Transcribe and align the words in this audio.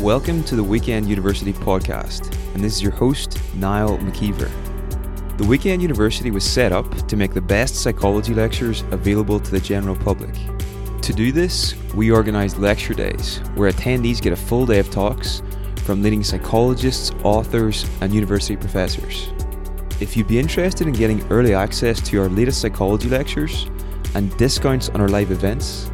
Welcome 0.00 0.44
to 0.44 0.54
the 0.54 0.62
Weekend 0.62 1.08
University 1.08 1.52
podcast, 1.52 2.32
and 2.54 2.62
this 2.62 2.76
is 2.76 2.80
your 2.80 2.92
host, 2.92 3.36
Niall 3.56 3.98
McKeever. 3.98 4.48
The 5.38 5.44
Weekend 5.44 5.82
University 5.82 6.30
was 6.30 6.44
set 6.44 6.70
up 6.70 6.88
to 7.08 7.16
make 7.16 7.34
the 7.34 7.40
best 7.40 7.74
psychology 7.74 8.32
lectures 8.32 8.84
available 8.92 9.40
to 9.40 9.50
the 9.50 9.58
general 9.58 9.96
public. 9.96 10.32
To 11.02 11.12
do 11.12 11.32
this, 11.32 11.74
we 11.94 12.12
organised 12.12 12.60
lecture 12.60 12.94
days 12.94 13.38
where 13.56 13.72
attendees 13.72 14.22
get 14.22 14.32
a 14.32 14.36
full 14.36 14.66
day 14.66 14.78
of 14.78 14.88
talks 14.88 15.42
from 15.78 16.00
leading 16.00 16.22
psychologists, 16.22 17.10
authors, 17.24 17.84
and 18.00 18.14
university 18.14 18.56
professors. 18.56 19.32
If 20.00 20.16
you'd 20.16 20.28
be 20.28 20.38
interested 20.38 20.86
in 20.86 20.92
getting 20.92 21.26
early 21.26 21.54
access 21.54 22.00
to 22.02 22.22
our 22.22 22.28
latest 22.28 22.60
psychology 22.60 23.08
lectures 23.08 23.68
and 24.14 24.34
discounts 24.36 24.90
on 24.90 25.00
our 25.00 25.08
live 25.08 25.32
events, 25.32 25.90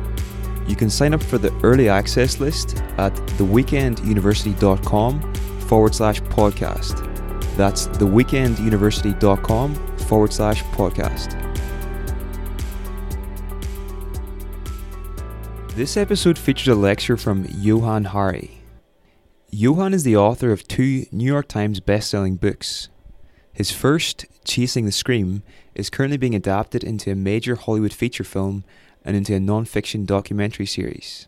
you 0.66 0.76
can 0.76 0.90
sign 0.90 1.14
up 1.14 1.22
for 1.22 1.38
the 1.38 1.52
early 1.62 1.88
access 1.88 2.40
list 2.40 2.78
at 2.98 3.14
theweekenduniversity.com 3.38 5.34
forward 5.60 5.94
slash 5.94 6.20
podcast. 6.22 7.10
That's 7.56 7.86
theweekenduniversity.com 7.88 9.74
forward 9.98 10.32
slash 10.32 10.62
podcast. 10.64 11.40
This 15.74 15.96
episode 15.96 16.38
features 16.38 16.68
a 16.68 16.74
lecture 16.76 17.16
from 17.16 17.46
Johann 17.50 18.04
Hari. 18.04 18.60
Johann 19.50 19.92
is 19.94 20.04
the 20.04 20.16
author 20.16 20.52
of 20.52 20.66
two 20.68 21.06
New 21.10 21.24
York 21.24 21.48
Times 21.48 21.80
best-selling 21.80 22.36
books. 22.36 22.88
His 23.52 23.70
first, 23.70 24.26
Chasing 24.44 24.84
the 24.84 24.92
Scream, 24.92 25.42
is 25.74 25.90
currently 25.90 26.16
being 26.16 26.34
adapted 26.34 26.84
into 26.84 27.10
a 27.10 27.16
major 27.16 27.56
Hollywood 27.56 27.92
feature 27.92 28.24
film 28.24 28.64
and 29.04 29.16
into 29.16 29.34
a 29.34 29.40
non 29.40 29.64
fiction 29.64 30.04
documentary 30.04 30.66
series. 30.66 31.26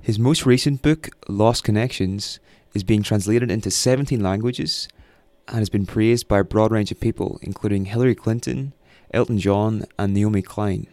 His 0.00 0.18
most 0.18 0.46
recent 0.46 0.82
book, 0.82 1.10
Lost 1.28 1.64
Connections, 1.64 2.40
is 2.74 2.84
being 2.84 3.02
translated 3.02 3.50
into 3.50 3.70
17 3.70 4.20
languages 4.20 4.88
and 5.48 5.58
has 5.58 5.68
been 5.68 5.86
praised 5.86 6.28
by 6.28 6.40
a 6.40 6.44
broad 6.44 6.70
range 6.70 6.92
of 6.92 7.00
people, 7.00 7.38
including 7.42 7.86
Hillary 7.86 8.14
Clinton, 8.14 8.74
Elton 9.12 9.38
John, 9.38 9.84
and 9.98 10.14
Naomi 10.14 10.42
Klein. 10.42 10.86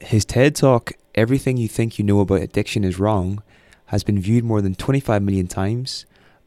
His 0.00 0.24
TED 0.24 0.56
Talk, 0.56 0.92
Everything 1.14 1.56
You 1.56 1.68
Think 1.68 1.98
You 1.98 2.04
Know 2.04 2.20
About 2.20 2.42
Addiction 2.42 2.84
Is 2.84 2.98
Wrong, 2.98 3.42
has 3.86 4.02
been 4.02 4.20
viewed 4.20 4.44
more 4.44 4.60
than 4.60 4.74
25 4.74 5.22
million 5.22 5.46
times 5.46 6.06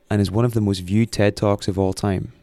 and 0.10 0.22
is 0.22 0.32
one 0.32 0.46
of 0.46 0.54
the 0.54 0.62
most 0.62 0.80
viewed 0.80 1.12
TED 1.12 1.36
Talks 1.36 1.68
of 1.68 1.80
all 1.80 1.94
time. 1.94 2.34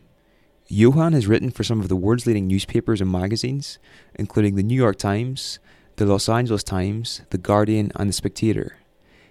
Johann 0.68 1.12
has 1.12 1.26
written 1.26 1.50
for 1.50 1.64
some 1.64 1.80
of 1.80 1.88
the 1.88 1.96
world's 1.96 2.26
leading 2.26 2.46
newspapers 2.46 3.00
and 3.00 3.12
magazines, 3.12 3.78
including 4.14 4.54
the 4.54 4.62
New 4.62 4.74
York 4.74 4.96
Times, 4.96 5.58
the 5.96 6.06
Los 6.06 6.28
Angeles 6.28 6.62
Times, 6.62 7.22
The 7.30 7.38
Guardian, 7.38 7.90
and 7.96 8.08
The 8.08 8.14
Spectator. 8.14 8.76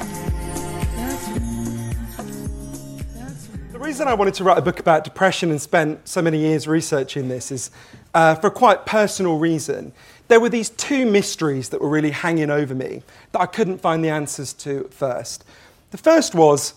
Reason 3.88 4.06
I 4.06 4.12
wanted 4.12 4.34
to 4.34 4.44
write 4.44 4.58
a 4.58 4.60
book 4.60 4.80
about 4.80 5.02
depression 5.02 5.50
and 5.50 5.58
spent 5.58 6.06
so 6.06 6.20
many 6.20 6.36
years 6.36 6.68
researching 6.68 7.28
this 7.28 7.50
is 7.50 7.70
uh, 8.12 8.34
for 8.34 8.48
a 8.48 8.50
quite 8.50 8.84
personal 8.84 9.38
reason. 9.38 9.94
There 10.28 10.40
were 10.40 10.50
these 10.50 10.68
two 10.68 11.06
mysteries 11.06 11.70
that 11.70 11.80
were 11.80 11.88
really 11.88 12.10
hanging 12.10 12.50
over 12.50 12.74
me 12.74 13.02
that 13.32 13.40
I 13.40 13.46
couldn't 13.46 13.78
find 13.78 14.04
the 14.04 14.10
answers 14.10 14.52
to 14.52 14.80
at 14.80 14.92
first. 14.92 15.42
The 15.90 15.96
first 15.96 16.34
was 16.34 16.74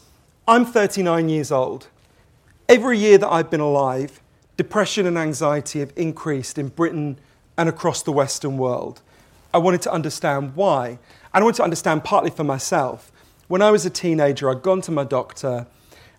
I'm 0.47 0.65
39 0.65 1.27
years 1.27 1.51
old. 1.51 1.87
Every 2.69 2.97
year 2.97 3.17
that 3.17 3.29
I've 3.29 3.51
been 3.51 3.59
alive, 3.59 4.21
depression 4.55 5.05
and 5.05 5.17
anxiety 5.17 5.81
have 5.81 5.91
increased 5.97 6.57
in 6.57 6.69
Britain 6.69 7.19
and 7.57 7.67
across 7.67 8.01
the 8.01 8.13
Western 8.13 8.57
world. 8.57 9.01
I 9.53 9.57
wanted 9.57 9.81
to 9.81 9.91
understand 9.91 10.55
why. 10.55 10.97
And 11.33 11.41
I 11.41 11.43
wanted 11.43 11.57
to 11.57 11.63
understand 11.63 12.05
partly 12.05 12.29
for 12.29 12.45
myself. 12.45 13.11
When 13.49 13.61
I 13.61 13.69
was 13.69 13.85
a 13.85 13.89
teenager, 13.89 14.49
I'd 14.49 14.61
gone 14.61 14.79
to 14.83 14.91
my 14.91 15.03
doctor 15.03 15.67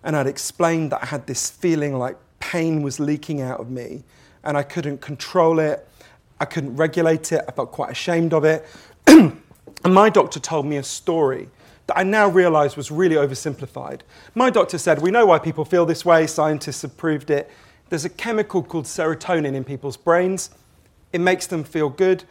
and 0.03 0.15
I'd 0.15 0.27
explained 0.27 0.91
that 0.91 1.03
I 1.03 1.05
had 1.05 1.27
this 1.27 1.49
feeling 1.49 1.97
like 1.97 2.17
pain 2.39 2.81
was 2.81 2.99
leaking 2.99 3.41
out 3.41 3.59
of 3.59 3.69
me 3.69 4.03
and 4.43 4.57
I 4.57 4.63
couldn't 4.63 5.01
control 5.01 5.59
it. 5.59 5.87
I 6.39 6.45
couldn't 6.45 6.75
regulate 6.75 7.31
it. 7.31 7.43
I 7.47 7.51
felt 7.51 7.71
quite 7.71 7.91
ashamed 7.91 8.33
of 8.33 8.43
it. 8.43 8.65
and 9.07 9.41
my 9.85 10.09
doctor 10.09 10.39
told 10.39 10.65
me 10.65 10.77
a 10.77 10.83
story 10.83 11.49
that 11.87 11.97
I 11.97 12.03
now 12.03 12.27
realize 12.27 12.75
was 12.75 12.91
really 12.91 13.15
oversimplified. 13.15 14.01
My 14.35 14.49
doctor 14.49 14.77
said, 14.77 15.01
We 15.01 15.11
know 15.11 15.25
why 15.25 15.39
people 15.39 15.65
feel 15.65 15.85
this 15.85 16.05
way, 16.05 16.27
scientists 16.27 16.81
have 16.81 16.97
proved 16.97 17.29
it. 17.29 17.49
There's 17.89 18.05
a 18.05 18.09
chemical 18.09 18.63
called 18.63 18.85
serotonin 18.85 19.53
in 19.53 19.63
people's 19.63 19.97
brains, 19.97 20.49
it 21.11 21.21
makes 21.21 21.47
them 21.47 21.63
feel 21.63 21.89
good. 21.89 22.23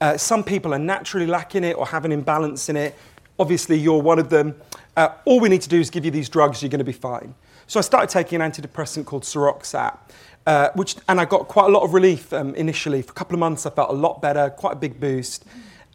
Uh, 0.00 0.16
some 0.16 0.42
people 0.42 0.74
are 0.74 0.78
naturally 0.78 1.26
lacking 1.26 1.64
it 1.64 1.76
or 1.76 1.86
have 1.86 2.04
an 2.04 2.12
imbalance 2.12 2.68
in 2.68 2.76
it. 2.76 2.94
Obviously, 3.38 3.78
you're 3.78 4.00
one 4.00 4.18
of 4.18 4.30
them. 4.30 4.54
Uh, 4.96 5.08
all 5.24 5.40
we 5.40 5.48
need 5.48 5.62
to 5.62 5.68
do 5.68 5.80
is 5.80 5.90
give 5.90 6.04
you 6.04 6.10
these 6.10 6.28
drugs, 6.28 6.62
you're 6.62 6.70
going 6.70 6.78
to 6.78 6.84
be 6.84 6.92
fine. 6.92 7.34
So 7.66 7.78
I 7.78 7.82
started 7.82 8.10
taking 8.10 8.40
an 8.40 8.50
antidepressant 8.50 9.06
called 9.06 9.22
Seroxat, 9.22 9.98
uh, 10.46 10.68
which, 10.74 10.96
and 11.08 11.20
I 11.20 11.24
got 11.24 11.48
quite 11.48 11.66
a 11.66 11.68
lot 11.68 11.82
of 11.82 11.94
relief 11.94 12.32
um, 12.32 12.54
initially. 12.54 13.02
For 13.02 13.10
a 13.10 13.14
couple 13.14 13.34
of 13.34 13.40
months, 13.40 13.66
I 13.66 13.70
felt 13.70 13.90
a 13.90 13.94
lot 13.94 14.20
better, 14.20 14.50
quite 14.50 14.74
a 14.74 14.76
big 14.76 15.00
boost. 15.00 15.44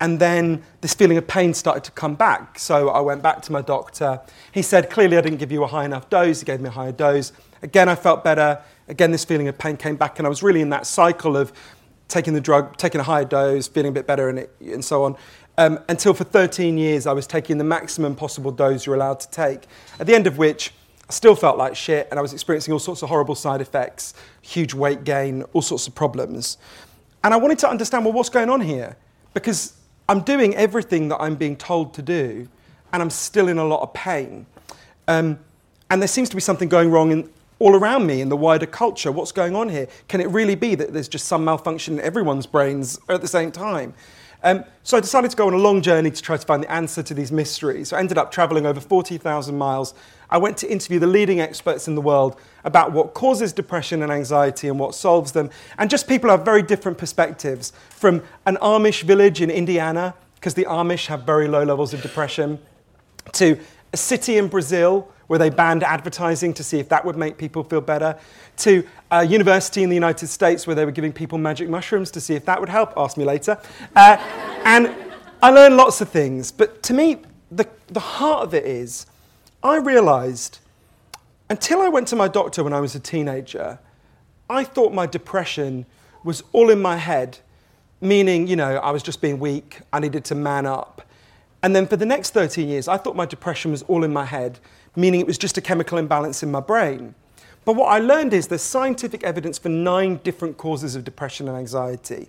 And 0.02 0.20
then 0.20 0.64
this 0.82 0.94
feeling 0.94 1.18
of 1.18 1.28
pain 1.28 1.54
started 1.54 1.84
to 1.84 1.92
come 1.92 2.16
back. 2.16 2.58
So 2.58 2.90
I 2.90 3.02
went 3.02 3.22
back 3.22 3.42
to 3.44 3.52
my 3.52 3.62
doctor. 3.62 4.22
He 4.52 4.62
said, 4.62 4.90
clearly, 4.90 5.18
I 5.18 5.22
didn't 5.22 5.40
give 5.40 5.52
you 5.52 5.64
a 5.64 5.68
high 5.68 5.86
enough 5.86 6.10
dose. 6.10 6.40
He 6.40 6.46
gave 6.46 6.62
me 6.62 6.70
a 6.70 6.72
higher 6.72 6.94
dose. 6.94 7.34
Again, 7.62 7.90
I 7.90 7.96
felt 7.96 8.24
better. 8.24 8.62
Again, 8.88 9.12
this 9.12 9.26
feeling 9.26 9.48
of 9.50 9.58
pain 9.58 9.78
came 9.78 9.98
back. 9.98 10.18
And 10.18 10.26
I 10.26 10.30
was 10.30 10.42
really 10.42 10.62
in 10.62 10.70
that 10.70 10.88
cycle 10.88 11.36
of 11.36 11.52
taking 12.08 12.34
the 12.34 12.42
drug, 12.42 12.78
taking 12.78 13.02
a 13.02 13.04
higher 13.04 13.26
dose, 13.26 13.68
feeling 13.68 13.90
a 13.90 13.94
bit 13.94 14.08
better, 14.08 14.30
and, 14.30 14.40
it, 14.40 14.56
and 14.62 14.84
so 14.84 15.04
on 15.04 15.16
um, 15.60 15.78
until 15.90 16.14
for 16.14 16.24
13 16.24 16.78
years 16.78 17.06
I 17.06 17.12
was 17.12 17.28
taking 17.28 17.58
the 17.58 17.66
maximum 17.66 18.16
possible 18.16 18.50
dose 18.50 18.86
you're 18.86 18.96
allowed 18.96 19.20
to 19.20 19.30
take, 19.30 19.68
at 20.00 20.08
the 20.08 20.16
end 20.16 20.26
of 20.26 20.38
which 20.38 20.74
I 21.10 21.12
still 21.12 21.36
felt 21.36 21.58
like 21.58 21.76
shit 21.76 22.08
and 22.10 22.18
I 22.18 22.22
was 22.22 22.32
experiencing 22.32 22.72
all 22.72 22.80
sorts 22.80 23.04
of 23.04 23.10
horrible 23.10 23.36
side 23.36 23.60
effects, 23.60 24.14
huge 24.42 24.74
weight 24.74 25.04
gain, 25.04 25.44
all 25.52 25.62
sorts 25.62 25.86
of 25.86 25.94
problems. 25.94 26.58
And 27.26 27.34
I 27.34 27.38
wanted 27.38 27.60
to 27.60 27.70
understand 27.70 28.06
well, 28.06 28.14
what's 28.14 28.30
going 28.30 28.50
on 28.50 28.62
here? 28.62 28.96
Because 29.34 29.74
I'm 30.08 30.22
doing 30.22 30.56
everything 30.56 31.10
that 31.10 31.18
I'm 31.18 31.36
being 31.36 31.58
told 31.58 31.94
to 31.96 32.02
do 32.02 32.48
and 32.94 33.02
I'm 33.02 33.10
still 33.10 33.50
in 33.50 33.58
a 33.58 33.66
lot 33.66 33.82
of 33.82 33.94
pain. 33.94 34.46
Um, 35.10 35.40
and 35.90 36.02
there 36.02 36.08
seems 36.08 36.30
to 36.30 36.38
be 36.38 36.42
something 36.42 36.70
going 36.70 36.90
wrong 36.90 37.12
in, 37.12 37.30
all 37.60 37.76
around 37.76 38.08
me 38.08 38.22
in 38.22 38.30
the 38.30 38.38
wider 38.38 38.66
culture. 38.66 39.12
What's 39.12 39.34
going 39.34 39.58
on 39.58 39.68
here? 39.68 39.90
Can 40.08 40.22
it 40.22 40.30
really 40.30 40.56
be 40.56 40.76
that 40.76 40.94
there's 40.94 41.10
just 41.10 41.26
some 41.26 41.44
malfunction 41.44 41.96
in 41.96 42.06
everyone's 42.06 42.46
brains 42.46 42.98
at 43.10 43.20
the 43.20 43.28
same 43.28 43.52
time? 43.52 43.94
Um, 44.42 44.64
so 44.84 44.98
I 44.98 45.02
decided 45.02 45.32
to 45.32 45.38
go 45.38 45.48
on 45.48 45.54
a 45.54 45.58
long 45.58 45.82
journey 45.82 46.12
to 46.12 46.22
try 46.22 46.38
to 46.38 46.46
find 46.46 46.64
the 46.64 46.72
answer 46.72 47.04
to 47.04 47.14
these 47.14 47.32
mysteries. 47.32 47.90
So 47.90 47.98
I 47.98 48.00
ended 48.00 48.18
up 48.18 48.32
traveling 48.32 48.66
over 48.66 48.80
40,000 48.80 49.58
miles. 49.58 49.94
I 50.30 50.38
went 50.38 50.58
to 50.58 50.72
interview 50.72 51.00
the 51.00 51.08
leading 51.08 51.42
experts 51.42 51.88
in 51.88 51.96
the 51.96 52.02
world 52.02 52.40
about 52.64 52.94
what 52.94 53.14
causes 53.14 53.52
depression 53.52 54.02
and 54.02 54.12
anxiety 54.12 54.70
and 54.70 54.80
what 54.80 54.96
solves 54.96 55.34
them. 55.34 55.50
And 55.78 55.90
just 55.90 56.08
people 56.08 56.30
have 56.30 56.46
very 56.46 56.62
different 56.62 56.98
perspectives 56.98 57.74
from 57.90 58.24
an 58.46 58.58
Amish 58.62 59.04
village 59.04 59.42
in 59.42 59.50
Indiana, 59.50 60.16
because 60.36 60.54
the 60.54 60.66
Amish 60.66 61.08
have 61.08 61.24
very 61.24 61.48
low 61.48 61.64
levels 61.64 61.94
of 61.94 62.02
depression, 62.02 62.60
to 63.34 63.60
a 63.92 63.98
city 63.98 64.38
in 64.38 64.48
Brazil 64.48 65.12
where 65.30 65.38
they 65.38 65.52
banned 65.52 65.84
advertising 65.84 66.52
to 66.56 66.64
see 66.64 66.80
if 66.80 66.90
that 66.90 67.06
would 67.06 67.16
make 67.16 67.38
people 67.38 67.64
feel 67.64 67.82
better, 67.82 68.18
to 68.58 68.84
a 69.12 69.24
university 69.24 69.84
in 69.84 69.90
the 69.90 69.96
United 69.96 70.26
States 70.26 70.66
where 70.66 70.76
they 70.76 70.84
were 70.84 70.92
giving 70.92 71.14
people 71.14 71.38
magic 71.38 71.70
mushrooms 71.70 72.10
to 72.10 72.20
see 72.20 72.34
if 72.34 72.46
that 72.46 72.60
would 72.60 72.68
help. 72.68 72.92
Ask 72.98 73.16
me 73.16 73.24
later. 73.24 73.56
Uh, 73.96 74.18
and 74.66 74.92
I 75.44 75.52
learned 75.52 75.78
lots 75.78 76.02
of 76.02 76.10
things, 76.10 76.52
but 76.52 76.82
to 76.82 76.96
me, 76.96 77.18
the, 77.52 77.70
the 77.90 78.00
heart 78.00 78.42
of 78.42 78.56
it 78.56 78.66
is 78.66 79.06
I 79.62 79.78
realized 79.78 80.58
until 81.48 81.80
I 81.80 81.90
went 81.90 82.08
to 82.08 82.16
my 82.16 82.28
doctor 82.28 82.64
when 82.64 82.74
I 82.74 82.80
was 82.80 82.96
a 82.96 83.00
teenager, 83.00 83.78
I 84.50 84.64
thought 84.64 84.94
my 84.94 85.06
depression 85.06 85.86
was 86.24 86.44
all 86.54 86.72
in 86.72 86.82
my 86.82 86.98
head, 86.98 87.38
meaning, 88.02 88.48
you 88.48 88.56
know, 88.56 88.78
I 88.78 88.90
was 88.90 89.04
just 89.04 89.22
being 89.22 89.38
weak, 89.38 89.82
I 89.94 90.00
needed 90.00 90.26
to 90.26 90.36
man 90.36 90.66
up. 90.66 91.04
And 91.62 91.76
then 91.76 91.86
for 91.86 91.98
the 91.98 92.06
next 92.06 92.32
13 92.32 92.68
years, 92.68 92.88
I 92.88 92.98
thought 92.98 93.16
my 93.16 93.28
depression 93.28 93.70
was 93.70 93.84
all 93.84 94.04
in 94.04 94.12
my 94.12 94.26
head, 94.26 94.60
meaning 95.00 95.20
it 95.20 95.28
was 95.28 95.38
just 95.38 95.58
a 95.58 95.62
chemical 95.62 95.98
imbalance 95.98 96.44
in 96.44 96.52
my 96.52 96.60
brain. 96.60 97.16
But 97.66 97.76
what 97.76 97.88
I 97.88 98.00
learned 98.00 98.34
is 98.34 98.48
there's 98.48 98.62
scientific 98.62 99.24
evidence 99.24 99.58
for 99.58 99.70
nine 99.70 100.18
different 100.24 100.58
causes 100.58 100.96
of 100.96 101.04
depression 101.04 101.48
and 101.48 101.58
anxiety. 101.58 102.28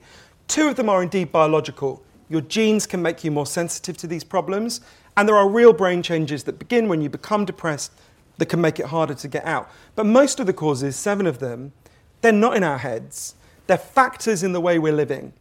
Two 0.49 0.69
of 0.69 0.77
them 0.77 0.89
are 0.89 1.03
indeed 1.03 1.33
biological. 1.33 2.03
Your 2.29 2.43
genes 2.43 2.87
can 2.87 3.03
make 3.03 3.25
you 3.25 3.31
more 3.31 3.47
sensitive 3.47 3.97
to 3.99 4.07
these 4.07 4.25
problems, 4.25 4.81
and 5.17 5.29
there 5.29 5.37
are 5.37 5.49
real 5.49 5.73
brain 5.73 6.03
changes 6.03 6.45
that 6.45 6.59
begin 6.59 6.89
when 6.89 7.01
you 7.01 7.09
become 7.09 7.45
depressed 7.45 7.93
that 8.39 8.47
can 8.47 8.61
make 8.61 8.79
it 8.79 8.87
harder 8.87 9.15
to 9.15 9.29
get 9.29 9.45
out. 9.45 9.71
But 9.95 10.07
most 10.07 10.41
of 10.41 10.47
the 10.47 10.53
causes, 10.53 10.97
seven 10.97 11.27
of 11.27 11.39
them, 11.39 11.73
they're 12.21 12.33
not 12.33 12.57
in 12.57 12.63
our 12.63 12.79
heads. 12.79 13.35
They're 13.67 13.79
factors 13.79 14.43
in 14.43 14.53
the 14.53 14.61
way 14.61 14.79
we're 14.79 14.93
living. 14.93 15.33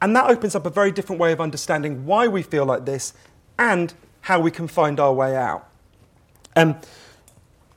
And 0.00 0.14
that 0.16 0.28
opens 0.28 0.54
up 0.54 0.66
a 0.66 0.70
very 0.70 0.90
different 0.90 1.20
way 1.20 1.32
of 1.32 1.40
understanding 1.40 2.06
why 2.06 2.28
we 2.28 2.42
feel 2.42 2.64
like 2.64 2.84
this 2.84 3.14
and 3.58 3.94
how 4.22 4.40
we 4.40 4.50
can 4.50 4.68
find 4.68 5.00
our 5.00 5.12
way 5.12 5.36
out. 5.36 5.68
Um, 6.56 6.76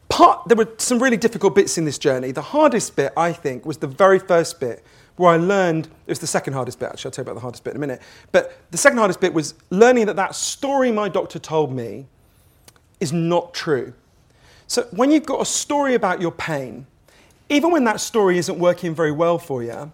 part, 0.10 0.48
there 0.48 0.58
were 0.58 0.70
some 0.78 1.02
really 1.02 1.18
difficult 1.18 1.56
bits 1.56 1.78
in 1.78 1.86
this 1.86 1.98
journey. 1.98 2.32
The 2.32 2.42
hardest 2.42 2.96
bit, 2.96 3.14
I 3.18 3.34
think, 3.34 3.66
was 3.66 3.78
the 3.78 3.88
very 3.88 4.20
first 4.20 4.60
bit 4.60 4.84
where 5.18 5.32
I 5.32 5.38
learned, 5.38 5.88
it 5.88 6.10
was 6.10 6.20
the 6.20 6.28
second 6.28 6.54
hardest 6.54 6.80
bit, 6.80 6.90
actually, 6.90 7.10
I'll 7.10 7.14
tell 7.14 7.24
you 7.24 7.32
about 7.32 7.36
the 7.36 7.42
hardest 7.42 7.64
bit 7.64 7.72
in 7.72 7.78
a 7.78 7.80
minute. 7.80 8.02
But 8.32 8.60
the 8.72 8.78
second 8.78 9.00
hardest 9.00 9.20
bit 9.20 9.34
was 9.34 9.56
learning 9.72 10.06
that 10.06 10.16
that 10.16 10.36
story 10.36 10.92
my 10.92 11.10
doctor 11.10 11.40
told 11.40 11.72
me 11.72 12.06
is 13.00 13.12
not 13.12 13.54
true. 13.54 13.94
So 14.68 14.84
when 14.92 15.12
you've 15.12 15.26
got 15.26 15.42
a 15.42 15.46
story 15.46 15.96
about 15.96 16.22
your 16.22 16.32
pain, 16.32 16.86
even 17.50 17.72
when 17.72 17.84
that 17.86 18.00
story 18.00 18.38
isn't 18.38 18.60
working 18.60 18.94
very 18.94 19.12
well 19.12 19.40
for 19.40 19.64
you, 19.64 19.92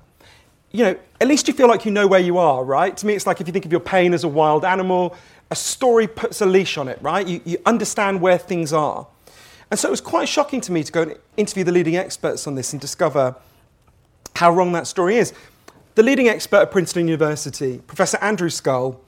you 0.72 0.84
know, 0.84 0.98
at 1.22 1.28
least 1.28 1.48
you 1.48 1.54
feel 1.54 1.68
like 1.68 1.86
you 1.86 1.92
know 1.92 2.08
where 2.08 2.20
you 2.20 2.38
are, 2.40 2.64
right? 2.64 2.98
To 2.98 3.06
me, 3.06 3.14
it's 3.14 3.28
like 3.28 3.40
if 3.40 3.48
you 3.48 3.54
think 3.54 3.66
of 3.66 3.72
your 3.72 3.80
pain 3.80 4.14
as 4.14 4.24
a 4.24 4.28
wild 4.28 4.66
animal, 4.66 5.16
a 5.54 5.56
story 5.56 6.08
puts 6.08 6.42
a 6.42 6.48
leash 6.48 6.80
on 6.80 6.88
it, 6.88 6.98
right? 7.00 7.28
You, 7.28 7.40
you 7.46 7.60
understand 7.64 8.22
where 8.22 8.40
things 8.40 8.74
are. 8.74 9.06
And 9.70 9.80
so 9.80 9.88
it 9.88 9.92
was 9.92 10.02
quite 10.02 10.28
shocking 10.28 10.62
to 10.62 10.72
me 10.72 10.84
to 10.84 10.92
go 10.92 11.04
and 11.04 11.16
interview 11.38 11.64
the 11.64 11.72
leading 11.72 11.96
experts 11.96 12.48
on 12.48 12.56
this 12.56 12.74
and 12.74 12.82
discover 12.82 13.36
how 14.36 14.52
wrong 14.52 14.72
that 14.72 14.88
story 14.88 15.18
is. 15.18 15.32
The 15.94 16.02
leading 16.02 16.28
expert 16.28 16.58
at 16.58 16.72
Princeton 16.72 17.08
University, 17.08 17.84
Professor 17.86 18.18
Andrew 18.18 18.50
Scull, 18.50 19.00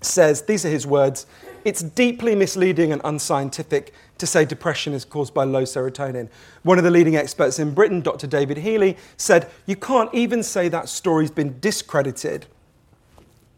says, 0.00 0.42
these 0.42 0.64
are 0.64 0.68
his 0.68 0.86
words, 0.86 1.26
it's 1.64 1.82
deeply 1.82 2.36
misleading 2.36 2.92
and 2.92 3.00
unscientific 3.02 3.92
to 4.18 4.28
say 4.28 4.44
depression 4.44 4.92
is 4.92 5.04
caused 5.04 5.34
by 5.34 5.42
low 5.42 5.64
serotonin. 5.64 6.28
One 6.62 6.78
of 6.78 6.84
the 6.84 6.90
leading 6.92 7.16
experts 7.16 7.58
in 7.58 7.74
Britain, 7.74 8.00
Dr. 8.00 8.28
David 8.28 8.58
Healy, 8.58 8.96
said, 9.16 9.50
You 9.66 9.74
can't 9.74 10.14
even 10.14 10.44
say 10.44 10.68
that 10.68 10.88
story's 10.88 11.32
been 11.32 11.58
discredited 11.58 12.46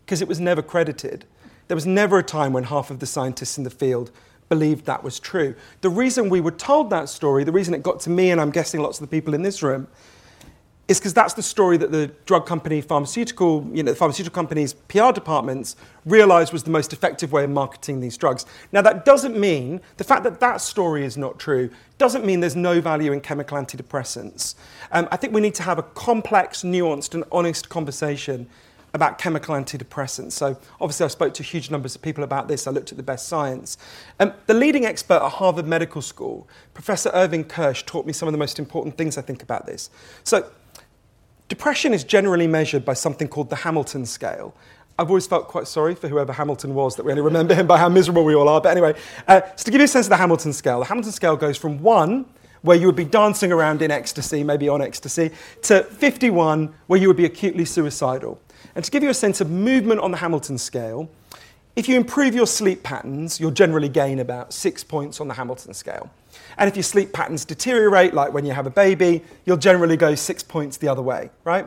because 0.07 0.23
it 0.23 0.29
was 0.29 0.41
never 0.41 0.63
credited. 0.63 1.27
There 1.69 1.75
was 1.75 1.87
never 1.87 2.19
a 2.19 2.23
time 2.23 2.53
when 2.53 2.65
half 2.65 2.91
of 2.91 2.99
the 2.99 3.07
scientists 3.07 3.59
in 3.59 3.65
the 3.65 3.71
field 3.71 4.11
believed 4.49 4.85
that 4.85 5.03
was 5.03 5.19
true. 5.19 5.55
The 5.81 5.89
reason 5.89 6.29
we 6.29 6.41
were 6.41 6.51
told 6.51 6.91
that 6.91 7.09
story, 7.09 7.43
the 7.45 7.53
reason 7.53 7.73
it 7.73 7.83
got 7.83 8.01
to 8.01 8.11
me, 8.11 8.31
and 8.31 8.41
I'm 8.41 8.51
guessing 8.51 8.81
lots 8.81 9.01
of 9.01 9.09
the 9.09 9.11
people 9.11 9.33
in 9.33 9.43
this 9.43 9.63
room, 9.63 9.89
is 10.89 10.99
because 10.99 11.15
that's 11.15 11.35
the 11.35 11.43
story 11.43 11.77
that 11.79 11.91
the 11.91 12.09
drug 12.27 12.45
company, 12.45 12.81
pharmaceutical, 12.81 13.67
you 13.73 13.83
know, 13.83 13.93
the 13.93 13.97
pharmaceutical 13.97 14.35
companies' 14.35 14.75
PR 14.75 15.11
departments 15.11 15.77
realized 16.05 16.53
was 16.53 16.65
the 16.65 16.71
most 16.71 16.93
effective 16.93 17.33
way 17.33 17.45
of 17.45 17.51
marketing 17.51 18.01
these 18.01 18.17
drugs. 18.19 18.45
Now, 18.73 18.83
that 18.83 19.05
doesn't 19.05 19.39
mean, 19.39 19.81
the 19.97 20.05
fact 20.05 20.23
that 20.25 20.41
that 20.41 20.61
story 20.61 21.05
is 21.05 21.17
not 21.17 21.39
true, 21.39 21.71
doesn't 21.99 22.27
mean 22.27 22.41
there's 22.41 22.57
no 22.57 22.81
value 22.81 23.13
in 23.13 23.21
chemical 23.21 23.57
antidepressants. 23.57 24.55
Um, 24.91 25.09
I 25.11 25.17
think 25.17 25.33
we 25.33 25.41
need 25.41 25.55
to 25.55 25.63
have 25.63 25.79
a 25.79 25.83
complex, 25.83 26.63
nuanced, 26.63 27.15
and 27.15 27.25
honest 27.33 27.69
conversation 27.69 28.49
about 28.95 29.19
chemical 29.19 29.55
antidepressants. 29.55 30.33
So, 30.33 30.59
obviously, 30.81 31.05
I 31.05 31.09
spoke 31.09 31.35
to 31.35 31.43
huge 31.43 31.71
numbers 31.71 31.95
of 31.95 32.03
people 32.03 32.25
about 32.25 32.49
this. 32.49 32.67
I 32.67 32.71
looked 32.71 32.93
at 32.93 32.97
the 32.97 33.03
best 33.03 33.29
science. 33.29 33.79
Um, 34.21 34.33
the 34.47 34.55
leading 34.55 34.85
expert 34.85 35.23
at 35.23 35.33
Harvard 35.33 35.67
Medical 35.67 36.03
School, 36.03 36.49
Professor 36.75 37.11
Irving 37.15 37.45
Kirsch, 37.45 37.85
taught 37.85 38.07
me 38.07 38.13
some 38.13 38.29
of 38.29 38.33
the 38.33 38.39
most 38.39 38.59
important 38.59 38.99
things 38.99 39.17
I 39.17 39.23
think 39.23 39.43
about 39.43 39.67
this. 39.67 39.91
So, 40.25 40.51
Depression 41.53 41.93
is 41.93 42.03
generally 42.03 42.47
measured 42.47 42.83
by 42.83 42.95
something 42.95 43.29
called 43.29 43.51
the 43.51 43.57
Hamilton 43.57 44.07
scale. 44.07 44.55
I've 44.99 45.09
always 45.09 45.27
felt 45.27 45.49
quite 45.49 45.69
sorry 45.69 45.95
for 45.95 46.09
whoever 46.09 46.33
Hamilton 46.33 46.73
was 46.73 46.97
that 46.97 47.05
we 47.05 47.13
only 47.13 47.23
remember 47.23 47.55
him 47.55 47.67
by 47.67 47.77
how 47.77 47.91
miserable 47.91 48.25
we 48.25 48.35
all 48.35 48.49
are. 48.49 48.59
But 48.59 48.71
anyway, 48.71 48.95
uh, 49.29 49.43
so 49.57 49.65
to 49.65 49.71
give 49.71 49.79
you 49.79 49.85
a 49.85 49.89
sense 49.89 50.07
of 50.07 50.11
the 50.11 50.17
Hamilton 50.17 50.55
scale, 50.55 50.79
the 50.79 50.87
Hamilton 50.87 51.13
scale 51.13 51.37
goes 51.37 51.59
from 51.59 51.83
one, 51.83 52.25
where 52.63 52.79
you 52.79 52.87
would 52.87 52.97
be 52.97 53.05
dancing 53.05 53.53
around 53.53 53.83
in 53.83 53.91
ecstasy, 53.91 54.43
maybe 54.43 54.67
on 54.67 54.81
ecstasy, 54.81 55.31
to 55.65 55.83
51, 55.83 56.75
where 56.87 56.99
you 56.99 57.09
would 57.09 57.19
be 57.19 57.27
acutely 57.27 57.67
suicidal. 57.67 58.41
And 58.75 58.85
to 58.85 58.91
give 58.91 59.03
you 59.03 59.11
a 59.11 59.15
sense 59.15 59.41
of 59.41 59.51
movement 59.51 60.01
on 60.01 60.11
the 60.11 60.17
Hamilton 60.17 60.59
scale, 60.59 61.11
if 61.75 61.89
you 61.89 61.97
improve 61.97 62.35
your 62.35 62.47
sleep 62.47 62.83
patterns, 62.83 63.41
you'll 63.41 63.51
generally 63.51 63.89
gain 63.89 64.19
about 64.19 64.53
six 64.53 64.85
points 64.85 65.21
on 65.21 65.29
the 65.29 65.35
Hamilton 65.35 65.73
scale. 65.73 66.11
And 66.59 66.69
if 66.69 66.77
your 66.77 66.83
sleep 66.83 67.13
patterns 67.13 67.45
deteriorate, 67.45 68.13
like 68.13 68.33
when 68.33 68.45
you 68.45 68.53
have 68.53 68.67
a 68.67 68.71
baby, 68.71 69.23
you'll 69.47 69.57
generally 69.57 69.97
go 69.97 70.15
six 70.15 70.43
points 70.43 70.77
the 70.77 70.89
other 70.89 71.03
way, 71.03 71.31
right? 71.45 71.67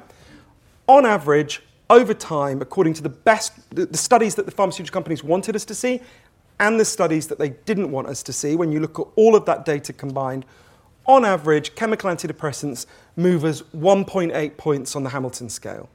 On 0.87 1.05
average, 1.05 1.63
over 1.89 2.13
time, 2.13 2.61
according 2.61 2.93
to 2.95 3.01
the 3.01 3.09
best, 3.09 3.53
the, 3.75 3.97
studies 3.97 4.35
that 4.35 4.45
the 4.45 4.51
pharmaceutical 4.51 4.93
companies 4.93 5.23
wanted 5.23 5.55
us 5.55 5.65
to 5.65 5.75
see, 5.75 6.01
and 6.59 6.79
the 6.79 6.85
studies 6.85 7.27
that 7.27 7.39
they 7.39 7.49
didn't 7.49 7.91
want 7.91 8.07
us 8.07 8.23
to 8.23 8.33
see, 8.33 8.55
when 8.55 8.71
you 8.71 8.79
look 8.79 8.99
at 8.99 9.07
all 9.15 9.35
of 9.35 9.45
that 9.45 9.65
data 9.65 9.91
combined, 9.91 10.45
on 11.07 11.25
average, 11.25 11.75
chemical 11.75 12.09
antidepressants 12.09 12.85
move 13.15 13.43
us 13.43 13.61
1.8 13.75 14.57
points 14.57 14.95
on 14.95 15.03
the 15.03 15.09
Hamilton 15.09 15.49
scale. 15.49 15.89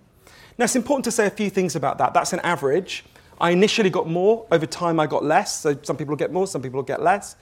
Now, 0.60 0.64
it's 0.64 0.76
important 0.76 1.06
to 1.06 1.10
say 1.10 1.26
a 1.26 1.30
few 1.30 1.48
things 1.48 1.74
about 1.74 1.96
that. 1.96 2.12
That's 2.12 2.34
an 2.34 2.40
average. 2.40 3.02
I 3.40 3.48
initially 3.48 3.88
got 3.88 4.06
more, 4.06 4.46
over 4.52 4.66
time, 4.66 5.00
I 5.00 5.06
got 5.06 5.24
less. 5.24 5.58
So 5.58 5.74
some 5.80 5.96
people 5.96 6.14
get 6.16 6.34
more, 6.34 6.46
some 6.46 6.60
people 6.60 6.82
get 6.82 7.00
less. 7.00 7.34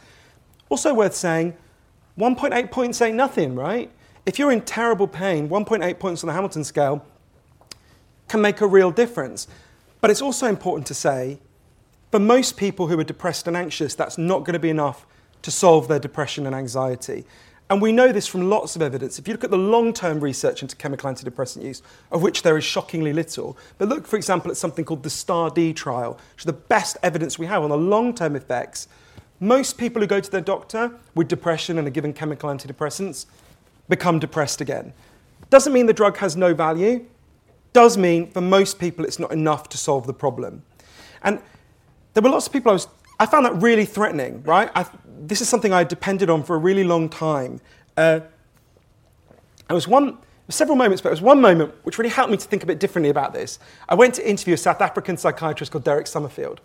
Also 0.68 0.94
worth 0.94 1.16
saying, 1.16 1.56
1.8 2.16 2.70
points 2.70 3.02
ain't 3.02 3.16
nothing, 3.16 3.56
right? 3.56 3.90
If 4.24 4.38
you're 4.38 4.52
in 4.52 4.60
terrible 4.60 5.08
pain, 5.08 5.48
1.8 5.48 5.98
points 5.98 6.22
on 6.22 6.28
the 6.28 6.32
Hamilton 6.32 6.62
scale 6.62 7.04
can 8.28 8.40
make 8.40 8.60
a 8.60 8.68
real 8.68 8.92
difference. 8.92 9.48
But 10.00 10.12
it's 10.12 10.22
also 10.22 10.46
important 10.46 10.86
to 10.86 10.94
say, 10.94 11.40
for 12.12 12.20
most 12.20 12.56
people 12.56 12.86
who 12.86 13.00
are 13.00 13.04
depressed 13.04 13.48
and 13.48 13.56
anxious, 13.56 13.96
that's 13.96 14.16
not 14.16 14.44
going 14.44 14.52
to 14.52 14.60
be 14.60 14.70
enough 14.70 15.06
to 15.42 15.50
solve 15.50 15.88
their 15.88 15.98
depression 15.98 16.46
and 16.46 16.54
anxiety. 16.54 17.24
And 17.70 17.82
we 17.82 17.92
know 17.92 18.12
this 18.12 18.26
from 18.26 18.48
lots 18.48 18.76
of 18.76 18.82
evidence. 18.82 19.18
If 19.18 19.28
you 19.28 19.34
look 19.34 19.44
at 19.44 19.50
the 19.50 19.58
long 19.58 19.92
term 19.92 20.20
research 20.20 20.62
into 20.62 20.74
chemical 20.74 21.10
antidepressant 21.10 21.62
use, 21.62 21.82
of 22.10 22.22
which 22.22 22.42
there 22.42 22.56
is 22.56 22.64
shockingly 22.64 23.12
little, 23.12 23.58
but 23.76 23.88
look, 23.88 24.06
for 24.06 24.16
example, 24.16 24.50
at 24.50 24.56
something 24.56 24.84
called 24.84 25.02
the 25.02 25.10
STAR 25.10 25.50
D 25.50 25.74
trial, 25.74 26.14
which 26.34 26.42
is 26.42 26.46
the 26.46 26.52
best 26.52 26.96
evidence 27.02 27.38
we 27.38 27.46
have 27.46 27.62
on 27.62 27.70
the 27.70 27.76
long 27.76 28.14
term 28.14 28.36
effects 28.36 28.88
most 29.40 29.78
people 29.78 30.02
who 30.02 30.08
go 30.08 30.20
to 30.20 30.30
their 30.30 30.40
doctor 30.40 30.92
with 31.14 31.28
depression 31.28 31.78
and 31.78 31.86
are 31.86 31.92
given 31.92 32.12
chemical 32.12 32.50
antidepressants 32.50 33.26
become 33.88 34.18
depressed 34.18 34.60
again. 34.60 34.92
Doesn't 35.50 35.72
mean 35.72 35.86
the 35.86 35.92
drug 35.92 36.16
has 36.18 36.36
no 36.36 36.54
value, 36.54 37.06
does 37.72 37.96
mean 37.96 38.30
for 38.30 38.40
most 38.40 38.78
people 38.78 39.04
it's 39.04 39.18
not 39.18 39.30
enough 39.30 39.68
to 39.70 39.78
solve 39.78 40.06
the 40.06 40.14
problem. 40.14 40.62
And 41.22 41.40
there 42.14 42.22
were 42.22 42.30
lots 42.30 42.46
of 42.48 42.52
people 42.52 42.70
I 42.70 42.74
was, 42.74 42.88
I 43.20 43.26
found 43.26 43.44
that 43.46 43.60
really 43.60 43.84
threatening, 43.84 44.42
right? 44.44 44.70
I, 44.74 44.86
this 45.20 45.40
is 45.40 45.48
something 45.48 45.72
I 45.72 45.84
depended 45.84 46.30
on 46.30 46.44
for 46.44 46.54
a 46.54 46.58
really 46.58 46.84
long 46.84 47.08
time. 47.08 47.60
Uh, 47.96 48.20
I 49.68 49.74
was 49.74 49.88
one, 49.88 50.18
several 50.48 50.76
moments, 50.76 51.02
but 51.02 51.08
it 51.08 51.12
was 51.12 51.20
one 51.20 51.40
moment 51.40 51.74
which 51.82 51.98
really 51.98 52.10
helped 52.10 52.30
me 52.30 52.36
to 52.36 52.46
think 52.46 52.62
a 52.62 52.66
bit 52.66 52.78
differently 52.78 53.10
about 53.10 53.32
this. 53.32 53.58
I 53.88 53.94
went 53.96 54.14
to 54.14 54.28
interview 54.28 54.54
a 54.54 54.56
South 54.56 54.80
African 54.80 55.16
psychiatrist 55.16 55.72
called 55.72 55.84
Derek 55.84 56.06
Summerfield. 56.06 56.60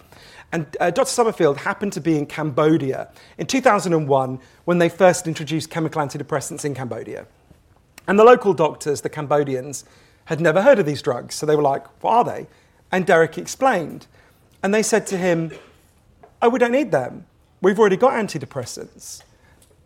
And 0.52 0.78
uh, 0.80 0.92
Dr. 0.92 1.10
Summerfield 1.10 1.58
happened 1.58 1.94
to 1.94 2.02
be 2.02 2.18
in 2.18 2.28
Cambodia 2.28 3.10
in 3.40 3.48
2001 3.48 4.40
when 4.66 4.78
they 4.78 4.90
first 4.90 5.28
introduced 5.28 5.72
chemical 5.72 6.02
antidepressants 6.02 6.64
in 6.64 6.76
Cambodia. 6.76 7.26
And 8.08 8.20
the 8.20 8.24
local 8.24 8.54
doctors, 8.54 9.02
the 9.02 9.10
Cambodians, 9.10 9.86
had 10.26 10.40
never 10.40 10.62
heard 10.62 10.78
of 10.78 10.86
these 10.86 11.02
drugs. 11.02 11.36
So 11.36 11.46
they 11.46 11.56
were 11.56 11.64
like, 11.64 11.86
What 12.04 12.14
are 12.14 12.24
they? 12.24 12.48
And 12.92 13.06
Derek 13.06 13.38
explained. 13.38 14.06
And 14.62 14.74
they 14.74 14.84
said 14.84 15.08
to 15.08 15.18
him, 15.18 15.52
Oh, 16.44 16.50
we 16.50 16.60
don't 16.60 16.74
need 16.74 16.92
them. 16.92 17.26
We've 17.62 17.80
already 17.80 17.96
got 17.96 18.12
antidepressants. 18.12 19.24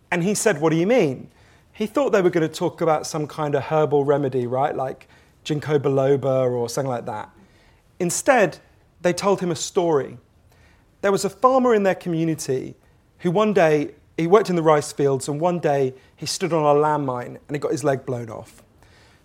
And 0.10 0.24
he 0.24 0.34
said, 0.34 0.60
What 0.60 0.72
do 0.72 0.76
you 0.76 0.88
mean? 0.88 1.30
He 1.72 1.86
thought 1.86 2.10
they 2.10 2.22
were 2.24 2.32
going 2.32 2.50
to 2.50 2.54
talk 2.54 2.82
about 2.82 3.06
some 3.06 3.28
kind 3.28 3.54
of 3.54 3.66
herbal 3.66 4.06
remedy, 4.06 4.48
right? 4.48 4.76
Like 4.76 5.08
ginkgo 5.46 5.78
biloba 5.78 6.50
or 6.50 6.68
something 6.68 6.90
like 6.90 7.06
that. 7.06 7.30
Instead, 8.00 8.58
they 9.02 9.14
told 9.14 9.40
him 9.40 9.52
a 9.52 9.56
story. 9.56 10.18
There 11.02 11.12
was 11.12 11.24
a 11.24 11.30
farmer 11.30 11.76
in 11.76 11.84
their 11.84 11.94
community 11.94 12.74
who 13.20 13.30
one 13.30 13.54
day, 13.54 13.92
he 14.18 14.26
worked 14.26 14.50
in 14.50 14.56
the 14.56 14.64
rice 14.64 14.92
fields, 14.92 15.28
and 15.28 15.40
one 15.40 15.60
day 15.60 15.94
he 16.16 16.26
stood 16.26 16.54
on 16.54 16.64
a 16.64 16.80
landmine 16.80 17.38
and 17.48 17.52
he 17.52 17.60
got 17.60 17.72
his 17.72 17.84
leg 17.84 18.04
blown 18.04 18.32
off. 18.32 18.64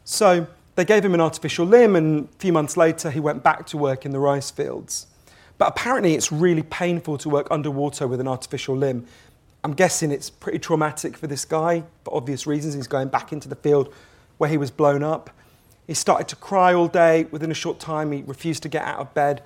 So 0.05 0.47
they 0.75 0.85
gave 0.85 1.03
him 1.03 1.15
an 1.15 1.23
artificial 1.23 1.65
limb, 1.65 1.97
and 1.97 2.29
a 2.29 2.39
few 2.39 2.53
months 2.53 2.77
later, 2.77 3.11
he 3.11 3.21
went 3.21 3.43
back 3.43 3.65
to 3.69 3.79
work 3.79 4.05
in 4.05 4.11
the 4.11 4.19
rice 4.19 4.51
fields. 4.51 5.07
But 5.63 5.69
apparently, 5.69 6.15
it's 6.15 6.33
really 6.33 6.65
painful 6.65 7.19
to 7.19 7.29
work 7.29 7.47
underwater 7.49 8.09
with 8.09 8.19
an 8.19 8.27
artificial 8.27 8.77
limb 8.77 9.07
I'm 9.63 9.75
guessing 9.75 10.11
it's 10.11 10.29
pretty 10.29 10.59
traumatic 10.59 11.17
for 11.17 11.29
this 11.29 11.45
guy 11.45 11.85
for 12.05 12.17
obvious 12.17 12.49
reasons. 12.49 12.75
He's 12.75 12.89
going 12.89 13.07
back 13.07 13.33
into 13.33 13.49
the 13.49 13.55
field 13.55 13.95
where 14.39 14.51
he 14.51 14.59
was 14.59 14.73
blown 14.73 15.05
up. 15.05 15.31
He 15.87 15.95
started 15.95 16.27
to 16.27 16.35
cry 16.35 16.75
all 16.75 16.89
day. 16.89 17.29
Within 17.31 17.53
a 17.53 17.55
short 17.55 17.79
time, 17.79 18.11
he 18.11 18.23
refused 18.23 18.65
to 18.65 18.69
get 18.69 18.83
out 18.83 18.99
of 18.99 19.15
bed. 19.15 19.45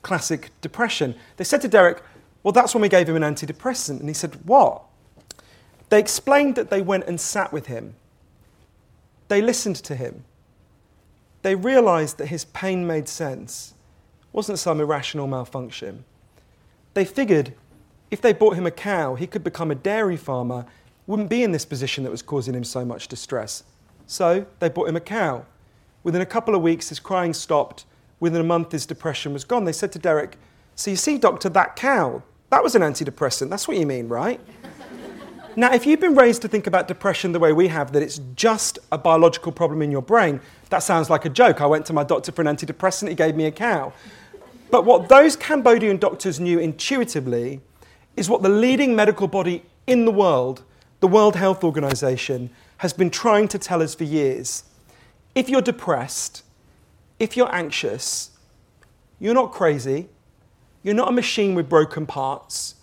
Classic 0.00 0.48
depression. 0.62 1.14
They 1.36 1.44
said 1.44 1.60
to 1.60 1.68
Derek, 1.68 2.02
Well, 2.42 2.52
that's 2.52 2.74
when 2.74 2.80
we 2.80 2.88
gave 2.88 3.06
him 3.06 3.22
an 3.22 3.34
antidepressant. 3.34 4.00
And 4.00 4.08
he 4.08 4.14
said, 4.14 4.38
What? 4.46 4.80
They 5.90 6.00
explained 6.00 6.54
that 6.54 6.70
they 6.70 6.80
went 6.80 7.04
and 7.04 7.20
sat 7.20 7.52
with 7.52 7.66
him. 7.66 7.94
They 9.28 9.42
listened 9.42 9.76
to 9.76 9.96
him. 9.96 10.24
They 11.42 11.56
realized 11.56 12.16
that 12.16 12.28
his 12.28 12.46
pain 12.46 12.86
made 12.86 13.06
sense. 13.06 13.71
Wasn't 14.32 14.58
some 14.58 14.80
irrational 14.80 15.26
malfunction. 15.26 16.04
They 16.94 17.04
figured 17.04 17.54
if 18.10 18.20
they 18.20 18.32
bought 18.32 18.56
him 18.56 18.66
a 18.66 18.70
cow, 18.70 19.14
he 19.14 19.26
could 19.26 19.42
become 19.42 19.70
a 19.70 19.74
dairy 19.74 20.16
farmer, 20.16 20.66
wouldn't 21.06 21.30
be 21.30 21.42
in 21.42 21.52
this 21.52 21.64
position 21.64 22.04
that 22.04 22.10
was 22.10 22.22
causing 22.22 22.54
him 22.54 22.64
so 22.64 22.84
much 22.84 23.08
distress. 23.08 23.64
So 24.06 24.46
they 24.58 24.68
bought 24.68 24.88
him 24.88 24.96
a 24.96 25.00
cow. 25.00 25.46
Within 26.02 26.20
a 26.20 26.26
couple 26.26 26.54
of 26.54 26.62
weeks, 26.62 26.90
his 26.90 27.00
crying 27.00 27.32
stopped, 27.32 27.86
within 28.20 28.40
a 28.40 28.44
month, 28.44 28.72
his 28.72 28.86
depression 28.86 29.32
was 29.32 29.44
gone. 29.44 29.64
They 29.64 29.72
said 29.72 29.92
to 29.92 29.98
Derek, 29.98 30.36
So 30.74 30.90
you 30.90 30.96
see, 30.96 31.16
doctor, 31.16 31.48
that 31.50 31.76
cow, 31.76 32.22
that 32.50 32.62
was 32.62 32.74
an 32.74 32.82
antidepressant. 32.82 33.48
That's 33.48 33.66
what 33.66 33.78
you 33.78 33.86
mean, 33.86 34.08
right? 34.08 34.40
now, 35.56 35.72
if 35.72 35.86
you've 35.86 36.00
been 36.00 36.14
raised 36.14 36.42
to 36.42 36.48
think 36.48 36.66
about 36.66 36.88
depression 36.88 37.32
the 37.32 37.38
way 37.38 37.52
we 37.52 37.68
have, 37.68 37.92
that 37.92 38.02
it's 38.02 38.20
just 38.36 38.78
a 38.90 38.98
biological 38.98 39.52
problem 39.52 39.80
in 39.80 39.90
your 39.90 40.02
brain, 40.02 40.40
that 40.68 40.80
sounds 40.80 41.08
like 41.08 41.24
a 41.24 41.30
joke. 41.30 41.60
I 41.62 41.66
went 41.66 41.86
to 41.86 41.92
my 41.92 42.04
doctor 42.04 42.30
for 42.30 42.42
an 42.42 42.48
antidepressant, 42.48 43.08
he 43.08 43.14
gave 43.14 43.36
me 43.36 43.46
a 43.46 43.50
cow. 43.50 43.92
But 44.72 44.86
what 44.86 45.10
those 45.10 45.36
Cambodian 45.36 45.98
doctors 45.98 46.40
knew 46.40 46.58
intuitively 46.58 47.60
is 48.16 48.30
what 48.30 48.42
the 48.42 48.48
leading 48.48 48.96
medical 48.96 49.28
body 49.28 49.64
in 49.86 50.06
the 50.06 50.10
world, 50.10 50.64
the 51.00 51.06
World 51.06 51.36
Health 51.36 51.62
Organization, 51.62 52.48
has 52.78 52.94
been 52.94 53.10
trying 53.10 53.48
to 53.48 53.58
tell 53.58 53.82
us 53.82 53.94
for 53.94 54.04
years. 54.04 54.64
If 55.34 55.50
you're 55.50 55.60
depressed, 55.60 56.42
if 57.18 57.36
you're 57.36 57.54
anxious, 57.54 58.30
you're 59.20 59.34
not 59.34 59.52
crazy, 59.52 60.08
you're 60.82 60.94
not 60.94 61.08
a 61.08 61.12
machine 61.12 61.54
with 61.54 61.68
broken 61.68 62.06
parts, 62.06 62.76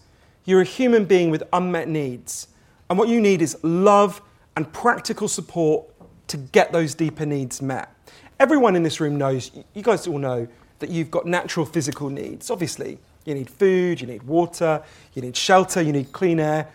you're 0.45 0.61
a 0.61 0.65
human 0.65 1.05
being 1.05 1.31
with 1.31 1.41
unmet 1.53 1.87
needs. 1.87 2.49
And 2.91 2.99
what 2.99 3.09
you 3.09 3.19
need 3.19 3.41
is 3.41 3.57
love 3.63 4.21
and 4.55 4.71
practical 4.71 5.27
support 5.27 5.87
to 6.27 6.37
get 6.37 6.71
those 6.71 6.93
deeper 6.93 7.25
needs 7.25 7.63
met. 7.63 7.91
Everyone 8.39 8.75
in 8.75 8.83
this 8.83 8.99
room 8.99 9.17
knows, 9.17 9.49
you 9.73 9.81
guys 9.81 10.05
all 10.05 10.19
know, 10.19 10.47
that 10.79 10.89
you've 10.89 11.11
got 11.11 11.25
natural 11.25 11.65
physical 11.65 12.09
needs. 12.09 12.49
Obviously, 12.49 12.99
you 13.25 13.33
need 13.33 13.49
food, 13.49 14.01
you 14.01 14.07
need 14.07 14.23
water, 14.23 14.81
you 15.13 15.21
need 15.21 15.35
shelter, 15.35 15.81
you 15.81 15.91
need 15.91 16.11
clean 16.11 16.39
air. 16.39 16.67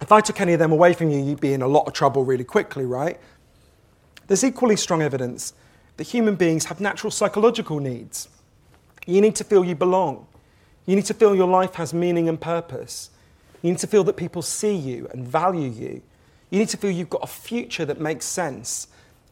If 0.00 0.12
I 0.12 0.20
took 0.20 0.40
any 0.40 0.52
of 0.52 0.58
them 0.58 0.72
away 0.72 0.92
from 0.92 1.10
you, 1.10 1.18
you'd 1.18 1.40
be 1.40 1.52
in 1.52 1.62
a 1.62 1.68
lot 1.68 1.86
of 1.86 1.92
trouble 1.92 2.24
really 2.24 2.44
quickly, 2.44 2.84
right? 2.84 3.18
There's 4.26 4.44
equally 4.44 4.76
strong 4.76 5.02
evidence 5.02 5.54
that 5.96 6.04
human 6.04 6.34
beings 6.34 6.66
have 6.66 6.80
natural 6.80 7.10
psychological 7.10 7.78
needs. 7.78 8.28
You 9.06 9.20
need 9.20 9.36
to 9.36 9.44
feel 9.44 9.64
you 9.64 9.74
belong. 9.74 10.26
You 10.86 10.96
need 10.96 11.06
to 11.06 11.14
feel 11.14 11.34
your 11.34 11.48
life 11.48 11.74
has 11.74 11.94
meaning 11.94 12.28
and 12.28 12.40
purpose. 12.40 13.10
You 13.62 13.70
need 13.70 13.78
to 13.78 13.86
feel 13.86 14.04
that 14.04 14.16
people 14.16 14.42
see 14.42 14.74
you 14.74 15.08
and 15.12 15.26
value 15.26 15.70
you. 15.70 16.02
You 16.50 16.58
need 16.58 16.68
to 16.68 16.76
feel 16.76 16.90
you've 16.90 17.10
got 17.10 17.22
a 17.22 17.26
future 17.26 17.84
that 17.84 18.00
makes 18.00 18.26
sense. 18.26 18.88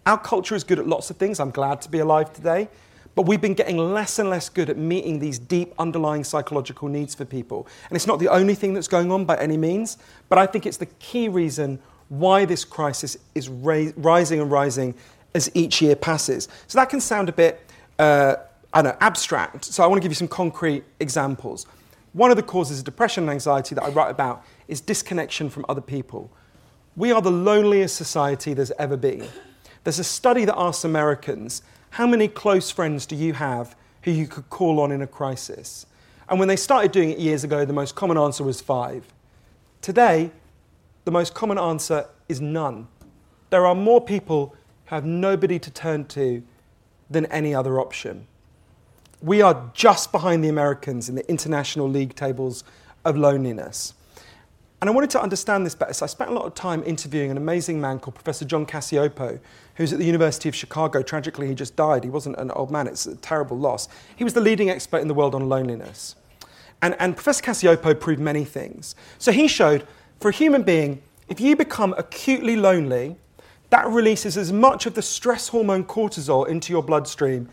Our 0.06 0.18
culture 0.18 0.54
is 0.54 0.64
good 0.64 0.78
at 0.78 0.86
lots 0.86 1.10
of 1.10 1.16
things. 1.16 1.38
I'm 1.38 1.50
glad 1.50 1.82
to 1.82 1.90
be 1.90 1.98
alive 1.98 2.32
today. 2.32 2.68
But 3.14 3.26
we've 3.26 3.40
been 3.40 3.54
getting 3.54 3.76
less 3.76 4.18
and 4.18 4.30
less 4.30 4.48
good 4.48 4.70
at 4.70 4.78
meeting 4.78 5.18
these 5.18 5.38
deep 5.38 5.74
underlying 5.78 6.24
psychological 6.24 6.88
needs 6.88 7.14
for 7.14 7.24
people. 7.24 7.66
And 7.88 7.96
it's 7.96 8.06
not 8.06 8.18
the 8.18 8.28
only 8.28 8.54
thing 8.54 8.72
that's 8.72 8.88
going 8.88 9.12
on 9.12 9.24
by 9.24 9.36
any 9.36 9.56
means, 9.56 9.98
but 10.28 10.38
I 10.38 10.46
think 10.46 10.64
it's 10.64 10.78
the 10.78 10.86
key 10.86 11.28
reason 11.28 11.78
why 12.08 12.44
this 12.44 12.64
crisis 12.64 13.16
is 13.34 13.48
ra- 13.48 13.90
rising 13.96 14.40
and 14.40 14.50
rising 14.50 14.94
as 15.34 15.50
each 15.54 15.80
year 15.82 15.96
passes. 15.96 16.48
So 16.66 16.78
that 16.78 16.88
can 16.90 17.00
sound 17.00 17.28
a 17.28 17.32
bit, 17.32 17.60
uh, 17.98 18.36
I 18.72 18.82
don't 18.82 18.92
know, 18.92 18.98
abstract. 19.00 19.64
So 19.66 19.82
I 19.82 19.86
want 19.86 20.00
to 20.00 20.02
give 20.02 20.12
you 20.12 20.16
some 20.16 20.28
concrete 20.28 20.84
examples. 21.00 21.66
One 22.12 22.30
of 22.30 22.36
the 22.36 22.42
causes 22.42 22.80
of 22.80 22.84
depression 22.84 23.24
and 23.24 23.30
anxiety 23.30 23.74
that 23.74 23.84
I 23.84 23.88
write 23.88 24.10
about 24.10 24.44
is 24.68 24.80
disconnection 24.80 25.48
from 25.48 25.64
other 25.68 25.80
people. 25.80 26.30
We 26.96 27.12
are 27.12 27.22
the 27.22 27.30
loneliest 27.30 27.96
society 27.96 28.52
there's 28.52 28.72
ever 28.72 28.98
been. 28.98 29.26
There's 29.84 29.98
a 29.98 30.04
study 30.04 30.44
that 30.44 30.58
asks 30.58 30.84
Americans 30.84 31.62
how 31.92 32.06
many 32.06 32.26
close 32.26 32.70
friends 32.70 33.04
do 33.04 33.14
you 33.14 33.34
have 33.34 33.76
who 34.02 34.10
you 34.10 34.26
could 34.26 34.48
call 34.48 34.80
on 34.80 34.90
in 34.92 35.02
a 35.02 35.06
crisis? 35.06 35.84
And 36.26 36.38
when 36.38 36.48
they 36.48 36.56
started 36.56 36.90
doing 36.90 37.10
it 37.10 37.18
years 37.18 37.44
ago, 37.44 37.66
the 37.66 37.74
most 37.74 37.94
common 37.94 38.16
answer 38.16 38.42
was 38.42 38.62
five. 38.62 39.04
Today, 39.82 40.30
the 41.04 41.10
most 41.10 41.34
common 41.34 41.58
answer 41.58 42.06
is 42.30 42.40
none. 42.40 42.88
There 43.50 43.66
are 43.66 43.74
more 43.74 44.00
people 44.00 44.56
who 44.86 44.94
have 44.94 45.04
nobody 45.04 45.58
to 45.58 45.70
turn 45.70 46.06
to 46.06 46.42
than 47.10 47.26
any 47.26 47.54
other 47.54 47.78
option. 47.78 48.26
We 49.20 49.42
are 49.42 49.70
just 49.74 50.12
behind 50.12 50.42
the 50.42 50.48
Americans 50.48 51.10
in 51.10 51.14
the 51.14 51.28
international 51.28 51.90
league 51.90 52.14
tables 52.14 52.64
of 53.04 53.18
loneliness. 53.18 53.92
And 54.82 54.88
I 54.90 54.92
wanted 54.92 55.10
to 55.10 55.22
understand 55.22 55.64
this 55.64 55.76
better, 55.76 55.92
so 55.92 56.02
I 56.02 56.08
spent 56.08 56.30
a 56.30 56.32
lot 56.32 56.44
of 56.44 56.56
time 56.56 56.82
interviewing 56.84 57.30
an 57.30 57.36
amazing 57.36 57.80
man 57.80 58.00
called 58.00 58.16
Professor 58.16 58.44
John 58.44 58.66
Cacioppo, 58.66 59.38
who's 59.76 59.92
at 59.92 60.00
the 60.00 60.04
University 60.04 60.48
of 60.48 60.56
Chicago. 60.56 61.02
Tragically, 61.02 61.46
he 61.46 61.54
just 61.54 61.76
died. 61.76 62.02
He 62.02 62.10
wasn't 62.10 62.36
an 62.38 62.50
old 62.50 62.72
man, 62.72 62.88
it's 62.88 63.06
a 63.06 63.14
terrible 63.14 63.56
loss. 63.56 63.88
He 64.16 64.24
was 64.24 64.32
the 64.32 64.40
leading 64.40 64.70
expert 64.70 64.96
in 64.96 65.06
the 65.06 65.14
world 65.14 65.36
on 65.36 65.48
loneliness. 65.48 66.16
And, 66.82 66.96
and 66.98 67.14
Professor 67.14 67.44
Cacioppo 67.44 68.00
proved 68.00 68.20
many 68.20 68.44
things. 68.44 68.96
So 69.20 69.30
he 69.30 69.46
showed 69.46 69.86
for 70.18 70.30
a 70.30 70.32
human 70.32 70.64
being, 70.64 71.00
if 71.28 71.40
you 71.40 71.54
become 71.54 71.94
acutely 71.96 72.56
lonely, 72.56 73.14
that 73.70 73.86
releases 73.86 74.36
as 74.36 74.52
much 74.52 74.86
of 74.86 74.94
the 74.94 75.02
stress 75.02 75.46
hormone 75.46 75.84
cortisol 75.84 76.48
into 76.48 76.72
your 76.72 76.82
bloodstream 76.82 77.48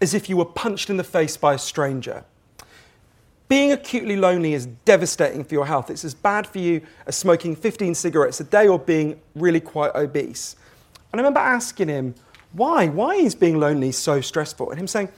as 0.00 0.14
if 0.14 0.28
you 0.28 0.36
were 0.36 0.44
punched 0.44 0.90
in 0.90 0.96
the 0.96 1.04
face 1.04 1.36
by 1.36 1.54
a 1.54 1.58
stranger. 1.58 2.24
Being 3.48 3.72
acutely 3.72 4.16
lonely 4.16 4.54
is 4.54 4.66
devastating 4.66 5.44
for 5.44 5.54
your 5.54 5.66
health. 5.66 5.90
It's 5.90 6.04
as 6.04 6.14
bad 6.14 6.46
for 6.46 6.58
you 6.58 6.80
as 7.06 7.16
smoking 7.16 7.54
15 7.54 7.94
cigarettes 7.94 8.40
a 8.40 8.44
day 8.44 8.66
or 8.66 8.78
being 8.78 9.20
really 9.34 9.60
quite 9.60 9.94
obese. 9.94 10.56
And 11.12 11.20
I 11.20 11.22
remember 11.22 11.40
asking 11.40 11.88
him, 11.88 12.14
why? 12.52 12.88
Why 12.88 13.14
is 13.14 13.34
being 13.34 13.60
lonely 13.60 13.92
so 13.92 14.20
stressful? 14.20 14.70
And 14.70 14.80
him 14.80 14.86
saying, 14.86 15.08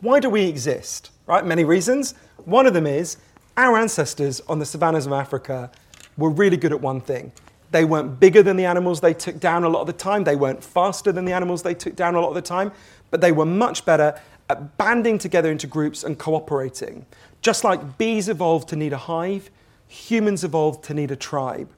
why 0.00 0.20
do 0.20 0.28
we 0.28 0.44
exist? 0.44 1.10
Right? 1.26 1.44
Many 1.44 1.64
reasons. 1.64 2.14
One 2.44 2.66
of 2.66 2.74
them 2.74 2.86
is 2.86 3.16
our 3.56 3.76
ancestors 3.76 4.40
on 4.48 4.58
the 4.58 4.66
savannas 4.66 5.06
of 5.06 5.12
Africa 5.12 5.70
were 6.16 6.30
really 6.30 6.56
good 6.56 6.72
at 6.72 6.80
one 6.80 7.00
thing. 7.00 7.32
They 7.70 7.84
weren't 7.84 8.20
bigger 8.20 8.42
than 8.42 8.56
the 8.56 8.66
animals 8.66 9.00
they 9.00 9.14
took 9.14 9.40
down 9.40 9.64
a 9.64 9.68
lot 9.68 9.80
of 9.80 9.86
the 9.86 9.92
time. 9.92 10.24
They 10.24 10.36
weren't 10.36 10.62
faster 10.62 11.10
than 11.10 11.24
the 11.24 11.32
animals 11.32 11.62
they 11.62 11.74
took 11.74 11.96
down 11.96 12.14
a 12.14 12.20
lot 12.20 12.28
of 12.28 12.34
the 12.34 12.42
time, 12.42 12.70
but 13.10 13.20
they 13.20 13.32
were 13.32 13.46
much 13.46 13.84
better 13.84 14.20
Uh, 14.50 14.56
banding 14.76 15.16
together 15.16 15.50
into 15.50 15.66
groups 15.66 16.04
and 16.04 16.18
cooperating. 16.18 17.06
Just 17.40 17.64
like 17.64 17.96
bees 17.96 18.28
evolved 18.28 18.68
to 18.68 18.76
need 18.76 18.92
a 18.92 18.98
hive, 18.98 19.50
humans 19.88 20.44
evolved 20.44 20.84
to 20.84 20.92
need 20.92 21.10
a 21.10 21.16
tribe. 21.16 21.70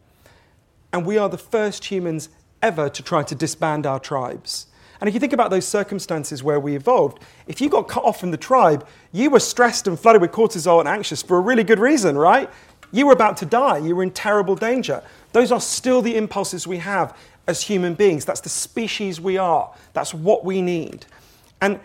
And 0.93 1.07
we 1.07 1.17
are 1.17 1.29
the 1.29 1.39
first 1.39 1.85
humans 1.85 2.29
ever 2.61 2.89
to 2.89 3.03
try 3.05 3.23
to 3.23 3.37
disband 3.37 3.87
our 3.87 4.01
tribes. 4.01 4.67
And 5.01 5.07
if 5.07 5.15
you 5.15 5.21
think 5.21 5.33
about 5.33 5.51
those 5.51 5.69
circumstances 5.69 6.43
where 6.43 6.59
we 6.59 6.75
evolved, 6.75 7.23
if 7.47 7.61
you 7.61 7.69
got 7.69 7.87
cut 7.87 8.03
off 8.03 8.19
from 8.19 8.33
the 8.33 8.37
tribe, 8.37 8.85
you 9.13 9.31
were 9.31 9.39
stressed 9.39 9.87
and 9.87 9.99
flooded 9.99 10.21
with 10.21 10.33
cortisol 10.33 10.81
and 10.81 10.89
anxious 10.89 11.23
for 11.23 11.37
a 11.37 11.41
really 11.41 11.63
good 11.63 11.79
reason, 11.79 12.19
right? 12.19 12.51
You 12.91 13.07
were 13.07 13.13
about 13.13 13.37
to 13.39 13.47
die. 13.47 13.79
You 13.79 13.95
were 13.95 14.03
in 14.03 14.11
terrible 14.11 14.57
danger. 14.57 15.05
Those 15.31 15.53
are 15.53 15.61
still 15.61 16.03
the 16.03 16.17
impulses 16.17 16.67
we 16.67 16.79
have 16.79 17.17
as 17.47 17.63
human 17.63 17.95
beings. 17.95 18.25
That's 18.25 18.41
the 18.41 18.49
species 18.49 19.21
we 19.21 19.37
are. 19.37 19.73
That's 19.93 20.13
what 20.13 20.45
we 20.45 20.63
need. 20.63 21.07
And 21.61 21.79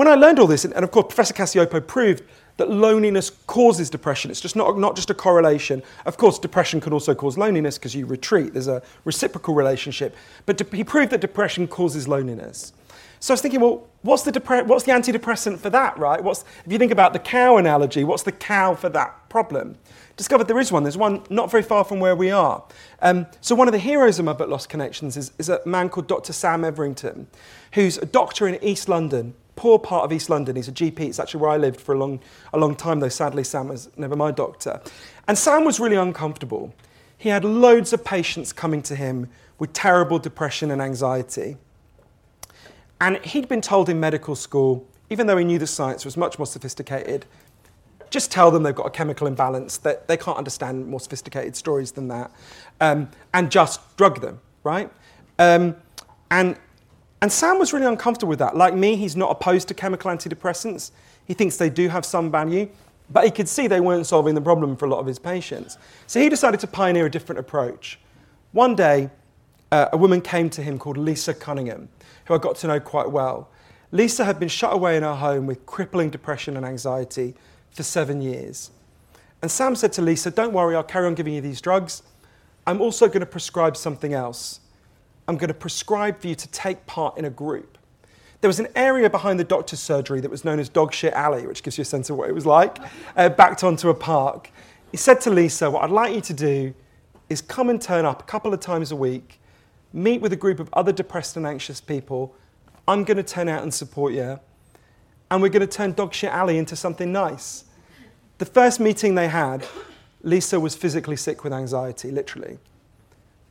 when 0.00 0.08
I 0.08 0.14
learned 0.14 0.38
all 0.38 0.46
this, 0.46 0.64
and 0.64 0.72
of 0.82 0.90
course, 0.90 1.08
Professor 1.08 1.34
Cacioppo 1.34 1.86
proved 1.86 2.22
that 2.56 2.70
loneliness 2.70 3.28
causes 3.46 3.90
depression. 3.90 4.30
It's 4.30 4.40
just 4.40 4.56
not, 4.56 4.78
not 4.78 4.96
just 4.96 5.10
a 5.10 5.14
correlation. 5.14 5.82
Of 6.06 6.16
course, 6.16 6.38
depression 6.38 6.80
can 6.80 6.94
also 6.94 7.14
cause 7.14 7.36
loneliness 7.36 7.76
because 7.76 7.94
you 7.94 8.06
retreat. 8.06 8.54
There's 8.54 8.66
a 8.66 8.80
reciprocal 9.04 9.52
relationship. 9.52 10.16
But 10.46 10.56
de- 10.56 10.74
he 10.74 10.84
proved 10.84 11.10
that 11.10 11.20
depression 11.20 11.68
causes 11.68 12.08
loneliness. 12.08 12.72
So 13.18 13.32
I 13.32 13.34
was 13.34 13.42
thinking, 13.42 13.60
well, 13.60 13.90
what's 14.00 14.22
the, 14.22 14.32
depre- 14.32 14.66
what's 14.66 14.84
the 14.84 14.92
antidepressant 14.92 15.58
for 15.58 15.68
that, 15.68 15.98
right? 15.98 16.24
What's, 16.24 16.46
if 16.64 16.72
you 16.72 16.78
think 16.78 16.92
about 16.92 17.12
the 17.12 17.18
cow 17.18 17.58
analogy, 17.58 18.02
what's 18.02 18.22
the 18.22 18.32
cow 18.32 18.74
for 18.74 18.88
that 18.88 19.28
problem? 19.28 19.76
Discovered 20.16 20.48
there 20.48 20.58
is 20.58 20.72
one. 20.72 20.82
There's 20.82 20.96
one 20.96 21.24
not 21.28 21.50
very 21.50 21.62
far 21.62 21.84
from 21.84 22.00
where 22.00 22.16
we 22.16 22.30
are. 22.30 22.64
Um, 23.02 23.26
so 23.42 23.54
one 23.54 23.68
of 23.68 23.72
the 23.72 23.78
heroes 23.78 24.18
of 24.18 24.24
my 24.24 24.32
book, 24.32 24.48
Lost 24.48 24.70
Connections, 24.70 25.18
is, 25.18 25.32
is 25.38 25.50
a 25.50 25.60
man 25.66 25.90
called 25.90 26.08
Dr. 26.08 26.32
Sam 26.32 26.64
Everington, 26.64 27.26
who's 27.74 27.98
a 27.98 28.06
doctor 28.06 28.48
in 28.48 28.64
East 28.64 28.88
London 28.88 29.34
poor 29.60 29.78
part 29.78 30.06
of 30.06 30.12
East 30.12 30.30
London. 30.30 30.56
He's 30.56 30.68
a 30.68 30.72
GP. 30.72 31.00
It's 31.00 31.18
actually 31.18 31.42
where 31.42 31.50
I 31.50 31.58
lived 31.58 31.82
for 31.82 31.94
a 31.94 31.98
long, 31.98 32.18
a 32.54 32.58
long 32.58 32.74
time, 32.74 33.00
though 33.00 33.10
sadly 33.10 33.44
Sam 33.44 33.68
was 33.68 33.90
never 33.94 34.16
my 34.16 34.30
doctor. 34.30 34.80
And 35.28 35.36
Sam 35.36 35.66
was 35.66 35.78
really 35.78 35.96
uncomfortable. 35.96 36.74
He 37.18 37.28
had 37.28 37.44
loads 37.44 37.92
of 37.92 38.02
patients 38.02 38.54
coming 38.54 38.80
to 38.80 38.96
him 38.96 39.28
with 39.58 39.74
terrible 39.74 40.18
depression 40.18 40.70
and 40.70 40.80
anxiety. 40.80 41.58
And 43.02 43.18
he'd 43.18 43.48
been 43.48 43.60
told 43.60 43.90
in 43.90 44.00
medical 44.00 44.34
school, 44.34 44.86
even 45.10 45.26
though 45.26 45.36
he 45.36 45.44
knew 45.44 45.58
the 45.58 45.66
science 45.66 46.06
was 46.06 46.16
much 46.16 46.38
more 46.38 46.46
sophisticated, 46.46 47.26
just 48.08 48.32
tell 48.32 48.50
them 48.50 48.62
they've 48.62 48.74
got 48.74 48.86
a 48.86 48.90
chemical 48.90 49.26
imbalance, 49.26 49.76
that 49.76 50.08
they 50.08 50.16
can't 50.16 50.38
understand 50.38 50.86
more 50.86 51.00
sophisticated 51.00 51.54
stories 51.54 51.92
than 51.92 52.08
that, 52.08 52.30
um, 52.80 53.10
and 53.34 53.50
just 53.50 53.94
drug 53.98 54.22
them, 54.22 54.40
right? 54.64 54.90
Um, 55.38 55.76
and 56.30 56.56
and 57.22 57.30
Sam 57.30 57.58
was 57.58 57.72
really 57.72 57.86
uncomfortable 57.86 58.30
with 58.30 58.38
that. 58.38 58.56
Like 58.56 58.74
me, 58.74 58.96
he's 58.96 59.16
not 59.16 59.30
opposed 59.30 59.68
to 59.68 59.74
chemical 59.74 60.10
antidepressants. 60.10 60.90
He 61.26 61.34
thinks 61.34 61.56
they 61.56 61.70
do 61.70 61.88
have 61.88 62.04
some 62.04 62.30
value, 62.30 62.68
but 63.10 63.24
he 63.24 63.30
could 63.30 63.48
see 63.48 63.66
they 63.66 63.80
weren't 63.80 64.06
solving 64.06 64.34
the 64.34 64.40
problem 64.40 64.76
for 64.76 64.86
a 64.86 64.88
lot 64.88 65.00
of 65.00 65.06
his 65.06 65.18
patients. 65.18 65.76
So 66.06 66.20
he 66.20 66.28
decided 66.28 66.60
to 66.60 66.66
pioneer 66.66 67.06
a 67.06 67.10
different 67.10 67.38
approach. 67.38 67.98
One 68.52 68.74
day, 68.74 69.10
uh, 69.70 69.88
a 69.92 69.96
woman 69.96 70.20
came 70.20 70.50
to 70.50 70.62
him 70.62 70.78
called 70.78 70.96
Lisa 70.96 71.34
Cunningham, 71.34 71.88
who 72.24 72.34
I 72.34 72.38
got 72.38 72.56
to 72.56 72.66
know 72.66 72.80
quite 72.80 73.10
well. 73.10 73.50
Lisa 73.92 74.24
had 74.24 74.38
been 74.40 74.48
shut 74.48 74.72
away 74.72 74.96
in 74.96 75.02
her 75.02 75.14
home 75.14 75.46
with 75.46 75.66
crippling 75.66 76.10
depression 76.10 76.56
and 76.56 76.64
anxiety 76.64 77.34
for 77.70 77.82
seven 77.82 78.20
years. 78.20 78.70
And 79.42 79.50
Sam 79.50 79.74
said 79.74 79.92
to 79.94 80.02
Lisa, 80.02 80.30
Don't 80.30 80.52
worry, 80.52 80.74
I'll 80.74 80.82
carry 80.82 81.06
on 81.06 81.14
giving 81.14 81.34
you 81.34 81.40
these 81.40 81.60
drugs. 81.60 82.02
I'm 82.66 82.80
also 82.80 83.08
going 83.08 83.20
to 83.20 83.26
prescribe 83.26 83.76
something 83.76 84.12
else. 84.12 84.60
I'm 85.28 85.36
going 85.36 85.48
to 85.48 85.54
prescribe 85.54 86.20
for 86.20 86.28
you 86.28 86.34
to 86.34 86.48
take 86.48 86.86
part 86.86 87.16
in 87.18 87.24
a 87.24 87.30
group. 87.30 87.78
There 88.40 88.48
was 88.48 88.58
an 88.58 88.68
area 88.74 89.10
behind 89.10 89.38
the 89.38 89.44
doctor's 89.44 89.80
surgery 89.80 90.20
that 90.20 90.30
was 90.30 90.44
known 90.44 90.58
as 90.58 90.68
Dog 90.68 90.94
Shit 90.94 91.12
Alley, 91.12 91.46
which 91.46 91.62
gives 91.62 91.76
you 91.76 91.82
a 91.82 91.84
sense 91.84 92.08
of 92.08 92.16
what 92.16 92.30
it 92.30 92.32
was 92.32 92.46
like, 92.46 92.78
uh, 93.16 93.28
backed 93.28 93.62
onto 93.62 93.90
a 93.90 93.94
park. 93.94 94.50
He 94.90 94.96
said 94.96 95.20
to 95.22 95.30
Lisa, 95.30 95.70
What 95.70 95.84
I'd 95.84 95.90
like 95.90 96.14
you 96.14 96.22
to 96.22 96.34
do 96.34 96.74
is 97.28 97.42
come 97.42 97.68
and 97.68 97.80
turn 97.80 98.04
up 98.04 98.22
a 98.22 98.24
couple 98.24 98.54
of 98.54 98.60
times 98.60 98.92
a 98.92 98.96
week, 98.96 99.40
meet 99.92 100.20
with 100.20 100.32
a 100.32 100.36
group 100.36 100.58
of 100.58 100.70
other 100.72 100.90
depressed 100.90 101.36
and 101.36 101.46
anxious 101.46 101.80
people. 101.80 102.34
I'm 102.88 103.04
going 103.04 103.18
to 103.18 103.22
turn 103.22 103.48
out 103.48 103.62
and 103.62 103.72
support 103.72 104.14
you. 104.14 104.40
And 105.30 105.42
we're 105.42 105.48
going 105.50 105.60
to 105.60 105.66
turn 105.66 105.92
Dog 105.92 106.14
Shit 106.14 106.30
Alley 106.30 106.58
into 106.58 106.74
something 106.74 107.12
nice. 107.12 107.64
The 108.38 108.46
first 108.46 108.80
meeting 108.80 109.14
they 109.14 109.28
had, 109.28 109.66
Lisa 110.22 110.58
was 110.58 110.74
physically 110.74 111.16
sick 111.16 111.44
with 111.44 111.52
anxiety, 111.52 112.10
literally. 112.10 112.58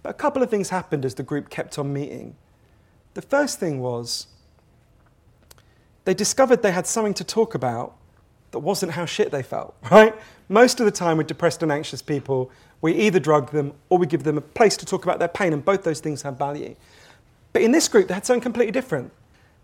But 0.03 0.10
a 0.10 0.13
couple 0.13 0.41
of 0.41 0.50
things 0.50 0.70
happened 0.70 1.06
as 1.06 1.15
the 1.15 1.24
group 1.24 1.50
kept 1.50 1.77
on 1.77 1.91
meeting. 1.94 2.36
The 3.13 3.22
first 3.22 3.60
thing 3.60 3.82
was 3.82 4.27
they 6.06 6.13
discovered 6.13 6.62
they 6.62 6.72
had 6.72 6.88
something 6.88 7.13
to 7.15 7.24
talk 7.24 7.53
about 7.53 7.96
that 8.51 8.60
wasn't 8.60 8.94
how 8.94 9.06
shit 9.06 9.32
they 9.32 9.44
felt, 9.44 9.75
right? 9.91 10.15
Most 10.48 10.79
of 10.79 10.86
the 10.86 10.91
time 10.91 11.18
with 11.18 11.27
depressed 11.27 11.62
and 11.62 11.72
anxious 11.72 12.01
people, 12.01 12.51
we 12.82 12.94
either 12.94 13.20
drug 13.20 13.51
them 13.51 13.74
or 13.89 13.98
we 13.98 14.08
give 14.08 14.24
them 14.24 14.38
a 14.38 14.41
place 14.41 14.77
to 14.77 14.86
talk 14.86 15.03
about 15.03 15.20
their 15.20 15.27
pain, 15.27 15.53
and 15.53 15.63
both 15.63 15.84
those 15.84 16.00
things 16.00 16.22
have 16.22 16.38
value. 16.38 16.75
But 17.53 17.62
in 17.62 17.72
this 17.72 17.88
group, 17.88 18.08
they 18.08 18.13
had 18.13 18.25
something 18.25 18.41
completely 18.41 18.72
different. 18.72 19.12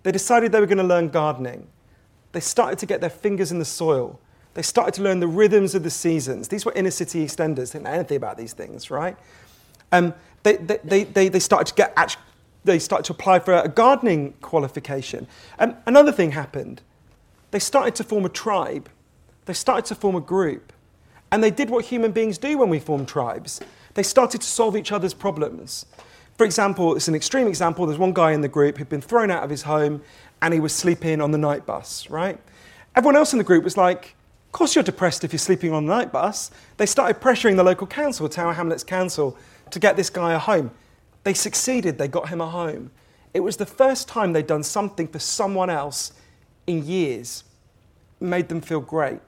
They 0.04 0.12
decided 0.12 0.51
they 0.51 0.60
were 0.60 0.65
going 0.65 0.77
to 0.80 0.84
learn 0.84 1.10
gardening. 1.10 1.68
They 2.34 2.39
started 2.39 2.77
to 2.80 2.86
get 2.86 3.01
their 3.01 3.10
fingers 3.10 3.51
in 3.51 3.60
the 3.60 3.65
soil. 3.65 4.20
They 4.54 4.62
started 4.62 4.94
to 4.96 5.01
learn 5.01 5.20
the 5.20 5.27
rhythms 5.27 5.75
of 5.75 5.84
the 5.84 5.89
seasons. 5.89 6.48
These 6.48 6.65
were 6.65 6.74
inner 6.74 6.92
city 6.92 7.25
extenders, 7.25 7.72
didn't 7.72 7.84
know 7.84 7.92
anything 7.92 8.18
about 8.18 8.38
these 8.38 8.54
things, 8.54 8.92
right? 8.92 9.18
Um, 9.92 10.13
they, 10.44 10.58
they, 10.58 11.04
they, 11.04 11.30
they 11.30 11.39
started 11.39 11.68
to 11.68 11.74
get 11.74 12.18
they 12.65 12.80
started 12.80 13.06
to 13.06 13.13
apply 13.13 13.39
for 13.39 13.54
a 13.54 13.68
gardening 13.68 14.34
qualification. 14.42 15.27
And 15.58 15.75
another 15.86 16.12
thing 16.12 16.32
happened. 16.32 16.82
They 17.51 17.60
started 17.60 17.96
to 17.96 18.04
form 18.04 18.25
a 18.25 18.30
tribe. 18.30 18.89
They 19.46 19.54
started 19.54 19.86
to 19.86 19.96
form 19.96 20.15
a 20.15 20.22
group. 20.22 20.74
And 21.32 21.44
they 21.44 21.51
did 21.51 21.70
what 21.70 21.86
human 21.86 22.12
beings 22.12 22.38
do 22.38 22.58
when 22.58 22.70
we 22.70 22.80
form 22.80 23.06
tribes. 23.06 23.62
They 23.94 24.04
started 24.04 24.42
to 24.42 24.48
solve 24.48 24.75
each 24.75 24.92
other's 24.92 25.13
problems. 25.13 25.86
For 26.38 26.46
example, 26.46 26.96
it's 26.96 27.08
an 27.08 27.15
extreme 27.15 27.48
example. 27.48 27.86
There's 27.86 28.00
one 28.00 28.13
guy 28.13 28.32
in 28.34 28.42
the 28.42 28.50
group 28.50 28.77
who'd 28.77 28.89
been 28.89 29.01
thrown 29.01 29.32
out 29.32 29.44
of 29.44 29.50
his 29.50 29.62
home 29.62 30.01
and 30.42 30.54
he 30.54 30.60
was 30.60 30.74
sleeping 30.74 31.22
on 31.22 31.32
the 31.32 31.38
night 31.38 31.65
bus, 31.65 32.10
right? 32.10 32.38
Everyone 32.96 33.15
else 33.15 33.32
in 33.32 33.38
the 33.38 33.44
group 33.44 33.63
was 33.63 33.77
like, 33.77 34.15
Of 34.48 34.51
course 34.51 34.75
you're 34.75 34.84
depressed 34.84 35.24
if 35.24 35.32
you're 35.32 35.39
sleeping 35.39 35.72
on 35.72 35.86
the 35.86 35.96
night 35.96 36.12
bus. 36.12 36.51
They 36.77 36.86
started 36.86 37.22
pressuring 37.22 37.56
the 37.56 37.63
local 37.63 37.88
council, 37.88 38.27
Tower 38.27 38.54
Hamlets 38.54 38.84
Council, 38.84 39.38
to 39.72 39.79
get 39.79 39.95
this 39.95 40.10
guy 40.10 40.34
a 40.34 40.39
home. 40.39 40.72
They 41.24 41.34
succeeded, 41.34 41.98
they 41.98 42.07
got 42.07 42.29
him 42.29 42.41
a 42.41 42.48
home. 42.48 42.91
It 43.34 43.41
was 43.41 43.57
the 43.57 43.65
first 43.65 44.07
time 44.07 44.34
they'd 44.34 44.48
done 44.48 44.63
something 44.63 45.07
for 45.07 45.19
someone 45.19 45.69
else 45.69 46.13
in 46.67 46.86
years. 46.86 47.43
It 48.22 48.25
made 48.25 48.48
them 48.50 48.62
feel 48.62 48.79
great. 48.79 49.19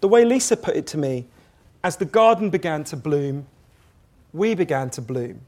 The 0.00 0.08
way 0.08 0.24
Lisa 0.24 0.56
put 0.56 0.76
it 0.76 0.86
to 0.88 0.98
me, 0.98 1.26
as 1.82 1.96
the 1.96 2.04
garden 2.04 2.50
began 2.50 2.84
to 2.84 2.96
bloom, 2.96 3.46
we 4.32 4.54
began 4.54 4.90
to 4.90 5.00
bloom. 5.00 5.42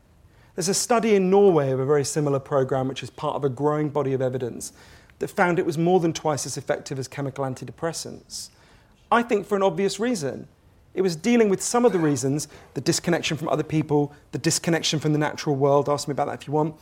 There's 0.54 0.68
a 0.68 0.74
study 0.74 1.14
in 1.14 1.28
Norway 1.28 1.70
of 1.70 1.80
a 1.80 1.84
very 1.84 2.04
similar 2.04 2.38
program, 2.38 2.88
which 2.88 3.02
is 3.02 3.10
part 3.10 3.36
of 3.36 3.44
a 3.44 3.48
growing 3.48 3.90
body 3.90 4.12
of 4.12 4.22
evidence, 4.22 4.72
that 5.18 5.28
found 5.28 5.58
it 5.58 5.66
was 5.66 5.76
more 5.76 6.00
than 6.00 6.12
twice 6.12 6.46
as 6.46 6.56
effective 6.56 6.98
as 6.98 7.08
chemical 7.08 7.44
antidepressants. 7.44 8.50
I 9.10 9.22
think 9.22 9.46
for 9.46 9.56
an 9.56 9.62
obvious 9.62 9.98
reason. 9.98 10.48
It 10.96 11.02
was 11.02 11.14
dealing 11.14 11.50
with 11.50 11.62
some 11.62 11.84
of 11.84 11.92
the 11.92 11.98
reasons 11.98 12.48
the 12.74 12.80
disconnection 12.80 13.36
from 13.36 13.48
other 13.50 13.62
people, 13.62 14.14
the 14.32 14.38
disconnection 14.38 14.98
from 14.98 15.12
the 15.12 15.18
natural 15.18 15.54
world. 15.54 15.88
Ask 15.88 16.08
me 16.08 16.12
about 16.12 16.26
that 16.26 16.40
if 16.40 16.48
you 16.48 16.54
want. 16.54 16.74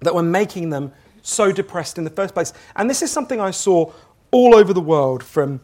That 0.00 0.14
were 0.14 0.22
making 0.22 0.70
them 0.70 0.92
so 1.22 1.50
depressed 1.50 1.98
in 1.98 2.04
the 2.04 2.10
first 2.10 2.34
place. 2.34 2.52
And 2.76 2.88
this 2.88 3.02
is 3.02 3.10
something 3.10 3.40
I 3.40 3.50
saw 3.50 3.92
all 4.30 4.54
over 4.54 4.72
the 4.72 4.80
world 4.80 5.24
from 5.24 5.60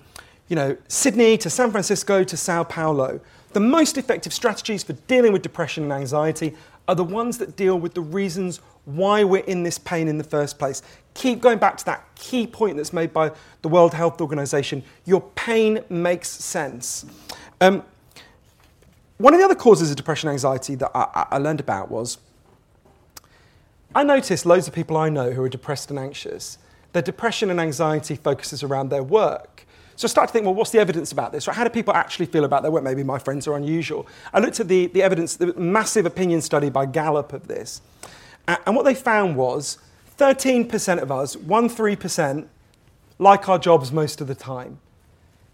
you 0.49 0.57
know, 0.57 0.77
Sydney 0.89 1.39
to 1.39 1.49
San 1.49 1.71
Francisco 1.71 2.25
to 2.25 2.37
Sao 2.37 2.65
Paulo. 2.65 3.21
The 3.53 3.61
most 3.61 3.97
effective 3.97 4.33
strategies 4.33 4.83
for 4.83 4.95
dealing 5.07 5.33
with 5.33 5.43
depression 5.43 5.85
and 5.85 5.93
anxiety 5.93 6.55
are 6.89 6.95
the 6.95 7.05
ones 7.05 7.39
that 7.39 7.57
deal 7.57 7.79
with 7.79 7.95
the 7.95 8.03
reasons 8.03 8.61
why 8.85 9.25
we're 9.25 9.45
in 9.45 9.63
this 9.63 9.79
pain 9.79 10.09
in 10.09 10.19
the 10.19 10.25
first 10.25 10.59
place. 10.59 10.83
Keep 11.15 11.41
going 11.41 11.59
back 11.59 11.77
to 11.79 11.85
that 11.87 12.15
key 12.17 12.47
point 12.47 12.77
that's 12.77 12.93
made 12.93 13.13
by 13.13 13.33
the 13.63 13.69
World 13.69 13.95
Health 13.95 14.21
Organization. 14.21 14.83
Your 15.07 15.23
pain 15.35 15.81
makes 15.89 16.29
sense. 16.29 17.07
Um, 17.61 17.85
one 19.19 19.33
of 19.33 19.41
the 19.41 19.45
other 19.45 19.55
causes 19.55 19.91
of 19.91 19.97
depression 19.97 20.29
and 20.29 20.35
anxiety 20.35 20.75
that 20.75 20.91
I, 20.95 21.27
I 21.33 21.39
learned 21.39 21.61
about 21.61 21.91
was 21.91 22.19
I 23.95 24.03
noticed 24.03 24.45
loads 24.45 24.67
of 24.67 24.75
people 24.75 24.97
I 24.97 25.09
know 25.09 25.31
who 25.31 25.43
are 25.43 25.49
depressed 25.49 25.91
and 25.91 25.99
anxious, 25.99 26.59
their 26.93 27.03
depression 27.03 27.51
and 27.51 27.61
anxiety 27.61 28.17
focuses 28.17 28.63
around 28.63 28.91
their 28.91 29.03
work. 29.03 29.67
So 29.97 30.07
I 30.07 30.09
started 30.09 30.29
to 30.29 30.33
think, 30.33 30.45
well, 30.45 30.55
what's 30.55 30.71
the 30.71 30.81
evidence 30.81 31.13
about 31.13 31.31
this? 31.31 31.47
Right? 31.47 31.57
How 31.57 31.63
do 31.63 31.71
people 31.71 31.95
actually 31.95 32.27
feel 32.27 32.45
about 32.45 32.63
their 32.63 32.73
work? 32.73 32.83
Maybe 32.83 33.05
my 33.05 33.19
friends 33.19 33.47
are 33.47 33.57
unusual. 33.57 34.09
I 34.33 34.41
looked 34.41 34.59
at 34.59 34.67
the, 34.67 34.89
the 34.89 35.03
evidence, 35.03 35.37
the 35.37 35.55
massive 35.55 36.07
opinion 36.07 36.41
study 36.41 36.71
by 36.71 36.87
Gallup 36.87 37.33
of 37.33 37.47
this. 37.47 37.81
And 38.49 38.75
what 38.75 38.85
they 38.85 38.95
found 38.95 39.37
was 39.37 39.79
13% 40.19 41.01
of 41.01 41.13
us, 41.13 41.37
1 41.37 41.69
3%, 41.69 42.47
like 43.19 43.49
our 43.49 43.59
jobs 43.59 43.93
most 43.93 44.21
of 44.21 44.27
the 44.27 44.35
time. 44.35 44.79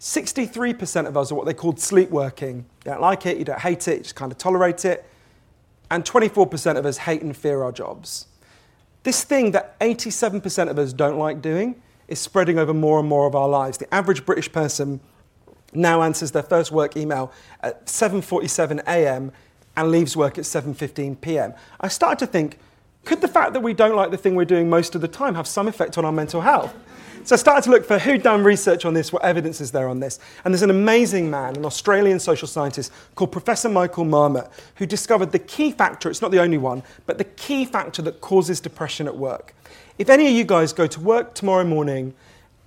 63% 0.01 1.07
of 1.07 1.17
us 1.17 1.31
are 1.31 1.35
what 1.35 1.45
they 1.45 1.53
called 1.53 1.79
sleepworking. 1.79 2.57
You 2.57 2.93
don't 2.93 3.03
like 3.03 3.27
it, 3.27 3.37
you 3.37 3.45
don't 3.45 3.61
hate 3.61 3.87
it, 3.87 3.99
you 3.99 4.03
just 4.03 4.15
kind 4.15 4.33
of 4.33 4.39
tolerate 4.39 4.87
it. 4.87 5.05
And 5.91 6.05
24% 6.05 6.79
of 6.79 6.87
us 6.87 6.97
hate 6.99 7.21
and 7.21 7.37
fear 7.37 7.63
our 7.63 7.71
jobs. 7.71 8.27
This 9.03 9.25
thing 9.25 9.51
that 9.53 9.79
87% 9.81 10.71
of 10.71 10.79
us 10.79 10.95
don't 10.95 11.19
like 11.19 11.43
doing 11.43 11.81
is 12.09 12.19
spreading 12.19 12.59
over 12.59 12.73
more 12.73 12.99
and 12.99 13.09
more 13.09 13.27
of 13.27 13.35
our 13.35 13.49
lives. 13.49 13.77
The 13.77 13.93
average 13.93 14.25
British 14.25 14.51
person 14.51 15.01
now 15.73 16.03
answers 16.03 16.31
their 16.31 16.43
first 16.43 16.73
work 16.73 16.97
email 16.97 17.33
at 17.63 17.87
7:47 17.87 18.81
a.m. 18.87 19.33
and 19.77 19.91
leaves 19.91 20.17
work 20.17 20.39
at 20.39 20.45
7:15 20.45 21.21
p.m. 21.21 21.55
I 21.81 21.89
started 21.89 22.19
to 22.21 22.27
think, 22.27 22.59
could 23.05 23.21
the 23.21 23.29
fact 23.29 23.53
that 23.53 23.61
we 23.61 23.73
don't 23.73 23.95
like 23.95 24.11
the 24.11 24.17
thing 24.17 24.35
we're 24.35 24.45
doing 24.45 24.69
most 24.69 24.95
of 24.95 25.01
the 25.01 25.09
time 25.09 25.35
have 25.35 25.47
some 25.47 25.69
effect 25.69 25.97
on 25.97 26.05
our 26.05 26.13
mental 26.13 26.41
health? 26.41 26.75
So 27.22 27.35
I 27.35 27.38
started 27.38 27.64
to 27.64 27.70
look 27.70 27.85
for 27.85 27.98
who'd 27.98 28.22
done 28.22 28.42
research 28.42 28.87
on 28.87 28.94
this, 28.94 29.12
what 29.12 29.22
evidence 29.22 29.61
is 29.61 29.70
there 29.70 29.88
on 29.88 30.00
this. 30.00 30.18
And 30.44 30.54
there's 30.54 30.62
an 30.62 30.70
amazing 30.70 31.30
man, 31.30 31.54
an 31.54 31.66
Australian 31.66 32.18
social 32.18 32.48
scientist 32.48 32.90
called 33.14 33.30
Professor 33.30 33.68
Michael 33.68 34.06
Marmot, 34.06 34.50
who 34.76 34.87
discovered 34.87 35.30
the 35.30 35.38
key 35.38 35.70
factor, 35.70 36.09
it's 36.09 36.22
not 36.22 36.30
the 36.30 36.40
only 36.40 36.56
one, 36.56 36.83
but 37.06 37.18
the 37.18 37.24
key 37.24 37.66
factor 37.66 38.00
that 38.02 38.22
causes 38.22 38.59
depression 38.59 39.06
at 39.06 39.16
work. 39.16 39.54
If 39.98 40.09
any 40.09 40.26
of 40.26 40.33
you 40.33 40.44
guys 40.44 40.72
go 40.72 40.87
to 40.87 41.00
work 41.00 41.35
tomorrow 41.35 41.64
morning 41.64 42.14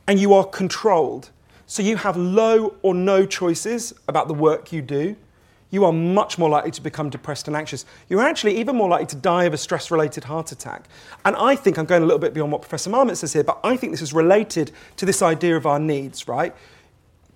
and 0.07 0.19
you 0.19 0.33
are 0.33 0.45
controlled, 0.45 1.31
so 1.65 1.81
you 1.81 1.97
have 1.97 2.15
low 2.15 2.75
or 2.83 2.93
no 2.93 3.25
choices 3.25 3.93
about 4.07 4.27
the 4.27 4.35
work 4.35 4.71
you 4.71 4.83
do, 4.83 5.15
you 5.73 5.83
are 5.85 5.91
much 5.91 6.37
more 6.37 6.51
likely 6.51 6.69
to 6.69 6.81
become 6.81 7.09
depressed 7.09 7.47
and 7.47 7.57
anxious. 7.57 7.83
You're 8.07 8.21
actually 8.21 8.59
even 8.59 8.75
more 8.75 8.87
likely 8.87 9.07
to 9.07 9.15
die 9.15 9.45
of 9.45 9.55
a 9.55 9.57
stress 9.57 9.89
related 9.89 10.23
heart 10.23 10.51
attack. 10.51 10.87
And 11.25 11.35
I 11.35 11.55
think 11.55 11.79
I'm 11.79 11.85
going 11.85 12.03
a 12.03 12.05
little 12.05 12.19
bit 12.19 12.31
beyond 12.31 12.51
what 12.51 12.61
Professor 12.61 12.91
Marmot 12.91 13.17
says 13.17 13.33
here, 13.33 13.43
but 13.43 13.59
I 13.63 13.75
think 13.75 13.91
this 13.91 14.03
is 14.03 14.13
related 14.13 14.71
to 14.97 15.05
this 15.07 15.23
idea 15.23 15.57
of 15.57 15.65
our 15.65 15.79
needs, 15.79 16.27
right? 16.27 16.55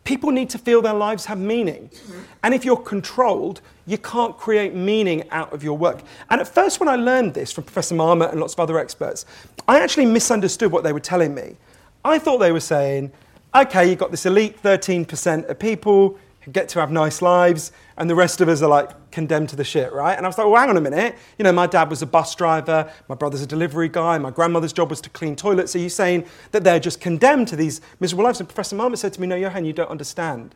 People 0.04 0.30
need 0.30 0.52
to 0.52 0.60
feel 0.60 0.84
their 0.84 0.94
lives 0.94 1.26
have 1.26 1.40
meaning. 1.40 1.90
Mm-hmm. 1.90 2.20
And 2.44 2.54
if 2.54 2.64
you're 2.64 2.78
controlled, 2.78 3.62
you 3.88 3.98
can't 3.98 4.38
create 4.38 4.76
meaning 4.76 5.28
out 5.32 5.52
of 5.52 5.64
your 5.64 5.76
work. 5.76 6.04
And 6.30 6.40
at 6.40 6.48
first, 6.48 6.80
when 6.80 6.88
I 6.88 6.96
learned 6.96 7.34
this 7.34 7.52
from 7.52 7.64
Professor 7.64 7.96
Marmot 7.96 8.30
and 8.30 8.40
lots 8.40 8.54
of 8.54 8.60
other 8.60 8.78
experts, 8.78 9.26
I 9.68 9.80
actually 9.80 10.06
misunderstood 10.06 10.72
what 10.72 10.84
they 10.84 10.94
were 10.94 11.00
telling 11.00 11.34
me. 11.34 11.58
I 12.06 12.20
thought 12.20 12.38
they 12.38 12.52
were 12.52 12.60
saying, 12.60 13.12
okay, 13.56 13.90
you've 13.90 13.98
got 13.98 14.12
this 14.12 14.28
elite 14.28 14.62
13% 14.62 15.50
of 15.50 15.58
people 15.58 16.20
get 16.52 16.70
to 16.70 16.80
have 16.80 16.92
nice 16.92 17.22
lives, 17.22 17.72
and 17.98 18.10
the 18.10 18.16
rest 18.16 18.42
of 18.42 18.48
us 18.48 18.62
are 18.62 18.70
like 18.70 19.12
condemned 19.12 19.50
to 19.50 19.56
the 19.56 19.64
shit, 19.64 19.92
right? 19.92 20.18
And 20.18 20.26
I 20.26 20.30
was 20.30 20.38
like, 20.38 20.48
well, 20.48 20.56
hang 20.56 20.70
on 20.70 20.78
a 20.78 20.82
minute. 20.82 21.16
You 21.38 21.44
know, 21.44 21.52
my 21.52 21.68
dad 21.68 21.90
was 21.90 22.02
a 22.02 22.06
bus 22.06 22.36
driver, 22.36 22.92
my 23.08 23.16
brother's 23.16 23.42
a 23.42 23.48
delivery 23.48 23.90
guy, 23.90 24.18
my 24.18 24.32
grandmother's 24.32 24.74
job 24.74 24.90
was 24.90 25.02
to 25.02 25.10
clean 25.10 25.36
toilets. 25.36 25.76
Are 25.76 25.80
you 25.80 25.90
saying 25.90 26.26
that 26.52 26.64
they're 26.64 26.80
just 26.80 27.02
condemned 27.02 27.48
to 27.50 27.56
these 27.56 27.82
miserable 28.00 28.24
lives? 28.24 28.40
And 28.40 28.48
Professor 28.48 28.76
Marmot 28.76 29.00
said 29.00 29.14
to 29.14 29.22
me, 29.22 29.28
no, 29.28 29.36
Johann, 29.36 29.66
you 29.66 29.74
don't 29.74 29.90
understand. 29.90 30.56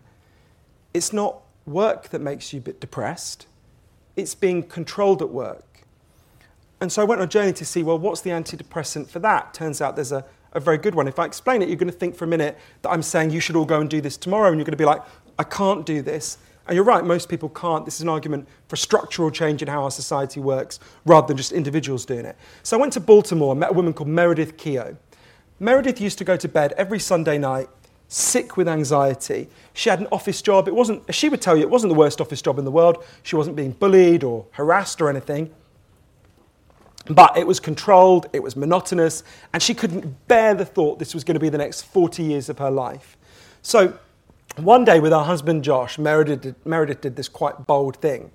It's 0.94 1.12
not 1.12 1.42
work 1.66 2.10
that 2.10 2.22
makes 2.22 2.54
you 2.54 2.60
a 2.60 2.64
bit 2.64 2.80
depressed, 2.80 3.48
it's 4.16 4.36
being 4.36 4.64
controlled 4.64 5.22
at 5.22 5.30
work. 5.30 5.84
And 6.80 6.92
so 6.92 7.02
I 7.02 7.06
went 7.06 7.22
on 7.22 7.28
a 7.28 7.30
journey 7.30 7.54
to 7.54 7.66
see, 7.66 7.84
well, 7.84 8.00
what's 8.00 8.22
the 8.22 8.32
antidepressant 8.32 9.08
for 9.08 9.20
that? 9.20 9.54
Turns 9.54 9.82
out 9.82 9.96
there's 9.96 10.12
a, 10.12 10.26
a 10.54 10.60
very 10.60 10.80
good 10.80 10.96
one. 10.96 11.08
If 11.08 11.20
I 11.20 11.26
explain 11.26 11.62
it, 11.62 11.70
you're 11.70 11.78
going 11.78 11.92
to 11.92 11.98
think 11.98 12.16
for 12.16 12.26
a 12.26 12.28
minute 12.28 12.58
that 12.82 12.90
I'm 12.90 13.04
saying 13.04 13.30
you 13.30 13.40
should 13.40 13.56
all 13.56 13.66
go 13.66 13.80
and 13.80 13.90
do 13.90 14.02
this 14.02 14.18
tomorrow, 14.18 14.48
and 14.48 14.58
you're 14.58 14.66
going 14.66 14.72
to 14.72 14.78
be 14.78 14.86
like, 14.86 15.02
I 15.42 15.44
can't 15.44 15.88
do 15.88 16.04
this. 16.04 16.38
And 16.68 16.76
you're 16.76 16.86
right, 16.86 17.04
most 17.04 17.28
people 17.28 17.50
can't. 17.50 17.84
This 17.84 17.96
is 17.96 18.02
an 18.02 18.10
argument 18.10 18.48
for 18.68 18.76
structural 18.76 19.32
change 19.32 19.64
in 19.64 19.68
how 19.68 19.82
our 19.82 19.90
society 19.90 20.40
works 20.40 20.80
rather 21.04 21.26
than 21.26 21.36
just 21.36 21.52
individuals 21.52 22.06
doing 22.06 22.26
it. 22.26 22.38
So 22.62 22.78
I 22.78 22.80
went 22.80 22.94
to 22.94 23.00
Baltimore 23.00 23.54
and 23.54 23.60
met 23.60 23.72
a 23.72 23.74
woman 23.74 23.92
called 23.92 24.10
Meredith 24.10 24.56
Keogh. 24.56 24.98
Meredith 25.60 26.00
used 26.00 26.20
to 26.20 26.24
go 26.24 26.38
to 26.38 26.48
bed 26.48 26.76
every 26.78 27.00
Sunday 27.00 27.40
night 27.40 27.70
sick 28.08 28.56
with 28.56 28.68
anxiety. 28.68 29.50
She 29.74 29.90
had 29.90 30.00
an 30.00 30.08
office 30.12 30.44
job. 30.44 30.68
It 30.68 30.76
wasn't, 30.76 31.02
as 31.10 31.16
she 31.16 31.28
would 31.28 31.42
tell 31.42 31.58
you, 31.58 31.64
it 31.64 31.72
wasn't 31.72 31.92
the 31.92 31.98
worst 31.98 32.22
office 32.22 32.40
job 32.40 32.60
in 32.60 32.66
the 32.66 32.72
world. 32.72 33.04
She 33.24 33.36
wasn't 33.36 33.56
being 33.56 33.72
bullied 33.72 34.24
or 34.24 34.46
harassed 34.52 35.02
or 35.02 35.10
anything. 35.10 35.50
But 37.08 37.36
it 37.36 37.48
was 37.48 37.60
controlled, 37.60 38.28
it 38.32 38.44
was 38.44 38.56
monotonous, 38.56 39.24
and 39.54 39.64
she 39.64 39.74
couldn't 39.74 40.28
bear 40.28 40.54
the 40.54 40.66
thought 40.66 41.00
this 41.00 41.16
was 41.16 41.24
going 41.24 41.34
to 41.34 41.40
be 41.40 41.50
the 41.50 41.58
next 41.58 41.82
40 41.82 42.22
years 42.22 42.48
of 42.48 42.60
her 42.60 42.70
life. 42.70 43.18
So 43.64 43.98
one 44.58 44.86
day 44.86 45.00
with 45.00 45.12
her 45.12 45.24
husband 45.24 45.64
Josh, 45.64 45.98
Meredith 45.98 46.42
did, 46.42 46.56
Meredith 46.66 47.02
did 47.02 47.16
this 47.16 47.30
quite 47.30 47.66
bold 47.68 47.98
thing. 47.98 48.32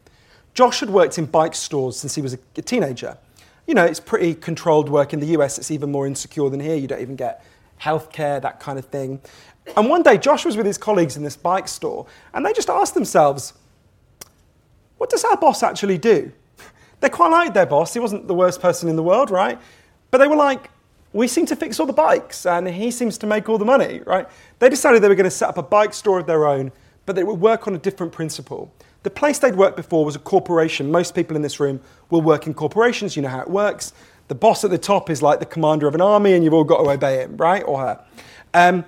Josh 0.55 0.81
had 0.81 0.91
worked 0.91 1.19
in 1.19 1.27
bike 1.27 1.55
stores 1.55 1.99
since 1.99 2.15
he 2.15 2.23
was 2.23 2.35
a, 2.35 2.39
a 2.57 2.63
teenager. 2.63 3.19
You 3.67 3.75
know, 3.75 3.85
it's 3.85 4.01
pretty 4.01 4.35
controlled 4.35 4.89
work 4.89 5.13
in 5.13 5.21
the 5.21 5.27
US, 5.39 5.59
it's 5.59 5.71
even 5.71 5.93
more 5.93 6.07
insecure 6.07 6.49
than 6.49 6.61
here. 6.61 6.77
You 6.77 6.87
don't 6.87 7.01
even 7.01 7.17
get 7.17 7.45
healthcare, 7.81 8.41
that 8.41 8.61
kind 8.61 8.79
of 8.79 8.87
thing. 8.87 9.21
And 9.77 9.89
one 9.89 10.03
day 10.03 10.17
Josh 10.17 10.45
was 10.45 10.57
with 10.57 10.67
his 10.67 10.79
colleagues 10.79 11.17
in 11.17 11.23
this 11.23 11.37
bike 11.37 11.69
store, 11.69 12.07
and 12.33 12.47
they 12.47 12.53
just 12.53 12.71
asked 12.71 12.95
themselves, 12.95 13.53
what 14.99 15.11
does 15.11 15.25
our 15.25 15.37
boss 15.37 15.63
actually 15.63 15.99
do? 15.99 16.33
They 17.01 17.11
quite 17.11 17.31
liked 17.31 17.53
their 17.53 17.67
boss. 17.67 17.93
He 17.93 18.01
wasn't 18.01 18.27
the 18.27 18.33
worst 18.33 18.63
person 18.63 18.89
in 18.89 18.97
the 18.97 19.03
world, 19.03 19.31
right? 19.31 19.59
But 20.11 20.17
they 20.17 20.29
were 20.29 20.35
like, 20.35 20.71
we 21.13 21.29
seem 21.29 21.45
to 21.47 21.57
fix 21.57 21.79
all 21.79 21.85
the 21.85 21.93
bikes 21.93 22.47
and 22.47 22.67
he 22.67 22.91
seems 22.91 23.19
to 23.19 23.27
make 23.27 23.51
all 23.51 23.59
the 23.59 23.67
money, 23.67 24.01
right? 24.07 24.27
They 24.59 24.69
decided 24.69 25.03
they 25.03 25.09
were 25.09 25.15
going 25.15 25.25
to 25.25 25.31
set 25.31 25.49
up 25.49 25.59
a 25.59 25.63
bike 25.63 25.95
store 25.95 26.19
of 26.19 26.27
their 26.27 26.47
own, 26.47 26.73
but 27.05 27.17
they 27.17 27.25
would 27.25 27.41
work 27.41 27.67
on 27.67 27.75
a 27.75 27.79
different 27.79 28.13
principle. 28.13 28.73
The 29.03 29.11
place 29.11 29.39
they'd 29.39 29.55
worked 29.55 29.77
before 29.77 30.05
was 30.05 30.17
a 30.17 30.19
corporation. 30.19 30.91
Most 30.91 31.15
people 31.15 31.37
in 31.37 31.43
this 31.43 31.61
room 31.61 31.81
will 32.11 32.23
work 32.23 32.47
in 32.47 32.55
corporations. 32.55 33.15
You 33.15 33.23
know 33.23 33.29
how 33.29 33.41
it 33.41 33.51
works. 33.51 33.93
The 34.29 34.35
boss 34.35 34.65
at 34.65 34.71
the 34.71 34.79
top 34.79 35.11
is 35.11 35.23
like 35.23 35.39
the 35.39 35.47
commander 35.47 35.87
of 35.87 35.95
an 35.95 36.01
army 36.01 36.33
and 36.33 36.43
you've 36.43 36.55
all 36.55 36.65
got 36.65 36.83
to 36.83 36.91
obey 36.91 37.23
him, 37.23 37.37
right? 37.37 37.63
Or 37.63 37.79
her. 37.79 38.05
Um, 38.53 38.85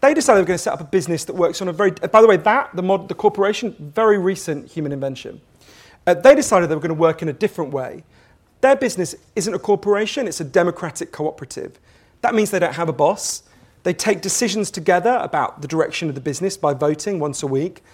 they 0.00 0.14
decided 0.14 0.38
they 0.38 0.42
were 0.42 0.46
going 0.46 0.58
to 0.58 0.62
set 0.62 0.72
up 0.72 0.80
a 0.80 0.84
business 0.84 1.24
that 1.24 1.34
works 1.34 1.62
on 1.62 1.68
a 1.68 1.72
very, 1.72 1.90
by 1.90 2.20
the 2.20 2.26
way, 2.26 2.36
that, 2.38 2.74
the, 2.74 2.82
mod, 2.82 3.08
the 3.08 3.14
corporation, 3.14 3.74
very 3.78 4.18
recent 4.18 4.68
human 4.68 4.92
invention. 4.92 5.40
Uh, 6.06 6.14
they 6.14 6.34
decided 6.34 6.68
they 6.68 6.74
were 6.74 6.80
going 6.80 6.88
to 6.88 7.00
work 7.00 7.22
in 7.22 7.28
a 7.28 7.32
different 7.32 7.72
way. 7.72 8.04
Their 8.60 8.76
business 8.76 9.14
isn't 9.34 9.54
a 9.54 9.58
corporation, 9.58 10.26
it's 10.26 10.40
a 10.40 10.44
democratic 10.44 11.12
cooperative. 11.12 11.78
That 12.22 12.34
means 12.34 12.50
they 12.50 12.58
don't 12.58 12.74
have 12.74 12.88
a 12.88 12.92
boss. 12.92 13.42
They 13.86 13.94
take 13.94 14.20
decisions 14.20 14.72
together 14.72 15.16
about 15.22 15.62
the 15.62 15.68
direction 15.68 16.08
of 16.08 16.16
the 16.16 16.20
business 16.20 16.56
by 16.56 16.74
voting 16.74 17.20
once 17.20 17.44
a 17.44 17.46
week. 17.46 17.84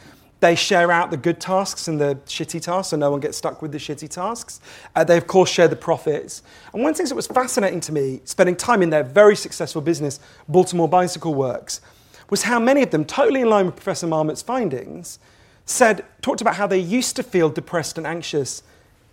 They 0.41 0.55
share 0.55 0.91
out 0.91 1.11
the 1.11 1.19
good 1.19 1.39
tasks 1.39 1.87
and 1.87 2.01
the 2.01 2.15
shitty 2.25 2.63
tasks 2.63 2.89
so 2.89 2.97
no 2.97 3.11
one 3.11 3.21
gets 3.21 3.37
stuck 3.37 3.61
with 3.61 3.73
the 3.73 3.79
shitty 3.79 4.09
tasks. 4.09 4.63
Uh, 4.97 5.05
they, 5.05 5.19
of 5.19 5.27
course, 5.27 5.51
share 5.51 5.69
the 5.69 5.77
profits. 5.77 6.43
And 6.73 6.83
one 6.83 6.93
of 6.93 6.95
the 6.95 6.97
things 6.97 7.11
that 7.11 7.15
was 7.15 7.27
fascinating 7.27 7.81
to 7.81 7.93
me, 7.93 8.23
spending 8.25 8.57
time 8.57 8.81
in 8.81 8.89
their 8.89 9.03
very 9.03 9.37
successful 9.37 9.83
business, 9.83 10.19
Baltimore 10.49 10.89
Bicycle 10.89 11.35
Works, 11.35 11.83
was 12.31 12.45
how 12.45 12.59
many 12.59 12.83
of 12.83 12.91
them, 12.91 13.05
totally 13.05 13.43
in 13.43 13.51
line 13.51 13.67
with 13.67 13.77
Professor 13.77 14.07
Marmot's 14.07 14.41
findings, 14.41 15.19
said, 15.67 16.07
talked 16.23 16.41
about 16.41 16.55
how 16.57 16.67
they 16.67 16.79
used 16.79 17.17
to 17.17 17.23
feel 17.23 17.51
depressed 17.51 17.99
and 17.99 18.07
anxious 18.07 18.63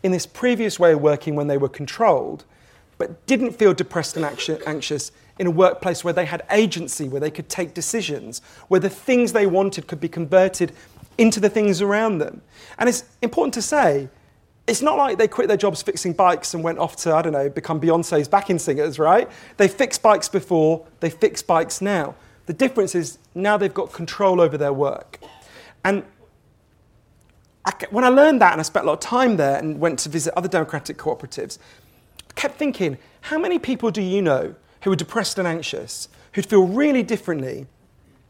in 0.01 0.13
this 0.13 0.25
previous 0.25 0.79
way 0.79 0.93
of 0.93 1.01
working 1.01 1.35
when 1.35 1.47
they 1.47 1.57
were 1.57 1.67
controlled, 1.67 2.45
but 2.97 3.25
didn't 3.25 3.51
feel 3.51 3.73
depressed 3.73 4.15
and 4.15 4.25
anxious 4.65 5.11
in 5.39 5.47
a 5.47 5.51
workplace 5.51 6.03
where 6.03 6.13
they 6.13 6.25
had 6.25 6.43
agency, 6.51 7.07
where 7.07 7.21
they 7.21 7.31
could 7.31 7.49
take 7.49 7.73
decisions, 7.73 8.41
where 8.67 8.79
the 8.79 8.89
things 8.89 9.31
they 9.31 9.47
wanted 9.47 9.87
could 9.87 9.99
be 9.99 10.09
converted 10.09 10.73
into 11.17 11.39
the 11.39 11.49
things 11.49 11.81
around 11.81 12.19
them. 12.19 12.41
And 12.77 12.87
it's 12.89 13.05
important 13.21 13.53
to 13.55 13.61
say, 13.61 14.09
it's 14.67 14.81
not 14.81 14.97
like 14.97 15.17
they 15.17 15.27
quit 15.27 15.47
their 15.47 15.57
jobs 15.57 15.81
fixing 15.81 16.13
bikes 16.13 16.53
and 16.53 16.63
went 16.63 16.77
off 16.77 16.95
to, 16.97 17.15
I 17.15 17.21
don't 17.21 17.33
know, 17.33 17.49
become 17.49 17.81
Beyonce's 17.81 18.27
backing 18.27 18.59
singers, 18.59 18.99
right? 18.99 19.29
They 19.57 19.67
fixed 19.67 20.03
bikes 20.03 20.29
before, 20.29 20.85
they 20.99 21.09
fix 21.09 21.41
bikes 21.41 21.81
now. 21.81 22.15
The 22.45 22.53
difference 22.53 22.93
is 22.93 23.17
now 23.33 23.57
they've 23.57 23.73
got 23.73 23.93
control 23.93 24.41
over 24.41 24.57
their 24.57 24.73
work. 24.73 25.19
And 25.83 26.03
I, 27.65 27.73
when 27.89 28.03
I 28.03 28.09
learned 28.09 28.41
that 28.41 28.51
and 28.51 28.59
I 28.59 28.63
spent 28.63 28.85
a 28.85 28.87
lot 28.87 28.93
of 28.93 28.99
time 28.99 29.37
there 29.37 29.57
and 29.57 29.79
went 29.79 29.99
to 29.99 30.09
visit 30.09 30.33
other 30.35 30.49
democratic 30.49 30.97
cooperatives, 30.97 31.57
I 32.29 32.33
kept 32.33 32.57
thinking, 32.57 32.97
how 33.21 33.39
many 33.39 33.57
people 33.57 33.89
do 33.89 34.01
you 34.01 34.21
know 34.21 34.55
who 34.83 34.91
are 34.91 34.95
depressed 34.95 35.37
and 35.37 35.47
anxious, 35.47 36.07
who'd 36.33 36.45
feel 36.45 36.67
really 36.67 37.03
differently 37.03 37.67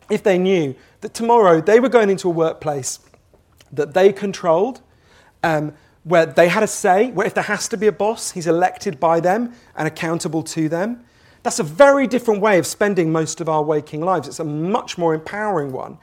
if 0.09 0.23
they 0.23 0.37
knew 0.37 0.75
that 1.01 1.13
tomorrow 1.13 1.61
they 1.61 1.79
were 1.79 1.89
going 1.89 2.09
into 2.09 2.27
a 2.27 2.31
workplace 2.31 2.99
that 3.71 3.93
they 3.93 4.11
controlled, 4.11 4.81
um, 5.43 5.73
where 6.03 6.25
they 6.25 6.47
had 6.47 6.63
a 6.63 6.67
say, 6.67 7.11
where 7.11 7.27
if 7.27 7.33
there 7.33 7.43
has 7.43 7.67
to 7.67 7.77
be 7.77 7.87
a 7.87 7.91
boss, 7.91 8.31
he's 8.31 8.47
elected 8.47 8.99
by 8.99 9.19
them 9.19 9.53
and 9.75 9.87
accountable 9.87 10.41
to 10.41 10.67
them. 10.67 11.03
That's 11.43 11.59
a 11.59 11.63
very 11.63 12.07
different 12.07 12.41
way 12.41 12.57
of 12.57 12.65
spending 12.65 13.11
most 13.11 13.39
of 13.39 13.47
our 13.47 13.63
waking 13.63 14.01
lives. 14.01 14.27
It's 14.27 14.39
a 14.39 14.43
much 14.43 14.97
more 14.97 15.13
empowering 15.13 15.71
one. 15.71 15.97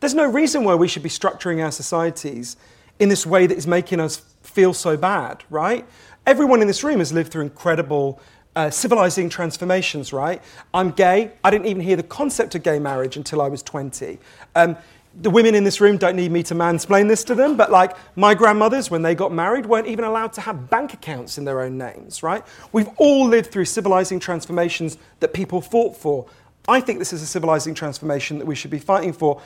There's 0.00 0.14
no 0.14 0.26
reason 0.26 0.64
why 0.64 0.74
we 0.74 0.88
should 0.88 1.02
be 1.02 1.08
structuring 1.08 1.62
our 1.62 1.70
societies 1.70 2.56
in 2.98 3.08
this 3.08 3.26
way 3.26 3.46
that 3.46 3.56
is 3.56 3.66
making 3.66 4.00
us 4.00 4.22
feel 4.42 4.74
so 4.74 4.96
bad, 4.96 5.44
right? 5.50 5.86
Everyone 6.26 6.60
in 6.60 6.66
this 6.66 6.82
room 6.82 6.98
has 6.98 7.12
lived 7.12 7.32
through 7.32 7.42
incredible 7.42 8.20
uh, 8.54 8.70
civilizing 8.70 9.28
transformations, 9.28 10.12
right? 10.12 10.42
I'm 10.74 10.90
gay. 10.90 11.32
I 11.42 11.50
didn't 11.50 11.66
even 11.66 11.82
hear 11.82 11.96
the 11.96 12.02
concept 12.02 12.54
of 12.54 12.62
gay 12.62 12.78
marriage 12.78 13.16
until 13.16 13.40
I 13.40 13.48
was 13.48 13.62
20. 13.62 14.18
Um, 14.54 14.76
the 15.20 15.30
women 15.30 15.54
in 15.54 15.64
this 15.64 15.80
room 15.80 15.98
don't 15.98 16.16
need 16.16 16.32
me 16.32 16.42
to 16.44 16.54
mansplain 16.54 17.08
this 17.08 17.22
to 17.24 17.34
them, 17.34 17.56
but 17.56 17.70
like 17.70 17.96
my 18.16 18.34
grandmothers, 18.34 18.90
when 18.90 19.02
they 19.02 19.14
got 19.14 19.32
married, 19.32 19.66
weren't 19.66 19.86
even 19.86 20.04
allowed 20.04 20.32
to 20.34 20.40
have 20.40 20.70
bank 20.70 20.94
accounts 20.94 21.36
in 21.36 21.44
their 21.44 21.60
own 21.60 21.76
names, 21.76 22.22
right? 22.22 22.42
We've 22.72 22.88
all 22.96 23.26
lived 23.26 23.50
through 23.50 23.66
civilizing 23.66 24.20
transformations 24.20 24.96
that 25.20 25.34
people 25.34 25.60
fought 25.60 25.96
for. 25.96 26.26
I 26.66 26.80
think 26.80 26.98
this 26.98 27.12
is 27.12 27.20
a 27.22 27.26
civilizing 27.26 27.74
transformation 27.74 28.38
that 28.38 28.46
we 28.46 28.54
should 28.54 28.70
be 28.70 28.78
fighting 28.78 29.12
for. 29.12 29.42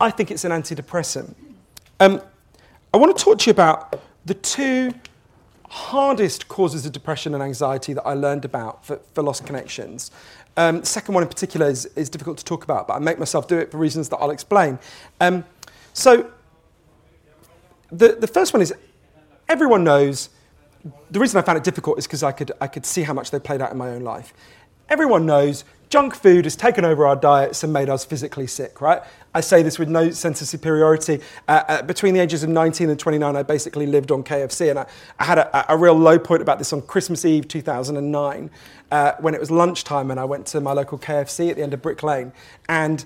I 0.00 0.10
think 0.10 0.30
it's 0.30 0.44
an 0.44 0.52
antidepressant. 0.52 1.34
Um, 1.98 2.20
I 2.92 2.98
want 2.98 3.16
to 3.16 3.24
talk 3.24 3.38
to 3.38 3.46
you 3.46 3.52
about 3.52 4.00
the 4.24 4.34
two 4.34 4.92
hardest 5.68 6.48
causes 6.48 6.86
of 6.86 6.92
depression 6.92 7.34
and 7.34 7.42
anxiety 7.42 7.92
that 7.92 8.06
I 8.06 8.14
learned 8.14 8.44
about 8.44 8.84
for, 8.84 9.00
for 9.14 9.22
Lost 9.22 9.46
Connections. 9.46 10.10
Um, 10.56 10.84
second 10.84 11.14
one 11.14 11.22
in 11.22 11.28
particular 11.28 11.68
is, 11.68 11.86
is, 11.96 12.08
difficult 12.08 12.38
to 12.38 12.44
talk 12.44 12.64
about, 12.64 12.88
but 12.88 12.94
I 12.94 12.98
make 12.98 13.18
myself 13.18 13.46
do 13.46 13.58
it 13.58 13.70
for 13.70 13.76
reasons 13.76 14.08
that 14.08 14.16
I'll 14.16 14.30
explain. 14.30 14.78
Um, 15.20 15.44
so, 15.92 16.30
the, 17.90 18.16
the 18.18 18.26
first 18.26 18.52
one 18.54 18.62
is 18.62 18.74
everyone 19.48 19.84
knows. 19.84 20.30
The 21.10 21.20
reason 21.20 21.38
I 21.38 21.42
found 21.42 21.58
it 21.58 21.64
difficult 21.64 21.98
is 21.98 22.06
because 22.06 22.22
I 22.22 22.32
could, 22.32 22.52
I 22.60 22.68
could 22.68 22.86
see 22.86 23.02
how 23.02 23.12
much 23.12 23.30
they 23.30 23.38
played 23.38 23.60
out 23.60 23.70
in 23.72 23.78
my 23.78 23.90
own 23.90 24.02
life. 24.02 24.32
Everyone 24.88 25.26
knows 25.26 25.64
junk 25.88 26.14
food 26.14 26.44
has 26.44 26.56
taken 26.56 26.84
over 26.84 27.06
our 27.06 27.16
diets 27.16 27.62
and 27.62 27.72
made 27.72 27.88
us 27.88 28.04
physically 28.04 28.46
sick, 28.46 28.80
right? 28.80 29.02
I 29.34 29.40
say 29.40 29.62
this 29.62 29.78
with 29.78 29.88
no 29.88 30.10
sense 30.10 30.40
of 30.40 30.48
superiority. 30.48 31.20
Uh, 31.46 31.62
uh, 31.68 31.82
between 31.82 32.14
the 32.14 32.20
ages 32.20 32.42
of 32.42 32.48
19 32.48 32.90
and 32.90 32.98
29, 32.98 33.36
I 33.36 33.42
basically 33.42 33.86
lived 33.86 34.10
on 34.10 34.24
KFC, 34.24 34.70
and 34.70 34.78
I, 34.78 34.86
I 35.18 35.24
had 35.24 35.38
a, 35.38 35.72
a, 35.72 35.76
real 35.76 35.94
low 35.94 36.18
point 36.18 36.42
about 36.42 36.58
this 36.58 36.72
on 36.72 36.82
Christmas 36.82 37.24
Eve 37.24 37.46
2009 37.46 38.50
uh, 38.90 39.12
when 39.20 39.34
it 39.34 39.40
was 39.40 39.50
lunchtime, 39.50 40.10
and 40.10 40.18
I 40.18 40.24
went 40.24 40.46
to 40.46 40.60
my 40.60 40.72
local 40.72 40.98
KFC 40.98 41.50
at 41.50 41.56
the 41.56 41.62
end 41.62 41.74
of 41.74 41.82
Brick 41.82 42.02
Lane, 42.02 42.32
and 42.68 43.04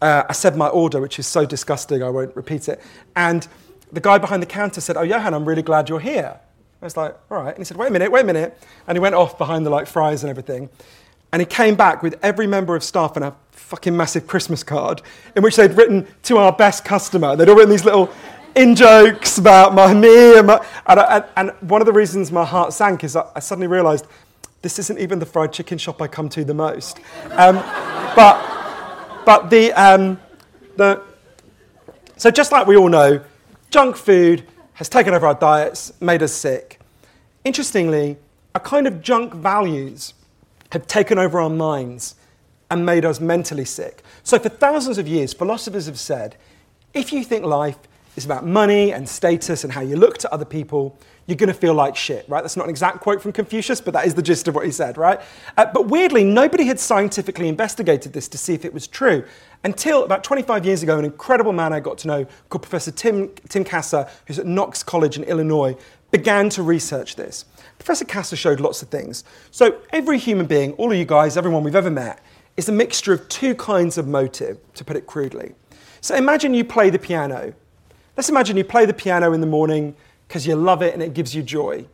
uh, 0.00 0.24
I 0.28 0.32
said 0.32 0.56
my 0.56 0.68
order, 0.68 1.00
which 1.00 1.18
is 1.18 1.26
so 1.26 1.44
disgusting, 1.44 2.02
I 2.02 2.10
won't 2.10 2.34
repeat 2.36 2.68
it. 2.68 2.80
And 3.16 3.46
the 3.92 4.00
guy 4.00 4.18
behind 4.18 4.42
the 4.42 4.46
counter 4.46 4.80
said, 4.80 4.96
"Oh, 4.96 5.02
Johann, 5.02 5.34
I'm 5.34 5.44
really 5.44 5.62
glad 5.62 5.88
you're 5.88 6.00
here." 6.00 6.40
I 6.80 6.84
was 6.84 6.96
like, 6.96 7.16
"All 7.30 7.42
right," 7.42 7.50
and 7.50 7.58
he 7.58 7.64
said, 7.64 7.76
"Wait 7.76 7.88
a 7.88 7.90
minute, 7.90 8.10
wait 8.10 8.22
a 8.22 8.26
minute," 8.26 8.58
and 8.86 8.96
he 8.96 9.00
went 9.00 9.14
off 9.14 9.36
behind 9.38 9.66
the 9.66 9.70
like 9.70 9.86
fries 9.86 10.22
and 10.22 10.30
everything. 10.30 10.70
And 11.32 11.40
he 11.40 11.46
came 11.46 11.74
back 11.74 12.02
with 12.02 12.18
every 12.22 12.46
member 12.46 12.76
of 12.76 12.84
staff 12.84 13.16
and 13.16 13.24
a 13.24 13.34
fucking 13.52 13.96
massive 13.96 14.26
Christmas 14.26 14.62
card 14.62 15.00
in 15.34 15.42
which 15.42 15.56
they'd 15.56 15.72
written 15.72 16.06
to 16.24 16.36
our 16.36 16.52
best 16.52 16.84
customer. 16.84 17.34
They'd 17.36 17.48
all 17.48 17.56
written 17.56 17.70
these 17.70 17.84
little 17.84 18.12
in 18.54 18.76
jokes 18.76 19.38
about 19.38 19.74
my 19.74 19.94
me 19.94 20.36
and, 20.38 20.46
my, 20.46 20.66
and, 20.86 21.00
I, 21.00 21.24
and, 21.38 21.50
one 21.60 21.80
of 21.80 21.86
the 21.86 21.92
reasons 21.92 22.30
my 22.30 22.44
heart 22.44 22.74
sank 22.74 23.02
is 23.02 23.16
I 23.16 23.38
suddenly 23.38 23.66
realised 23.66 24.06
this 24.60 24.78
isn't 24.78 24.98
even 24.98 25.18
the 25.18 25.26
fried 25.26 25.52
chicken 25.54 25.78
shop 25.78 26.02
I 26.02 26.06
come 26.06 26.28
to 26.28 26.44
the 26.44 26.52
most. 26.52 26.98
Um, 27.30 27.56
but 28.14 28.52
but 29.24 29.50
the, 29.50 29.72
um, 29.72 30.20
the 30.76 31.02
so 32.16 32.30
just 32.30 32.52
like 32.52 32.66
we 32.66 32.76
all 32.76 32.88
know, 32.88 33.22
junk 33.70 33.96
food 33.96 34.44
has 34.74 34.88
taken 34.88 35.14
over 35.14 35.26
our 35.26 35.34
diets, 35.34 35.92
made 36.00 36.22
us 36.22 36.32
sick. 36.32 36.80
Interestingly, 37.44 38.16
a 38.54 38.60
kind 38.60 38.86
of 38.86 39.02
junk 39.02 39.34
values 39.34 40.14
have 40.72 40.86
taken 40.86 41.18
over 41.18 41.38
our 41.38 41.50
minds 41.50 42.14
and 42.70 42.86
made 42.86 43.04
us 43.04 43.20
mentally 43.20 43.66
sick. 43.66 44.02
So, 44.22 44.38
for 44.38 44.48
thousands 44.48 44.96
of 44.96 45.06
years, 45.06 45.34
philosophers 45.34 45.86
have 45.86 45.98
said 45.98 46.36
if 46.94 47.12
you 47.12 47.24
think 47.24 47.44
life 47.44 47.78
is 48.16 48.24
about 48.24 48.46
money 48.46 48.92
and 48.92 49.08
status 49.08 49.64
and 49.64 49.72
how 49.72 49.80
you 49.80 49.96
look 49.96 50.18
to 50.18 50.32
other 50.32 50.44
people, 50.44 50.98
you're 51.26 51.36
going 51.36 51.48
to 51.48 51.54
feel 51.54 51.74
like 51.74 51.96
shit, 51.96 52.28
right? 52.28 52.42
That's 52.42 52.56
not 52.56 52.64
an 52.64 52.70
exact 52.70 53.00
quote 53.00 53.22
from 53.22 53.32
Confucius, 53.32 53.80
but 53.80 53.94
that 53.94 54.06
is 54.06 54.14
the 54.14 54.22
gist 54.22 54.48
of 54.48 54.54
what 54.54 54.64
he 54.66 54.72
said, 54.72 54.98
right? 54.98 55.20
Uh, 55.56 55.66
but 55.72 55.86
weirdly, 55.86 56.24
nobody 56.24 56.64
had 56.64 56.80
scientifically 56.80 57.48
investigated 57.48 58.12
this 58.12 58.28
to 58.28 58.38
see 58.38 58.54
if 58.54 58.64
it 58.64 58.74
was 58.74 58.86
true 58.86 59.24
until 59.64 60.04
about 60.04 60.24
25 60.24 60.66
years 60.66 60.82
ago, 60.82 60.98
an 60.98 61.04
incredible 61.04 61.52
man 61.52 61.72
I 61.72 61.80
got 61.80 61.98
to 61.98 62.08
know 62.08 62.26
called 62.48 62.62
Professor 62.62 62.90
Tim, 62.90 63.30
Tim 63.48 63.64
Kasser, 63.64 64.08
who's 64.26 64.38
at 64.38 64.46
Knox 64.46 64.82
College 64.82 65.16
in 65.16 65.24
Illinois, 65.24 65.76
began 66.12 66.48
to 66.50 66.62
research 66.62 67.16
this. 67.16 67.44
Professor 67.78 68.04
Kasser 68.04 68.36
showed 68.36 68.60
lots 68.60 68.82
of 68.82 68.88
things. 68.88 69.24
So 69.50 69.80
every 69.90 70.18
human 70.18 70.46
being, 70.46 70.74
all 70.74 70.92
of 70.92 70.96
you 70.96 71.04
guys, 71.04 71.36
everyone 71.36 71.64
we've 71.64 71.74
ever 71.74 71.90
met, 71.90 72.22
is 72.56 72.68
a 72.68 72.72
mixture 72.72 73.12
of 73.12 73.28
two 73.28 73.56
kinds 73.56 73.98
of 73.98 74.06
motive, 74.06 74.58
to 74.74 74.84
put 74.84 74.94
it 74.94 75.06
crudely. 75.06 75.54
So 76.00 76.14
imagine 76.14 76.54
you 76.54 76.64
play 76.64 76.90
the 76.90 76.98
piano. 76.98 77.54
Let's 78.16 78.28
imagine 78.28 78.56
you 78.56 78.64
play 78.64 78.84
the 78.86 78.92
piano 78.94 79.32
in 79.32 79.40
the 79.40 79.46
morning 79.46 79.96
because 80.28 80.46
you 80.46 80.54
love 80.54 80.82
it 80.82 80.94
and 80.94 81.02
it 81.02 81.14
gives 81.14 81.34
you 81.34 81.42
joy. 81.42 81.86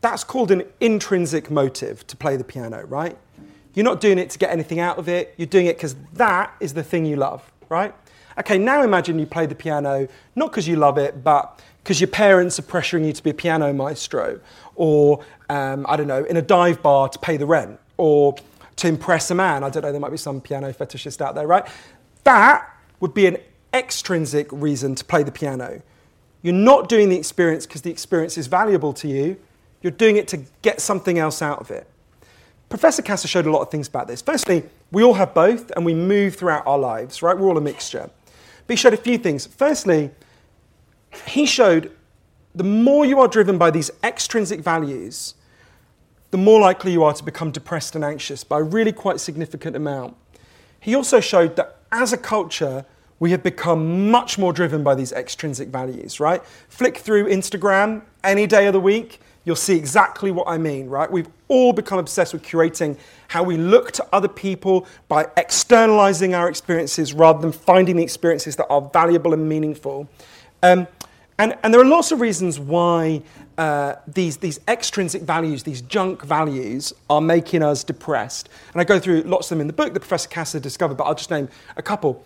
That's 0.00 0.24
called 0.24 0.50
an 0.50 0.64
intrinsic 0.80 1.50
motive 1.50 2.06
to 2.08 2.16
play 2.16 2.36
the 2.36 2.44
piano, 2.44 2.84
right? 2.86 3.16
You're 3.74 3.84
not 3.84 4.00
doing 4.00 4.18
it 4.18 4.30
to 4.30 4.38
get 4.38 4.50
anything 4.50 4.80
out 4.80 4.98
of 4.98 5.08
it. 5.08 5.34
You're 5.36 5.46
doing 5.46 5.66
it 5.66 5.76
because 5.76 5.94
that 6.14 6.52
is 6.58 6.74
the 6.74 6.82
thing 6.82 7.06
you 7.06 7.16
love, 7.16 7.50
right? 7.68 7.94
Okay, 8.38 8.58
now 8.58 8.82
imagine 8.82 9.18
you 9.18 9.26
play 9.26 9.46
the 9.46 9.54
piano 9.54 10.08
not 10.34 10.50
because 10.50 10.66
you 10.66 10.76
love 10.76 10.98
it, 10.98 11.22
but 11.22 11.60
because 11.88 12.02
your 12.02 12.08
parents 12.08 12.58
are 12.58 12.62
pressuring 12.62 13.06
you 13.06 13.14
to 13.14 13.22
be 13.22 13.30
a 13.30 13.34
piano 13.34 13.72
maestro, 13.72 14.38
or 14.74 15.24
um, 15.48 15.86
I 15.88 15.96
don't 15.96 16.06
know, 16.06 16.22
in 16.22 16.36
a 16.36 16.42
dive 16.42 16.82
bar 16.82 17.08
to 17.08 17.18
pay 17.18 17.38
the 17.38 17.46
rent, 17.46 17.80
or 17.96 18.34
to 18.76 18.88
impress 18.88 19.30
a 19.30 19.34
man. 19.34 19.64
I 19.64 19.70
don't 19.70 19.82
know, 19.82 19.90
there 19.90 19.98
might 19.98 20.10
be 20.10 20.18
some 20.18 20.42
piano 20.42 20.70
fetishist 20.74 21.22
out 21.22 21.34
there, 21.34 21.46
right? 21.46 21.66
That 22.24 22.68
would 23.00 23.14
be 23.14 23.24
an 23.24 23.38
extrinsic 23.72 24.48
reason 24.52 24.96
to 24.96 25.04
play 25.06 25.22
the 25.22 25.32
piano. 25.32 25.80
You're 26.42 26.52
not 26.52 26.90
doing 26.90 27.08
the 27.08 27.16
experience 27.16 27.64
because 27.64 27.80
the 27.80 27.90
experience 27.90 28.36
is 28.36 28.48
valuable 28.48 28.92
to 28.92 29.08
you. 29.08 29.38
You're 29.80 29.90
doing 29.90 30.18
it 30.18 30.28
to 30.28 30.42
get 30.60 30.82
something 30.82 31.18
else 31.18 31.40
out 31.40 31.58
of 31.58 31.70
it. 31.70 31.88
Professor 32.68 33.00
Kasser 33.00 33.28
showed 33.28 33.46
a 33.46 33.50
lot 33.50 33.62
of 33.62 33.70
things 33.70 33.88
about 33.88 34.08
this. 34.08 34.20
Firstly, 34.20 34.62
we 34.92 35.02
all 35.02 35.14
have 35.14 35.32
both 35.32 35.70
and 35.70 35.86
we 35.86 35.94
move 35.94 36.36
throughout 36.36 36.66
our 36.66 36.78
lives, 36.78 37.22
right? 37.22 37.34
We're 37.34 37.48
all 37.48 37.56
a 37.56 37.62
mixture. 37.62 38.10
But 38.66 38.74
he 38.74 38.76
showed 38.76 38.92
a 38.92 38.98
few 38.98 39.16
things. 39.16 39.46
Firstly, 39.46 40.10
he 41.26 41.46
showed 41.46 41.92
the 42.54 42.64
more 42.64 43.04
you 43.04 43.20
are 43.20 43.28
driven 43.28 43.58
by 43.58 43.70
these 43.70 43.90
extrinsic 44.02 44.60
values, 44.60 45.34
the 46.30 46.38
more 46.38 46.60
likely 46.60 46.92
you 46.92 47.02
are 47.04 47.12
to 47.12 47.24
become 47.24 47.50
depressed 47.50 47.94
and 47.94 48.04
anxious 48.04 48.44
by 48.44 48.58
a 48.58 48.62
really 48.62 48.92
quite 48.92 49.20
significant 49.20 49.76
amount. 49.76 50.16
He 50.80 50.94
also 50.94 51.20
showed 51.20 51.56
that 51.56 51.78
as 51.90 52.12
a 52.12 52.18
culture, 52.18 52.84
we 53.20 53.30
have 53.30 53.42
become 53.42 54.10
much 54.10 54.38
more 54.38 54.52
driven 54.52 54.82
by 54.82 54.94
these 54.94 55.12
extrinsic 55.12 55.68
values, 55.68 56.20
right? 56.20 56.44
Flick 56.68 56.98
through 56.98 57.28
Instagram 57.28 58.02
any 58.22 58.46
day 58.46 58.66
of 58.66 58.72
the 58.72 58.80
week, 58.80 59.20
you'll 59.44 59.56
see 59.56 59.76
exactly 59.76 60.30
what 60.30 60.46
I 60.46 60.58
mean, 60.58 60.88
right? 60.88 61.10
We've 61.10 61.28
all 61.48 61.72
become 61.72 61.98
obsessed 61.98 62.32
with 62.32 62.42
curating 62.42 62.98
how 63.28 63.42
we 63.42 63.56
look 63.56 63.92
to 63.92 64.06
other 64.12 64.28
people 64.28 64.86
by 65.08 65.26
externalizing 65.36 66.34
our 66.34 66.48
experiences 66.48 67.14
rather 67.14 67.40
than 67.40 67.52
finding 67.52 67.96
the 67.96 68.02
experiences 68.02 68.56
that 68.56 68.66
are 68.68 68.82
valuable 68.82 69.32
and 69.32 69.48
meaningful. 69.48 70.08
Um, 70.62 70.86
and, 71.38 71.56
and 71.62 71.72
there 71.72 71.80
are 71.80 71.84
lots 71.84 72.10
of 72.10 72.20
reasons 72.20 72.58
why 72.58 73.22
uh, 73.58 73.94
these, 74.06 74.38
these 74.38 74.60
extrinsic 74.66 75.22
values, 75.22 75.62
these 75.62 75.82
junk 75.82 76.22
values, 76.22 76.92
are 77.08 77.20
making 77.20 77.62
us 77.62 77.84
depressed. 77.84 78.48
And 78.72 78.80
I 78.80 78.84
go 78.84 78.98
through 78.98 79.22
lots 79.22 79.46
of 79.46 79.56
them 79.56 79.60
in 79.60 79.66
the 79.66 79.72
book 79.72 79.94
that 79.94 80.00
Professor 80.00 80.28
Kasser 80.28 80.60
discovered, 80.60 80.96
but 80.96 81.04
I'll 81.04 81.14
just 81.14 81.30
name 81.30 81.48
a 81.76 81.82
couple. 81.82 82.24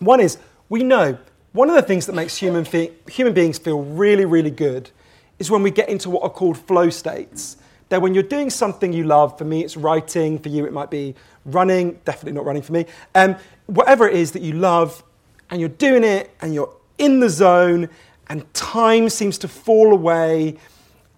One 0.00 0.20
is 0.20 0.38
we 0.68 0.82
know 0.82 1.18
one 1.52 1.68
of 1.68 1.76
the 1.76 1.82
things 1.82 2.06
that 2.06 2.14
makes 2.14 2.36
human, 2.36 2.64
fe- 2.64 2.92
human 3.08 3.34
beings 3.34 3.58
feel 3.58 3.82
really, 3.82 4.24
really 4.24 4.50
good 4.50 4.90
is 5.38 5.50
when 5.50 5.62
we 5.62 5.70
get 5.70 5.88
into 5.88 6.10
what 6.10 6.22
are 6.22 6.30
called 6.30 6.58
flow 6.58 6.90
states. 6.90 7.58
They're 7.88 8.00
when 8.00 8.14
you're 8.14 8.22
doing 8.22 8.48
something 8.48 8.92
you 8.92 9.04
love. 9.04 9.36
For 9.36 9.44
me, 9.44 9.62
it's 9.62 9.76
writing. 9.76 10.38
For 10.38 10.48
you, 10.48 10.64
it 10.64 10.72
might 10.72 10.90
be 10.90 11.14
running. 11.44 12.00
Definitely 12.04 12.32
not 12.32 12.46
running 12.46 12.62
for 12.62 12.72
me. 12.72 12.86
Um, 13.14 13.36
whatever 13.66 14.08
it 14.08 14.16
is 14.16 14.32
that 14.32 14.42
you 14.42 14.52
love, 14.52 15.04
and 15.50 15.60
you're 15.60 15.68
doing 15.68 16.02
it, 16.02 16.30
and 16.40 16.54
you're 16.54 16.74
in 17.02 17.20
the 17.20 17.28
zone, 17.28 17.88
and 18.28 18.52
time 18.54 19.08
seems 19.08 19.36
to 19.38 19.48
fall 19.48 19.92
away, 19.92 20.56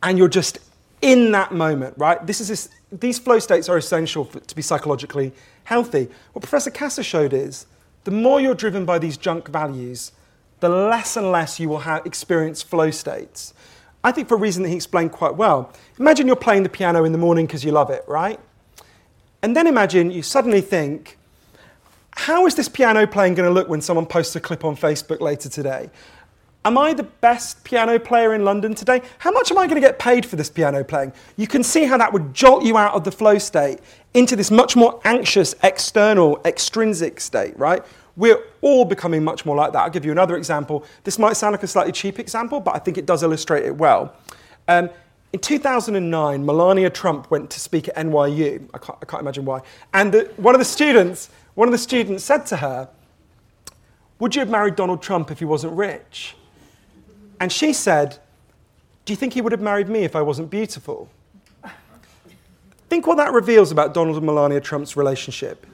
and 0.02 0.16
you're 0.16 0.28
just 0.28 0.58
in 1.02 1.32
that 1.32 1.52
moment, 1.52 1.94
right? 1.98 2.26
This 2.26 2.40
is 2.40 2.48
this, 2.48 2.70
these 2.90 3.18
flow 3.18 3.38
states 3.38 3.68
are 3.68 3.76
essential 3.76 4.24
for, 4.24 4.40
to 4.40 4.56
be 4.56 4.62
psychologically 4.62 5.32
healthy. 5.64 6.08
What 6.32 6.40
Professor 6.42 6.70
Kasser 6.70 7.02
showed 7.02 7.34
is 7.34 7.66
the 8.04 8.10
more 8.10 8.40
you're 8.40 8.54
driven 8.54 8.86
by 8.86 8.98
these 8.98 9.18
junk 9.18 9.48
values, 9.48 10.12
the 10.60 10.70
less 10.70 11.16
and 11.16 11.30
less 11.30 11.60
you 11.60 11.68
will 11.68 11.80
have 11.80 12.06
experience 12.06 12.62
flow 12.62 12.90
states. 12.90 13.52
I 14.02 14.12
think 14.12 14.28
for 14.28 14.36
a 14.36 14.38
reason 14.38 14.62
that 14.62 14.70
he 14.70 14.76
explained 14.76 15.12
quite 15.12 15.34
well. 15.34 15.72
Imagine 15.98 16.26
you're 16.26 16.36
playing 16.36 16.62
the 16.62 16.68
piano 16.68 17.04
in 17.04 17.12
the 17.12 17.18
morning 17.18 17.46
because 17.46 17.64
you 17.64 17.72
love 17.72 17.90
it, 17.90 18.04
right? 18.08 18.40
And 19.42 19.54
then 19.54 19.66
imagine 19.66 20.10
you 20.10 20.22
suddenly 20.22 20.62
think, 20.62 21.18
how 22.16 22.46
is 22.46 22.54
this 22.54 22.68
piano 22.68 23.06
playing 23.06 23.34
going 23.34 23.48
to 23.48 23.52
look 23.52 23.68
when 23.68 23.80
someone 23.80 24.06
posts 24.06 24.36
a 24.36 24.40
clip 24.40 24.64
on 24.64 24.76
Facebook 24.76 25.20
later 25.20 25.48
today? 25.48 25.90
Am 26.66 26.78
I 26.78 26.94
the 26.94 27.02
best 27.02 27.62
piano 27.64 27.98
player 27.98 28.32
in 28.32 28.44
London 28.44 28.74
today? 28.74 29.02
How 29.18 29.30
much 29.30 29.50
am 29.50 29.58
I 29.58 29.66
going 29.66 29.80
to 29.80 29.86
get 29.86 29.98
paid 29.98 30.24
for 30.24 30.36
this 30.36 30.48
piano 30.48 30.82
playing? 30.82 31.12
You 31.36 31.46
can 31.46 31.62
see 31.62 31.84
how 31.84 31.98
that 31.98 32.12
would 32.12 32.32
jolt 32.32 32.64
you 32.64 32.78
out 32.78 32.94
of 32.94 33.04
the 33.04 33.12
flow 33.12 33.36
state 33.36 33.80
into 34.14 34.34
this 34.34 34.50
much 34.50 34.74
more 34.74 34.98
anxious, 35.04 35.54
external, 35.62 36.40
extrinsic 36.46 37.20
state, 37.20 37.58
right? 37.58 37.84
We're 38.16 38.42
all 38.62 38.86
becoming 38.86 39.22
much 39.22 39.44
more 39.44 39.56
like 39.56 39.72
that. 39.72 39.80
I'll 39.80 39.90
give 39.90 40.06
you 40.06 40.12
another 40.12 40.36
example. 40.36 40.86
This 41.02 41.18
might 41.18 41.34
sound 41.34 41.52
like 41.52 41.64
a 41.64 41.66
slightly 41.66 41.92
cheap 41.92 42.18
example, 42.18 42.60
but 42.60 42.74
I 42.74 42.78
think 42.78 42.96
it 42.96 43.04
does 43.04 43.22
illustrate 43.22 43.64
it 43.66 43.76
well. 43.76 44.16
Um, 44.68 44.88
in 45.34 45.40
2009, 45.40 46.46
Melania 46.46 46.88
Trump 46.88 47.30
went 47.30 47.50
to 47.50 47.60
speak 47.60 47.88
at 47.88 47.96
NYU. 47.96 48.70
I 48.72 48.78
can't, 48.78 48.98
I 49.02 49.04
can't 49.04 49.20
imagine 49.20 49.44
why. 49.44 49.62
And 49.92 50.14
the, 50.14 50.30
one 50.36 50.54
of 50.54 50.60
the 50.60 50.64
students, 50.64 51.28
one 51.54 51.68
of 51.68 51.72
the 51.72 51.78
students 51.78 52.24
said 52.24 52.46
to 52.46 52.56
her, 52.58 52.88
"Would 54.18 54.34
you 54.34 54.40
have 54.40 54.50
married 54.50 54.76
Donald 54.76 55.02
Trump 55.02 55.30
if 55.30 55.38
he 55.38 55.44
wasn't 55.44 55.74
rich?" 55.74 56.36
And 57.40 57.52
she 57.52 57.72
said, 57.72 58.18
Do 59.04 59.12
you 59.12 59.16
think 59.16 59.34
he 59.34 59.42
would 59.42 59.52
have 59.52 59.60
married 59.60 59.88
me 59.88 60.00
if 60.04 60.16
I 60.16 60.22
wasn't 60.22 60.50
beautiful? 60.50 61.10
Think 62.88 63.06
what 63.06 63.16
that 63.16 63.32
reveals 63.32 63.70
about 63.70 63.92
Donald 63.92 64.16
and 64.16 64.24
Melania 64.24 64.60
Trump's 64.60 64.96
relationship. 64.96 65.66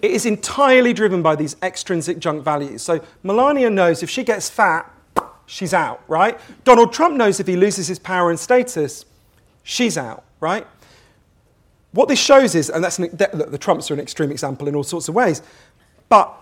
It 0.00 0.10
is 0.10 0.26
entirely 0.26 0.92
driven 0.92 1.22
by 1.22 1.36
these 1.36 1.56
extrinsic 1.62 2.18
junk 2.18 2.42
values. 2.42 2.82
So 2.82 3.00
Melania 3.22 3.70
knows 3.70 4.02
if 4.02 4.10
she 4.10 4.24
gets 4.24 4.48
fat, 4.48 4.90
she's 5.46 5.74
out, 5.74 6.02
right? 6.08 6.40
Donald 6.64 6.92
Trump 6.92 7.16
knows 7.16 7.40
if 7.40 7.46
he 7.46 7.56
loses 7.56 7.88
his 7.88 7.98
power 7.98 8.30
and 8.30 8.38
status, 8.38 9.04
she's 9.62 9.98
out, 9.98 10.24
right? 10.40 10.66
What 11.92 12.08
this 12.08 12.18
shows 12.18 12.54
is, 12.54 12.70
and 12.70 12.82
that's 12.82 12.98
an, 12.98 13.10
the 13.12 13.58
Trumps 13.58 13.90
are 13.90 13.94
an 13.94 14.00
extreme 14.00 14.30
example 14.30 14.66
in 14.66 14.74
all 14.74 14.82
sorts 14.82 15.08
of 15.08 15.14
ways, 15.14 15.42
but 16.08 16.34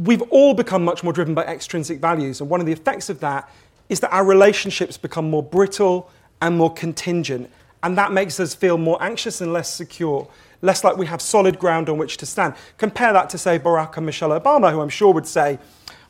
we've 0.00 0.22
all 0.22 0.54
become 0.54 0.84
much 0.84 1.02
more 1.02 1.12
driven 1.12 1.34
by 1.34 1.44
extrinsic 1.44 2.00
values. 2.00 2.40
And 2.40 2.50
one 2.50 2.60
of 2.60 2.66
the 2.66 2.72
effects 2.72 3.08
of 3.08 3.20
that 3.20 3.48
is 3.88 4.00
that 4.00 4.12
our 4.12 4.24
relationships 4.24 4.96
become 4.96 5.28
more 5.28 5.42
brittle 5.42 6.10
and 6.40 6.56
more 6.56 6.72
contingent. 6.72 7.50
And 7.82 7.98
that 7.98 8.12
makes 8.12 8.40
us 8.40 8.54
feel 8.54 8.78
more 8.78 9.02
anxious 9.02 9.40
and 9.40 9.52
less 9.52 9.72
secure, 9.72 10.28
less 10.62 10.84
like 10.84 10.96
we 10.96 11.06
have 11.06 11.20
solid 11.20 11.58
ground 11.58 11.88
on 11.88 11.98
which 11.98 12.16
to 12.18 12.26
stand. 12.26 12.54
Compare 12.78 13.12
that 13.12 13.28
to, 13.30 13.38
say, 13.38 13.58
Barack 13.58 13.96
and 13.96 14.06
Michelle 14.06 14.38
Obama, 14.38 14.72
who 14.72 14.80
I'm 14.80 14.88
sure 14.88 15.12
would 15.12 15.26
say, 15.26 15.58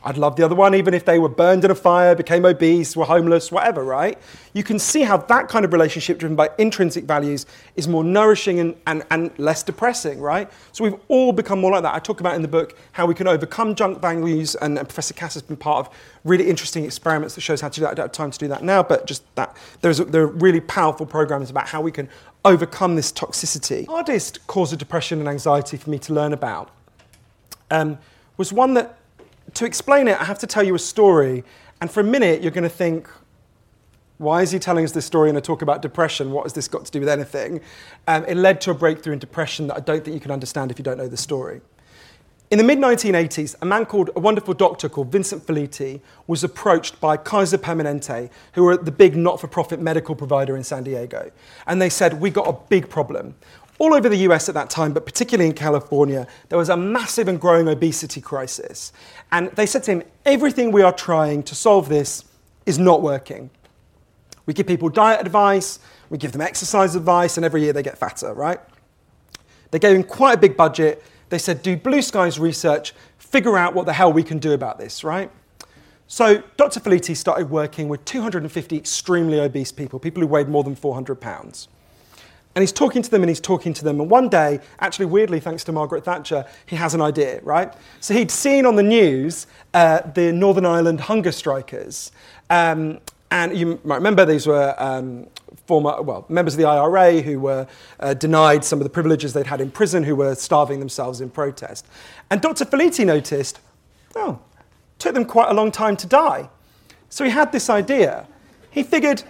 I'd 0.06 0.18
love 0.18 0.36
the 0.36 0.44
other 0.44 0.54
one, 0.54 0.74
even 0.74 0.92
if 0.92 1.06
they 1.06 1.18
were 1.18 1.30
burned 1.30 1.64
in 1.64 1.70
a 1.70 1.74
fire, 1.74 2.14
became 2.14 2.44
obese, 2.44 2.94
were 2.94 3.06
homeless, 3.06 3.50
whatever, 3.50 3.82
right? 3.82 4.18
You 4.52 4.62
can 4.62 4.78
see 4.78 5.00
how 5.00 5.16
that 5.16 5.48
kind 5.48 5.64
of 5.64 5.72
relationship 5.72 6.18
driven 6.18 6.36
by 6.36 6.50
intrinsic 6.58 7.04
values 7.04 7.46
is 7.74 7.88
more 7.88 8.04
nourishing 8.04 8.60
and, 8.60 8.76
and, 8.86 9.02
and 9.10 9.30
less 9.38 9.62
depressing, 9.62 10.20
right? 10.20 10.50
So 10.72 10.84
we've 10.84 11.00
all 11.08 11.32
become 11.32 11.58
more 11.58 11.72
like 11.72 11.84
that. 11.84 11.94
I 11.94 12.00
talk 12.00 12.20
about 12.20 12.34
in 12.34 12.42
the 12.42 12.48
book 12.48 12.76
how 12.92 13.06
we 13.06 13.14
can 13.14 13.26
overcome 13.26 13.74
junk 13.74 14.02
values, 14.02 14.54
and, 14.56 14.78
and 14.78 14.86
Professor 14.86 15.14
Kasser 15.14 15.34
has 15.34 15.42
been 15.42 15.56
part 15.56 15.86
of 15.86 15.94
really 16.22 16.50
interesting 16.50 16.84
experiments 16.84 17.34
that 17.36 17.40
shows 17.40 17.62
how 17.62 17.70
to 17.70 17.74
do 17.74 17.80
that. 17.82 17.92
I 17.92 17.94
don't 17.94 18.04
have 18.04 18.12
time 18.12 18.30
to 18.30 18.38
do 18.38 18.48
that 18.48 18.62
now, 18.62 18.82
but 18.82 19.06
just 19.06 19.22
that 19.36 19.56
there's 19.80 19.98
there 19.98 20.22
are 20.22 20.26
really 20.26 20.60
powerful 20.60 21.06
programs 21.06 21.48
about 21.48 21.68
how 21.68 21.80
we 21.80 21.90
can 21.90 22.10
overcome 22.44 22.94
this 22.94 23.10
toxicity. 23.10 23.86
The 23.86 23.92
hardest 23.92 24.46
cause 24.46 24.70
of 24.72 24.78
depression 24.78 25.18
and 25.20 25.28
anxiety 25.28 25.78
for 25.78 25.88
me 25.88 25.98
to 26.00 26.12
learn 26.12 26.34
about 26.34 26.70
um, 27.70 27.98
was 28.36 28.52
one 28.52 28.74
that 28.74 28.98
to 29.54 29.64
explain 29.64 30.08
it, 30.08 30.20
I 30.20 30.24
have 30.24 30.38
to 30.40 30.46
tell 30.46 30.62
you 30.62 30.74
a 30.74 30.78
story. 30.78 31.44
And 31.80 31.90
for 31.90 32.00
a 32.00 32.04
minute, 32.04 32.42
you're 32.42 32.50
going 32.50 32.64
to 32.64 32.68
think, 32.68 33.08
why 34.18 34.42
is 34.42 34.50
he 34.50 34.58
telling 34.58 34.84
us 34.84 34.92
this 34.92 35.04
story 35.04 35.28
in 35.28 35.36
a 35.36 35.40
talk 35.40 35.62
about 35.62 35.82
depression? 35.82 36.30
What 36.30 36.44
has 36.44 36.52
this 36.52 36.68
got 36.68 36.84
to 36.84 36.92
do 36.92 37.00
with 37.00 37.08
anything? 37.08 37.60
Um, 38.06 38.24
it 38.26 38.36
led 38.36 38.60
to 38.62 38.70
a 38.70 38.74
breakthrough 38.74 39.12
in 39.12 39.18
depression 39.18 39.66
that 39.68 39.76
I 39.76 39.80
don't 39.80 40.04
think 40.04 40.14
you 40.14 40.20
can 40.20 40.30
understand 40.30 40.70
if 40.70 40.78
you 40.78 40.84
don't 40.84 40.98
know 40.98 41.08
the 41.08 41.16
story. 41.16 41.60
In 42.50 42.58
the 42.58 42.64
mid 42.64 42.78
1980s, 42.78 43.56
a 43.62 43.64
man 43.64 43.86
called, 43.86 44.10
a 44.14 44.20
wonderful 44.20 44.54
doctor 44.54 44.88
called 44.88 45.10
Vincent 45.10 45.44
Felitti 45.44 46.00
was 46.26 46.44
approached 46.44 47.00
by 47.00 47.16
Kaiser 47.16 47.58
Permanente, 47.58 48.30
who 48.52 48.64
were 48.64 48.76
the 48.76 48.92
big 48.92 49.16
not 49.16 49.40
for 49.40 49.48
profit 49.48 49.80
medical 49.80 50.14
provider 50.14 50.56
in 50.56 50.62
San 50.62 50.84
Diego. 50.84 51.32
And 51.66 51.82
they 51.82 51.88
said, 51.88 52.20
We 52.20 52.30
got 52.30 52.46
a 52.46 52.52
big 52.68 52.88
problem 52.88 53.34
all 53.85 53.92
over 53.94 54.09
the 54.09 54.16
US 54.29 54.49
at 54.49 54.55
that 54.55 54.70
time, 54.70 54.94
but 54.94 55.05
particularly 55.05 55.49
in 55.49 55.55
California, 55.55 56.27
there 56.49 56.57
was 56.57 56.70
a 56.70 56.77
massive 56.77 57.29
and 57.29 57.38
growing 57.38 57.68
obesity 57.68 58.20
crisis. 58.20 58.92
And 59.31 59.51
they 59.51 59.66
said 59.66 59.83
to 59.85 59.92
him, 59.92 60.03
everything 60.25 60.73
we 60.73 60.81
are 60.81 60.92
trying 60.92 61.42
to 61.42 61.55
solve 61.55 61.90
this 61.90 62.25
is 62.64 62.79
not 62.79 63.03
working. 63.03 63.51
We 64.47 64.55
give 64.55 64.66
people 64.66 64.88
diet 64.88 65.20
advice, 65.20 65.81
we 66.09 66.16
give 66.16 66.33
them 66.33 66.40
exercise 66.40 66.97
advice, 66.97 67.37
and 67.37 67.44
every 67.44 67.62
year 67.62 67.75
they 67.75 67.83
get 67.83 67.99
fatter, 67.99 68.33
right? 68.33 68.59
They 69.70 69.79
gave 69.79 69.94
him 69.94 70.03
quite 70.03 70.33
a 70.35 70.38
big 70.38 70.57
budget. 70.57 71.03
They 71.29 71.38
said, 71.38 71.62
do 71.62 71.77
blue 71.77 72.01
skies 72.01 72.38
research, 72.38 72.94
figure 73.18 73.59
out 73.59 73.75
what 73.75 73.85
the 73.85 73.92
hell 73.92 74.12
we 74.12 74.23
can 74.23 74.38
do 74.38 74.53
about 74.53 74.79
this, 74.79 75.05
right? 75.05 75.31
So 76.07 76.42
Dr. 76.57 76.81
Felitti 76.81 77.14
started 77.14 77.51
working 77.51 77.88
with 77.88 78.03
250 78.07 78.77
extremely 78.77 79.40
obese 79.40 79.73
people, 79.73 79.99
people 79.99 80.23
who 80.23 80.27
weighed 80.27 80.49
more 80.49 80.64
than 80.64 80.75
400 80.75 81.20
pounds. 81.20 81.68
And 82.54 82.62
he's 82.62 82.72
talking 82.72 83.02
to 83.02 83.10
them 83.10 83.22
and 83.22 83.28
he's 83.28 83.40
talking 83.40 83.74
to 83.74 83.84
them. 83.84 84.00
And 84.00 84.08
one 84.08 84.28
day, 84.28 84.60
actually, 84.78 85.06
weirdly, 85.06 85.40
thanks 85.40 85.64
to 85.64 85.72
Margaret 85.72 86.04
Thatcher, 86.04 86.46
he 86.66 86.76
has 86.76 86.94
an 86.94 87.02
idea, 87.02 87.40
right? 87.42 87.72
So 88.00 88.14
he'd 88.14 88.30
seen 88.30 88.64
on 88.64 88.76
the 88.76 88.82
news 88.82 89.46
uh, 89.72 90.00
the 90.12 90.32
Northern 90.32 90.64
Ireland 90.64 91.00
hunger 91.00 91.32
strikers. 91.32 92.12
Um, 92.50 93.00
and 93.30 93.56
you 93.56 93.80
might 93.82 93.96
remember 93.96 94.24
these 94.24 94.46
were 94.46 94.74
um, 94.78 95.26
former, 95.66 96.00
well, 96.02 96.24
members 96.28 96.54
of 96.54 96.58
the 96.58 96.66
IRA 96.66 97.20
who 97.20 97.40
were 97.40 97.66
uh, 97.98 98.14
denied 98.14 98.64
some 98.64 98.78
of 98.78 98.84
the 98.84 98.90
privileges 98.90 99.32
they'd 99.32 99.46
had 99.46 99.60
in 99.60 99.70
prison, 99.70 100.04
who 100.04 100.14
were 100.14 100.34
starving 100.36 100.78
themselves 100.78 101.20
in 101.20 101.30
protest. 101.30 101.86
And 102.30 102.40
Dr. 102.40 102.64
Felitti 102.64 103.04
noticed, 103.04 103.60
oh, 104.14 104.38
took 104.98 105.14
them 105.14 105.24
quite 105.24 105.50
a 105.50 105.54
long 105.54 105.72
time 105.72 105.96
to 105.96 106.06
die. 106.06 106.48
So 107.08 107.24
he 107.24 107.30
had 107.30 107.50
this 107.50 107.68
idea. 107.68 108.26
He 108.70 108.82
figured, 108.82 109.22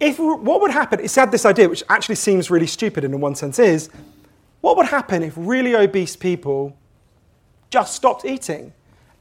if, 0.00 0.18
what 0.18 0.62
would 0.62 0.70
happen? 0.70 0.98
He 0.98 1.08
had 1.14 1.30
this 1.30 1.44
idea, 1.44 1.68
which 1.68 1.84
actually 1.90 2.14
seems 2.14 2.50
really 2.50 2.66
stupid 2.66 3.04
in 3.04 3.20
one 3.20 3.34
sense 3.34 3.58
is, 3.58 3.90
what 4.62 4.76
would 4.76 4.86
happen 4.86 5.22
if 5.22 5.34
really 5.36 5.74
obese 5.76 6.16
people 6.16 6.76
just 7.68 7.94
stopped 7.94 8.24
eating? 8.24 8.72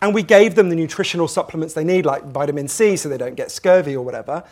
And 0.02 0.13
we 0.13 0.24
gave 0.24 0.56
them 0.56 0.70
the 0.70 0.76
nutritional 0.76 1.28
supplements 1.28 1.74
they 1.74 1.84
need, 1.84 2.06
like 2.06 2.24
vitamin 2.24 2.70
C, 2.70 2.96
so 2.96 3.10
they 3.10 3.18
don't 3.18 3.36
get 3.36 3.52
scurvy 3.52 3.96
or 3.96 4.04
whatever. 4.04 4.44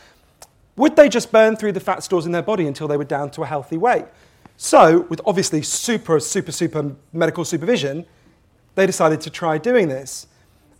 Would 0.75 0.97
they 0.97 1.07
just 1.07 1.31
burn 1.31 1.55
through 1.55 1.71
the 1.71 1.79
fat 1.79 2.03
stores 2.03 2.25
in 2.25 2.33
their 2.33 2.41
body 2.41 2.67
until 2.67 2.87
they 2.87 2.97
were 2.97 3.05
down 3.05 3.31
to 3.31 3.43
a 3.43 3.45
healthy 3.45 3.77
weight? 3.77 4.05
So, 4.57 5.01
with 5.09 5.21
obviously 5.25 5.61
super, 5.61 6.19
super, 6.19 6.51
super 6.51 6.95
medical 7.13 7.45
supervision, 7.45 8.05
they 8.75 8.85
decided 8.85 9.21
to 9.21 9.29
try 9.29 9.57
doing 9.57 9.87
this. 9.87 10.27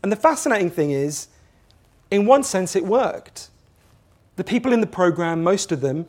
And 0.04 0.12
the 0.12 0.16
fascinating 0.16 0.70
thing 0.70 0.92
is, 0.92 1.30
in 2.12 2.26
one 2.26 2.44
sense, 2.44 2.76
it 2.76 2.86
worked. 2.86 3.50
The 4.38 4.44
people 4.44 4.72
in 4.72 4.82
the 4.82 4.88
program, 4.88 5.44
most 5.44 5.72
of 5.72 5.82
them, 5.82 6.06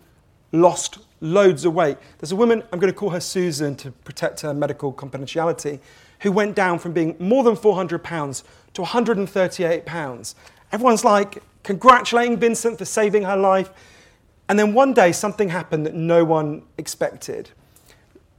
lost 0.52 0.98
loads 1.20 1.64
of 1.64 1.74
weight. 1.74 1.96
There's 2.18 2.30
a 2.30 2.36
woman, 2.36 2.62
I'm 2.72 2.78
going 2.78 2.92
to 2.92 2.98
call 2.98 3.10
her 3.10 3.20
Susan 3.20 3.74
to 3.76 3.90
protect 3.90 4.42
her 4.42 4.52
medical 4.52 4.92
confidentiality, 4.92 5.80
who 6.20 6.30
went 6.30 6.54
down 6.54 6.78
from 6.78 6.92
being 6.92 7.16
more 7.18 7.42
than 7.42 7.56
400 7.56 8.04
pounds 8.04 8.44
to 8.74 8.82
138 8.82 9.86
pounds. 9.86 10.34
Everyone's 10.72 11.04
like 11.04 11.42
congratulating 11.62 12.36
Vincent 12.36 12.76
for 12.76 12.84
saving 12.84 13.22
her 13.22 13.36
life. 13.36 13.70
And 14.48 14.58
then 14.58 14.74
one 14.74 14.92
day 14.92 15.10
something 15.12 15.48
happened 15.48 15.86
that 15.86 15.94
no 15.94 16.24
one 16.24 16.62
expected. 16.76 17.50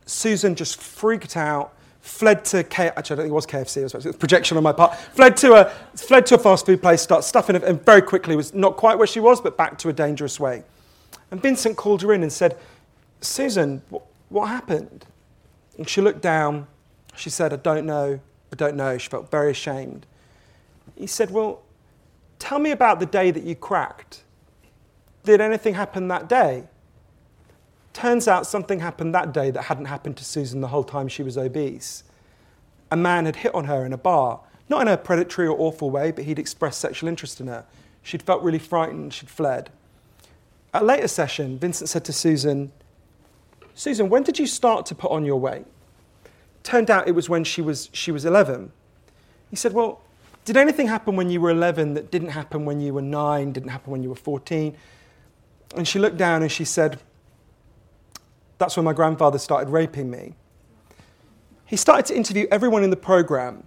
Susan 0.05 0.53
just 0.53 0.79
freaked 0.79 1.35
out, 1.35 1.73
fled 2.01 2.45
to 2.45 2.63
K- 2.63 2.91
actually 2.95 2.99
I 2.99 3.01
don't 3.01 3.17
think 3.17 3.29
it 3.29 3.33
was 3.33 3.45
KFC, 3.45 3.77
it 3.77 3.93
was, 3.93 4.05
was 4.05 4.15
projection 4.15 4.57
on 4.57 4.63
my 4.63 4.71
part. 4.71 4.95
Fled 4.95 5.37
to 5.37 5.53
a 5.53 5.69
fled 5.97 6.25
to 6.27 6.35
a 6.35 6.37
fast 6.37 6.65
food 6.65 6.81
place, 6.81 7.01
started 7.01 7.23
stuffing 7.23 7.55
it, 7.55 7.63
and 7.63 7.83
very 7.85 8.01
quickly 8.01 8.35
was 8.35 8.53
not 8.53 8.77
quite 8.77 8.97
where 8.97 9.07
she 9.07 9.19
was, 9.19 9.41
but 9.41 9.57
back 9.57 9.77
to 9.79 9.89
a 9.89 9.93
dangerous 9.93 10.39
way. 10.39 10.63
And 11.31 11.41
Vincent 11.41 11.77
called 11.77 12.01
her 12.01 12.13
in 12.13 12.23
and 12.23 12.31
said, 12.31 12.57
Susan, 13.21 13.81
what, 13.89 14.03
what 14.29 14.47
happened? 14.47 15.05
And 15.77 15.87
she 15.87 16.01
looked 16.01 16.21
down. 16.21 16.67
She 17.15 17.29
said, 17.29 17.53
I 17.53 17.57
don't 17.57 17.85
know. 17.85 18.19
I 18.51 18.55
don't 18.55 18.75
know. 18.75 18.97
She 18.97 19.09
felt 19.09 19.29
very 19.29 19.51
ashamed. 19.51 20.05
He 20.95 21.07
said, 21.07 21.31
Well, 21.31 21.61
tell 22.39 22.59
me 22.59 22.71
about 22.71 22.99
the 22.99 23.05
day 23.05 23.31
that 23.31 23.43
you 23.43 23.55
cracked. 23.55 24.23
Did 25.23 25.41
anything 25.41 25.73
happen 25.73 26.07
that 26.07 26.27
day? 26.27 26.63
Turns 27.99 28.29
out 28.29 28.47
something 28.47 28.79
happened 28.79 29.13
that 29.13 29.33
day 29.33 29.51
that 29.51 29.63
hadn't 29.63 29.83
happened 29.83 30.15
to 30.15 30.23
Susan 30.23 30.61
the 30.61 30.69
whole 30.69 30.85
time 30.85 31.09
she 31.09 31.21
was 31.21 31.37
obese. 31.37 32.05
A 32.89 32.95
man 32.95 33.25
had 33.25 33.35
hit 33.35 33.53
on 33.53 33.65
her 33.65 33.85
in 33.85 33.91
a 33.91 33.97
bar, 33.97 34.39
not 34.69 34.81
in 34.81 34.87
a 34.87 34.95
predatory 34.95 35.49
or 35.49 35.59
awful 35.59 35.91
way, 35.91 36.11
but 36.11 36.23
he'd 36.23 36.39
expressed 36.39 36.79
sexual 36.79 37.09
interest 37.09 37.41
in 37.41 37.47
her. 37.47 37.65
She'd 38.01 38.23
felt 38.23 38.41
really 38.41 38.57
frightened, 38.57 39.13
she'd 39.13 39.29
fled. 39.29 39.69
At 40.73 40.83
a 40.83 40.85
later 40.85 41.09
session, 41.09 41.59
Vincent 41.59 41.89
said 41.89 42.05
to 42.05 42.13
Susan, 42.13 42.71
Susan, 43.75 44.07
when 44.07 44.23
did 44.23 44.39
you 44.39 44.47
start 44.47 44.85
to 44.85 44.95
put 44.95 45.11
on 45.11 45.25
your 45.25 45.37
weight? 45.37 45.65
Turned 46.63 46.89
out 46.89 47.05
it 47.05 47.15
was 47.15 47.27
when 47.27 47.43
she 47.43 47.61
was, 47.61 47.89
she 47.91 48.13
was 48.13 48.23
11. 48.23 48.71
He 49.49 49.57
said, 49.57 49.73
Well, 49.73 49.99
did 50.45 50.55
anything 50.55 50.87
happen 50.87 51.17
when 51.17 51.29
you 51.29 51.41
were 51.41 51.49
11 51.49 51.95
that 51.95 52.11
didn't 52.11 52.29
happen 52.29 52.63
when 52.63 52.79
you 52.79 52.93
were 52.93 53.01
9, 53.01 53.51
didn't 53.51 53.71
happen 53.71 53.91
when 53.91 54.03
you 54.03 54.09
were 54.09 54.15
14? 54.15 54.77
And 55.75 55.85
she 55.85 55.99
looked 55.99 56.17
down 56.17 56.41
and 56.43 56.49
she 56.51 56.63
said, 56.63 57.01
That's 58.59 58.77
when 58.77 58.83
my 58.83 58.93
grandfather 58.93 59.39
started 59.39 59.71
raping 59.71 60.11
me. 60.11 60.35
He 61.65 61.75
started 61.75 62.05
to 62.07 62.15
interview 62.15 62.45
everyone 62.51 62.83
in 62.83 62.89
the 62.89 62.97
program. 62.97 63.63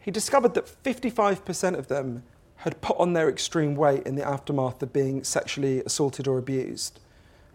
He 0.00 0.10
discovered 0.10 0.54
that 0.54 0.66
55% 0.82 1.78
of 1.78 1.88
them 1.88 2.24
had 2.56 2.80
put 2.80 2.98
on 2.98 3.12
their 3.12 3.28
extreme 3.28 3.76
weight 3.76 4.02
in 4.04 4.16
the 4.16 4.26
aftermath 4.26 4.82
of 4.82 4.92
being 4.92 5.22
sexually 5.22 5.80
assaulted 5.84 6.26
or 6.26 6.38
abused, 6.38 6.98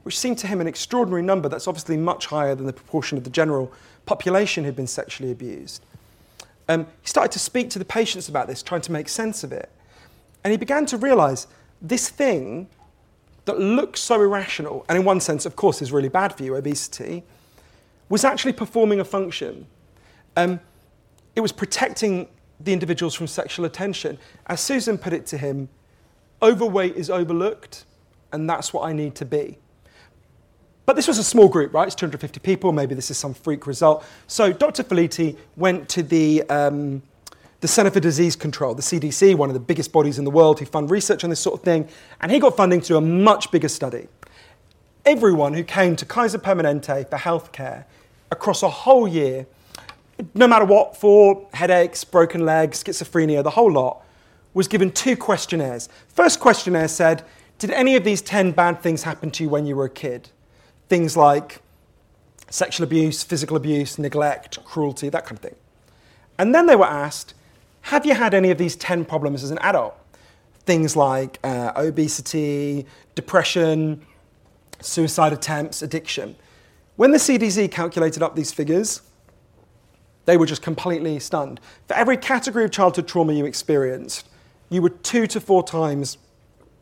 which 0.04 0.17
seemed 0.17 0.38
to 0.38 0.47
him 0.47 0.62
an 0.62 0.67
extraordinary 0.67 1.21
number 1.21 1.49
that's 1.49 1.67
obviously 1.67 1.97
much 1.97 2.28
higher 2.28 2.56
than 2.56 2.65
the 2.65 2.73
proportion 2.73 3.17
of 3.17 3.26
the 3.26 3.30
general 3.30 3.71
population 4.06 4.63
who'd 4.63 4.76
been 4.76 4.88
sexually 4.88 5.32
abused. 5.32 5.84
Um, 6.69 6.88
he 7.02 7.08
started 7.08 7.34
to 7.34 7.39
speak 7.39 7.69
to 7.71 7.80
the 7.80 7.86
patients 7.86 8.30
about 8.30 8.47
this, 8.47 8.63
trying 8.63 8.82
to 8.82 8.91
make 8.93 9.10
sense 9.10 9.43
of 9.43 9.52
it. 9.52 9.69
And 10.43 10.52
he 10.52 10.58
began 10.58 10.86
to 10.86 10.97
realize 10.97 11.47
this 11.82 12.08
thing 12.08 12.69
that 13.45 13.60
looks 13.60 13.99
so 13.99 14.21
irrational, 14.21 14.86
and 14.88 14.97
in 14.97 15.03
one 15.03 15.19
sense, 15.19 15.45
of 15.45 15.56
course, 15.56 15.82
is 15.82 15.91
really 15.91 16.10
bad 16.10 16.36
for 16.36 16.43
you, 16.43 16.56
obesity, 16.56 17.23
was 18.10 18.23
actually 18.23 18.53
performing 18.53 18.99
a 18.99 19.06
function. 19.06 19.67
Um, 20.36 20.60
it 21.36 21.41
was 21.41 21.51
protecting 21.51 22.27
the 22.60 22.71
individuals 22.71 23.13
from 23.13 23.27
sexual 23.27 23.65
attention. 23.65 24.17
As 24.47 24.62
Susan 24.62 24.97
put 24.97 25.13
it 25.13 25.25
to 25.27 25.38
him, 25.38 25.69
overweight 26.41 26.95
is 26.95 27.10
overlooked, 27.10 27.86
and 28.32 28.49
that's 28.49 28.73
what 28.73 28.88
I 28.88 28.93
need 28.93 29.15
to 29.15 29.25
be. 29.25 29.58
But 30.86 30.95
this 30.95 31.08
was 31.08 31.17
a 31.17 31.23
small 31.23 31.47
group, 31.47 31.73
right? 31.73 31.88
It's 31.88 31.95
250 31.95 32.39
people. 32.41 32.71
Maybe 32.73 32.93
this 32.93 33.10
is 33.10 33.17
some 33.17 33.34
freak 33.34 33.67
result. 33.67 34.06
So 34.27 34.51
Dr. 34.51 34.84
Felitti 34.84 35.38
went 35.56 35.88
to 35.89 36.03
the, 36.03 36.43
um, 36.49 37.01
the 37.63 37.67
Center 37.69 37.91
for 37.91 38.02
Disease 38.02 38.36
Control, 38.36 38.76
the 38.76 38.82
CDC, 38.82 39.36
one 39.36 39.49
of 39.49 39.54
the 39.54 39.60
biggest 39.60 39.93
bodies 39.93 40.19
in 40.19 40.26
the 40.26 40.30
world 40.30 40.60
who 40.60 40.65
fund 40.65 40.91
research 40.91 41.23
on 41.23 41.30
this 41.30 41.39
sort 41.39 41.58
of 41.58 41.63
thing. 41.63 41.88
And 42.19 42.30
he 42.30 42.38
got 42.38 42.58
funding 42.58 42.82
to 42.82 42.88
do 42.89 42.97
a 42.97 43.02
much 43.02 43.52
bigger 43.52 43.69
study. 43.69 44.10
Everyone 45.06 45.54
who 45.54 45.63
came 45.63 45.95
to 45.95 46.06
Kaiser 46.06 46.39
Permanente 46.39 47.10
for 47.10 47.17
healthcare 47.17 47.86
across 48.32 48.63
a 48.63 48.69
whole 48.69 49.08
year 49.08 49.47
no 50.34 50.45
matter 50.45 50.65
what, 50.65 50.97
for 50.97 51.47
headaches, 51.54 52.04
broken 52.04 52.45
legs, 52.45 52.84
schizophrenia, 52.84 53.41
the 53.43 53.52
whole 53.52 53.71
lot, 53.71 54.06
was 54.54 54.67
given 54.67 54.91
two 54.91 55.15
questionnaires. 55.15 55.88
First 56.10 56.41
questionnaire 56.41 56.89
said, 56.89 57.23
Did 57.60 57.71
any 57.71 57.95
of 57.95 58.04
these 58.04 58.21
10 58.21 58.52
bad 58.52 58.82
things 58.82 59.04
happen 59.04 59.32
to 59.32 59.43
you 59.43 59.49
when 59.49 59.65
you 59.65 59.78
were 59.78 59.86
a 59.86 59.89
kid? 59.89 60.30
Things 60.89 61.15
like 61.15 61.62
sexual 62.49 62.84
abuse, 62.84 63.23
physical 63.23 63.56
abuse, 63.56 63.97
neglect, 63.97 64.63
cruelty, 64.65 65.08
that 65.08 65.26
kind 65.26 65.38
of 65.38 65.39
thing. 65.39 65.56
And 66.38 66.54
then 66.54 66.67
they 66.67 66.76
were 66.76 66.86
asked, 66.86 67.34
Have 67.84 68.06
you 68.06 68.15
had 68.15 68.34
any 68.34 68.50
of 68.50 68.58
these 68.58 68.76
10 68.76 69.06
problems 69.06 69.43
as 69.43 69.52
an 69.52 69.60
adult? 69.60 69.96
Things 70.65 70.96
like 70.96 71.38
uh, 71.43 71.74
obesity, 71.76 72.86
depression, 73.13 74.06
suicide 74.80 75.34
attempts, 75.34 75.82
addiction. 75.82 76.36
When 76.96 77.12
the 77.12 77.17
CDC 77.17 77.72
calculated 77.72 78.24
up 78.24 78.36
these 78.36 78.54
figures, 78.54 79.02
they 80.26 80.38
were 80.38 80.46
just 80.46 80.62
completely 80.62 81.19
stunned. 81.19 81.60
For 81.88 81.96
every 81.96 82.15
category 82.15 82.63
of 82.63 82.72
childhood 82.72 83.08
trauma 83.08 83.34
you 83.34 83.46
experienced, 83.46 84.30
you 84.69 84.82
were 84.82 84.89
two 84.89 85.28
to 85.28 85.41
four 85.41 85.62
times 85.62 86.17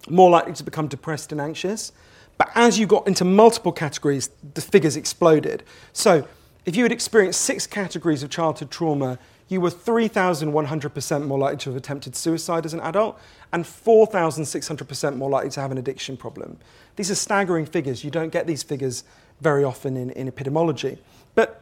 more 0.08 0.30
likely 0.30 0.54
to 0.54 0.64
become 0.64 0.88
depressed 0.88 1.32
and 1.32 1.42
anxious. 1.42 1.92
But 2.38 2.52
as 2.54 2.78
you 2.78 2.86
got 2.86 3.08
into 3.08 3.26
multiple 3.26 3.72
categories, 3.72 4.30
the 4.54 4.62
figures 4.62 4.96
exploded. 4.96 5.64
So 5.94 6.28
if 6.66 6.76
you 6.76 6.84
had 6.84 6.92
experienced 6.92 7.42
six 7.42 7.66
categories 7.66 8.22
of 8.22 8.30
childhood 8.30 8.70
trauma, 8.70 9.18
you 9.52 9.60
were 9.60 9.70
3,100% 9.70 11.28
more 11.28 11.38
likely 11.38 11.58
to 11.58 11.70
have 11.70 11.76
attempted 11.76 12.16
suicide 12.16 12.66
as 12.66 12.74
an 12.74 12.80
adult 12.80 13.20
and 13.52 13.66
4,600% 13.66 15.18
more 15.18 15.30
likely 15.30 15.50
to 15.50 15.60
have 15.60 15.74
an 15.74 15.78
addiction 15.78 16.16
problem. 16.16 16.58
These 16.96 17.12
are 17.12 17.16
staggering 17.16 17.66
figures. 17.66 18.02
You 18.02 18.12
don't 18.12 18.32
get 18.32 18.48
these 18.48 18.64
figures 18.64 19.04
very 19.42 19.66
often 19.66 19.98
in, 19.98 20.12
in 20.12 20.32
epidemiology. 20.32 21.00
But, 21.36 21.62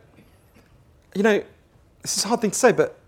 you 1.16 1.24
know, 1.24 1.44
this 2.04 2.16
is 2.16 2.26
a 2.26 2.28
hard 2.28 2.42
thing 2.42 2.52
to 2.52 2.60
say, 2.60 2.72
but 2.72 3.00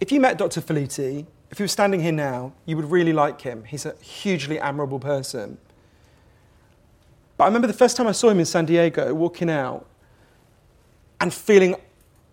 if 0.00 0.10
you 0.10 0.18
met 0.18 0.36
Dr. 0.36 0.60
Felitti, 0.60 1.24
if 1.52 1.58
he 1.58 1.62
was 1.62 1.70
standing 1.70 2.00
here 2.00 2.10
now, 2.10 2.52
you 2.66 2.74
would 2.74 2.90
really 2.90 3.12
like 3.12 3.40
him. 3.40 3.62
He's 3.62 3.86
a 3.86 3.94
hugely 4.00 4.58
admirable 4.58 4.98
person. 4.98 5.58
But 7.36 7.44
I 7.44 7.46
remember 7.46 7.68
the 7.68 7.72
first 7.72 7.96
time 7.96 8.08
I 8.08 8.12
saw 8.12 8.30
him 8.30 8.40
in 8.40 8.46
San 8.46 8.64
Diego, 8.64 9.14
walking 9.14 9.48
out 9.48 9.86
and 11.20 11.32
feeling 11.32 11.76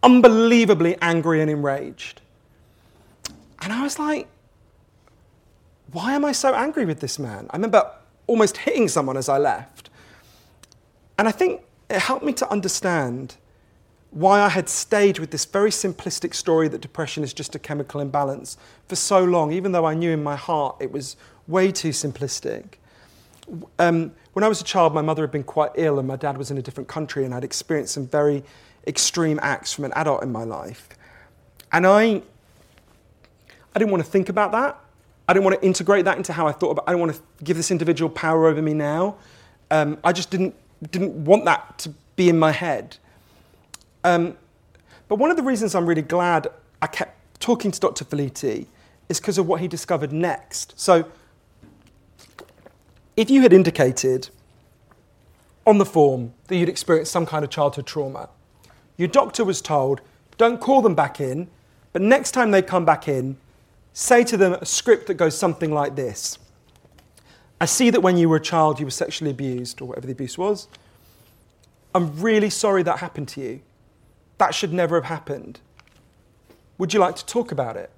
unbelievably 0.07 0.95
angry 1.01 1.41
and 1.41 1.51
enraged. 1.51 2.21
And 3.61 3.73
I 3.73 3.83
was 3.83 3.99
like, 3.99 4.25
why 5.91 6.13
am 6.13 6.23
I 6.23 6.31
so 6.31 6.55
angry 6.55 6.85
with 6.85 7.01
this 7.01 7.19
man? 7.19 7.47
I 7.49 7.57
remember 7.57 7.91
almost 8.25 8.55
hitting 8.55 8.87
someone 8.87 9.17
as 9.17 9.27
I 9.27 9.37
left. 9.37 9.89
And 11.17 11.27
I 11.27 11.31
think 11.31 11.61
it 11.89 11.99
helped 11.99 12.23
me 12.23 12.31
to 12.33 12.49
understand 12.49 13.35
why 14.11 14.39
I 14.39 14.47
had 14.47 14.69
stayed 14.69 15.19
with 15.19 15.31
this 15.31 15.43
very 15.43 15.71
simplistic 15.71 16.33
story 16.33 16.69
that 16.69 16.79
depression 16.79 17.21
is 17.21 17.33
just 17.33 17.53
a 17.55 17.59
chemical 17.59 17.99
imbalance 17.99 18.55
for 18.87 18.95
so 18.95 19.21
long, 19.25 19.51
even 19.51 19.73
though 19.73 19.85
I 19.85 19.93
knew 19.93 20.11
in 20.11 20.23
my 20.23 20.37
heart 20.37 20.77
it 20.79 20.89
was 20.89 21.17
way 21.47 21.69
too 21.69 21.89
simplistic. 21.89 22.75
Um, 23.77 24.13
when 24.31 24.45
I 24.45 24.47
was 24.47 24.61
a 24.61 24.63
child, 24.63 24.93
my 24.93 25.01
mother 25.01 25.23
had 25.23 25.31
been 25.31 25.43
quite 25.43 25.71
ill 25.75 25.99
and 25.99 26.07
my 26.07 26.15
dad 26.15 26.37
was 26.37 26.49
in 26.49 26.57
a 26.57 26.61
different 26.61 26.87
country, 26.87 27.25
and 27.25 27.35
I'd 27.35 27.43
experienced 27.43 27.93
some 27.93 28.07
very 28.07 28.43
extreme 28.87 29.39
acts 29.41 29.73
from 29.73 29.85
an 29.85 29.93
adult 29.95 30.23
in 30.23 30.31
my 30.31 30.43
life. 30.43 30.89
And 31.71 31.85
I, 31.85 32.21
I 33.75 33.79
didn't 33.79 33.91
want 33.91 34.03
to 34.03 34.09
think 34.09 34.29
about 34.29 34.51
that. 34.53 34.79
I 35.27 35.33
didn't 35.33 35.43
want 35.43 35.59
to 35.59 35.65
integrate 35.65 36.05
that 36.05 36.17
into 36.17 36.31
how 36.31 36.47
I 36.47 36.53
thought 36.53 36.71
about 36.71 36.85
I 36.87 36.93
didn't 36.93 37.01
want 37.01 37.15
to 37.15 37.43
give 37.43 37.57
this 37.57 37.69
individual 37.69 38.09
power 38.09 38.47
over 38.47 38.61
me 38.61 38.73
now. 38.73 39.17
Um, 39.69 39.97
I 40.03 40.13
just 40.13 40.29
didn't, 40.29 40.55
didn't 40.89 41.13
want 41.25 41.43
that 41.45 41.77
to 41.79 41.93
be 42.15 42.29
in 42.29 42.39
my 42.39 42.51
head. 42.51 42.97
Um, 44.05 44.37
but 45.09 45.15
one 45.17 45.29
of 45.29 45.37
the 45.37 45.43
reasons 45.43 45.75
I'm 45.75 45.85
really 45.85 46.01
glad 46.01 46.47
I 46.81 46.87
kept 46.87 47.41
talking 47.41 47.71
to 47.71 47.79
Dr. 47.79 48.05
Felitti 48.05 48.67
is 49.09 49.19
because 49.19 49.37
of 49.37 49.47
what 49.47 49.59
he 49.59 49.67
discovered 49.67 50.13
next. 50.13 50.73
So, 50.79 51.05
if 53.15 53.29
you 53.29 53.41
had 53.41 53.51
indicated 53.51 54.29
on 55.65 55.77
the 55.77 55.85
form 55.85 56.33
that 56.47 56.55
you'd 56.55 56.69
experienced 56.69 57.11
some 57.11 57.25
kind 57.25 57.43
of 57.43 57.49
childhood 57.49 57.85
trauma, 57.85 58.29
your 58.97 59.07
doctor 59.07 59.45
was 59.45 59.61
told, 59.61 60.01
don't 60.37 60.59
call 60.59 60.81
them 60.81 60.95
back 60.95 61.21
in, 61.21 61.47
but 61.93 62.01
next 62.01 62.31
time 62.31 62.51
they 62.51 62.61
come 62.61 62.85
back 62.85 63.07
in, 63.07 63.37
say 63.93 64.23
to 64.23 64.37
them 64.37 64.53
a 64.53 64.65
script 64.65 65.07
that 65.07 65.15
goes 65.15 65.37
something 65.37 65.71
like 65.71 65.95
this 65.95 66.37
I 67.59 67.65
see 67.65 67.89
that 67.89 68.01
when 68.01 68.17
you 68.17 68.29
were 68.29 68.35
a 68.35 68.41
child 68.41 68.79
you 68.79 68.85
were 68.85 68.91
sexually 68.91 69.31
abused, 69.31 69.81
or 69.81 69.85
whatever 69.85 70.05
the 70.05 70.13
abuse 70.13 70.37
was. 70.37 70.67
I'm 71.95 72.19
really 72.21 72.51
sorry 72.51 72.83
that 72.83 72.99
happened 72.99 73.27
to 73.29 73.41
you. 73.41 73.61
That 74.37 74.53
should 74.53 74.71
never 74.71 74.95
have 74.95 75.05
happened. 75.05 75.59
Would 76.77 76.93
you 76.93 76.99
like 76.99 77.15
to 77.15 77.25
talk 77.25 77.51
about 77.51 77.75
it? 77.75 77.89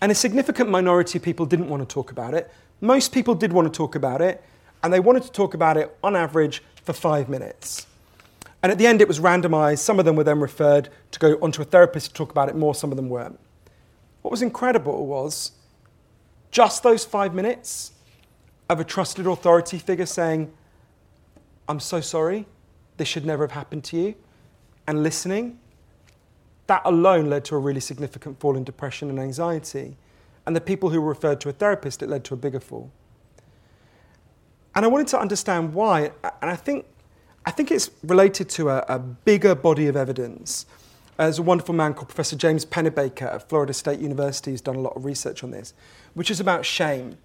And 0.00 0.10
a 0.10 0.14
significant 0.16 0.68
minority 0.68 1.18
of 1.18 1.24
people 1.24 1.46
didn't 1.46 1.68
want 1.68 1.88
to 1.88 1.94
talk 1.94 2.10
about 2.10 2.34
it. 2.34 2.50
Most 2.80 3.12
people 3.12 3.36
did 3.36 3.52
want 3.52 3.72
to 3.72 3.76
talk 3.76 3.94
about 3.94 4.20
it, 4.20 4.42
and 4.82 4.92
they 4.92 4.98
wanted 4.98 5.22
to 5.22 5.30
talk 5.30 5.54
about 5.54 5.76
it 5.76 5.96
on 6.02 6.16
average 6.16 6.64
for 6.82 6.92
five 6.92 7.28
minutes. 7.28 7.86
And 8.62 8.70
at 8.70 8.78
the 8.78 8.86
end, 8.86 9.00
it 9.00 9.08
was 9.08 9.18
randomized. 9.18 9.78
Some 9.78 9.98
of 9.98 10.04
them 10.04 10.14
were 10.14 10.24
then 10.24 10.40
referred 10.40 10.88
to 11.10 11.18
go 11.18 11.38
onto 11.42 11.62
a 11.62 11.64
therapist 11.64 12.08
to 12.08 12.14
talk 12.14 12.30
about 12.30 12.48
it 12.48 12.54
more, 12.54 12.74
some 12.74 12.92
of 12.92 12.96
them 12.96 13.08
weren't. 13.08 13.38
What 14.22 14.30
was 14.30 14.42
incredible 14.42 15.06
was 15.06 15.52
just 16.52 16.82
those 16.82 17.04
five 17.04 17.34
minutes 17.34 17.92
of 18.68 18.78
a 18.78 18.84
trusted 18.84 19.26
authority 19.26 19.78
figure 19.78 20.06
saying, 20.06 20.52
I'm 21.68 21.80
so 21.80 22.00
sorry, 22.00 22.46
this 22.98 23.08
should 23.08 23.26
never 23.26 23.44
have 23.44 23.52
happened 23.52 23.84
to 23.84 23.96
you, 23.96 24.14
and 24.86 25.02
listening, 25.02 25.58
that 26.66 26.82
alone 26.84 27.28
led 27.28 27.44
to 27.46 27.56
a 27.56 27.58
really 27.58 27.80
significant 27.80 28.38
fall 28.38 28.56
in 28.56 28.64
depression 28.64 29.10
and 29.10 29.18
anxiety. 29.18 29.96
And 30.46 30.54
the 30.54 30.60
people 30.60 30.90
who 30.90 31.00
were 31.00 31.08
referred 31.08 31.40
to 31.42 31.48
a 31.48 31.52
therapist, 31.52 32.02
it 32.02 32.08
led 32.08 32.24
to 32.24 32.34
a 32.34 32.36
bigger 32.36 32.60
fall. 32.60 32.90
And 34.74 34.84
I 34.84 34.88
wanted 34.88 35.08
to 35.08 35.18
understand 35.18 35.74
why, 35.74 36.12
and 36.40 36.50
I 36.50 36.56
think, 36.56 36.86
I 37.44 37.50
think 37.50 37.72
it's 37.72 37.90
related 38.04 38.48
to 38.50 38.68
a, 38.70 38.84
a 38.88 38.98
bigger 38.98 39.54
body 39.54 39.88
of 39.88 39.96
evidence. 39.96 40.66
There's 41.16 41.38
a 41.38 41.42
wonderful 41.42 41.74
man 41.74 41.94
called 41.94 42.08
Professor 42.08 42.36
James 42.36 42.64
Pennebaker 42.64 43.22
at 43.22 43.48
Florida 43.48 43.72
State 43.72 43.98
University 43.98 44.52
who's 44.52 44.60
done 44.60 44.76
a 44.76 44.80
lot 44.80 44.96
of 44.96 45.04
research 45.04 45.42
on 45.42 45.50
this, 45.50 45.74
which 46.14 46.30
is 46.30 46.40
about 46.40 46.64
shame. 46.64 47.18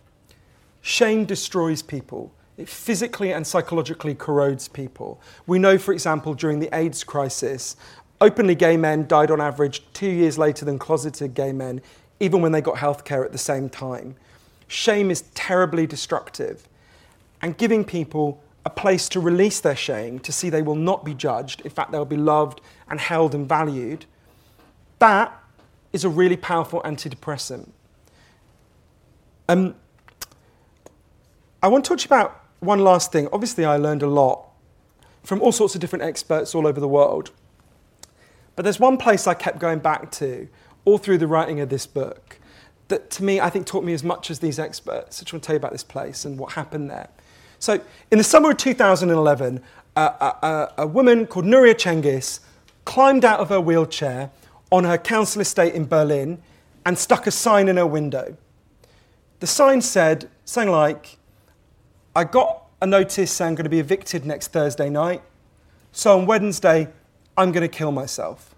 Shame 0.82 1.26
destroys 1.26 1.82
people. 1.82 2.32
It 2.58 2.68
physically 2.68 3.32
and 3.32 3.46
psychologically 3.46 4.16
corrodes 4.16 4.68
people. 4.68 5.22
We 5.46 5.60
know, 5.60 5.78
for 5.78 5.94
example, 5.94 6.34
during 6.34 6.60
the 6.60 6.76
AIDS 6.76 7.04
crisis, 7.04 7.76
openly 8.20 8.56
gay 8.56 8.76
men 8.76 9.06
died 9.08 9.30
on 9.30 9.40
average 9.40 9.84
two 9.94 10.10
years 10.10 10.40
later 10.40 10.66
than 10.66 10.80
closeted 10.80 11.36
gay 11.36 11.52
men, 11.52 11.82
even 12.20 12.42
when 12.42 12.52
they 12.52 12.62
got 12.62 12.78
healthcare 12.78 13.24
at 13.24 13.32
the 13.32 13.38
same 13.38 13.70
time. 13.70 14.16
Shame 14.68 15.12
is 15.12 15.22
terribly 15.36 15.86
destructive. 15.86 16.68
And 17.44 17.56
giving 17.56 17.86
people 17.86 18.42
a 18.68 18.70
place 18.70 19.08
to 19.08 19.18
release 19.22 19.62
their 19.62 19.78
shame, 19.78 20.20
to 20.20 20.30
see 20.34 20.50
they 20.50 20.62
will 20.62 20.76
not 20.76 21.06
be 21.06 21.14
judged, 21.14 21.62
in 21.62 21.70
fact, 21.70 21.90
they'll 21.94 22.04
be 22.04 22.18
loved 22.18 22.60
and 22.90 23.00
held 23.00 23.34
and 23.34 23.48
valued, 23.48 24.06
that 25.00 25.32
is 25.94 26.04
a 26.04 26.10
really 26.10 26.36
powerful 26.36 26.82
antidepressant. 26.82 27.70
Um, 29.48 29.74
I 31.64 31.70
want 31.70 31.86
to 31.86 31.90
touch 31.90 32.06
about 32.06 32.44
one 32.60 32.80
last 32.80 33.14
thing. 33.14 33.30
Obviously, 33.32 33.64
I 33.64 33.78
learned 33.78 34.04
a 34.04 34.08
lot 34.10 34.50
from 35.24 35.42
all 35.42 35.54
sorts 35.54 35.74
of 35.74 35.80
different 35.80 36.04
experts 36.04 36.54
all 36.54 36.68
over 36.68 36.82
the 36.82 36.90
world. 36.90 37.32
But 38.58 38.64
there's 38.64 38.82
one 38.82 38.98
place 38.98 39.28
I 39.28 39.34
kept 39.34 39.60
going 39.60 39.80
back 39.80 40.12
to 40.12 40.50
all 40.84 40.98
through 40.98 41.20
the 41.20 41.28
writing 41.28 41.62
of 41.62 41.70
this 41.70 41.88
book 41.88 42.38
that 42.90 43.10
to 43.12 43.24
me, 43.24 43.40
I 43.40 43.50
think 43.50 43.66
taught 43.66 43.86
me 43.86 43.94
as 43.94 44.04
much 44.04 44.30
as 44.30 44.40
these 44.40 44.60
experts. 44.60 45.20
I 45.20 45.24
just 45.24 45.32
want 45.32 45.44
to 45.44 45.48
tell 45.48 45.54
you 45.54 45.58
about 45.58 45.72
this 45.72 45.86
place 45.86 46.26
and 46.26 46.38
what 46.38 46.52
happened 46.52 46.90
there. 46.90 47.08
So, 47.60 47.82
in 48.12 48.18
the 48.18 48.24
summer 48.24 48.52
of 48.52 48.58
2011, 48.58 49.62
a, 49.96 50.70
a, 50.78 50.88
woman 50.88 51.26
called 51.26 51.46
Nuria 51.46 51.74
Cengiz 51.74 52.40
climbed 52.86 53.26
out 53.26 53.40
of 53.40 53.50
her 53.50 53.60
wheelchair 53.60 54.30
on 54.72 54.84
her 54.84 54.98
council 54.98 55.42
estate 55.42 55.74
in 55.74 55.86
Berlin 55.86 56.42
and 56.86 56.98
stuck 56.98 57.26
a 57.26 57.32
sign 57.32 57.68
in 57.68 57.78
her 57.78 57.88
window. 57.88 58.38
The 59.40 59.48
sign 59.48 59.82
said 59.82 60.30
something 60.46 60.72
like, 60.72 61.18
I 62.16 62.24
got 62.24 62.64
a 62.82 62.88
notice 62.88 63.32
saying 63.32 63.50
I'm 63.50 63.56
going 63.56 63.64
to 63.64 63.70
be 63.70 63.80
evicted 63.80 64.26
next 64.26 64.50
Thursday 64.50 64.90
night, 64.90 65.22
so 65.92 66.18
on 66.18 66.26
Wednesday, 66.26 66.88
I'm 67.36 67.52
going 67.52 67.68
to 67.68 67.76
kill 67.76 67.92
myself. 67.92 68.56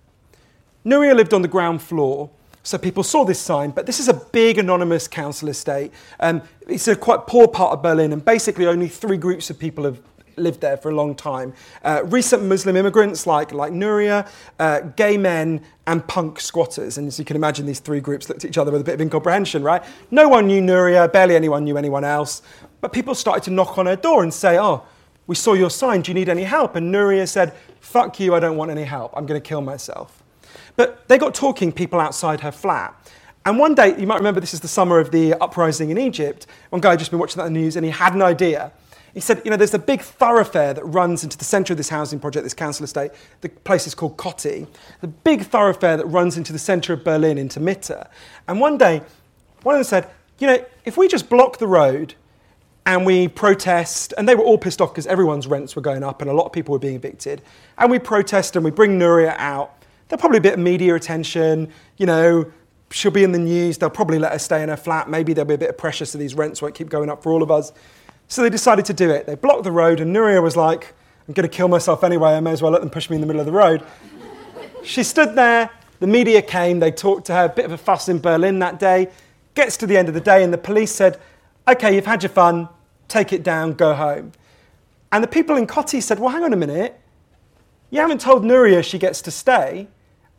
Nuria 0.86 1.16
lived 1.16 1.34
on 1.34 1.42
the 1.42 1.48
ground 1.48 1.82
floor, 1.82 2.30
so 2.64 2.78
people 2.78 3.04
saw 3.04 3.24
this 3.24 3.40
sign, 3.40 3.72
but 3.72 3.86
this 3.86 4.00
is 4.00 4.08
a 4.08 4.14
big 4.14 4.58
anonymous 4.58 5.08
council 5.08 5.50
estate. 5.50 5.92
Um, 6.20 6.42
it's 6.68 6.88
a 6.88 6.96
quite 6.96 7.26
poor 7.26 7.48
part 7.48 7.74
of 7.74 7.82
Berlin, 7.82 8.14
and 8.14 8.24
basically 8.24 8.68
only 8.68 8.88
three 8.88 9.18
groups 9.18 9.50
of 9.50 9.58
people 9.58 9.86
have 9.86 10.02
lived 10.40 10.62
there 10.62 10.78
for 10.78 10.90
a 10.90 10.96
long 10.96 11.16
time. 11.16 11.54
Uh, 11.84 12.02
recent 12.06 12.44
Muslim 12.44 12.76
immigrants 12.76 13.28
like, 13.28 13.52
like 13.52 13.72
Nuria, 13.72 14.30
uh, 14.60 14.82
gay 14.82 15.18
men, 15.18 15.62
and 15.88 16.08
punk 16.08 16.40
squatters. 16.40 16.98
And 16.98 17.08
as 17.08 17.20
you 17.20 17.26
can 17.26 17.36
imagine, 17.36 17.66
these 17.66 17.80
three 17.80 18.00
groups 18.00 18.30
looked 18.30 18.44
at 18.44 18.50
each 18.50 18.58
other 18.58 18.72
with 18.72 18.82
a 18.82 18.84
bit 18.84 18.94
of 18.94 19.02
incomprehension, 19.02 19.64
right? 19.64 19.84
No 20.12 20.28
one 20.28 20.48
knew 20.48 20.62
Nuria, 20.62 21.12
barely 21.12 21.36
anyone 21.36 21.64
knew 21.64 21.78
anyone 21.78 22.04
else. 22.04 22.42
But 22.82 22.94
people 22.94 23.16
started 23.16 23.44
to 23.44 23.52
knock 23.52 23.78
on 23.78 23.86
her 23.86 23.96
door 23.96 24.24
and 24.24 24.34
say, 24.34 24.58
Oh, 24.58 24.86
we 25.28 25.36
saw 25.36 25.54
your 25.54 25.70
sign, 25.70 26.02
do 26.02 26.12
you 26.12 26.16
need 26.16 26.30
any 26.30 26.44
help? 26.44 26.76
And 26.76 26.94
Nuria 26.94 27.28
said, 27.28 27.54
Fuck 27.80 28.20
you, 28.20 28.36
I 28.36 28.40
don't 28.40 28.58
want 28.58 28.72
any 28.72 28.84
help. 28.84 29.14
I'm 29.16 29.26
going 29.26 29.40
to 29.40 29.48
kill 29.48 29.62
myself. 29.62 30.19
But 30.80 31.10
they 31.10 31.18
got 31.18 31.36
talking, 31.36 31.74
people 31.74 32.00
outside 32.00 32.40
her 32.40 32.54
flat. 32.54 32.96
And 33.46 33.60
one 33.60 33.76
day, 33.76 34.00
you 34.00 34.08
might 34.08 34.16
remember 34.16 34.40
this 34.40 34.54
is 34.54 34.62
the 34.62 34.70
summer 34.70 34.98
of 34.98 35.12
the 35.12 35.34
uprising 35.34 35.90
in 35.90 35.98
Egypt. 35.98 36.48
One 36.70 36.80
guy 36.80 36.92
had 36.92 37.00
just 37.00 37.12
been 37.12 37.20
watching 37.20 37.40
that 37.40 37.48
on 37.48 37.54
the 37.54 37.60
news 37.60 37.76
and 37.76 37.84
he 37.84 37.92
had 37.92 38.14
an 38.14 38.22
idea. 38.22 38.72
He 39.14 39.20
said, 39.20 39.42
you 39.44 39.52
know, 39.52 39.58
there's 39.58 39.74
a 39.74 39.80
big 39.80 40.00
thoroughfare 40.00 40.74
that 40.74 40.86
runs 40.86 41.26
into 41.26 41.38
the 41.38 41.44
centre 41.44 41.74
of 41.74 41.78
this 41.78 41.90
housing 41.90 42.18
project, 42.18 42.46
this 42.46 42.54
council 42.54 42.86
estate. 42.86 43.12
The 43.42 43.50
place 43.50 43.88
is 43.88 43.94
called 43.94 44.16
Kotti. 44.16 44.68
The 45.02 45.10
big 45.10 45.42
thoroughfare 45.42 45.98
that 45.98 46.06
runs 46.06 46.38
into 46.38 46.54
the 46.54 46.60
centre 46.60 46.94
of 46.94 47.04
Berlin, 47.04 47.38
into 47.38 47.60
Mitte. 47.60 48.08
And 48.48 48.62
one 48.62 48.78
day, 48.78 49.02
one 49.64 49.76
of 49.76 49.80
them 49.80 49.84
said, 49.84 50.10
you 50.38 50.48
know, 50.48 50.66
if 50.86 50.96
we 50.96 51.10
just 51.10 51.30
block 51.30 51.58
the 51.58 51.68
road 51.68 52.14
and 52.86 53.06
we 53.06 53.28
protest, 53.28 54.14
and 54.18 54.30
they 54.30 54.36
were 54.36 54.46
all 54.46 54.58
pissed 54.58 54.80
off 54.80 54.94
because 54.94 55.08
everyone's 55.08 55.46
rents 55.46 55.76
were 55.76 55.82
going 55.82 56.06
up 56.06 56.22
and 56.22 56.32
a 56.32 56.34
lot 56.34 56.46
of 56.46 56.54
people 56.54 56.72
were 56.72 56.80
being 56.80 56.96
evicted. 56.96 57.42
And 57.78 57.92
we 57.92 58.00
protest 58.00 58.56
and 58.56 58.64
we 58.64 58.72
bring 58.72 58.98
Nuria 58.98 59.36
out. 59.38 59.76
There'll 60.10 60.20
probably 60.20 60.40
be 60.40 60.50
a 60.50 60.52
bit 60.52 60.60
of 60.60 60.64
media 60.64 60.96
attention, 60.96 61.72
you 61.98 62.08
know, 62.08 62.52
she'll 62.92 63.12
be 63.12 63.24
in 63.24 63.32
the 63.32 63.40
news, 63.40 63.78
they'll 63.78 63.92
probably 63.92 64.18
let 64.18 64.32
her 64.32 64.40
stay 64.40 64.64
in 64.64 64.70
her 64.70 64.78
flat, 64.78 65.08
maybe 65.08 65.34
there'll 65.34 65.48
be 65.48 65.54
a 65.54 65.60
bit 65.60 65.70
of 65.70 65.78
pressure 65.78 66.06
so 66.06 66.18
these 66.18 66.34
rents 66.34 66.62
won't 66.62 66.74
keep 66.74 66.90
going 66.90 67.10
up 67.10 67.22
for 67.22 67.32
all 67.32 67.44
of 67.44 67.52
us. 67.52 67.72
So 68.28 68.42
they 68.42 68.50
decided 68.50 68.86
to 68.86 68.94
do 68.94 69.12
it. 69.12 69.28
They 69.28 69.36
blocked 69.36 69.64
the 69.64 69.72
road, 69.72 70.00
and 70.00 70.16
Nuria 70.16 70.42
was 70.42 70.58
like, 70.58 70.94
I'm 71.28 71.36
going 71.36 71.48
to 71.48 71.56
kill 71.56 71.68
myself 71.68 72.04
anyway, 72.04 72.32
I 72.32 72.40
may 72.40 72.52
as 72.52 72.62
well 72.62 72.72
let 72.72 72.82
them 72.82 72.90
push 72.90 73.10
me 73.10 73.16
in 73.16 73.22
the 73.22 73.28
middle 73.28 73.40
of 73.40 73.46
the 73.46 73.52
road. 73.52 73.84
she 74.84 75.04
stood 75.04 75.36
there, 75.36 75.70
the 76.00 76.08
media 76.08 76.42
came, 76.42 76.80
they 76.80 76.92
talked 76.92 77.28
to 77.28 77.34
her, 77.34 77.46
a 77.46 77.50
bit 77.50 77.66
of 77.66 77.72
a 77.72 77.78
fuss 77.78 78.10
in 78.10 78.20
Berlin 78.20 78.60
that 78.60 78.80
day. 78.80 79.10
Gets 79.54 79.78
to 79.78 79.88
the 79.88 79.98
end 79.98 80.08
of 80.08 80.16
the 80.16 80.22
day, 80.22 80.44
and 80.44 80.52
the 80.52 80.58
police 80.58 80.92
said, 80.92 81.20
Okay, 81.68 81.94
you've 81.94 82.08
had 82.08 82.24
your 82.24 82.32
fun, 82.32 82.68
take 83.08 83.32
it 83.32 83.44
down, 83.44 83.74
go 83.74 83.94
home. 83.94 84.32
And 85.12 85.24
the 85.24 85.28
people 85.28 85.56
in 85.56 85.68
Kotti 85.68 86.02
said, 86.02 86.18
Well, 86.20 86.30
hang 86.30 86.44
on 86.44 86.54
a 86.54 86.58
minute. 86.58 87.00
You 87.92 88.00
haven't 88.00 88.22
told 88.22 88.44
Nuria 88.44 88.84
she 88.84 88.98
gets 88.98 89.22
to 89.24 89.32
stay. 89.32 89.88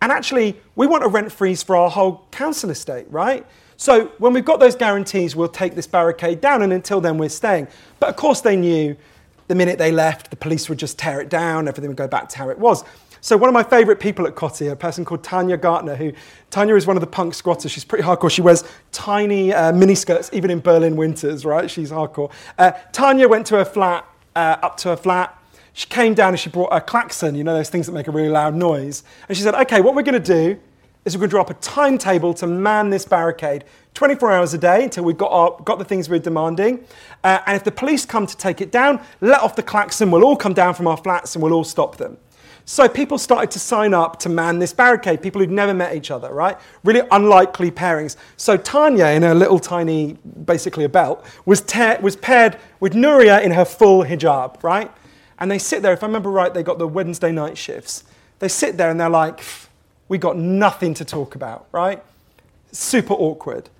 And 0.03 0.11
actually, 0.11 0.59
we 0.77 0.87
want 0.87 1.05
a 1.05 1.09
rent 1.09 1.31
freeze 1.31 1.63
for 1.63 1.77
our 1.77 1.91
whole 1.91 2.27
council 2.31 2.71
estate, 2.71 3.07
right? 3.11 3.47
So 3.77 4.07
when 4.19 4.33
we've 4.33 4.45
got 4.45 4.61
those 4.61 4.77
guarantees, 4.77 5.35
we'll 5.35 5.49
take 5.49 5.75
this 5.75 5.87
barricade 5.87 6.41
down, 6.41 6.63
and 6.63 6.73
until 6.73 7.01
then, 7.01 7.19
we're 7.19 7.29
staying. 7.29 7.69
But 7.99 8.11
of 8.11 8.17
course, 8.17 8.41
they 8.41 8.57
knew 8.57 8.97
the 9.49 9.55
minute 9.55 9.79
they 9.79 9.91
left, 9.91 10.31
the 10.31 10.37
police 10.37 10.69
would 10.69 10.79
just 10.79 10.99
tear 10.99 11.21
it 11.21 11.29
down, 11.29 11.67
everything 11.67 11.89
would 11.89 11.97
go 11.97 12.07
back 12.07 12.29
to 12.31 12.39
how 12.39 12.51
it 12.51 12.59
was. 12.59 12.85
So 13.21 13.37
one 13.37 13.49
of 13.49 13.53
my 13.53 13.63
favourite 13.63 14.01
people 14.01 14.27
at 14.27 14.35
Kotti, 14.35 14.71
a 14.71 14.77
person 14.77 15.05
called 15.05 15.23
Tanya 15.23 15.57
Gartner, 15.57 15.97
who 15.97 16.13
Tanya 16.51 16.75
is 16.77 16.87
one 16.87 16.97
of 16.97 17.01
the 17.01 17.07
punk 17.07 17.35
squatters. 17.35 17.71
She's 17.71 17.85
pretty 17.85 18.05
hardcore. 18.05 18.31
She 18.31 18.43
wears 18.43 18.65
tiny 18.93 19.53
uh, 19.53 19.73
miniskirts, 19.73 20.33
even 20.33 20.51
in 20.51 20.61
Berlin 20.61 20.97
winters, 20.97 21.45
right? 21.45 21.71
She's 21.71 21.91
hardcore. 21.91 22.31
Uh, 22.59 22.73
Tanya 22.93 23.29
went 23.29 23.47
to 23.49 23.57
her 23.57 23.65
flat, 23.65 24.07
uh, 24.37 24.57
up 24.63 24.77
to 24.79 24.91
her 24.91 24.97
flat. 24.97 25.37
She 25.73 25.87
came 25.87 26.14
down 26.14 26.31
and 26.31 26.41
she 26.41 26.51
brought 26.51 26.71
a 26.73 26.81
klaxon, 26.81 27.35
you 27.35 27.45
know, 27.45 27.55
those 27.55 27.71
things 27.71 27.87
that 27.87 27.93
make 27.93 28.09
a 28.09 28.11
really 28.11 28.29
loud 28.29 28.55
noise. 28.55 29.03
And 29.29 29.37
she 29.37 29.43
said, 29.43 29.55
okay, 29.55 29.81
what 29.81 29.95
we're 29.95 30.03
going 30.03 30.21
to 30.21 30.55
do 30.55 30.59
is 31.05 31.16
we're 31.16 31.21
going 31.21 31.31
to 31.31 31.33
draw 31.33 31.41
up 31.41 31.51
a 31.51 31.55
timetable 31.55 32.35
to 32.35 32.47
man 32.47 32.91
this 32.91 33.05
barricade 33.05 33.64
24 33.95 34.33
hours 34.33 34.55
a 34.55 34.59
day 34.59 34.85
until 34.85 35.05
we've 35.05 35.16
got, 35.16 35.33
our, 35.33 35.61
got 35.62 35.79
the 35.79 35.85
things 35.85 36.09
we're 36.09 36.18
demanding. 36.18 36.85
Uh, 37.25 37.41
and 37.47 37.57
if 37.57 37.64
the 37.64 37.73
police 37.73 38.05
come 38.05 38.27
to 38.27 38.37
take 38.37 38.61
it 38.61 38.71
down, 38.71 39.01
let 39.21 39.41
off 39.41 39.57
the 39.57 39.62
klaxon, 39.62 40.11
we'll 40.11 40.25
all 40.25 40.37
come 40.37 40.53
down 40.53 40.75
from 40.75 40.87
our 40.87 40.97
flats 40.97 41.35
and 41.35 41.43
we'll 41.43 41.53
all 41.53 41.64
stop 41.64 41.97
them. 41.97 42.16
So 42.66 42.89
people 42.89 43.18
started 43.18 43.51
to 43.53 43.59
sign 43.59 43.95
up 43.95 44.18
to 44.21 44.29
man 44.29 44.59
this 44.59 44.73
barricade, 44.73 45.23
people 45.23 45.41
who'd 45.41 45.51
never 45.51 45.75
met 45.75 45.97
each 45.97 46.11
other, 46.11 46.33
right? 46.33 46.57
Really 46.85 47.03
unlikely 47.11 47.71
pairings. 47.71 48.16
So 48.37 48.57
Tanya, 48.57 49.07
in 49.07 49.23
her 49.23 49.35
little 49.35 49.59
tiny, 49.59 50.18
basically 50.45 50.85
a 50.85 50.89
belt, 50.89 51.25
was, 51.47 51.62
ta- 51.62 51.99
was 52.01 52.14
paired 52.14 52.59
with 52.79 52.93
Nuria 52.93 53.43
in 53.43 53.51
her 53.51 53.64
full 53.64 54.05
hijab, 54.05 54.62
right? 54.62 54.91
And 55.41 55.51
they 55.51 55.59
sit 55.59 55.82
there, 55.82 55.93
if 55.93 56.03
I 56.03 56.07
remember 56.07 56.30
right, 56.30 56.53
they 56.53 56.62
got 56.62 56.78
the 56.78 56.86
Wednesday 56.86 57.32
night 57.32 57.57
shifts. 57.57 58.05
They 58.38 58.49
sit 58.49 58.76
there 58.76 58.91
and 58.91 59.01
they're 59.01 59.09
like, 59.09 59.43
we 60.09 60.18
got 60.18 60.36
nothing 60.36 60.93
to 60.95 61.05
talk 61.05 61.34
about, 61.34 61.66
right? 61.72 62.03
Super 62.72 63.14
awkward. 63.14 63.70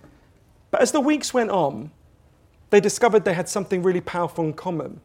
But 0.71 0.81
as 0.81 0.93
the 0.93 1.01
weeks 1.01 1.35
went 1.35 1.51
on, 1.51 1.91
they 2.71 2.81
discovered 2.81 3.25
they 3.25 3.35
had 3.35 3.49
something 3.49 3.83
really 3.83 4.01
powerful 4.01 4.45
in 4.45 4.55
common. 4.55 5.01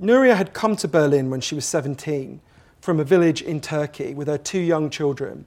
Nuria 0.00 0.36
had 0.36 0.52
come 0.52 0.76
to 0.76 0.88
Berlin 0.88 1.30
when 1.30 1.40
she 1.40 1.54
was 1.54 1.64
17 1.64 2.40
from 2.80 2.98
a 2.98 3.04
village 3.04 3.40
in 3.40 3.60
Turkey 3.60 4.12
with 4.12 4.26
her 4.26 4.38
two 4.38 4.58
young 4.58 4.90
children. 4.90 5.44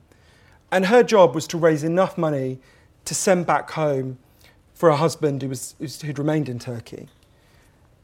And 0.72 0.86
her 0.88 1.04
job 1.04 1.36
was 1.36 1.46
to 1.48 1.58
raise 1.58 1.84
enough 1.84 2.18
money 2.18 2.60
to 3.04 3.14
send 3.14 3.46
back 3.46 3.72
home 3.72 4.18
for 4.74 4.90
a 4.90 4.96
husband 4.96 5.42
who 5.42 5.50
was, 5.50 5.76
who'd 5.80 6.18
remained 6.18 6.50
in 6.50 6.60
Turkey. 6.60 7.10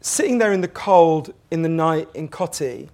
Sitting 0.04 0.40
there 0.40 0.52
in 0.52 0.62
the 0.62 0.68
cold 0.68 1.32
in 1.52 1.62
the 1.62 1.70
night 1.70 2.10
in 2.16 2.28
Kotti, 2.28 2.90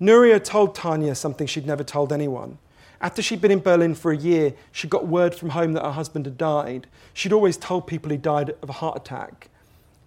Nuria 0.00 0.42
told 0.42 0.74
Tanya 0.74 1.14
something 1.14 1.46
she'd 1.46 1.68
never 1.68 1.84
told 1.84 2.12
anyone. 2.12 2.58
After 3.00 3.22
she'd 3.22 3.40
been 3.40 3.52
in 3.52 3.60
Berlin 3.60 3.94
for 3.94 4.10
a 4.10 4.16
year, 4.16 4.52
she 4.72 4.88
got 4.88 5.06
word 5.06 5.36
from 5.36 5.50
home 5.50 5.74
that 5.74 5.84
her 5.84 5.92
husband 5.92 6.26
had 6.26 6.36
died. 6.36 6.88
She'd 7.14 7.32
always 7.32 7.56
told 7.56 7.86
people 7.86 8.10
he 8.10 8.16
died 8.16 8.56
of 8.60 8.68
a 8.68 8.72
heart 8.72 8.96
attack. 8.96 9.48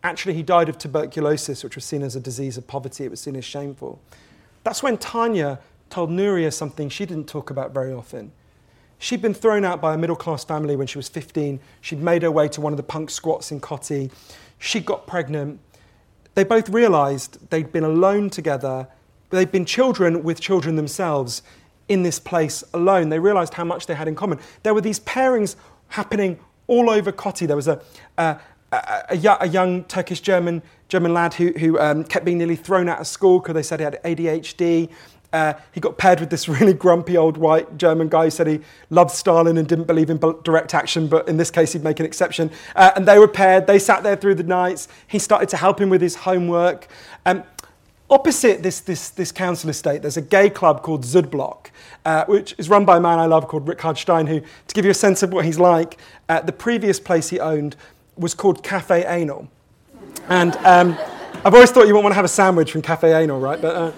Actually, 0.04 0.34
he 0.34 0.44
died 0.44 0.68
of 0.68 0.78
tuberculosis, 0.78 1.64
which 1.64 1.76
was 1.76 1.86
seen 1.86 2.04
as 2.04 2.18
a 2.18 2.20
disease 2.20 2.58
of 2.58 2.68
poverty. 2.68 3.06
It 3.06 3.12
was 3.12 3.22
seen 3.22 3.38
as 3.38 3.46
shameful. 3.46 4.02
That's 4.66 4.84
when 4.84 4.98
Tanya 4.98 5.60
told 5.90 6.10
Nuria 6.10 6.52
something 6.52 6.90
she 6.90 7.06
didn't 7.06 7.30
talk 7.30 7.50
about 7.50 7.74
very 7.74 7.94
often. 7.94 8.34
She'd 8.98 9.22
been 9.22 9.34
thrown 9.34 9.64
out 9.64 9.80
by 9.80 9.94
a 9.94 9.98
middle 9.98 10.18
class 10.18 10.44
family 10.44 10.76
when 10.76 10.88
she 10.88 10.98
was 10.98 11.08
15. 11.08 11.62
She'd 11.80 12.02
made 12.02 12.24
her 12.24 12.32
way 12.32 12.50
to 12.50 12.60
one 12.60 12.74
of 12.74 12.78
the 12.78 12.84
punk 12.84 13.10
squats 13.10 13.54
in 13.54 13.62
Kotti. 13.62 14.12
She 14.58 14.82
got 14.82 15.08
pregnant. 15.08 15.62
They 16.36 16.44
both 16.44 16.70
realized 16.70 17.50
they'd 17.50 17.72
been 17.72 17.84
alone 17.84 18.30
together. 18.30 18.88
They'd 19.30 19.52
been 19.52 19.66
children 19.66 20.24
with 20.24 20.40
children 20.40 20.76
themselves 20.76 21.42
in 21.88 22.04
this 22.04 22.20
place 22.20 22.64
alone. 22.74 23.10
They 23.10 23.20
realized 23.20 23.56
how 23.56 23.64
much 23.64 23.88
they 23.88 23.96
had 23.96 24.08
in 24.08 24.16
common. 24.16 24.40
There 24.64 24.74
were 24.74 24.82
these 24.82 25.00
pairings 25.02 25.56
happening 25.90 26.40
all 26.68 26.90
over 26.90 27.12
Kotti. 27.12 27.48
There 27.48 27.56
was 27.56 27.68
a, 27.68 27.82
a, 28.18 28.40
a, 28.72 29.38
a 29.42 29.48
young 29.48 29.84
Turkish 29.86 30.22
German 30.22 30.62
German 30.90 31.14
lad 31.14 31.36
who, 31.36 31.52
who 31.52 31.80
um, 31.80 32.04
kept 32.04 32.26
being 32.26 32.40
nearly 32.40 32.56
thrown 32.56 32.90
out 32.90 33.00
of 33.00 33.08
school 33.08 33.40
because 33.40 33.54
they 33.54 33.64
said 33.64 33.80
he 33.80 33.84
had 33.84 34.02
ADHD. 34.04 34.90
Uh, 35.32 35.54
he 35.72 35.80
got 35.80 35.98
paired 35.98 36.20
with 36.20 36.30
this 36.30 36.48
really 36.50 36.74
grumpy 36.74 37.18
old 37.18 37.38
white 37.38 37.78
German 37.78 38.10
guy 38.10 38.26
who 38.26 38.30
said 38.30 38.48
he 38.48 38.62
loved 38.90 39.12
Stalin 39.12 39.58
and 39.58 39.68
didn't 39.68 39.86
believe 39.86 40.10
in 40.10 40.18
direct 40.44 40.74
action, 40.74 41.08
but 41.08 41.28
in 41.28 41.38
this 41.38 41.52
case 41.52 41.74
he'd 41.74 41.84
make 41.84 42.00
an 42.00 42.06
exception. 42.06 42.52
Uh, 42.76 42.92
and 42.96 43.08
they 43.08 43.20
were 43.20 43.28
paired. 43.28 43.68
They 43.68 43.80
sat 43.80 44.04
there 44.04 44.16
through 44.16 44.36
the 44.36 44.44
nights. 44.44 44.88
He 45.08 45.20
started 45.20 45.50
to 45.50 45.58
help 45.58 45.80
him 45.80 45.90
with 45.90 46.02
his 46.02 46.16
homework. 46.16 46.88
Um, 47.26 47.44
opposite 48.10 48.64
this, 48.64 48.80
this, 48.80 49.10
this 49.10 49.32
council 49.32 49.70
estate, 49.70 50.02
there's 50.02 50.18
a 50.18 50.22
gay 50.22 50.50
club 50.50 50.82
called 50.82 51.04
Südblock, 51.04 51.68
uh, 52.06 52.26
which 52.26 52.56
is 52.58 52.70
run 52.70 52.86
by 52.86 52.98
a 52.98 53.00
man 53.00 53.20
I 53.20 53.26
love 53.26 53.48
called 53.48 53.68
Richard 53.68 53.98
Stein, 53.98 54.28
who, 54.28 54.40
to 54.40 54.74
give 54.74 54.86
you 54.86 54.92
a 54.92 54.96
sense 54.96 55.22
of 55.22 55.32
what 55.32 55.46
he's 55.46 55.60
like, 55.60 55.98
uh, 56.28 56.42
the 56.42 56.52
previous 56.52 57.00
place 57.00 57.30
he 57.30 57.40
owned 57.40 57.76
was 58.18 58.34
called 58.34 58.64
Cafe 58.64 59.06
Anal. 59.06 59.48
And 60.28 60.56
um, 60.58 60.98
I've 61.46 61.54
always 61.54 61.72
thought 61.72 61.88
you 61.88 61.94
wouldn't 61.94 62.06
want 62.06 62.12
to 62.14 62.18
have 62.18 62.26
a 62.26 62.30
sandwich 62.30 62.72
from 62.72 62.82
Cafe 62.82 63.14
Anal, 63.14 63.40
right? 63.40 63.62
But, 63.62 63.76
uh, 63.76 63.92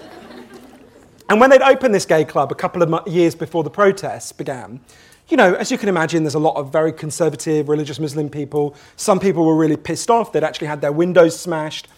and 1.28 1.40
when 1.40 1.50
they'd 1.50 1.62
opened 1.62 1.94
this 1.94 2.06
gay 2.06 2.24
club 2.24 2.52
a 2.52 2.54
couple 2.54 2.82
of 2.82 3.08
years 3.08 3.34
before 3.34 3.62
the 3.62 3.70
protests 3.70 4.32
began, 4.32 4.80
you 5.28 5.36
know, 5.36 5.54
as 5.54 5.70
you 5.70 5.78
can 5.78 5.88
imagine, 5.88 6.24
there's 6.24 6.34
a 6.34 6.38
lot 6.40 6.56
of 6.56 6.70
very 6.70 6.92
conservative 6.92 7.68
religious 7.68 7.98
Muslim 7.98 8.28
people. 8.28 8.74
Some 8.96 9.18
people 9.18 9.46
were 9.46 9.56
really 9.56 9.76
pissed 9.76 10.10
off. 10.10 10.32
They'd 10.32 10.44
actually 10.44 10.66
had 10.66 10.80
their 10.80 10.92
windows 10.92 11.38
smashed. 11.38 11.88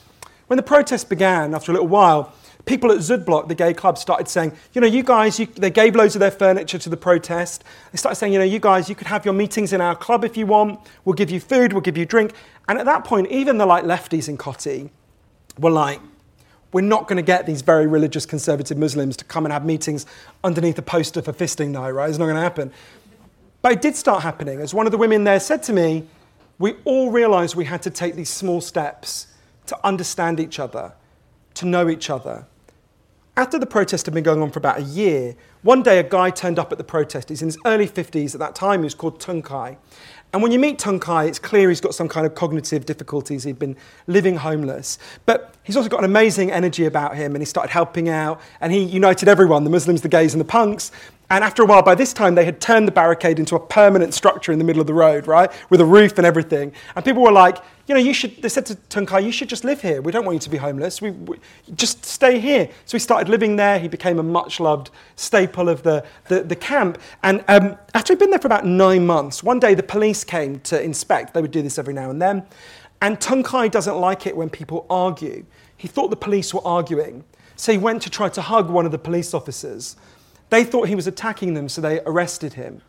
When 0.46 0.56
the 0.56 0.62
protests 0.62 1.04
began, 1.04 1.54
after 1.54 1.72
a 1.72 1.74
little 1.74 1.88
while, 1.88 2.32
people 2.66 2.92
at 2.92 2.98
Südblock, 2.98 3.48
the 3.48 3.54
gay 3.54 3.74
club, 3.74 3.98
started 3.98 4.28
saying, 4.28 4.52
you 4.72 4.80
know, 4.80 4.86
you 4.86 5.02
guys, 5.02 5.38
you, 5.40 5.46
they 5.46 5.70
gave 5.70 5.96
loads 5.96 6.14
of 6.14 6.20
their 6.20 6.30
furniture 6.30 6.78
to 6.78 6.88
the 6.88 6.96
protest. 6.96 7.64
They 7.92 7.96
started 7.96 8.16
saying, 8.16 8.32
you 8.32 8.38
know, 8.38 8.44
you 8.44 8.60
guys, 8.60 8.88
you 8.88 8.94
could 8.94 9.06
have 9.06 9.24
your 9.24 9.34
meetings 9.34 9.72
in 9.72 9.80
our 9.80 9.96
club 9.96 10.24
if 10.24 10.36
you 10.36 10.46
want. 10.46 10.80
We'll 11.04 11.14
give 11.14 11.30
you 11.30 11.40
food, 11.40 11.72
we'll 11.72 11.82
give 11.82 11.96
you 11.96 12.06
drink. 12.06 12.32
And 12.68 12.78
at 12.78 12.84
that 12.86 13.04
point, 13.04 13.30
even 13.30 13.58
the 13.58 13.66
like 13.66 13.84
lefties 13.84 14.28
in 14.28 14.36
Kotti 14.38 14.90
were 15.58 15.70
like, 15.70 16.00
we're 16.74 16.80
not 16.80 17.06
going 17.06 17.16
to 17.18 17.22
get 17.22 17.46
these 17.46 17.62
very 17.62 17.86
religious 17.86 18.26
conservative 18.26 18.76
Muslims 18.76 19.16
to 19.16 19.24
come 19.24 19.46
and 19.46 19.52
have 19.52 19.64
meetings 19.64 20.06
underneath 20.42 20.76
a 20.76 20.82
poster 20.82 21.22
for 21.22 21.32
fisting 21.32 21.68
night, 21.68 21.90
right? 21.90 22.10
It's 22.10 22.18
not 22.18 22.24
going 22.24 22.34
to 22.34 22.42
happen. 22.42 22.72
But 23.62 23.70
it 23.70 23.80
did 23.80 23.94
start 23.94 24.24
happening. 24.24 24.60
As 24.60 24.74
one 24.74 24.84
of 24.84 24.90
the 24.90 24.98
women 24.98 25.22
there 25.22 25.38
said 25.38 25.62
to 25.62 25.72
me, 25.72 26.04
we 26.58 26.74
all 26.84 27.12
realized 27.12 27.54
we 27.54 27.66
had 27.66 27.80
to 27.82 27.90
take 27.90 28.16
these 28.16 28.28
small 28.28 28.60
steps 28.60 29.28
to 29.66 29.86
understand 29.86 30.40
each 30.40 30.58
other, 30.58 30.94
to 31.54 31.64
know 31.64 31.88
each 31.88 32.10
other. 32.10 32.44
After 33.36 33.56
the 33.56 33.66
protest 33.66 34.06
had 34.06 34.14
been 34.14 34.24
going 34.24 34.42
on 34.42 34.50
for 34.50 34.58
about 34.58 34.80
a 34.80 34.82
year, 34.82 35.36
one 35.62 35.80
day 35.80 36.00
a 36.00 36.02
guy 36.02 36.30
turned 36.30 36.58
up 36.58 36.72
at 36.72 36.78
the 36.78 36.84
protest. 36.84 37.28
He's 37.28 37.40
in 37.40 37.46
his 37.46 37.58
early 37.64 37.86
50s 37.86 38.34
at 38.34 38.40
that 38.40 38.56
time. 38.56 38.80
He 38.80 38.84
was 38.84 38.94
called 38.94 39.20
Tuncay. 39.20 39.76
And 40.34 40.42
when 40.42 40.50
you 40.50 40.58
meet 40.58 40.78
Tuncay, 40.80 41.28
it's 41.28 41.38
clear 41.38 41.68
he's 41.68 41.80
got 41.80 41.94
some 41.94 42.08
kind 42.08 42.26
of 42.26 42.34
cognitive 42.34 42.86
difficulties. 42.86 43.44
He'd 43.44 43.56
been 43.56 43.76
living 44.08 44.34
homeless. 44.34 44.98
But 45.26 45.54
he's 45.62 45.76
also 45.76 45.88
got 45.88 46.00
an 46.00 46.06
amazing 46.06 46.50
energy 46.50 46.86
about 46.86 47.14
him, 47.16 47.36
and 47.36 47.40
he 47.40 47.46
started 47.46 47.70
helping 47.70 48.08
out, 48.08 48.40
and 48.60 48.72
he 48.72 48.82
united 48.82 49.28
everyone 49.28 49.62
the 49.62 49.70
Muslims, 49.70 50.02
the 50.02 50.08
gays, 50.08 50.34
and 50.34 50.40
the 50.40 50.44
punks. 50.44 50.90
And 51.34 51.42
after 51.42 51.64
a 51.64 51.66
while, 51.66 51.82
by 51.82 51.96
this 51.96 52.12
time, 52.12 52.36
they 52.36 52.44
had 52.44 52.60
turned 52.60 52.86
the 52.86 52.92
barricade 52.92 53.40
into 53.40 53.56
a 53.56 53.58
permanent 53.58 54.14
structure 54.14 54.52
in 54.52 54.58
the 54.60 54.64
middle 54.64 54.80
of 54.80 54.86
the 54.86 54.94
road, 54.94 55.26
right? 55.26 55.50
With 55.68 55.80
a 55.80 55.84
roof 55.84 56.16
and 56.16 56.24
everything. 56.24 56.72
And 56.94 57.04
people 57.04 57.24
were 57.24 57.32
like, 57.32 57.58
you 57.88 57.94
know, 57.96 58.00
you 58.00 58.14
should, 58.14 58.40
they 58.40 58.48
said 58.48 58.64
to 58.66 58.76
Tuncay, 58.76 59.24
you 59.24 59.32
should 59.32 59.48
just 59.48 59.64
live 59.64 59.82
here. 59.82 60.00
We 60.00 60.12
don't 60.12 60.24
want 60.24 60.36
you 60.36 60.40
to 60.42 60.48
be 60.48 60.58
homeless. 60.58 61.02
We, 61.02 61.10
we, 61.10 61.40
just 61.74 62.04
stay 62.04 62.38
here. 62.38 62.68
So 62.84 62.96
he 62.96 63.00
started 63.00 63.28
living 63.28 63.56
there. 63.56 63.80
He 63.80 63.88
became 63.88 64.20
a 64.20 64.22
much 64.22 64.60
loved 64.60 64.92
staple 65.16 65.68
of 65.68 65.82
the, 65.82 66.06
the, 66.28 66.44
the 66.44 66.54
camp. 66.54 66.98
And 67.24 67.42
um, 67.48 67.76
after 67.94 68.12
he'd 68.12 68.20
been 68.20 68.30
there 68.30 68.38
for 68.38 68.46
about 68.46 68.64
nine 68.64 69.04
months, 69.04 69.42
one 69.42 69.58
day 69.58 69.74
the 69.74 69.82
police 69.82 70.22
came 70.22 70.60
to 70.60 70.80
inspect. 70.80 71.34
They 71.34 71.42
would 71.42 71.50
do 71.50 71.62
this 71.62 71.80
every 71.80 71.94
now 71.94 72.10
and 72.10 72.22
then. 72.22 72.44
And 73.02 73.18
Tuncay 73.18 73.72
doesn't 73.72 73.96
like 73.96 74.28
it 74.28 74.36
when 74.36 74.50
people 74.50 74.86
argue. 74.88 75.44
He 75.76 75.88
thought 75.88 76.10
the 76.10 76.16
police 76.16 76.54
were 76.54 76.64
arguing. 76.64 77.24
So 77.56 77.72
he 77.72 77.78
went 77.78 78.02
to 78.02 78.10
try 78.10 78.28
to 78.28 78.40
hug 78.40 78.70
one 78.70 78.86
of 78.86 78.92
the 78.92 78.98
police 78.98 79.34
officers. 79.34 79.96
They 80.50 80.64
thought 80.64 80.88
he 80.88 80.94
was 80.94 81.06
attacking 81.06 81.54
them, 81.54 81.68
so 81.68 81.80
they 81.80 82.00
arrested 82.06 82.54
him. 82.54 82.82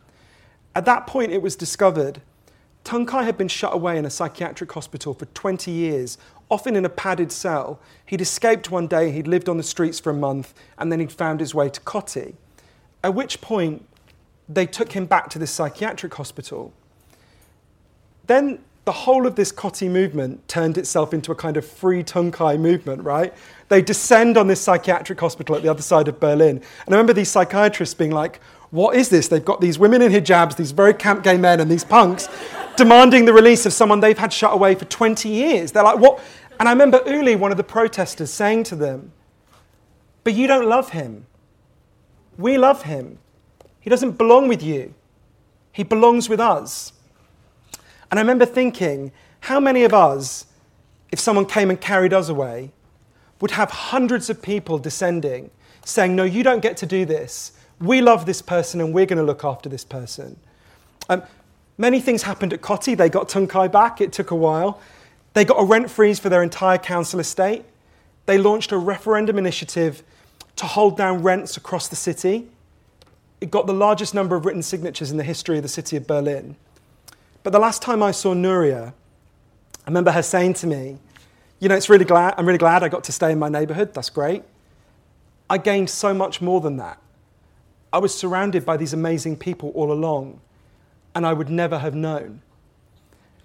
At 0.74 0.84
that 0.84 1.06
point, 1.06 1.32
it 1.32 1.42
was 1.42 1.56
discovered 1.56 2.20
Tuncay 2.86 3.24
had 3.24 3.36
been 3.36 3.48
shut 3.48 3.74
away 3.74 3.98
in 3.98 4.04
a 4.04 4.10
psychiatric 4.10 4.70
hospital 4.70 5.12
for 5.12 5.26
20 5.26 5.72
years, 5.72 6.18
often 6.48 6.76
in 6.76 6.84
a 6.84 6.88
padded 6.88 7.32
cell. 7.32 7.80
He'd 8.04 8.20
escaped 8.20 8.70
one 8.70 8.86
day, 8.86 9.10
he'd 9.10 9.26
lived 9.26 9.48
on 9.48 9.56
the 9.56 9.64
streets 9.64 9.98
for 9.98 10.10
a 10.10 10.14
month, 10.14 10.54
and 10.78 10.92
then 10.92 11.00
he'd 11.00 11.10
found 11.10 11.40
his 11.40 11.52
way 11.52 11.68
to 11.68 11.80
Kotti. 11.80 12.34
At 13.02 13.12
which 13.12 13.40
point, 13.40 13.84
they 14.48 14.66
took 14.66 14.92
him 14.92 15.06
back 15.06 15.30
to 15.30 15.38
this 15.40 15.50
psychiatric 15.50 16.14
hospital. 16.14 16.72
Then 18.28 18.60
the 18.86 18.92
whole 18.92 19.26
of 19.26 19.34
this 19.34 19.50
Kotti 19.50 19.90
movement 19.90 20.46
turned 20.46 20.78
itself 20.78 21.12
into 21.12 21.32
a 21.32 21.34
kind 21.34 21.56
of 21.56 21.66
free 21.66 22.04
Tuncay 22.04 22.58
movement, 22.58 23.02
right? 23.02 23.34
They 23.68 23.82
descend 23.82 24.38
on 24.38 24.46
this 24.46 24.60
psychiatric 24.60 25.18
hospital 25.18 25.56
at 25.56 25.62
the 25.62 25.68
other 25.68 25.82
side 25.82 26.06
of 26.06 26.20
Berlin. 26.20 26.62
And 26.86 26.94
I 26.94 26.96
remember 26.96 27.12
these 27.12 27.28
psychiatrists 27.28 27.96
being 27.96 28.12
like, 28.12 28.40
what 28.70 28.94
is 28.94 29.08
this? 29.08 29.26
They've 29.26 29.44
got 29.44 29.60
these 29.60 29.76
women 29.76 30.02
in 30.02 30.12
hijabs, 30.12 30.56
these 30.56 30.70
very 30.70 30.94
camp 30.94 31.24
gay 31.24 31.36
men, 31.36 31.58
and 31.58 31.68
these 31.68 31.82
punks 31.82 32.28
demanding 32.76 33.24
the 33.24 33.32
release 33.32 33.66
of 33.66 33.72
someone 33.72 33.98
they've 33.98 34.16
had 34.16 34.32
shut 34.32 34.52
away 34.52 34.76
for 34.76 34.84
20 34.84 35.28
years. 35.28 35.72
They're 35.72 35.82
like, 35.82 35.98
what? 35.98 36.22
And 36.60 36.68
I 36.68 36.72
remember 36.72 37.02
Uli, 37.06 37.34
one 37.34 37.50
of 37.50 37.56
the 37.56 37.64
protesters, 37.64 38.32
saying 38.32 38.64
to 38.64 38.76
them, 38.76 39.10
But 40.22 40.34
you 40.34 40.46
don't 40.46 40.68
love 40.68 40.90
him. 40.90 41.26
We 42.38 42.56
love 42.56 42.82
him. 42.82 43.18
He 43.80 43.90
doesn't 43.90 44.12
belong 44.12 44.46
with 44.46 44.62
you, 44.62 44.94
he 45.72 45.82
belongs 45.82 46.28
with 46.28 46.38
us. 46.38 46.92
And 48.10 48.18
I 48.18 48.22
remember 48.22 48.46
thinking, 48.46 49.12
how 49.40 49.60
many 49.60 49.84
of 49.84 49.94
us, 49.94 50.46
if 51.12 51.18
someone 51.18 51.46
came 51.46 51.70
and 51.70 51.80
carried 51.80 52.12
us 52.12 52.28
away, 52.28 52.70
would 53.40 53.52
have 53.52 53.70
hundreds 53.70 54.30
of 54.30 54.40
people 54.42 54.78
descending 54.78 55.50
saying, 55.84 56.16
No, 56.16 56.24
you 56.24 56.42
don't 56.42 56.60
get 56.60 56.76
to 56.78 56.86
do 56.86 57.04
this. 57.04 57.52
We 57.80 58.00
love 58.00 58.26
this 58.26 58.40
person 58.42 58.80
and 58.80 58.94
we're 58.94 59.06
going 59.06 59.18
to 59.18 59.24
look 59.24 59.44
after 59.44 59.68
this 59.68 59.84
person. 59.84 60.38
Um, 61.08 61.22
many 61.78 62.00
things 62.00 62.22
happened 62.22 62.52
at 62.52 62.62
Kotti. 62.62 62.96
They 62.96 63.08
got 63.08 63.28
Tuncay 63.28 63.70
back, 63.70 64.00
it 64.00 64.12
took 64.12 64.30
a 64.30 64.36
while. 64.36 64.80
They 65.34 65.44
got 65.44 65.60
a 65.60 65.64
rent 65.64 65.90
freeze 65.90 66.18
for 66.18 66.30
their 66.30 66.42
entire 66.42 66.78
council 66.78 67.20
estate. 67.20 67.64
They 68.24 68.38
launched 68.38 68.72
a 68.72 68.78
referendum 68.78 69.38
initiative 69.38 70.02
to 70.56 70.66
hold 70.66 70.96
down 70.96 71.22
rents 71.22 71.56
across 71.56 71.88
the 71.88 71.96
city. 71.96 72.48
It 73.40 73.50
got 73.50 73.66
the 73.66 73.74
largest 73.74 74.14
number 74.14 74.34
of 74.34 74.46
written 74.46 74.62
signatures 74.62 75.10
in 75.10 75.18
the 75.18 75.24
history 75.24 75.58
of 75.58 75.62
the 75.62 75.68
city 75.68 75.96
of 75.96 76.06
Berlin. 76.06 76.56
But 77.46 77.52
the 77.52 77.60
last 77.60 77.80
time 77.80 78.02
I 78.02 78.10
saw 78.10 78.34
Nuria, 78.34 78.88
I 78.88 79.86
remember 79.86 80.10
her 80.10 80.22
saying 80.24 80.54
to 80.54 80.66
me, 80.66 80.98
You 81.60 81.68
know, 81.68 81.76
it's 81.76 81.88
really 81.88 82.04
glad, 82.04 82.34
I'm 82.36 82.44
really 82.44 82.58
glad 82.58 82.82
I 82.82 82.88
got 82.88 83.04
to 83.04 83.12
stay 83.12 83.30
in 83.30 83.38
my 83.38 83.48
neighborhood. 83.48 83.94
That's 83.94 84.10
great. 84.10 84.42
I 85.48 85.58
gained 85.58 85.88
so 85.88 86.12
much 86.12 86.40
more 86.42 86.60
than 86.60 86.76
that. 86.78 87.00
I 87.92 87.98
was 87.98 88.12
surrounded 88.12 88.66
by 88.66 88.76
these 88.76 88.92
amazing 88.92 89.36
people 89.36 89.70
all 89.76 89.92
along, 89.92 90.40
and 91.14 91.24
I 91.24 91.34
would 91.34 91.48
never 91.48 91.78
have 91.78 91.94
known. 91.94 92.42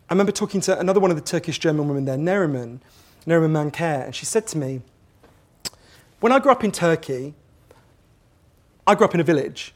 I 0.10 0.14
remember 0.16 0.32
talking 0.32 0.62
to 0.62 0.80
another 0.80 0.99
one 0.99 1.12
of 1.12 1.16
the 1.16 1.22
Turkish 1.22 1.60
German 1.60 1.88
women 1.88 2.06
there, 2.06 2.18
Neriman, 2.18 2.80
Neriman 3.28 3.52
Manker, 3.52 4.06
and 4.06 4.16
she 4.16 4.26
said 4.26 4.47
to 4.47 4.58
me, 4.58 4.82
When 6.22 6.32
I 6.32 6.39
grew 6.39 6.52
up 6.52 6.64
in 6.64 6.72
Turkey, 6.72 7.36
I 8.88 8.95
grew 8.95 9.06
up 9.06 9.14
in 9.14 9.20
a 9.20 9.24
village, 9.24 9.76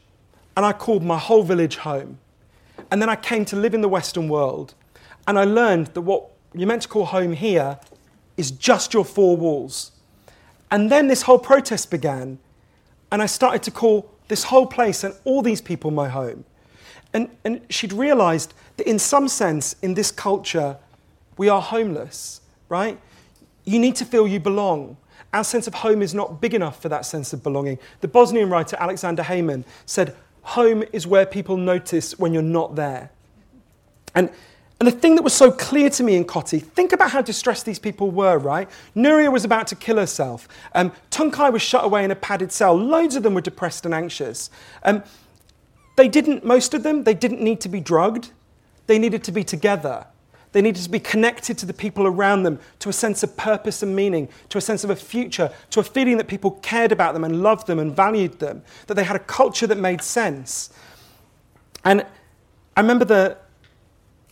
and 0.56 0.66
I 0.66 0.72
called 0.72 1.04
my 1.04 1.16
whole 1.16 1.44
village 1.44 1.76
home. 1.76 2.18
And 2.90 3.02
then 3.02 3.08
I 3.08 3.16
came 3.16 3.44
to 3.46 3.56
live 3.56 3.74
in 3.74 3.80
the 3.80 3.88
Western 3.88 4.28
world, 4.28 4.74
and 5.26 5.38
I 5.38 5.44
learned 5.44 5.88
that 5.88 6.02
what 6.02 6.30
you're 6.54 6.68
meant 6.68 6.82
to 6.82 6.88
call 6.88 7.06
home 7.06 7.32
here 7.32 7.78
is 8.36 8.50
just 8.50 8.94
your 8.94 9.04
four 9.04 9.36
walls. 9.36 9.92
And 10.70 10.90
then 10.90 11.08
this 11.08 11.22
whole 11.22 11.38
protest 11.38 11.90
began, 11.90 12.38
and 13.10 13.22
I 13.22 13.26
started 13.26 13.62
to 13.64 13.70
call 13.70 14.10
this 14.28 14.44
whole 14.44 14.66
place 14.66 15.04
and 15.04 15.14
all 15.24 15.42
these 15.42 15.60
people 15.60 15.90
my 15.90 16.08
home. 16.08 16.44
And, 17.12 17.30
and 17.44 17.60
she'd 17.70 17.92
realized 17.92 18.52
that 18.76 18.88
in 18.88 18.98
some 18.98 19.28
sense, 19.28 19.76
in 19.82 19.94
this 19.94 20.10
culture, 20.10 20.76
we 21.36 21.48
are 21.48 21.62
homeless, 21.62 22.40
right? 22.68 22.98
You 23.64 23.78
need 23.78 23.96
to 23.96 24.04
feel 24.04 24.26
you 24.26 24.40
belong. 24.40 24.96
Our 25.32 25.44
sense 25.44 25.66
of 25.66 25.74
home 25.74 26.02
is 26.02 26.14
not 26.14 26.40
big 26.40 26.54
enough 26.54 26.80
for 26.80 26.88
that 26.88 27.06
sense 27.06 27.32
of 27.32 27.42
belonging. 27.42 27.78
The 28.00 28.08
Bosnian 28.08 28.48
writer 28.48 28.76
Aleksandar 28.76 29.24
Hemon 29.24 29.64
said, 29.86 30.16
Home 30.46 30.84
is 30.92 31.06
where 31.06 31.26
people 31.26 31.56
notice 31.56 32.18
when 32.18 32.32
you're 32.32 32.42
not 32.42 32.76
there. 32.76 33.10
And 34.14 34.30
and 34.78 34.86
the 34.86 34.92
thing 34.92 35.14
that 35.14 35.22
was 35.22 35.32
so 35.32 35.50
clear 35.50 35.88
to 35.88 36.02
me 36.02 36.16
in 36.16 36.24
Kotti, 36.26 36.62
think 36.62 36.92
about 36.92 37.10
how 37.10 37.22
distressed 37.22 37.64
these 37.64 37.78
people 37.78 38.10
were, 38.10 38.36
right? 38.36 38.68
Nuria 38.94 39.32
was 39.32 39.42
about 39.42 39.66
to 39.68 39.74
kill 39.74 39.96
herself. 39.96 40.46
Um, 40.74 40.92
Tuncay 41.10 41.50
was 41.50 41.62
shut 41.62 41.82
away 41.82 42.04
in 42.04 42.10
a 42.10 42.14
padded 42.14 42.52
cell. 42.52 42.74
Loads 42.74 43.16
of 43.16 43.22
them 43.22 43.32
were 43.32 43.40
depressed 43.40 43.86
and 43.86 43.94
anxious. 43.94 44.50
Um, 44.82 45.02
they 45.96 46.08
didn't, 46.08 46.44
most 46.44 46.74
of 46.74 46.82
them, 46.82 47.04
they 47.04 47.14
didn't 47.14 47.40
need 47.40 47.62
to 47.62 47.70
be 47.70 47.80
drugged. 47.80 48.32
They 48.86 48.98
needed 48.98 49.24
to 49.24 49.32
be 49.32 49.44
together. 49.44 50.06
They 50.56 50.62
needed 50.62 50.82
to 50.84 50.88
be 50.88 51.00
connected 51.00 51.58
to 51.58 51.66
the 51.66 51.74
people 51.74 52.06
around 52.06 52.44
them, 52.44 52.58
to 52.78 52.88
a 52.88 52.92
sense 52.94 53.22
of 53.22 53.36
purpose 53.36 53.82
and 53.82 53.94
meaning, 53.94 54.26
to 54.48 54.56
a 54.56 54.60
sense 54.62 54.84
of 54.84 54.88
a 54.88 54.96
future, 54.96 55.52
to 55.68 55.80
a 55.80 55.82
feeling 55.82 56.16
that 56.16 56.28
people 56.28 56.52
cared 56.62 56.92
about 56.92 57.12
them 57.12 57.24
and 57.24 57.42
loved 57.42 57.66
them 57.66 57.78
and 57.78 57.94
valued 57.94 58.38
them, 58.38 58.62
that 58.86 58.94
they 58.94 59.04
had 59.04 59.16
a 59.16 59.18
culture 59.18 59.66
that 59.66 59.76
made 59.76 60.00
sense. 60.00 60.70
And 61.84 62.06
I 62.74 62.80
remember 62.80 63.04
the, 63.04 63.36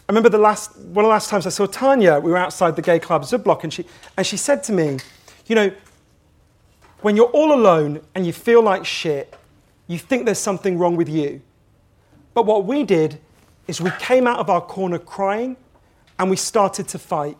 I 0.09 0.13
remember 0.13 0.31
the 0.31 0.39
last, 0.39 0.75
one 0.79 1.05
of 1.05 1.09
the 1.09 1.13
last 1.13 1.29
times 1.29 1.47
I 1.47 1.51
saw 1.51 1.67
Tanya, 1.67 2.19
we 2.19 2.31
were 2.31 2.39
outside 2.39 2.75
the 2.75 2.81
gay 2.81 2.99
club 2.99 3.25
Südblock, 3.25 3.63
and 3.63 3.71
she, 3.71 3.85
and 4.17 4.27
she 4.27 4.39
said 4.39 4.63
to 4.63 4.73
me, 4.73 5.01
You 5.45 5.57
know, 5.57 5.73
when 7.03 7.17
you're 7.17 7.33
all 7.33 7.53
alone 7.53 8.01
and 8.15 8.25
you 8.25 8.33
feel 8.33 8.63
like 8.63 8.87
shit, 8.87 9.37
you 9.89 9.99
think 9.99 10.25
there's 10.25 10.39
something 10.39 10.79
wrong 10.79 10.97
with 10.97 11.11
you. 11.11 11.43
But 12.33 12.47
what 12.47 12.65
we 12.65 12.83
did 12.83 13.21
is 13.69 13.79
we 13.79 13.91
came 13.99 14.27
out 14.27 14.39
of 14.39 14.49
our 14.49 14.63
corner 14.63 14.99
crying 14.99 15.59
and 16.25 16.31
we 16.31 16.37
started 16.39 16.89
to 16.89 16.99
fight. 16.99 17.37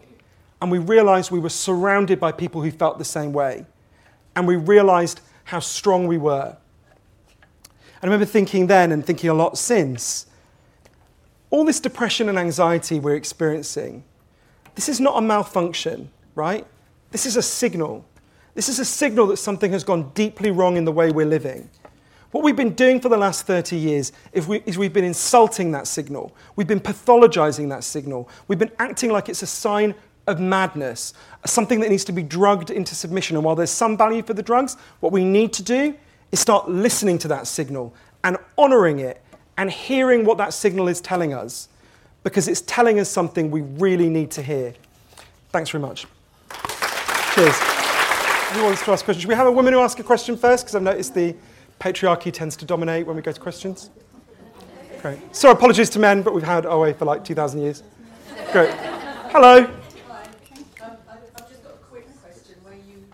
And 0.61 0.71
we 0.71 0.77
realized 0.77 1.31
we 1.31 1.39
were 1.39 1.49
surrounded 1.49 2.21
by 2.21 2.33
people 2.33 2.61
who 2.61 2.71
felt 2.71 2.99
the 2.99 3.05
same 3.05 3.33
way. 3.33 3.65
And 4.37 4.47
we 4.47 4.57
realized 4.57 5.23
how 5.45 5.61
strong 5.61 6.07
we 6.07 6.19
were. 6.19 6.55
I 7.65 8.07
remember 8.07 8.27
thinking 8.27 8.67
then 8.67 8.93
and 8.93 9.03
thinking 9.03 9.31
a 9.31 9.35
lot 9.35 9.57
since 9.57 10.27
all 11.49 11.65
this 11.65 11.81
depression 11.81 12.29
and 12.29 12.39
anxiety 12.39 13.01
we're 13.01 13.17
experiencing, 13.17 14.05
this 14.75 14.91
is 14.91 15.01
not 15.01 15.17
a 15.17 15.23
malfunction, 15.23 16.11
right? 16.35 16.67
This 17.11 17.25
is 17.25 17.39
a 17.39 17.43
signal. 17.43 18.05
This 18.53 18.69
is 18.69 18.79
a 18.79 18.85
signal 18.85 19.29
that 19.29 19.39
something 19.39 19.73
has 19.73 19.83
gone 19.83 20.11
deeply 20.11 20.51
wrong 20.51 20.77
in 20.77 20.85
the 20.85 20.93
way 20.93 21.11
we're 21.11 21.25
living. 21.25 21.71
What 22.35 22.43
we've 22.43 22.57
been 22.57 22.75
doing 22.75 22.99
for 22.99 23.09
the 23.09 23.17
last 23.17 23.47
30 23.47 23.77
years 23.77 24.11
is, 24.33 24.49
we, 24.49 24.59
we've 24.77 24.93
been 24.93 25.05
insulting 25.05 25.71
that 25.71 25.87
signal. 25.87 26.35
We've 26.57 26.67
been 26.67 26.81
pathologizing 26.81 27.69
that 27.69 27.85
signal. 27.85 28.29
We've 28.49 28.59
been 28.59 28.73
acting 28.81 29.13
like 29.13 29.29
it's 29.29 29.43
a 29.43 29.47
sign 29.47 29.95
of 30.27 30.41
madness, 30.41 31.15
something 31.47 31.79
that 31.79 31.91
needs 31.91 32.03
to 32.07 32.13
be 32.13 32.25
drugged 32.25 32.71
into 32.71 32.97
submission. 32.97 33.37
And 33.37 33.45
while 33.45 33.55
there's 33.55 33.71
some 33.71 33.97
value 33.97 34.21
for 34.21 34.35
the 34.35 34.43
drugs, 34.43 34.77
what 34.99 35.13
we 35.13 35.25
need 35.25 35.53
to 35.53 35.63
do 35.63 35.95
is 36.33 36.41
start 36.41 36.69
listening 36.69 37.19
to 37.19 37.29
that 37.29 37.47
signal 37.47 37.95
and 38.25 38.37
honoring 38.59 38.99
it 38.99 39.23
and 39.57 39.71
hearing 39.71 40.25
what 40.25 40.37
that 40.39 40.53
signal 40.53 40.89
is 40.89 41.01
telling 41.01 41.33
us 41.33 41.69
because 42.25 42.49
it's 42.49 42.63
telling 42.63 42.99
us 42.99 43.09
something 43.09 43.49
we 43.49 43.61
really 43.61 44.09
need 44.09 44.33
to 44.33 44.43
hear. 44.43 44.75
Thanks 45.51 45.71
very 45.71 45.83
much. 45.83 46.05
Cheers. 47.37 47.57
Who 48.55 48.65
wants 48.65 48.85
to 48.85 48.91
ask 48.91 49.05
questions? 49.05 49.21
Should 49.21 49.29
we 49.29 49.37
have 49.37 49.47
a 49.47 49.53
woman 49.53 49.73
who 49.73 49.79
asks 49.79 50.01
a 50.01 50.03
question 50.03 50.37
first? 50.37 50.65
Because 50.65 50.75
I've 50.75 50.83
noticed 50.83 51.15
the 51.15 51.37
patriarchy 51.81 52.33
tends 52.33 52.57
to 52.57 52.65
dominate 52.65 53.07
when 53.07 53.17
we 53.17 53.23
go 53.23 53.33
to 53.33 53.41
questions. 53.41 53.91
Great. 55.03 55.19
So 55.37 55.51
apologies 55.51 55.91
to 55.91 55.99
men, 55.99 56.23
but 56.23 56.33
we've 56.35 56.43
had 56.45 56.65
OA 56.65 56.95
for 56.95 57.05
like 57.05 57.25
2,000 57.25 57.61
years. 57.61 57.83
Great. 58.53 58.73
Hello. 59.31 59.65
Um, 59.65 59.71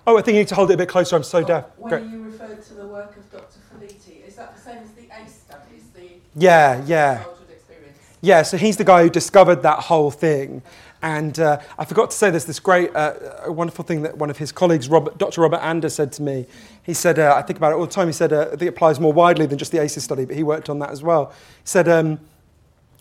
oh, 0.06 0.16
I 0.18 0.22
think 0.22 0.34
you 0.34 0.40
need 0.40 0.48
to 0.48 0.54
hold 0.54 0.70
it 0.70 0.74
a 0.74 0.76
bit 0.76 0.88
closer. 0.88 1.16
I'm 1.16 1.22
so 1.22 1.42
deaf. 1.42 1.66
When 1.78 1.90
Great. 1.90 2.10
you 2.10 2.22
referred 2.24 2.62
to 2.64 2.74
the 2.74 2.86
work 2.86 3.16
of 3.16 3.30
Dr. 3.30 3.58
Felitti, 3.72 4.26
is 4.26 4.36
that 4.36 4.54
the 4.56 4.60
same 4.62 4.78
as 4.78 4.90
the 4.92 5.02
ACE 5.22 5.34
studies, 5.46 5.84
the 5.94 6.20
Yeah, 6.36 6.82
yeah. 6.86 7.24
experience? 7.50 7.98
Yeah, 8.20 8.42
so 8.42 8.56
he's 8.56 8.76
the 8.76 8.84
guy 8.84 9.02
who 9.02 9.10
discovered 9.10 9.62
that 9.62 9.78
whole 9.80 10.10
thing. 10.10 10.62
And 11.02 11.38
uh, 11.38 11.60
I 11.78 11.84
forgot 11.86 12.10
to 12.10 12.16
say 12.16 12.30
there's 12.30 12.44
this 12.44 12.60
great, 12.60 12.94
uh, 12.94 13.14
a 13.44 13.52
wonderful 13.52 13.84
thing 13.84 14.02
that 14.02 14.18
one 14.18 14.28
of 14.28 14.36
his 14.36 14.52
colleagues, 14.52 14.88
Robert, 14.88 15.16
Dr. 15.16 15.40
Robert 15.40 15.60
Anda, 15.62 15.88
said 15.88 16.12
to 16.12 16.22
me. 16.22 16.46
He 16.82 16.92
said, 16.92 17.18
uh, 17.18 17.34
I 17.36 17.42
think 17.42 17.58
about 17.58 17.72
it 17.72 17.76
all 17.76 17.86
the 17.86 17.92
time, 17.92 18.06
he 18.06 18.12
said, 18.12 18.32
uh, 18.32 18.50
it 18.50 18.62
applies 18.62 19.00
more 19.00 19.12
widely 19.12 19.46
than 19.46 19.56
just 19.56 19.72
the 19.72 19.80
ACEs 19.80 20.04
study, 20.04 20.26
but 20.26 20.36
he 20.36 20.42
worked 20.42 20.68
on 20.68 20.78
that 20.80 20.90
as 20.90 21.02
well. 21.02 21.26
He 21.26 21.64
said, 21.64 21.88
um, 21.88 22.20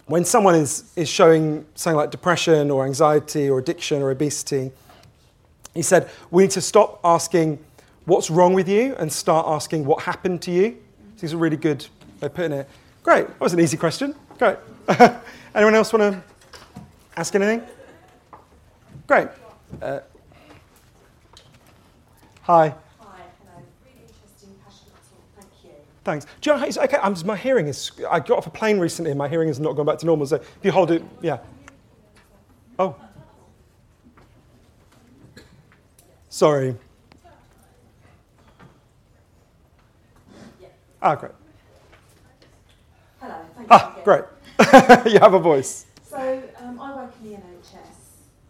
when 0.06 0.24
someone 0.24 0.56
is, 0.56 0.92
is 0.96 1.10
showing 1.10 1.66
something 1.76 1.98
like 1.98 2.10
depression 2.10 2.72
or 2.72 2.86
anxiety 2.86 3.50
or 3.50 3.60
addiction 3.60 4.02
or 4.02 4.12
obesity, 4.12 4.72
he 5.74 5.82
said, 5.82 6.10
we 6.32 6.44
need 6.44 6.52
to 6.52 6.62
stop 6.62 7.00
asking 7.04 7.60
what's 8.06 8.30
wrong 8.30 8.54
with 8.54 8.68
you 8.70 8.96
and 8.96 9.12
start 9.12 9.46
asking 9.48 9.86
what 9.86 10.04
happened 10.04 10.42
to 10.44 10.52
you. 10.52 10.78
So 11.16 11.22
he's 11.22 11.34
a 11.34 11.38
really 11.38 11.58
good 11.58 11.86
way 12.22 12.28
of 12.28 12.34
putting 12.34 12.54
it. 12.54 12.70
Great, 13.04 13.28
that 13.28 13.42
was 13.42 13.54
an 13.54 13.60
easy 13.60 13.78
question. 13.78 14.16
Great. 14.38 14.58
Anyone 15.54 15.76
else 15.76 15.92
want 15.92 16.14
to 16.14 16.24
ask 17.18 17.36
anything? 17.36 17.62
Great. 19.10 19.28
Uh, 19.82 20.02
hi. 22.44 22.68
Hi, 22.68 22.76
hello. 23.02 23.64
Really 23.84 24.02
interesting, 24.08 24.54
passionate 24.64 24.94
talk. 24.94 25.24
Thank 25.36 25.50
you. 25.64 25.72
Thanks. 26.04 26.26
Do 26.26 26.32
you 26.44 26.54
know 26.54 26.60
how 26.60 26.68
it's, 26.68 26.78
okay, 26.78 26.98
I'm, 27.02 27.16
my 27.26 27.36
hearing 27.36 27.66
is, 27.66 27.90
I 28.08 28.20
got 28.20 28.38
off 28.38 28.46
a 28.46 28.52
plane 28.52 28.78
recently 28.78 29.10
and 29.10 29.18
my 29.18 29.28
hearing 29.28 29.48
has 29.48 29.60
not 29.60 29.76
gone 29.76 29.88
back 29.88 29.98
to 29.98 30.06
normal. 30.06 30.28
So 30.28 30.36
if 30.36 30.60
you 30.62 30.72
hold 30.72 30.92
it, 30.92 31.02
yeah. 31.24 31.40
Oh. 32.78 32.96
Sorry. 36.30 36.76
Ah, 41.02 41.16
great. 41.16 41.32
Hello, 43.20 43.36
thank 43.56 43.60
you. 43.62 43.68
Ah, 43.72 43.92
again. 43.92 44.04
great. 44.04 45.06
you 45.12 45.20
have 45.20 45.34
a 45.34 45.40
voice. 45.40 45.88
So, 46.04 46.44
um, 46.62 46.80
I 46.80 46.96
work 46.96 47.12
in 47.24 47.32
the 47.32 47.38
NHS 47.38 48.00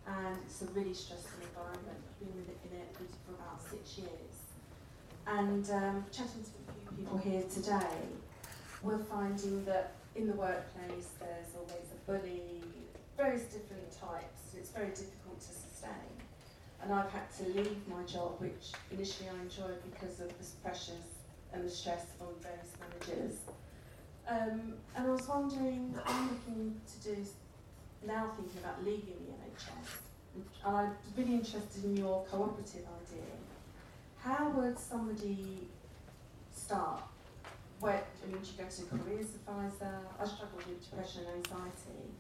and 0.10 0.38
it's 0.46 0.62
a 0.62 0.66
really 0.80 0.94
stressful 0.94 1.44
environment. 1.44 2.00
I've 2.08 2.20
been 2.20 2.56
in 2.72 2.80
it 2.80 2.96
for 3.26 3.34
about 3.34 3.60
six 3.70 3.98
years. 3.98 4.36
And 5.28 5.70
um, 5.72 6.06
chatting 6.12 6.44
to 6.44 6.52
a 6.56 6.72
few 6.72 6.98
people 6.98 7.18
here 7.18 7.44
today, 7.54 8.00
we're 8.82 9.04
finding 9.04 9.66
that 9.66 9.92
in 10.16 10.28
the 10.28 10.34
workplace 10.34 11.10
there's 11.20 11.52
always 11.58 11.88
a 11.92 12.00
bully, 12.10 12.64
various 13.18 13.44
different 13.44 13.92
types. 13.92 14.56
It's 14.56 14.70
very 14.70 14.90
difficult 14.90 15.42
to 15.42 15.52
sustain. 15.52 16.16
And 16.82 16.94
I've 16.94 17.12
had 17.12 17.28
to 17.40 17.44
leave 17.50 17.86
my 17.90 18.04
job, 18.04 18.40
which 18.40 18.72
initially 18.90 19.28
I 19.28 19.42
enjoyed 19.44 19.84
because 19.92 20.22
of 20.22 20.30
the 20.30 20.46
pressures 20.64 21.12
and 21.52 21.66
the 21.66 21.70
stress 21.70 22.06
on 22.22 22.28
various 22.42 22.72
managers. 22.80 23.36
Um, 24.30 24.76
and 24.96 25.08
I 25.08 25.10
was 25.10 25.28
wondering, 25.28 25.94
I'm 26.06 26.30
looking 26.30 26.80
to 26.88 27.16
do 27.16 27.26
now 28.08 28.32
thinking 28.38 28.62
about 28.62 28.86
leaving 28.86 29.18
the 29.28 29.34
NHS, 29.34 30.09
I'm 30.66 30.92
really 31.18 31.34
interested 31.36 31.84
in 31.84 31.98
your 31.98 32.26
cooperative 32.30 32.86
idea. 33.02 33.24
How 34.18 34.50
would 34.50 34.78
somebody 34.78 35.68
start? 36.54 37.02
Where 37.80 38.04
I 38.24 38.28
mean, 38.28 38.42
do 38.42 38.50
you 38.50 38.58
go 38.58 38.70
to 38.70 38.82
a 38.84 39.00
careers 39.00 39.28
advisor? 39.36 40.00
I 40.20 40.26
struggle 40.26 40.58
with 40.58 40.90
depression 40.90 41.22
and 41.34 41.46
anxiety, 41.48 42.12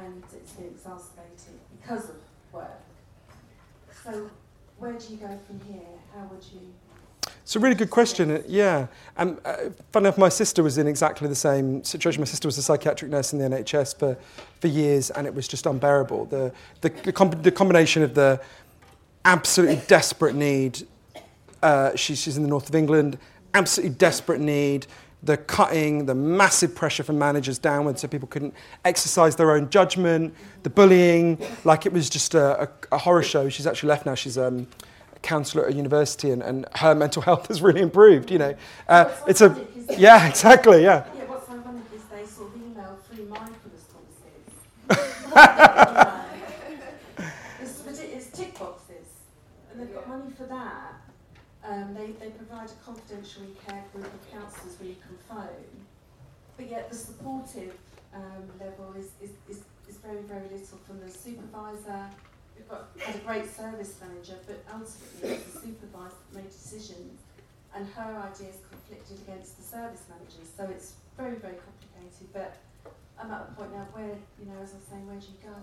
and 0.00 0.22
it's 0.32 0.52
been 0.52 0.68
exacerbated 0.68 1.60
because 1.78 2.08
of 2.08 2.16
work. 2.52 2.80
So, 4.02 4.30
where 4.78 4.94
do 4.94 5.12
you 5.12 5.18
go 5.18 5.38
from 5.46 5.60
here? 5.60 5.92
How 6.14 6.24
would 6.26 6.42
you? 6.42 6.72
It's 7.44 7.56
a 7.56 7.60
really 7.60 7.74
good 7.74 7.90
question. 7.90 8.30
uh, 8.30 8.42
Yeah. 8.48 8.86
and 9.18 9.38
uh, 9.44 9.56
funny 9.92 10.06
enough, 10.06 10.16
my 10.16 10.30
sister 10.30 10.62
was 10.62 10.78
in 10.78 10.86
exactly 10.86 11.28
the 11.28 11.34
same 11.34 11.84
situation. 11.84 12.20
My 12.22 12.26
sister 12.26 12.48
was 12.48 12.56
a 12.56 12.62
psychiatric 12.62 13.10
nurse 13.10 13.32
in 13.34 13.38
the 13.38 13.44
NHS 13.44 13.98
for, 13.98 14.16
for 14.60 14.68
years, 14.68 15.10
and 15.10 15.26
it 15.26 15.34
was 15.34 15.46
just 15.46 15.66
unbearable. 15.66 16.24
The, 16.26 16.52
the, 16.80 16.88
the, 16.88 17.12
com- 17.12 17.30
the 17.42 17.52
combination 17.52 18.02
of 18.02 18.14
the 18.14 18.40
absolutely 19.26 19.80
desperate 19.86 20.34
need 20.34 20.86
uh, 21.62 21.96
she, 21.96 22.14
she's 22.14 22.36
in 22.36 22.42
the 22.42 22.48
north 22.48 22.68
of 22.68 22.74
England, 22.74 23.16
absolutely 23.54 23.96
desperate 23.96 24.40
need. 24.40 24.86
The 25.22 25.38
cutting, 25.38 26.04
the 26.04 26.14
massive 26.14 26.74
pressure 26.74 27.02
from 27.02 27.18
managers 27.18 27.56
downwards 27.58 28.02
so 28.02 28.08
people 28.08 28.28
couldn't 28.28 28.52
exercise 28.84 29.36
their 29.36 29.52
own 29.52 29.70
judgment, 29.70 30.34
the 30.64 30.68
bullying, 30.68 31.38
like 31.64 31.86
it 31.86 31.92
was 31.94 32.10
just 32.10 32.34
a, 32.34 32.64
a, 32.64 32.68
a 32.92 32.98
horror 32.98 33.22
show. 33.22 33.48
She's 33.48 33.66
actually 33.66 33.88
left 33.88 34.04
now. 34.04 34.14
She's 34.14 34.36
um, 34.36 34.66
a 35.24 35.26
counsellor 35.26 35.64
at 35.66 35.72
a 35.72 35.76
university 35.76 36.30
and, 36.30 36.42
and 36.42 36.66
her 36.76 36.94
mental 36.94 37.22
health 37.22 37.48
has 37.48 37.62
really 37.62 37.80
improved, 37.80 38.30
you 38.30 38.38
know. 38.38 38.54
Uh, 38.88 39.10
it's 39.26 39.40
a, 39.40 39.56
yeah, 39.96 40.28
exactly, 40.28 40.82
yeah. 40.82 41.04
Yeah, 41.16 41.24
what's 41.24 41.48
ironic 41.50 41.82
is 41.94 42.02
they 42.12 42.26
sort 42.26 42.54
of 42.54 42.62
email 42.62 42.98
free 43.08 43.24
mindfulness 43.24 43.84
courses. 43.92 44.90
it's, 47.62 47.80
but 47.82 47.94
it- 47.98 48.10
it's 48.14 48.26
tick 48.36 48.58
boxes, 48.58 49.06
and 49.72 49.80
they've 49.80 49.94
got 49.94 50.06
money 50.08 50.30
for 50.36 50.44
that. 50.44 50.92
Um, 51.66 51.94
they, 51.94 52.08
they 52.20 52.28
provide 52.30 52.68
a 52.70 52.74
confidential 52.84 53.42
care 53.66 53.82
group 53.94 54.04
of 54.06 54.30
counsellors 54.32 54.76
where 54.78 54.90
you 54.90 54.96
can 55.00 55.16
phone, 55.28 55.64
but 56.58 56.68
yet 56.70 56.90
the 56.90 56.96
supportive 56.96 57.72
um, 58.14 58.44
level 58.60 58.92
is, 58.98 59.06
is, 59.22 59.30
is, 59.48 59.62
is 59.88 59.96
very, 59.96 60.20
very 60.22 60.42
little 60.52 60.78
from 60.86 61.00
the 61.00 61.10
supervisor. 61.10 62.10
Had 62.98 63.16
a 63.16 63.18
great 63.18 63.46
service 63.46 63.94
manager, 64.00 64.38
but 64.46 64.64
ultimately 64.72 65.36
the 65.36 65.60
supervisor 65.60 66.16
that 66.32 66.42
made 66.42 66.50
decisions 66.50 67.20
and 67.74 67.86
her 67.88 68.30
ideas 68.32 68.56
conflicted 68.70 69.18
against 69.26 69.58
the 69.58 69.64
service 69.64 70.02
managers. 70.08 70.48
So 70.56 70.64
it's 70.64 70.94
very, 71.16 71.36
very 71.36 71.58
complicated. 71.58 72.28
But 72.32 72.56
I'm 73.20 73.30
at 73.30 73.48
a 73.48 73.54
point 73.54 73.72
now 73.72 73.86
where, 73.92 74.16
you 74.38 74.46
know, 74.46 74.60
as 74.62 74.72
I 74.72 74.76
was 74.76 74.84
saying, 74.90 75.06
where 75.06 75.16
do 75.16 75.26
you 75.26 75.48
go? 75.48 75.54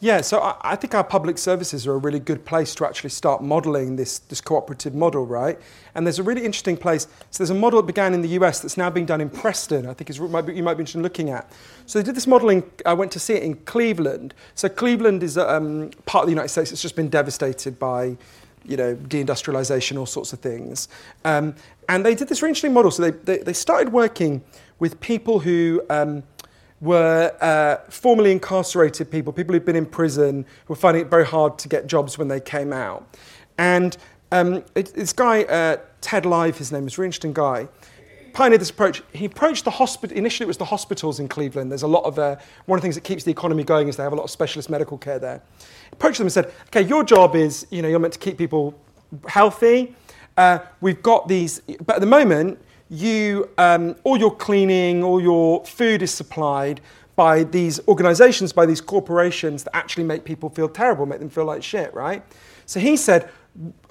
Yeah, 0.00 0.20
so 0.20 0.40
I, 0.40 0.56
I 0.62 0.76
think 0.76 0.94
our 0.94 1.04
public 1.04 1.38
services 1.38 1.86
are 1.86 1.94
a 1.94 1.98
really 1.98 2.18
good 2.18 2.44
place 2.44 2.74
to 2.76 2.86
actually 2.86 3.10
start 3.10 3.42
modelling 3.42 3.96
this, 3.96 4.18
this 4.18 4.40
cooperative 4.40 4.94
model, 4.94 5.26
right? 5.26 5.58
And 5.94 6.06
there's 6.06 6.18
a 6.18 6.22
really 6.22 6.44
interesting 6.44 6.76
place. 6.76 7.06
So 7.30 7.44
there's 7.44 7.50
a 7.50 7.54
model 7.54 7.80
that 7.80 7.86
began 7.86 8.14
in 8.14 8.22
the 8.22 8.30
US 8.30 8.60
that's 8.60 8.76
now 8.76 8.90
being 8.90 9.06
done 9.06 9.20
in 9.20 9.30
Preston, 9.30 9.86
I 9.86 9.94
think 9.94 10.10
is, 10.10 10.20
might 10.20 10.42
be, 10.42 10.54
you 10.54 10.62
might 10.62 10.74
be 10.74 10.80
interested 10.80 10.98
in 10.98 11.02
looking 11.02 11.30
at. 11.30 11.52
So 11.86 11.98
they 11.98 12.04
did 12.04 12.16
this 12.16 12.26
modelling, 12.26 12.64
I 12.86 12.94
went 12.94 13.12
to 13.12 13.20
see 13.20 13.34
it 13.34 13.42
in 13.42 13.54
Cleveland. 13.54 14.34
So 14.54 14.68
Cleveland 14.68 15.22
is 15.22 15.38
um, 15.38 15.90
part 16.06 16.22
of 16.22 16.26
the 16.26 16.32
United 16.32 16.48
States 16.48 16.70
that's 16.70 16.82
just 16.82 16.96
been 16.96 17.08
devastated 17.08 17.78
by 17.78 18.16
you 18.64 18.76
know, 18.76 18.94
deindustrialization, 18.94 19.98
all 19.98 20.06
sorts 20.06 20.32
of 20.32 20.38
things. 20.38 20.88
Um, 21.24 21.54
and 21.88 22.04
they 22.04 22.14
did 22.14 22.28
this 22.28 22.42
really 22.42 22.50
interesting 22.50 22.72
model. 22.72 22.90
So 22.90 23.02
they, 23.02 23.10
they, 23.10 23.38
they 23.38 23.52
started 23.52 23.92
working 23.92 24.42
with 24.78 25.00
people 25.00 25.38
who 25.40 25.82
um, 25.90 26.22
were 26.82 27.32
uh, 27.40 27.76
formerly 27.88 28.32
incarcerated 28.32 29.08
people, 29.10 29.32
people 29.32 29.54
who'd 29.54 29.64
been 29.64 29.76
in 29.76 29.86
prison, 29.86 30.44
who 30.66 30.72
were 30.72 30.76
finding 30.76 31.02
it 31.02 31.08
very 31.08 31.24
hard 31.24 31.56
to 31.60 31.68
get 31.68 31.86
jobs 31.86 32.18
when 32.18 32.26
they 32.26 32.40
came 32.40 32.72
out. 32.72 33.16
And 33.56 33.96
um, 34.32 34.64
it, 34.74 34.92
this 34.92 35.12
guy, 35.12 35.44
uh, 35.44 35.76
Ted 36.00 36.26
Live, 36.26 36.58
his 36.58 36.72
name 36.72 36.86
is, 36.86 36.98
really 36.98 37.06
interesting 37.06 37.32
guy, 37.32 37.68
pioneered 38.32 38.60
this 38.60 38.70
approach. 38.70 39.00
He 39.12 39.26
approached 39.26 39.64
the 39.64 39.70
hospital, 39.70 40.16
initially 40.16 40.44
it 40.44 40.48
was 40.48 40.56
the 40.56 40.64
hospitals 40.64 41.20
in 41.20 41.28
Cleveland. 41.28 41.70
There's 41.70 41.84
a 41.84 41.88
lot 41.88 42.02
of, 42.04 42.18
uh, 42.18 42.36
one 42.66 42.78
of 42.78 42.82
the 42.82 42.86
things 42.86 42.96
that 42.96 43.04
keeps 43.04 43.22
the 43.22 43.30
economy 43.30 43.62
going 43.62 43.86
is 43.86 43.96
they 43.96 44.02
have 44.02 44.12
a 44.12 44.16
lot 44.16 44.24
of 44.24 44.30
specialist 44.30 44.68
medical 44.68 44.98
care 44.98 45.20
there. 45.20 45.40
He 45.60 45.66
approached 45.92 46.18
them 46.18 46.26
and 46.26 46.32
said, 46.32 46.52
okay, 46.66 46.82
your 46.82 47.04
job 47.04 47.36
is, 47.36 47.64
you 47.70 47.82
know, 47.82 47.88
you're 47.88 48.00
meant 48.00 48.14
to 48.14 48.18
keep 48.18 48.38
people 48.38 48.74
healthy. 49.28 49.94
Uh, 50.36 50.58
we've 50.80 51.02
got 51.02 51.28
these, 51.28 51.60
but 51.86 51.96
at 51.96 52.00
the 52.00 52.06
moment, 52.06 52.58
you, 52.92 53.48
um, 53.56 53.96
all 54.04 54.18
your 54.18 54.36
cleaning, 54.36 55.02
all 55.02 55.20
your 55.20 55.64
food 55.64 56.02
is 56.02 56.10
supplied 56.10 56.82
by 57.16 57.42
these 57.42 57.80
organizations, 57.88 58.52
by 58.52 58.66
these 58.66 58.82
corporations 58.82 59.64
that 59.64 59.74
actually 59.74 60.04
make 60.04 60.24
people 60.24 60.50
feel 60.50 60.68
terrible, 60.68 61.06
make 61.06 61.18
them 61.18 61.30
feel 61.30 61.46
like 61.46 61.62
shit, 61.62 61.92
right? 61.94 62.22
So 62.66 62.80
he 62.80 62.98
said, 62.98 63.30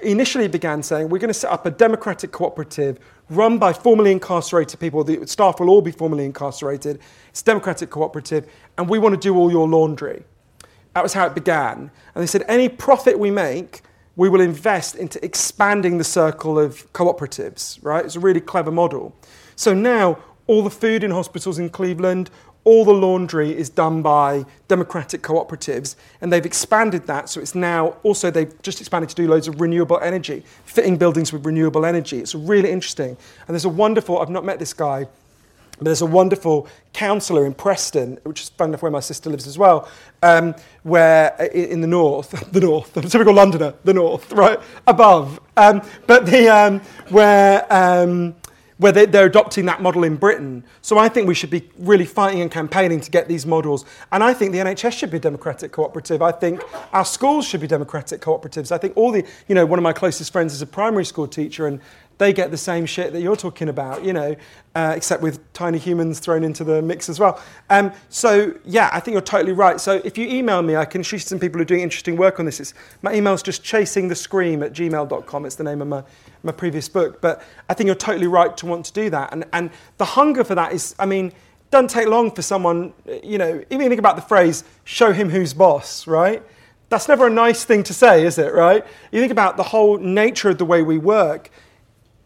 initially 0.02 0.48
began 0.48 0.84
saying, 0.84 1.10
we're 1.10 1.18
going 1.18 1.30
to 1.30 1.34
set 1.34 1.52
up 1.52 1.66
a 1.66 1.72
democratic 1.72 2.32
cooperative 2.32 3.00
run 3.30 3.58
by 3.58 3.74
formerly 3.74 4.12
incarcerated 4.12 4.80
people. 4.80 5.04
The 5.04 5.26
staff 5.26 5.60
will 5.60 5.70
all 5.70 5.82
be 5.82 5.92
formerly 5.92 6.26
incarcerated. 6.26 7.00
It's 7.30 7.42
a 7.42 7.46
democratic 7.46 7.90
cooperative, 7.90 8.48
and 8.78 8.88
we 8.88 9.00
want 9.00 9.14
to 9.14 9.20
do 9.20 9.36
all 9.36 9.52
your 9.52 9.68
laundry. 9.68 10.24
That 10.94 11.02
was 11.02 11.14
how 11.14 11.26
it 11.26 11.34
began. 11.34 11.90
And 12.14 12.22
they 12.22 12.28
said, 12.28 12.44
any 12.48 12.70
profit 12.70 13.18
we 13.18 13.32
make, 13.32 13.82
we 14.16 14.30
will 14.30 14.42
invest 14.42 14.96
into 14.96 15.24
expanding 15.24 15.98
the 15.98 16.04
circle 16.04 16.60
of 16.60 16.92
cooperatives, 16.94 17.80
right? 17.82 18.04
It's 18.04 18.16
a 18.16 18.20
really 18.20 18.42
clever 18.42 18.72
model. 18.72 19.16
So 19.56 19.74
now 19.74 20.18
all 20.48 20.64
the 20.64 20.70
food 20.70 21.04
in 21.04 21.12
hospitals 21.12 21.60
in 21.60 21.70
Cleveland, 21.70 22.30
all 22.64 22.86
the 22.86 22.94
laundry 22.94 23.58
is 23.58 23.70
done 23.70 24.02
by 24.02 24.46
democratic 24.68 25.22
cooperatives, 25.22 25.96
and 26.20 26.32
they've 26.32 26.46
expanded 26.46 27.08
that. 27.08 27.30
So 27.30 27.42
it's 27.42 27.56
now 27.56 27.98
also 28.04 28.30
they've 28.30 28.62
just 28.62 28.82
expanded 28.82 29.10
to 29.10 29.16
do 29.16 29.28
loads 29.28 29.48
of 29.48 29.60
renewable 29.60 30.00
energy, 30.00 30.44
fitting 30.66 30.98
buildings 30.98 31.34
with 31.34 31.46
renewable 31.46 31.86
energy. 31.86 32.20
It's 32.20 32.36
really 32.36 32.70
interesting. 32.70 33.18
And 33.48 33.56
there's 33.56 33.66
a 33.66 33.70
wonderful, 33.70 34.20
I've 34.20 34.30
not 34.30 34.46
met 34.46 34.60
this 34.60 34.74
guy, 34.74 35.08
there's 35.86 36.02
a 36.02 36.06
wonderful 36.06 36.68
councillor 36.94 37.46
in 37.46 37.54
Preston, 37.54 38.20
which 38.24 38.42
is 38.42 38.50
fun 38.50 38.70
enough 38.70 38.82
where 38.82 38.92
my 38.92 39.00
sister 39.00 39.30
lives 39.30 39.48
as 39.48 39.58
well, 39.58 39.90
um, 40.22 40.56
where 40.84 41.36
in 41.54 41.82
the 41.82 41.88
north, 41.88 42.32
the 42.52 42.60
north, 42.60 42.94
the 42.94 43.02
typical 43.02 43.34
Londoner, 43.34 43.74
the 43.84 43.94
north, 43.94 44.32
right 44.32 44.60
above, 44.88 45.40
um, 45.58 45.82
but 46.08 46.26
the 46.26 46.48
um, 46.48 46.80
where. 47.10 47.66
Um, 47.74 48.36
where 48.82 48.92
they, 48.92 49.06
they're 49.06 49.28
adopting 49.28 49.66
that 49.68 49.80
model 49.80 50.04
in 50.04 50.16
Britain. 50.16 50.64
So 50.82 50.98
I 50.98 51.08
think 51.08 51.28
we 51.28 51.36
should 51.36 51.52
be 51.52 51.70
really 51.78 52.06
fighting 52.06 52.42
and 52.42 52.50
campaigning 52.50 53.00
to 53.02 53.12
get 53.12 53.28
these 53.28 53.46
models. 53.46 53.86
And 54.12 54.24
I 54.24 54.34
think 54.34 54.54
the 54.54 54.58
NHS 54.58 54.94
should 54.94 55.12
be 55.12 55.18
a 55.18 55.20
democratic 55.20 55.72
cooperative. 55.72 56.24
I 56.24 56.32
think 56.32 56.64
our 56.92 57.06
schools 57.06 57.46
should 57.46 57.62
be 57.62 57.68
democratic 57.68 58.22
cooperatives. 58.22 58.72
I 58.72 58.80
think 58.80 58.98
all 58.98 59.12
the, 59.12 59.24
you 59.48 59.54
know, 59.54 59.68
one 59.68 59.78
of 59.78 59.84
my 59.84 59.94
closest 59.94 60.32
friends 60.32 60.52
is 60.52 60.64
a 60.64 60.66
primary 60.66 61.06
school 61.06 61.28
teacher 61.28 61.68
and 61.68 61.80
they 62.18 62.34
get 62.34 62.52
the 62.52 62.58
same 62.58 62.86
shit 62.86 63.14
that 63.14 63.22
you're 63.22 63.36
talking 63.36 63.68
about, 63.68 64.04
you 64.04 64.14
know, 64.14 64.36
uh, 64.76 64.94
except 64.96 65.24
with 65.24 65.52
tiny 65.54 65.78
humans 65.78 66.20
thrown 66.20 66.44
into 66.44 66.64
the 66.64 66.82
mix 66.82 67.10
as 67.10 67.20
well. 67.20 67.42
Um, 67.70 67.92
so, 68.10 68.54
yeah, 68.64 68.90
I 68.94 69.00
think 69.00 69.14
you're 69.14 69.22
totally 69.22 69.54
right. 69.54 69.82
So, 69.82 70.02
if 70.06 70.18
you 70.18 70.28
email 70.28 70.62
me, 70.62 70.76
I 70.76 70.86
can 70.86 71.04
shoot 71.04 71.20
some 71.20 71.40
people 71.40 71.58
who 71.58 71.64
are 71.64 71.66
doing 71.66 71.82
interesting 71.82 72.16
work 72.16 72.40
on 72.40 72.46
this. 72.46 72.60
It's, 72.60 72.74
my 73.02 73.14
email's 73.14 73.42
just 73.42 73.64
chasingthescream 73.64 74.64
at 74.64 74.74
gmail.com. 74.74 75.46
It's 75.46 75.56
the 75.56 75.64
name 75.64 75.82
of 75.82 75.88
my, 75.88 76.04
my 76.44 76.52
previous 76.52 76.88
book. 76.88 77.22
But 77.22 77.42
I 77.70 77.74
think 77.74 77.88
you're 77.88 77.96
totally 77.96 78.28
right 78.28 78.56
to 78.58 78.66
want 78.66 78.86
to 78.86 78.94
do 78.94 79.10
that. 79.10 79.34
And, 79.34 79.46
and 79.54 79.72
the 79.98 80.06
hunger 80.06 80.44
for 80.44 80.56
that 80.56 80.74
is, 80.74 80.96
I 81.00 81.08
mean, 81.08 81.34
doesn't 81.72 81.90
take 81.90 82.08
long 82.08 82.30
for 82.30 82.42
someone, 82.42 82.94
you 83.24 83.38
know, 83.38 83.64
even 83.70 83.88
think 83.88 84.00
about 84.00 84.18
the 84.18 84.22
phrase, 84.22 84.64
show 84.84 85.14
him 85.14 85.30
who's 85.30 85.54
boss, 85.54 86.06
right? 86.06 86.44
That's 86.90 87.08
never 87.08 87.28
a 87.28 87.30
nice 87.30 87.64
thing 87.64 87.84
to 87.84 87.94
say, 87.94 88.26
is 88.26 88.38
it, 88.38 88.54
right? 88.54 88.86
You 89.14 89.22
think 89.22 89.32
about 89.32 89.56
the 89.56 89.64
whole 89.64 89.98
nature 89.98 90.50
of 90.50 90.58
the 90.58 90.66
way 90.66 90.82
we 90.82 90.98
work 90.98 91.50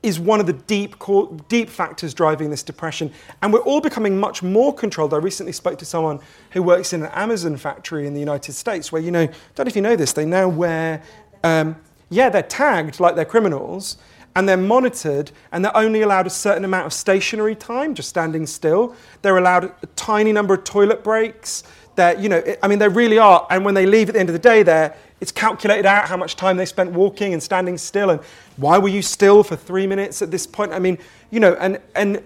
is 0.05 0.19
one 0.19 0.39
of 0.39 0.45
the 0.45 0.53
deep, 0.53 0.99
core, 0.99 1.35
deep 1.49 1.67
factors 1.67 2.13
driving 2.13 2.51
this 2.51 2.61
depression. 2.61 3.11
And 3.41 3.51
we're 3.51 3.61
all 3.61 3.81
becoming 3.81 4.19
much 4.19 4.43
more 4.43 4.71
controlled. 4.71 5.15
I 5.15 5.17
recently 5.17 5.51
spoke 5.51 5.79
to 5.79 5.85
someone 5.85 6.19
who 6.51 6.61
works 6.61 6.93
in 6.93 7.01
an 7.01 7.11
Amazon 7.13 7.57
factory 7.57 8.05
in 8.05 8.13
the 8.13 8.19
United 8.19 8.53
States 8.53 8.91
where, 8.91 9.01
you 9.01 9.09
know, 9.09 9.25
don't 9.25 9.65
know 9.65 9.69
if 9.69 9.75
you 9.75 9.81
know 9.81 9.95
this, 9.95 10.13
they 10.13 10.25
now 10.25 10.47
wear, 10.47 11.01
um, 11.43 11.75
yeah, 12.11 12.29
they're 12.29 12.43
tagged 12.43 12.99
like 12.99 13.15
they're 13.15 13.25
criminals 13.25 13.97
and 14.35 14.47
they're 14.47 14.57
monitored 14.57 15.31
and 15.51 15.65
they're 15.65 15.75
only 15.75 16.03
allowed 16.03 16.27
a 16.27 16.29
certain 16.29 16.65
amount 16.65 16.85
of 16.85 16.93
stationary 16.93 17.55
time, 17.55 17.95
just 17.95 18.09
standing 18.09 18.45
still. 18.45 18.95
They're 19.23 19.37
allowed 19.37 19.65
a 19.81 19.87
tiny 19.95 20.31
number 20.31 20.53
of 20.53 20.63
toilet 20.65 21.03
breaks. 21.03 21.63
They're, 21.95 22.19
you 22.19 22.29
know, 22.29 22.43
I 22.61 22.67
mean, 22.67 22.77
they 22.77 22.89
really 22.89 23.17
are. 23.17 23.47
And 23.49 23.65
when 23.65 23.73
they 23.73 23.87
leave 23.87 24.09
at 24.09 24.13
the 24.13 24.19
end 24.19 24.29
of 24.29 24.33
the 24.33 24.39
day, 24.39 24.61
they're, 24.61 24.95
it's 25.21 25.31
calculated 25.31 25.85
out 25.85 26.07
how 26.07 26.17
much 26.17 26.35
time 26.35 26.57
they 26.57 26.65
spent 26.65 26.91
walking 26.91 27.33
and 27.33 27.41
standing 27.41 27.77
still 27.77 28.09
and 28.09 28.19
why 28.57 28.77
were 28.77 28.89
you 28.89 29.01
still 29.01 29.43
for 29.43 29.55
three 29.55 29.87
minutes 29.87 30.21
at 30.21 30.31
this 30.31 30.45
point? 30.45 30.71
I 30.71 30.79
mean, 30.79 30.97
you 31.31 31.39
know, 31.39 31.55
and, 31.55 31.79
and 31.95 32.21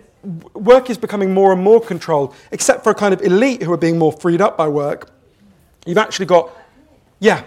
work 0.53 0.89
is 0.89 0.97
becoming 0.97 1.33
more 1.33 1.53
and 1.53 1.61
more 1.61 1.79
controlled, 1.79 2.33
except 2.51 2.83
for 2.83 2.91
a 2.91 2.95
kind 2.95 3.13
of 3.13 3.21
elite 3.21 3.63
who 3.63 3.71
are 3.71 3.77
being 3.77 3.97
more 3.97 4.11
freed 4.11 4.41
up 4.41 4.57
by 4.57 4.67
work. 4.67 5.11
You've 5.85 5.97
actually 5.97 6.25
got, 6.25 6.51
yeah. 7.19 7.43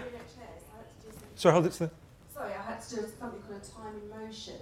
Sorry, 1.35 1.53
hold 1.53 1.65
it 1.65 1.73
to 1.73 1.79
the. 1.79 1.91
Sorry, 2.33 2.51
I 2.53 2.61
had 2.61 2.81
to 2.81 2.95
do 2.95 3.01
something 3.19 3.41
called 3.41 3.61
a 3.61 3.81
time 3.81 3.93
in 4.01 4.25
motion. 4.25 4.55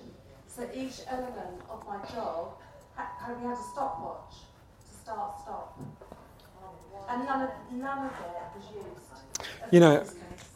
So 0.47 0.67
each 0.73 1.01
element 1.07 1.61
of 1.69 1.85
my 1.87 1.97
job, 2.13 2.53
we 2.97 3.47
had 3.47 3.53
a 3.53 3.63
stopwatch 3.71 4.33
to 4.33 4.99
start, 5.03 5.39
stop. 5.41 5.79
And 7.09 7.25
none 7.25 7.41
of, 7.43 7.49
none 7.71 8.05
of 8.05 8.11
it 8.11 8.57
was 8.57 8.65
used. 8.73 9.73
You 9.73 9.79
know, 9.79 10.03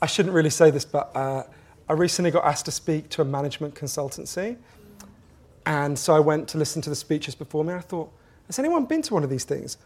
I 0.02 0.08
shouldn't 0.08 0.36
really 0.36 0.50
say 0.50 0.72
this, 0.72 0.86
but 0.86 1.16
uh, 1.16 1.44
I 1.88 1.94
recently 1.94 2.32
got 2.32 2.46
asked 2.46 2.66
to 2.66 2.72
speak 2.72 3.10
to 3.10 3.22
a 3.22 3.26
management 3.26 3.76
consultancy. 3.76 4.58
And 5.66 5.98
so 5.98 6.16
I 6.16 6.20
went 6.20 6.48
to 6.50 6.58
listen 6.58 6.82
to 6.84 6.90
the 6.90 6.96
speeches 6.96 7.36
before 7.36 7.64
me. 7.64 7.74
I 7.74 7.80
thought, 7.80 8.12
has 8.48 8.60
anyone 8.60 8.86
been 8.86 9.02
to 9.04 9.14
one 9.14 9.24
of 9.24 9.30
these 9.30 9.46
things? 9.46 9.78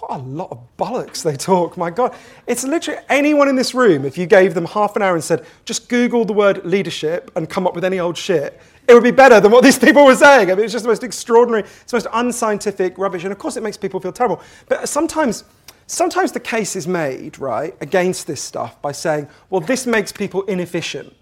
What 0.00 0.20
a 0.20 0.22
lot 0.22 0.50
of 0.50 0.58
bollocks 0.76 1.22
they 1.22 1.36
talk. 1.36 1.76
My 1.76 1.90
God. 1.90 2.14
It's 2.46 2.64
literally 2.64 3.00
anyone 3.08 3.48
in 3.48 3.56
this 3.56 3.74
room, 3.74 4.04
if 4.04 4.18
you 4.18 4.26
gave 4.26 4.54
them 4.54 4.64
half 4.64 4.96
an 4.96 5.02
hour 5.02 5.14
and 5.14 5.22
said, 5.22 5.44
just 5.64 5.88
Google 5.88 6.24
the 6.24 6.32
word 6.32 6.64
leadership 6.64 7.30
and 7.36 7.48
come 7.48 7.66
up 7.66 7.74
with 7.74 7.84
any 7.84 8.00
old 8.00 8.16
shit, 8.16 8.60
it 8.88 8.94
would 8.94 9.04
be 9.04 9.12
better 9.12 9.40
than 9.40 9.50
what 9.50 9.64
these 9.64 9.78
people 9.78 10.04
were 10.04 10.16
saying. 10.16 10.50
I 10.50 10.54
mean, 10.54 10.64
it's 10.64 10.72
just 10.72 10.84
the 10.84 10.90
most 10.90 11.04
extraordinary, 11.04 11.62
it's 11.62 11.92
the 11.92 11.96
most 11.96 12.08
unscientific 12.12 12.98
rubbish. 12.98 13.22
And 13.22 13.32
of 13.32 13.38
course, 13.38 13.56
it 13.56 13.62
makes 13.62 13.76
people 13.76 14.00
feel 14.00 14.12
terrible. 14.12 14.40
But 14.68 14.88
sometimes, 14.88 15.44
sometimes 15.86 16.32
the 16.32 16.40
case 16.40 16.76
is 16.76 16.86
made, 16.86 17.38
right, 17.38 17.74
against 17.80 18.26
this 18.26 18.40
stuff 18.40 18.80
by 18.82 18.92
saying, 18.92 19.28
well, 19.50 19.60
this 19.60 19.86
makes 19.86 20.12
people 20.12 20.42
inefficient 20.42 21.14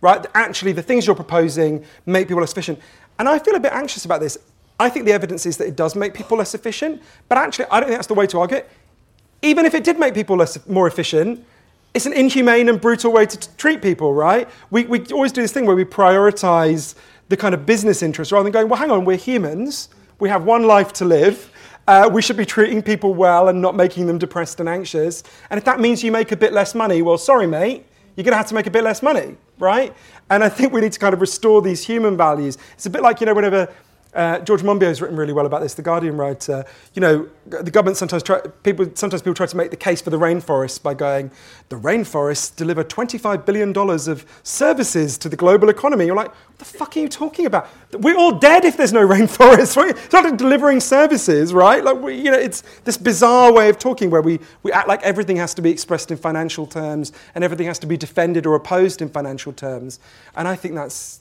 right? 0.00 0.24
Actually, 0.34 0.72
the 0.72 0.82
things 0.82 1.06
you're 1.06 1.16
proposing 1.16 1.84
make 2.06 2.28
people 2.28 2.40
less 2.40 2.52
efficient. 2.52 2.78
And 3.18 3.28
I 3.28 3.38
feel 3.38 3.54
a 3.54 3.60
bit 3.60 3.72
anxious 3.72 4.04
about 4.04 4.20
this. 4.20 4.38
I 4.78 4.88
think 4.88 5.06
the 5.06 5.12
evidence 5.12 5.44
is 5.44 5.56
that 5.56 5.66
it 5.66 5.76
does 5.76 5.96
make 5.96 6.14
people 6.14 6.38
less 6.38 6.54
efficient, 6.54 7.02
but 7.28 7.36
actually, 7.36 7.66
I 7.70 7.80
don't 7.80 7.88
think 7.88 7.98
that's 7.98 8.06
the 8.06 8.14
way 8.14 8.26
to 8.28 8.38
argue 8.38 8.58
it. 8.58 8.70
Even 9.42 9.66
if 9.66 9.74
it 9.74 9.84
did 9.84 9.98
make 9.98 10.14
people 10.14 10.36
less, 10.36 10.66
more 10.68 10.86
efficient, 10.86 11.44
it's 11.94 12.06
an 12.06 12.12
inhumane 12.12 12.68
and 12.68 12.80
brutal 12.80 13.12
way 13.12 13.26
to 13.26 13.36
t- 13.36 13.48
treat 13.56 13.82
people, 13.82 14.14
right? 14.14 14.48
We, 14.70 14.84
we 14.84 15.04
always 15.06 15.32
do 15.32 15.42
this 15.42 15.52
thing 15.52 15.66
where 15.66 15.74
we 15.74 15.84
prioritize 15.84 16.94
the 17.28 17.36
kind 17.36 17.54
of 17.54 17.66
business 17.66 18.02
interest 18.02 18.30
rather 18.30 18.44
than 18.44 18.52
going, 18.52 18.68
well, 18.68 18.78
hang 18.78 18.90
on, 18.90 19.04
we're 19.04 19.16
humans, 19.16 19.88
we 20.20 20.28
have 20.28 20.44
one 20.44 20.64
life 20.64 20.92
to 20.94 21.04
live. 21.04 21.50
Uh, 21.88 22.06
we 22.06 22.20
should 22.20 22.36
be 22.36 22.44
treating 22.44 22.82
people 22.82 23.14
well 23.14 23.48
and 23.48 23.62
not 23.62 23.74
making 23.74 24.06
them 24.06 24.18
depressed 24.18 24.60
and 24.60 24.68
anxious. 24.68 25.22
And 25.48 25.56
if 25.56 25.64
that 25.64 25.80
means 25.80 26.04
you 26.04 26.12
make 26.12 26.30
a 26.32 26.36
bit 26.36 26.52
less 26.52 26.74
money, 26.74 27.00
well, 27.00 27.16
sorry, 27.16 27.46
mate, 27.46 27.86
you're 28.14 28.24
going 28.24 28.32
to 28.32 28.36
have 28.36 28.48
to 28.48 28.54
make 28.54 28.66
a 28.66 28.70
bit 28.70 28.84
less 28.84 29.02
money, 29.02 29.38
right? 29.58 29.96
And 30.28 30.44
I 30.44 30.50
think 30.50 30.74
we 30.74 30.82
need 30.82 30.92
to 30.92 30.98
kind 30.98 31.14
of 31.14 31.22
restore 31.22 31.62
these 31.62 31.82
human 31.82 32.14
values. 32.14 32.58
It's 32.74 32.84
a 32.84 32.90
bit 32.90 33.00
like, 33.00 33.20
you 33.22 33.26
know, 33.26 33.32
whenever 33.32 33.72
uh, 34.18 34.40
George 34.40 34.62
Monbiot 34.62 34.88
has 34.88 35.00
written 35.00 35.16
really 35.16 35.32
well 35.32 35.46
about 35.46 35.62
this, 35.62 35.74
the 35.74 35.82
Guardian 35.82 36.16
writer. 36.16 36.64
You 36.94 37.00
know, 37.00 37.28
the 37.46 37.70
government 37.70 37.96
sometimes 37.96 38.24
try, 38.24 38.40
people 38.64 38.90
sometimes 38.94 39.22
people 39.22 39.34
try 39.34 39.46
to 39.46 39.56
make 39.56 39.70
the 39.70 39.76
case 39.76 40.02
for 40.02 40.10
the 40.10 40.18
rainforests 40.18 40.82
by 40.82 40.94
going, 40.94 41.30
the 41.68 41.76
rainforests 41.76 42.54
deliver 42.56 42.82
25 42.82 43.46
billion 43.46 43.72
dollars 43.72 44.08
of 44.08 44.26
services 44.42 45.18
to 45.18 45.28
the 45.28 45.36
global 45.36 45.68
economy. 45.68 46.06
You're 46.06 46.16
like, 46.16 46.32
what 46.32 46.58
the 46.58 46.64
fuck 46.64 46.96
are 46.96 47.00
you 47.00 47.08
talking 47.08 47.46
about? 47.46 47.68
We're 47.92 48.16
all 48.16 48.36
dead 48.36 48.64
if 48.64 48.76
there's 48.76 48.92
no 48.92 49.06
rainforests. 49.08 49.76
Right? 49.76 49.96
It's 49.96 50.12
not 50.12 50.36
delivering 50.36 50.80
services, 50.80 51.54
right? 51.54 51.84
Like, 51.84 52.00
we, 52.00 52.16
you 52.16 52.32
know, 52.32 52.38
it's 52.38 52.64
this 52.82 52.96
bizarre 52.96 53.52
way 53.52 53.68
of 53.68 53.78
talking 53.78 54.10
where 54.10 54.22
we, 54.22 54.40
we 54.64 54.72
act 54.72 54.88
like 54.88 55.00
everything 55.04 55.36
has 55.36 55.54
to 55.54 55.62
be 55.62 55.70
expressed 55.70 56.10
in 56.10 56.16
financial 56.16 56.66
terms 56.66 57.12
and 57.36 57.44
everything 57.44 57.68
has 57.68 57.78
to 57.78 57.86
be 57.86 57.96
defended 57.96 58.46
or 58.46 58.56
opposed 58.56 59.00
in 59.00 59.10
financial 59.10 59.52
terms. 59.52 60.00
And 60.34 60.48
I 60.48 60.56
think 60.56 60.74
that's 60.74 61.20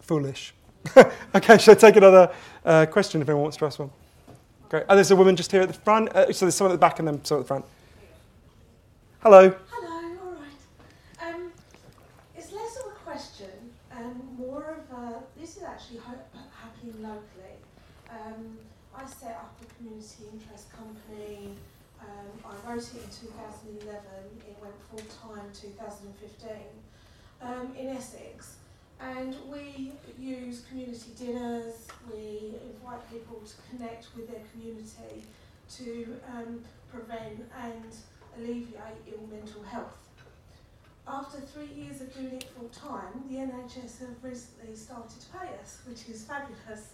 foolish. 0.00 0.54
okay, 1.34 1.58
shall 1.58 1.74
I 1.74 1.78
take 1.78 1.96
another 1.96 2.32
uh, 2.64 2.86
question 2.86 3.22
if 3.22 3.28
anyone 3.28 3.42
wants 3.42 3.56
to 3.58 3.66
ask 3.66 3.78
one? 3.78 3.90
Great. 4.68 4.84
Oh, 4.88 4.94
there's 4.94 5.10
a 5.10 5.16
woman 5.16 5.36
just 5.36 5.52
here 5.52 5.62
at 5.62 5.68
the 5.68 5.74
front. 5.74 6.08
Uh, 6.10 6.32
so 6.32 6.46
there's 6.46 6.54
someone 6.54 6.72
at 6.72 6.76
the 6.76 6.86
back 6.86 6.98
and 6.98 7.06
then 7.06 7.24
someone 7.24 7.42
at 7.42 7.44
the 7.44 7.48
front. 7.48 7.64
Hello. 9.22 9.54
Hello, 9.70 10.16
all 10.24 10.32
right. 10.32 11.34
Um, 11.34 11.52
it's 12.36 12.52
less 12.52 12.76
of 12.78 12.92
a 12.92 12.94
question 13.04 13.50
and 13.92 14.38
more 14.38 14.78
of 14.78 14.98
a. 14.98 15.22
This 15.38 15.56
is 15.56 15.62
actually 15.62 16.00
happening 16.00 17.02
locally. 17.02 17.60
Um, 18.10 18.58
I 18.96 19.06
set 19.06 19.36
up 19.36 19.56
a 19.62 19.74
community 19.74 20.24
interest 20.32 20.72
company. 20.72 21.54
Um, 22.00 22.52
I 22.66 22.70
wrote 22.70 22.82
it 22.82 22.94
in 22.94 23.28
2011. 23.28 24.00
It 24.48 24.56
went 24.60 24.74
full 24.90 25.30
time 25.30 25.46
2015 25.54 26.50
um, 27.40 27.74
in 27.78 27.88
Essex. 27.88 28.56
And 29.02 29.36
we 29.50 29.92
use 30.18 30.62
community 30.68 31.10
dinners, 31.18 31.88
we 32.10 32.54
invite 32.72 33.10
people 33.10 33.40
to 33.44 33.54
connect 33.68 34.06
with 34.16 34.30
their 34.30 34.42
community 34.52 35.24
to 35.76 36.20
um, 36.32 36.60
prevent 36.90 37.44
and 37.60 37.84
alleviate 38.38 39.02
ill 39.08 39.26
mental 39.30 39.62
health. 39.64 39.98
After 41.06 41.40
three 41.40 41.66
years 41.74 42.00
of 42.00 42.14
doing 42.14 42.34
it 42.34 42.44
full 42.56 42.68
time, 42.68 43.24
the 43.28 43.36
NHS 43.36 44.00
have 44.00 44.22
recently 44.22 44.76
started 44.76 45.18
to 45.20 45.26
pay 45.36 45.48
us, 45.60 45.80
which 45.84 46.08
is 46.08 46.22
fabulous. 46.24 46.90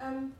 Um, 0.00 0.32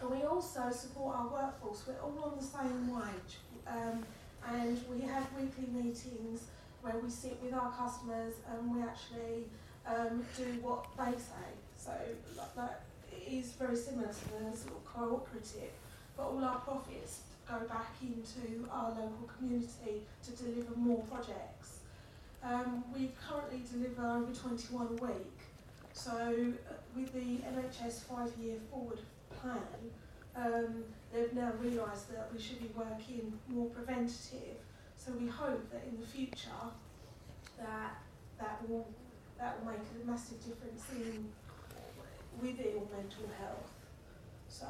and 0.00 0.10
we 0.10 0.22
also 0.24 0.70
support 0.72 1.16
our 1.16 1.28
workforce. 1.28 1.84
We're 1.86 2.00
all 2.02 2.32
on 2.32 2.36
the 2.36 2.44
same 2.44 2.92
wage, 2.92 3.38
um, 3.66 4.04
and 4.48 4.80
we 4.90 5.06
have 5.06 5.26
weekly 5.38 5.68
meetings 5.72 6.46
where 6.82 6.96
we 6.98 7.10
sit 7.10 7.38
with 7.42 7.54
our 7.54 7.70
customers 7.72 8.34
and 8.50 8.74
we 8.74 8.82
actually 8.82 9.44
um, 9.88 10.24
do 10.36 10.44
what 10.62 10.86
they 10.96 11.16
say. 11.16 11.48
So 11.76 11.92
like, 12.36 12.54
that 12.56 12.82
is 13.26 13.52
very 13.52 13.76
similar 13.76 14.08
to 14.08 14.28
the 14.28 14.56
sort 14.56 14.74
of 14.74 14.84
cooperative, 14.84 15.72
but 16.16 16.24
all 16.24 16.44
our 16.44 16.60
profits 16.60 17.22
go 17.48 17.60
back 17.66 17.94
into 18.02 18.68
our 18.70 18.90
local 18.90 19.28
community 19.38 20.02
to 20.24 20.30
deliver 20.32 20.76
more 20.76 21.02
projects. 21.04 21.80
Um, 22.42 22.84
we 22.94 23.10
currently 23.28 23.62
deliver 23.70 24.06
over 24.06 24.32
21 24.32 24.86
a 24.86 25.04
week. 25.04 25.38
So 25.92 26.12
uh, 26.12 26.74
with 26.94 27.12
the 27.12 27.42
NHS 27.44 28.04
five-year 28.04 28.56
forward 28.70 29.00
plan, 29.40 29.58
um, 30.36 30.84
they've 31.12 31.32
now 31.32 31.52
realised 31.60 32.12
that 32.12 32.30
we 32.32 32.40
should 32.40 32.60
be 32.60 32.70
working 32.76 33.32
more 33.48 33.68
preventative. 33.70 34.58
So 34.96 35.12
we 35.12 35.26
hope 35.26 35.70
that 35.72 35.84
in 35.90 36.00
the 36.00 36.06
future 36.06 36.62
that 37.58 37.98
that 38.38 38.68
will 38.68 38.86
that 39.38 39.58
will 39.58 39.72
make 39.72 39.80
a 39.80 40.06
massive 40.06 40.38
difference 40.44 40.82
in 40.96 41.28
with 42.40 42.60
ill 42.60 42.88
mental 42.92 43.24
health. 43.38 43.70
So 44.48 44.66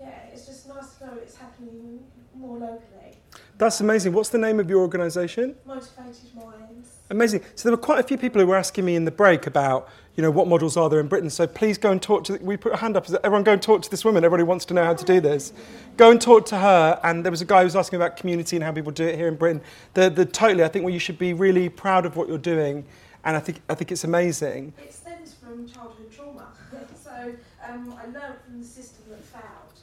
yeah, 0.00 0.26
it's 0.32 0.46
just 0.46 0.68
nice 0.68 0.94
to 0.94 1.06
know 1.06 1.12
it's 1.20 1.36
happening 1.36 2.00
more 2.34 2.58
locally. 2.58 3.16
That's 3.56 3.80
amazing. 3.80 4.12
What's 4.12 4.28
the 4.28 4.38
name 4.38 4.60
of 4.60 4.70
your 4.70 4.80
organisation? 4.80 5.56
Motivated 5.66 6.34
minds. 6.34 6.90
Amazing. 7.10 7.42
So 7.54 7.68
there 7.68 7.76
were 7.76 7.82
quite 7.82 7.98
a 7.98 8.02
few 8.02 8.16
people 8.16 8.40
who 8.40 8.46
were 8.46 8.56
asking 8.56 8.84
me 8.84 8.94
in 8.94 9.04
the 9.04 9.10
break 9.10 9.46
about, 9.46 9.88
you 10.14 10.22
know, 10.22 10.30
what 10.30 10.46
models 10.46 10.76
are 10.76 10.88
there 10.88 11.00
in 11.00 11.08
Britain. 11.08 11.30
So 11.30 11.46
please 11.46 11.78
go 11.78 11.90
and 11.90 12.00
talk 12.00 12.24
to. 12.24 12.36
We 12.36 12.56
put 12.56 12.74
a 12.74 12.76
hand 12.76 12.96
up. 12.96 13.08
Everyone 13.24 13.42
go 13.42 13.52
and 13.52 13.62
talk 13.62 13.82
to 13.82 13.90
this 13.90 14.04
woman. 14.04 14.24
Everybody 14.24 14.44
wants 14.44 14.64
to 14.66 14.74
know 14.74 14.84
how 14.84 14.94
to 14.94 15.04
do 15.04 15.20
this. 15.20 15.52
Go 15.96 16.10
and 16.10 16.20
talk 16.20 16.46
to 16.46 16.58
her. 16.58 17.00
And 17.02 17.24
there 17.24 17.32
was 17.32 17.40
a 17.40 17.46
guy 17.46 17.60
who 17.60 17.64
was 17.64 17.74
asking 17.74 17.96
about 17.96 18.16
community 18.16 18.56
and 18.56 18.64
how 18.64 18.70
people 18.70 18.92
do 18.92 19.04
it 19.04 19.16
here 19.16 19.26
in 19.26 19.36
Britain. 19.36 19.60
The, 19.94 20.10
the 20.10 20.24
totally. 20.24 20.62
I 20.62 20.68
think 20.68 20.84
well, 20.84 20.94
you 20.94 21.00
should 21.00 21.18
be 21.18 21.32
really 21.32 21.68
proud 21.68 22.06
of 22.06 22.16
what 22.16 22.28
you're 22.28 22.38
doing 22.38 22.84
and 23.28 23.36
I 23.36 23.40
think 23.40 23.60
I 23.68 23.74
think 23.74 23.92
it's 23.92 24.04
amazing. 24.04 24.72
It 24.82 24.90
stems 24.90 25.34
from 25.34 25.68
childhood 25.68 26.10
trauma. 26.10 26.48
so 27.04 27.34
um, 27.68 27.94
I 28.00 28.06
learned 28.06 28.40
from 28.42 28.58
the 28.58 28.66
system 28.66 29.04
that 29.10 29.22
failed, 29.22 29.78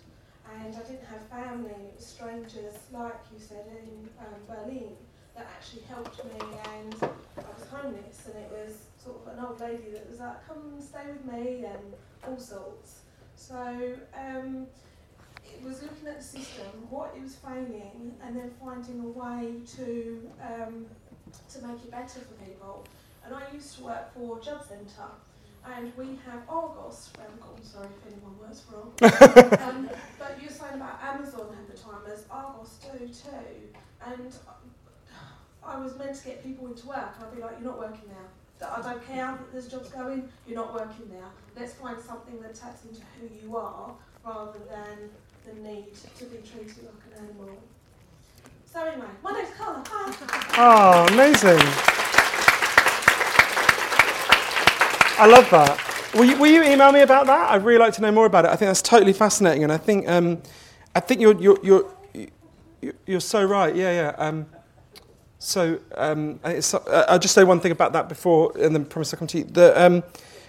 and 0.60 0.76
I 0.76 0.80
didn't 0.80 1.06
have 1.06 1.22
family. 1.30 1.70
It 1.70 1.94
was 1.96 2.06
strangers, 2.08 2.74
like 2.92 3.22
you 3.32 3.40
said 3.40 3.66
in 3.70 4.10
um, 4.20 4.42
Berlin, 4.48 4.96
that 5.36 5.46
actually 5.56 5.84
helped 5.84 6.26
me. 6.26 6.40
And 6.74 6.96
I 7.04 7.54
was 7.54 7.68
homeless, 7.72 8.26
and 8.26 8.36
it 8.36 8.52
was 8.52 8.78
sort 8.98 9.18
of 9.22 9.38
an 9.38 9.46
old 9.46 9.60
lady 9.60 9.92
that 9.94 10.10
was 10.10 10.20
like, 10.20 10.48
"Come 10.48 10.82
stay 10.82 11.06
with 11.06 11.32
me," 11.32 11.66
and 11.66 11.94
all 12.28 12.40
sorts. 12.40 13.02
So. 13.36 13.96
Um, 14.18 14.66
it 15.48 15.64
was 15.64 15.84
looking 15.84 16.08
at 16.08 16.18
the 16.18 16.24
system, 16.24 16.66
what 16.90 17.14
it 17.16 17.22
was 17.22 17.36
failing, 17.36 18.14
and 18.24 18.36
then 18.36 18.52
finding 18.60 19.00
a 19.00 19.08
way 19.08 19.54
to 19.78 20.32
um, 20.42 20.88
to 21.50 21.68
make 21.68 21.84
it 21.84 21.92
better 21.92 22.20
for 22.20 22.34
people. 22.44 22.84
And 23.26 23.36
I 23.36 23.44
used 23.54 23.78
to 23.78 23.84
work 23.86 24.14
for 24.14 24.40
Job 24.40 24.64
Centre, 24.64 25.10
and 25.66 25.92
we 25.98 26.20
have 26.26 26.42
Argos. 26.48 27.10
Um, 27.18 27.26
oh, 27.42 27.56
sorry 27.64 27.88
if 27.88 28.14
anyone 28.14 28.38
works 28.40 28.62
for 28.62 28.76
Argos. 28.78 29.60
um, 29.62 29.90
but 30.20 30.38
you're 30.40 30.52
saying 30.52 30.76
about 30.76 31.02
Amazon 31.02 31.48
advertisers, 31.60 32.26
Argos 32.30 32.78
do 32.84 33.08
too. 33.08 33.74
And 34.06 34.32
I 35.66 35.80
was 35.80 35.98
meant 35.98 36.16
to 36.18 36.24
get 36.24 36.44
people 36.44 36.68
into 36.68 36.88
work, 36.88 37.16
and 37.16 37.26
I'd 37.26 37.36
be 37.36 37.42
like, 37.42 37.54
you're 37.60 37.72
not 37.72 37.80
working 37.80 38.10
now. 38.10 38.68
I 38.68 38.82
don't 38.82 39.06
care 39.06 39.26
that 39.26 39.52
there's 39.52 39.68
jobs 39.68 39.90
going, 39.90 40.30
you're 40.48 40.56
not 40.56 40.74
working 40.74 41.10
now. 41.12 41.30
Let's 41.58 41.74
find 41.74 42.00
something 42.00 42.40
that 42.42 42.56
taps 42.56 42.86
into 42.86 43.02
who 43.20 43.28
you 43.44 43.58
are 43.58 43.92
rather 44.24 44.60
than 44.70 45.10
the 45.46 45.68
need 45.68 45.94
to 46.18 46.26
be 46.26 46.38
treated 46.38 46.84
like 46.84 47.18
an 47.18 47.26
animal. 47.26 47.58
So 48.66 48.84
anyway, 48.84 49.08
my 49.24 49.32
name's 49.32 49.50
Carla. 49.58 49.84
Hi. 49.88 50.56
Oh, 50.58 51.14
amazing. 51.14 52.05
I 55.18 55.28
love 55.28 55.50
that. 55.50 56.12
Will 56.14 56.26
you, 56.26 56.38
will 56.38 56.52
you, 56.52 56.64
email 56.64 56.92
me 56.92 57.02
about 57.02 57.26
that? 57.28 57.52
I'd 57.52 57.64
really 57.64 57.80
like 57.80 57.94
to 57.94 58.02
know 58.02 58.12
more 58.12 58.26
about 58.26 58.46
it. 58.46 58.52
I 58.52 58.56
think 58.58 58.68
that's 58.68 58.82
totally 58.82 59.14
fascinating, 59.14 59.64
and 59.64 59.72
I 59.72 59.78
think 59.78 60.10
um, 60.10 60.42
I 60.94 61.00
think 61.00 61.22
you're 61.22 61.40
you're 61.42 61.60
you're 61.64 61.92
you're 63.06 63.20
so 63.22 63.44
right. 63.44 63.74
Yeah, 63.76 63.92
yeah. 63.92 64.16
Um, 64.18 64.46
so 65.40 65.80
um, 65.96 66.40
I'll 66.44 67.20
just 67.20 67.34
say 67.34 67.44
one 67.44 67.60
thing 67.60 67.72
about 67.72 67.94
that 67.94 68.10
before, 68.10 68.52
and 68.60 68.76
then 68.76 68.86
promise 68.86 69.14
I'll 69.14 69.20
come 69.20 69.28
to 69.30 69.38
you. 69.38 69.44
The, 69.46 69.82
um, 69.82 70.04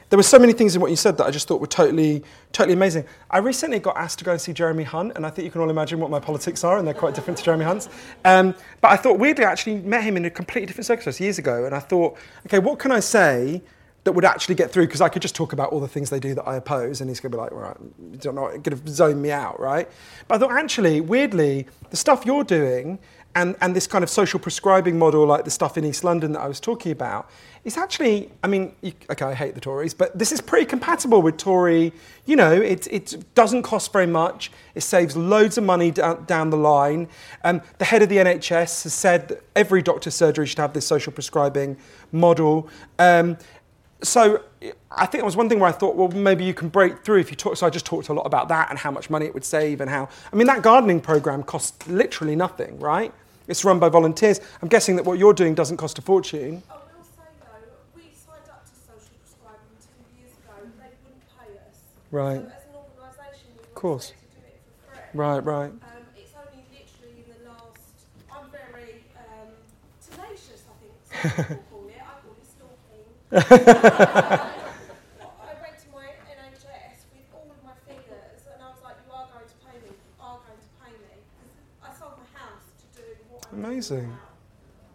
there 0.08 0.16
were 0.16 0.22
so 0.22 0.38
many 0.38 0.52
things 0.52 0.76
in 0.76 0.80
what 0.80 0.90
you 0.90 0.96
said 0.96 1.16
that 1.18 1.26
I 1.26 1.30
just 1.32 1.48
thought 1.48 1.60
were 1.60 1.66
totally, 1.66 2.22
totally 2.52 2.74
amazing. 2.74 3.04
I 3.28 3.38
recently 3.38 3.80
got 3.80 3.96
asked 3.96 4.20
to 4.20 4.24
go 4.24 4.32
and 4.32 4.40
see 4.40 4.52
Jeremy 4.52 4.84
Hunt, 4.84 5.12
and 5.16 5.26
I 5.26 5.30
think 5.30 5.44
you 5.44 5.50
can 5.50 5.60
all 5.60 5.70
imagine 5.70 5.98
what 5.98 6.10
my 6.10 6.20
politics 6.20 6.62
are, 6.62 6.78
and 6.78 6.86
they're 6.86 6.94
quite 6.94 7.14
different 7.14 7.38
to 7.38 7.44
Jeremy 7.44 7.64
Hunt's. 7.64 7.88
Um, 8.24 8.54
but 8.80 8.92
I 8.92 8.96
thought 8.96 9.18
weirdly, 9.18 9.44
I 9.44 9.50
actually 9.50 9.78
met 9.78 10.04
him 10.04 10.16
in 10.16 10.24
a 10.24 10.30
completely 10.30 10.66
different 10.66 10.86
circumstance 10.86 11.20
years 11.20 11.38
ago, 11.38 11.64
and 11.66 11.74
I 11.74 11.80
thought, 11.80 12.16
okay, 12.46 12.60
what 12.60 12.78
can 12.78 12.92
I 12.92 13.00
say 13.00 13.62
that 14.06 14.12
would 14.12 14.24
actually 14.24 14.54
get 14.54 14.70
through 14.70 14.86
because 14.86 15.00
I 15.00 15.08
could 15.08 15.20
just 15.20 15.34
talk 15.34 15.52
about 15.52 15.72
all 15.72 15.80
the 15.80 15.88
things 15.88 16.10
they 16.10 16.20
do 16.20 16.32
that 16.36 16.46
I 16.46 16.54
oppose, 16.56 17.00
and 17.00 17.10
he's 17.10 17.18
going 17.18 17.32
to 17.32 17.36
be 17.36 17.40
like, 17.42 17.50
right, 17.50 17.76
you're 18.22 18.32
not 18.32 18.62
going 18.62 18.78
to 18.78 18.88
zone 18.88 19.20
me 19.20 19.32
out, 19.32 19.58
right? 19.58 19.88
But 20.28 20.36
I 20.36 20.38
thought 20.38 20.52
actually, 20.52 21.00
weirdly, 21.00 21.66
the 21.90 21.96
stuff 21.96 22.24
you're 22.24 22.44
doing 22.44 23.00
and, 23.36 23.54
and 23.60 23.76
this 23.76 23.86
kind 23.86 24.02
of 24.02 24.08
social 24.08 24.40
prescribing 24.40 24.98
model, 24.98 25.26
like 25.26 25.44
the 25.44 25.50
stuff 25.50 25.76
in 25.76 25.84
East 25.84 26.04
London 26.04 26.32
that 26.32 26.40
I 26.40 26.48
was 26.48 26.58
talking 26.58 26.90
about, 26.90 27.28
is 27.64 27.76
actually, 27.76 28.30
I 28.42 28.46
mean, 28.46 28.74
you, 28.80 28.92
okay, 29.10 29.26
I 29.26 29.34
hate 29.34 29.54
the 29.54 29.60
Tories, 29.60 29.92
but 29.92 30.18
this 30.18 30.32
is 30.32 30.40
pretty 30.40 30.64
compatible 30.64 31.20
with 31.20 31.36
Tory. 31.36 31.92
You 32.24 32.36
know, 32.36 32.52
it, 32.52 32.86
it 32.90 33.34
doesn't 33.34 33.62
cost 33.62 33.92
very 33.92 34.06
much, 34.06 34.50
it 34.74 34.80
saves 34.80 35.16
loads 35.16 35.58
of 35.58 35.64
money 35.64 35.90
down, 35.90 36.24
down 36.24 36.48
the 36.48 36.56
line. 36.56 37.08
Um, 37.44 37.60
the 37.76 37.84
head 37.84 38.00
of 38.00 38.08
the 38.08 38.16
NHS 38.16 38.84
has 38.84 38.94
said 38.94 39.28
that 39.28 39.42
every 39.54 39.82
doctor's 39.82 40.14
surgery 40.14 40.46
should 40.46 40.58
have 40.58 40.72
this 40.72 40.86
social 40.86 41.12
prescribing 41.12 41.76
model. 42.12 42.70
Um, 42.98 43.36
so 44.02 44.42
I 44.90 45.06
think 45.06 45.22
it 45.22 45.24
was 45.24 45.36
one 45.36 45.48
thing 45.48 45.58
where 45.58 45.68
I 45.68 45.72
thought, 45.72 45.96
well, 45.96 46.08
maybe 46.08 46.44
you 46.44 46.54
can 46.54 46.68
break 46.68 47.02
through 47.04 47.20
if 47.20 47.30
you 47.30 47.36
talk. 47.36 47.56
So 47.56 47.66
I 47.66 47.70
just 47.70 47.86
talked 47.86 48.08
a 48.08 48.12
lot 48.12 48.26
about 48.26 48.48
that 48.48 48.70
and 48.70 48.78
how 48.78 48.90
much 48.90 49.08
money 49.08 49.26
it 49.26 49.34
would 49.34 49.44
save 49.44 49.80
and 49.80 49.88
how. 49.88 50.08
I 50.32 50.36
mean, 50.36 50.46
that 50.48 50.62
gardening 50.62 51.00
program 51.00 51.42
costs 51.42 51.86
literally 51.88 52.36
nothing, 52.36 52.78
right? 52.78 53.12
It's 53.48 53.64
run 53.64 53.78
by 53.78 53.88
volunteers. 53.88 54.40
I'm 54.60 54.68
guessing 54.68 54.96
that 54.96 55.04
what 55.04 55.18
you're 55.18 55.32
doing 55.32 55.54
doesn't 55.54 55.76
cost 55.76 55.98
a 55.98 56.02
fortune. 56.02 56.62
I 56.68 56.74
will 56.74 57.04
say 57.04 57.22
though, 57.40 57.46
we 57.94 58.02
signed 58.12 58.48
up 58.50 58.66
to 58.66 58.72
social 58.74 59.14
prescribing 59.22 59.76
two 59.80 60.20
years 60.20 60.32
ago. 60.44 60.68
They 60.78 60.90
wouldn't 61.04 61.24
pay 61.38 61.56
us. 61.56 61.78
Right. 62.10 62.42
So 62.42 62.52
as 62.52 62.64
an 62.68 62.74
organisation, 62.74 63.48
we 63.56 63.62
were 63.62 63.74
course. 63.74 64.08
to 64.08 64.12
do 64.12 64.18
it 64.46 64.60
for 64.84 64.94
free. 64.94 65.20
Right, 65.20 65.44
right. 65.44 65.70
Um, 65.70 66.04
it's 66.16 66.32
only 66.36 66.64
literally 66.74 67.22
in 67.22 67.28
the 67.32 67.50
last. 67.50 67.96
I'm 68.34 68.50
very 68.50 69.04
um, 69.16 69.48
tenacious. 70.04 70.64
I 70.66 70.74
think 70.82 71.48
some 71.48 71.58
Amazing. 83.56 84.10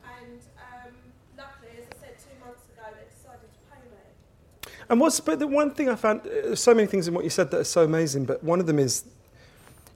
And 0.04 0.40
um, 0.58 0.92
luckily, 1.38 1.70
as 1.78 1.86
I 1.86 2.06
said 2.06 2.16
two 2.18 2.46
months 2.46 2.64
ago, 2.74 2.84
they 2.94 3.06
decided 3.16 3.42
to 3.42 3.60
pay 3.72 3.82
me. 3.90 4.74
And 4.90 5.00
what's 5.00 5.20
but 5.20 5.40
the 5.40 5.48
one 5.48 5.72
thing 5.72 5.90
I 5.90 5.96
found 5.96 6.22
uh, 6.22 6.30
there's 6.30 6.60
so 6.62 6.74
many 6.74 6.88
things 6.88 7.08
in 7.08 7.14
what 7.14 7.24
you 7.24 7.30
said 7.30 7.52
that 7.52 7.60
are 7.60 7.64
so 7.64 7.84
amazing, 7.84 8.26
but 8.26 8.44
one 8.44 8.60
of 8.60 8.66
them 8.66 8.80
is, 8.80 9.04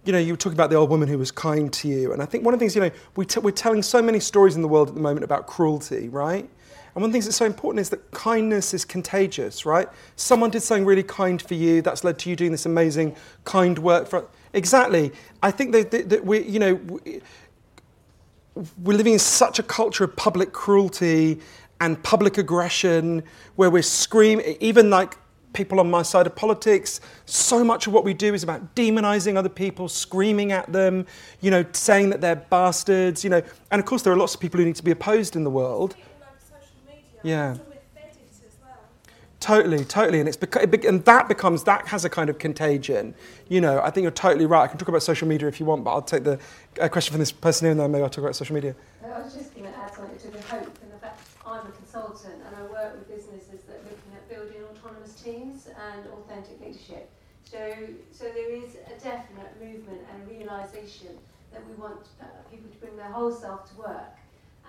you 0.04 0.14
know, 0.14 0.20
you 0.20 0.34
were 0.34 0.38
talking 0.38 0.56
about 0.56 0.70
the 0.70 0.76
old 0.76 0.90
woman 0.90 1.08
who 1.08 1.18
was 1.18 1.32
kind 1.32 1.72
to 1.74 1.88
you, 1.88 2.14
and 2.14 2.22
I 2.22 2.26
think 2.26 2.44
one 2.46 2.54
of 2.54 2.60
the 2.60 2.64
things 2.64 2.76
you 2.76 2.82
know 2.82 2.92
we 3.16 3.26
t- 3.26 3.40
we're 3.40 3.52
telling 3.52 3.82
so 3.82 4.02
many 4.02 4.20
stories 4.20 4.56
in 4.56 4.62
the 4.62 4.68
world 4.68 4.90
at 4.90 4.96
the 4.96 5.02
moment 5.02 5.24
about 5.24 5.48
cruelty, 5.48 6.10
right? 6.10 6.50
And 6.96 7.02
one 7.02 7.10
of 7.10 7.12
the 7.12 7.14
things 7.14 7.26
that's 7.26 7.38
so 7.38 7.46
important 7.46 7.82
is 7.82 7.90
that 7.90 8.10
kindness 8.12 8.74
is 8.74 8.86
contagious, 8.86 9.66
right? 9.66 9.88
Someone 10.16 10.50
did 10.50 10.62
something 10.62 10.86
really 10.86 11.04
kind 11.04 11.42
for 11.42 11.54
you, 11.54 11.82
that's 11.82 12.04
led 12.04 12.18
to 12.20 12.30
you 12.30 12.36
doing 12.36 12.52
this 12.52 12.66
amazing 12.66 13.16
kind 13.44 13.78
work 13.78 14.08
for 14.08 14.26
exactly. 14.54 15.12
I 15.44 15.52
think 15.52 15.74
that, 15.74 15.92
that, 15.92 16.10
that 16.10 16.26
we, 16.26 16.44
you 16.44 16.60
know. 16.60 16.76
We, 16.76 17.22
we're 18.84 18.96
living 18.98 19.12
in 19.14 19.20
such 19.20 19.60
a 19.60 19.64
culture 19.64 20.06
of 20.06 20.16
public 20.16 20.54
cruelty 20.54 21.40
and 21.82 22.02
public 22.04 22.38
aggression 22.38 23.24
where 23.56 23.70
we're 23.70 23.84
screaming, 23.84 24.56
even 24.62 24.90
like 24.90 25.18
people 25.54 25.80
on 25.80 25.90
my 25.90 26.02
side 26.02 26.28
of 26.28 26.36
politics, 26.36 27.02
so 27.26 27.64
much 27.64 27.88
of 27.88 27.94
what 27.94 28.04
we 28.04 28.14
do 28.14 28.34
is 28.34 28.44
about 28.44 28.76
demonizing 28.76 29.36
other 29.36 29.50
people, 29.50 29.88
screaming 29.90 30.52
at 30.52 30.72
them, 30.72 31.06
you 31.42 31.52
know, 31.52 31.66
saying 31.72 32.10
that 32.10 32.22
they're 32.22 32.36
bastards, 32.36 33.24
you 33.24 33.30
know. 33.30 33.42
And 33.72 33.80
of 33.80 33.86
course, 33.86 34.02
there 34.04 34.14
are 34.14 34.18
lots 34.18 34.36
of 34.36 34.42
people 34.42 34.60
who 34.60 34.66
need 34.66 34.76
to 34.76 34.84
be 34.84 34.92
opposed 34.92 35.36
in 35.36 35.44
the 35.44 35.50
world. 35.50 35.96
Even 35.98 36.12
over 36.22 36.40
social 36.40 36.76
media, 36.88 37.15
Yeah. 37.26 37.58
Totally, 39.40 39.84
totally, 39.84 40.20
and 40.20 40.28
it's 40.30 40.38
beca- 40.38 40.86
and 40.88 41.04
that 41.06 41.28
becomes 41.28 41.64
that 41.66 41.88
has 41.88 42.06
a 42.06 42.10
kind 42.10 42.30
of 42.30 42.38
contagion. 42.38 43.14
You 43.50 43.62
know, 43.62 43.82
I 43.82 43.90
think 43.90 44.04
you're 44.04 44.12
totally 44.12 44.46
right. 44.46 44.64
I 44.64 44.68
can 44.68 44.78
talk 44.78 44.88
about 44.88 45.02
social 45.04 45.28
media 45.28 45.48
if 45.48 45.60
you 45.60 45.66
want, 45.66 45.84
but 45.84 45.92
I'll 45.92 46.02
take 46.02 46.24
the 46.24 46.40
uh, 46.80 46.88
question 46.88 47.12
from 47.14 47.20
this 47.20 47.32
person 47.32 47.66
here, 47.66 47.72
and 47.72 47.80
then 47.80 47.92
maybe 47.92 48.04
I'll 48.04 48.10
talk 48.10 48.24
about 48.24 48.36
social 48.36 48.54
media. 48.54 48.76
I 49.14 49.22
was 49.22 49.34
just 49.34 49.54
going 49.54 49.66
to 49.66 49.74
add 49.76 49.92
something 49.94 50.18
to 50.18 50.30
the 50.38 50.44
hope 50.50 50.78
and 50.82 50.94
the 50.94 51.00
fact 51.02 51.20
I'm 51.46 51.66
a 51.66 51.72
consultant 51.74 52.42
and 52.46 52.56
I 52.56 52.62
work 52.70 52.94
with 52.94 53.10
businesses 53.10 53.62
that 53.68 53.82
are 53.82 53.90
looking 53.90 54.14
at 54.14 54.24
building 54.30 54.62
autonomous 54.70 55.14
teams 55.22 55.66
and 55.90 56.06
authentic 56.14 56.62
leadership. 56.62 57.10
So, 57.50 57.60
so 58.14 58.26
there 58.34 58.50
is 58.54 58.78
a 58.86 58.98
definite 59.02 59.54
movement 59.62 60.02
and 60.14 60.30
realisation 60.30 61.18
that 61.52 61.62
we 61.66 61.74
want 61.74 62.02
uh, 62.22 62.26
people 62.50 62.70
to 62.70 62.78
bring 62.78 62.98
their 62.98 63.12
whole 63.12 63.34
self 63.34 63.70
to 63.74 63.76
work 63.78 64.14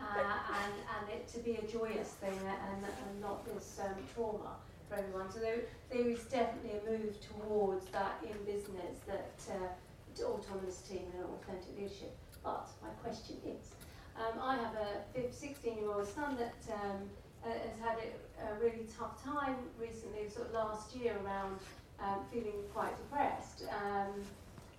uh, 0.00 0.38
and, 0.62 0.72
and 0.96 1.10
it 1.10 1.28
to 1.28 1.38
be 1.38 1.56
a 1.56 1.66
joyous 1.66 2.10
thing 2.20 2.38
and, 2.38 2.84
and 2.84 3.20
not 3.20 3.44
this 3.46 3.80
um, 3.84 3.94
trauma 4.14 4.56
for 4.88 4.96
everyone. 4.96 5.30
So 5.32 5.40
there, 5.40 5.62
there 5.90 6.08
is 6.08 6.24
definitely 6.24 6.78
a 6.78 6.90
move 6.90 7.16
towards 7.20 7.86
that 7.86 8.22
in 8.22 8.36
business, 8.44 8.98
that 9.06 9.34
uh, 9.50 10.24
autonomous 10.24 10.78
team 10.82 11.02
and 11.14 11.24
authentic 11.24 11.76
leadership. 11.76 12.16
But 12.42 12.68
my 12.82 12.90
question 13.02 13.36
is, 13.46 13.74
um, 14.16 14.40
I 14.40 14.56
have 14.56 14.74
a 14.74 15.32
16 15.32 15.76
year 15.76 15.90
old 15.90 16.06
son 16.06 16.36
that 16.36 16.56
um, 16.72 17.10
uh, 17.44 17.48
has 17.48 17.78
had 17.80 17.98
a 18.50 18.54
really 18.62 18.86
tough 18.98 19.22
time 19.22 19.56
recently, 19.78 20.28
sort 20.28 20.48
of 20.48 20.54
last 20.54 20.94
year, 20.94 21.16
around 21.24 21.58
um, 22.00 22.24
feeling 22.32 22.64
quite 22.72 22.96
depressed. 22.96 23.64
Um, 23.70 24.22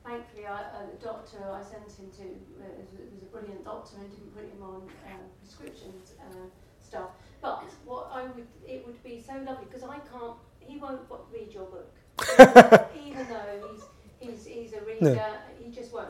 thankfully, 0.07 0.45
I, 0.45 0.61
uh, 0.61 0.87
the 0.91 1.05
doctor 1.05 1.37
I 1.51 1.61
sent 1.61 1.91
him 1.91 2.09
to 2.17 2.25
uh, 2.63 2.79
was, 2.79 3.21
a 3.21 3.25
brilliant 3.25 3.65
doctor 3.65 3.97
and 3.99 4.09
didn't 4.09 4.33
put 4.33 4.43
him 4.43 4.63
on 4.63 4.75
um, 5.11 5.23
prescriptions 5.43 6.13
uh, 6.19 6.47
stuff. 6.79 7.09
But 7.41 7.63
what 7.85 8.09
I 8.13 8.23
would, 8.23 8.47
it 8.65 8.85
would 8.85 9.01
be 9.03 9.21
so 9.21 9.33
lovely 9.33 9.65
because 9.65 9.83
I 9.83 9.99
can't, 9.99 10.37
he 10.59 10.77
won't 10.77 11.01
read 11.31 11.53
your 11.53 11.65
book, 11.65 11.93
even 13.05 13.27
though 13.27 13.69
he's, 13.69 13.83
he's, 14.19 14.45
he's 14.45 14.73
a 14.73 14.81
reader, 14.81 15.29
he 15.61 15.69
just 15.71 15.93
won't. 15.93 16.09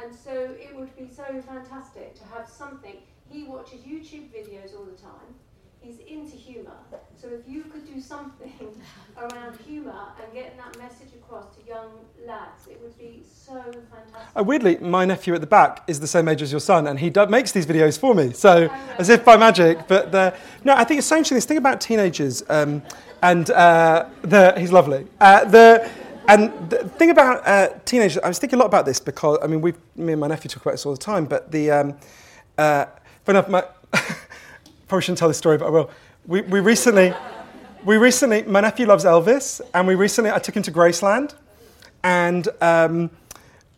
And 0.00 0.14
so 0.14 0.32
it 0.32 0.74
would 0.76 0.94
be 0.96 1.08
so 1.08 1.24
fantastic 1.46 2.14
to 2.14 2.24
have 2.34 2.48
something. 2.48 2.96
He 3.28 3.44
watches 3.44 3.80
YouTube 3.80 4.28
videos 4.30 4.76
all 4.76 4.84
the 4.84 4.96
time. 5.00 5.34
He's 5.80 5.98
into 6.00 6.36
humour. 6.36 6.72
So 7.20 7.28
if 7.28 7.48
you 7.50 7.62
could 7.62 7.86
do 7.92 8.00
something 8.00 8.52
around 9.16 9.58
humour 9.66 10.08
and 10.22 10.32
getting 10.32 10.56
that 10.58 10.78
message 10.78 11.08
across 11.14 11.54
to 11.56 11.66
young 11.66 11.90
lads, 12.26 12.66
it 12.68 12.80
would 12.82 12.96
be 12.98 13.22
so 13.30 13.54
fantastic. 13.62 14.36
Uh, 14.36 14.42
weirdly, 14.42 14.78
my 14.78 15.04
nephew 15.04 15.34
at 15.34 15.40
the 15.40 15.46
back 15.46 15.82
is 15.86 16.00
the 16.00 16.06
same 16.06 16.28
age 16.28 16.42
as 16.42 16.50
your 16.50 16.60
son, 16.60 16.86
and 16.86 16.98
he 16.98 17.10
do- 17.10 17.26
makes 17.26 17.52
these 17.52 17.66
videos 17.66 17.98
for 17.98 18.14
me. 18.14 18.32
So, 18.32 18.70
as 18.98 19.08
if 19.08 19.24
by 19.24 19.36
magic. 19.36 19.86
But 19.88 20.12
the, 20.12 20.34
no, 20.64 20.74
I 20.74 20.84
think 20.84 20.98
it's 20.98 21.06
so 21.06 21.16
interesting. 21.16 21.36
This 21.36 21.46
thing 21.46 21.56
about 21.56 21.80
teenagers, 21.80 22.42
um, 22.48 22.82
and 23.22 23.50
uh, 23.50 24.08
the, 24.22 24.54
he's 24.58 24.72
lovely. 24.72 25.06
Uh, 25.20 25.44
the, 25.44 25.90
and 26.28 26.70
the 26.70 26.88
thing 26.90 27.10
about 27.10 27.46
uh, 27.46 27.70
teenagers, 27.84 28.22
I 28.22 28.28
was 28.28 28.38
thinking 28.38 28.58
a 28.58 28.60
lot 28.60 28.66
about 28.66 28.86
this 28.86 29.00
because 29.00 29.38
I 29.42 29.46
mean, 29.46 29.60
we, 29.60 29.74
me 29.96 30.12
and 30.12 30.20
my 30.20 30.28
nephew 30.28 30.48
talk 30.48 30.62
about 30.62 30.72
this 30.72 30.86
all 30.86 30.92
the 30.92 30.98
time. 30.98 31.24
But 31.24 31.50
the, 31.50 31.70
um, 31.70 31.96
uh, 32.56 32.86
fair 33.24 33.34
enough, 33.34 33.48
my, 33.48 33.64
probably 34.90 35.02
shouldn't 35.02 35.18
tell 35.18 35.28
this 35.28 35.38
story, 35.38 35.56
but 35.56 35.66
I 35.66 35.70
will. 35.70 35.90
We, 36.26 36.42
we 36.42 36.60
recently, 36.60 37.14
we 37.84 37.96
recently, 37.96 38.42
my 38.42 38.60
nephew 38.60 38.86
loves 38.86 39.04
Elvis, 39.04 39.60
and 39.72 39.86
we 39.86 39.94
recently, 39.94 40.30
I 40.30 40.38
took 40.40 40.56
him 40.56 40.64
to 40.64 40.72
Graceland, 40.72 41.34
and 42.02 42.48
um, 42.60 43.08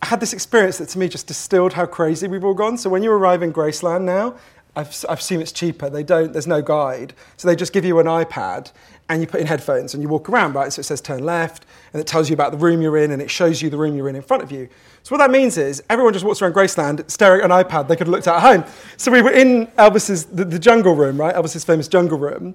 I 0.00 0.06
had 0.06 0.20
this 0.20 0.32
experience 0.32 0.78
that 0.78 0.88
to 0.88 0.98
me 0.98 1.08
just 1.08 1.26
distilled 1.26 1.74
how 1.74 1.86
crazy 1.86 2.26
we've 2.26 2.44
all 2.44 2.54
gone. 2.54 2.78
So 2.78 2.88
when 2.88 3.02
you 3.02 3.12
arrive 3.12 3.42
in 3.42 3.52
Graceland 3.52 4.02
now, 4.02 4.36
I've, 4.74 5.04
I've 5.06 5.20
seen 5.20 5.42
it's 5.42 5.52
cheaper. 5.52 5.90
They 5.90 6.02
don't, 6.02 6.32
there's 6.32 6.46
no 6.46 6.62
guide. 6.62 7.12
So 7.36 7.46
they 7.46 7.56
just 7.56 7.74
give 7.74 7.84
you 7.84 8.00
an 8.00 8.06
iPad 8.06 8.72
and 9.12 9.20
you 9.20 9.26
put 9.26 9.42
in 9.42 9.46
headphones 9.46 9.92
and 9.92 10.02
you 10.02 10.08
walk 10.08 10.30
around, 10.30 10.54
right? 10.54 10.72
So 10.72 10.80
it 10.80 10.84
says 10.84 11.02
turn 11.02 11.22
left 11.22 11.66
and 11.92 12.00
it 12.00 12.06
tells 12.06 12.30
you 12.30 12.34
about 12.34 12.50
the 12.50 12.56
room 12.56 12.80
you're 12.80 12.96
in 12.96 13.10
and 13.10 13.20
it 13.20 13.30
shows 13.30 13.60
you 13.60 13.68
the 13.68 13.76
room 13.76 13.94
you're 13.94 14.08
in 14.08 14.16
in 14.16 14.22
front 14.22 14.42
of 14.42 14.50
you. 14.50 14.70
So 15.02 15.14
what 15.14 15.18
that 15.18 15.30
means 15.30 15.58
is 15.58 15.82
everyone 15.90 16.14
just 16.14 16.24
walks 16.24 16.40
around 16.40 16.54
Graceland 16.54 17.10
staring 17.10 17.42
at 17.42 17.50
an 17.50 17.50
iPad 17.50 17.88
they 17.88 17.96
could 17.96 18.06
have 18.06 18.12
looked 18.12 18.26
at 18.26 18.36
at 18.36 18.40
home. 18.40 18.64
So 18.96 19.12
we 19.12 19.20
were 19.20 19.30
in 19.30 19.66
Elvis's, 19.78 20.24
the, 20.24 20.46
the 20.46 20.58
jungle 20.58 20.94
room, 20.94 21.20
right? 21.20 21.34
Elvis's 21.34 21.62
famous 21.62 21.88
jungle 21.88 22.18
room. 22.18 22.54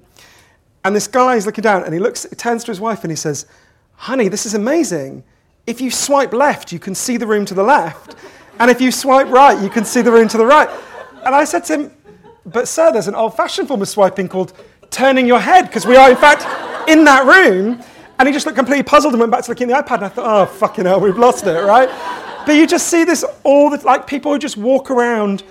And 0.84 0.96
this 0.96 1.08
guy 1.08 1.36
is 1.36 1.46
looking 1.46 1.62
down 1.62 1.84
and 1.84 1.94
he 1.94 2.00
looks, 2.00 2.24
he 2.28 2.36
turns 2.36 2.64
to 2.64 2.72
his 2.72 2.80
wife 2.80 3.04
and 3.04 3.12
he 3.12 3.18
says, 3.18 3.46
honey, 3.94 4.28
this 4.28 4.48
is 4.48 4.56
amazing. 4.56 5.24
If 5.68 5.80
you 5.80 5.92
swipe 5.92 6.34
left, 6.34 6.72
you 6.72 6.80
can 6.80 6.96
see 6.96 7.18
the 7.18 7.28
room 7.28 7.46
to 7.46 7.54
the 7.54 7.64
left. 7.64 8.16
And 8.60 8.72
if 8.72 8.82
you 8.82 8.92
swipe 8.92 9.28
right, 9.28 9.62
you 9.62 9.70
can 9.70 9.86
see 9.86 10.02
the 10.02 10.12
room 10.12 10.28
to 10.30 10.38
the 10.38 10.46
right. 10.46 10.70
And 11.24 11.36
I 11.36 11.44
said 11.44 11.66
to 11.66 11.74
him, 11.74 11.92
but 12.48 12.68
sir, 12.68 12.92
there's 12.92 13.10
an 13.10 13.16
old 13.16 13.36
fashioned 13.36 13.68
form 13.68 13.82
of 13.82 13.90
swiping 13.90 14.28
called 14.28 14.54
turning 14.90 15.28
your 15.28 15.40
head, 15.40 15.64
because 15.64 15.86
we 15.86 15.96
are 15.96 16.10
in 16.10 16.18
fact 16.18 16.44
in 16.90 17.04
that 17.06 17.26
room. 17.26 17.82
And 18.20 18.28
he 18.28 18.34
just 18.34 18.46
looked 18.46 18.58
completely 18.58 18.84
puzzled 18.84 19.14
and 19.14 19.20
went 19.20 19.32
back 19.32 19.44
to 19.44 19.52
looking 19.52 19.70
at 19.72 19.86
the 19.86 19.94
iPad. 19.94 19.98
And 19.98 20.06
I 20.06 20.10
thought, 20.10 20.42
oh, 20.42 20.46
fucking 20.54 20.86
hell, 20.86 21.00
we've 21.00 21.18
lost 21.18 21.46
it, 21.46 21.64
right? 21.64 21.88
But 22.46 22.56
you 22.56 22.66
just 22.66 22.88
see 22.88 23.04
this 23.04 23.24
all 23.44 23.70
the, 23.70 23.78
like 23.86 24.08
people 24.08 24.32
who 24.32 24.40
just 24.40 24.58
walk 24.58 24.90
around 24.90 25.44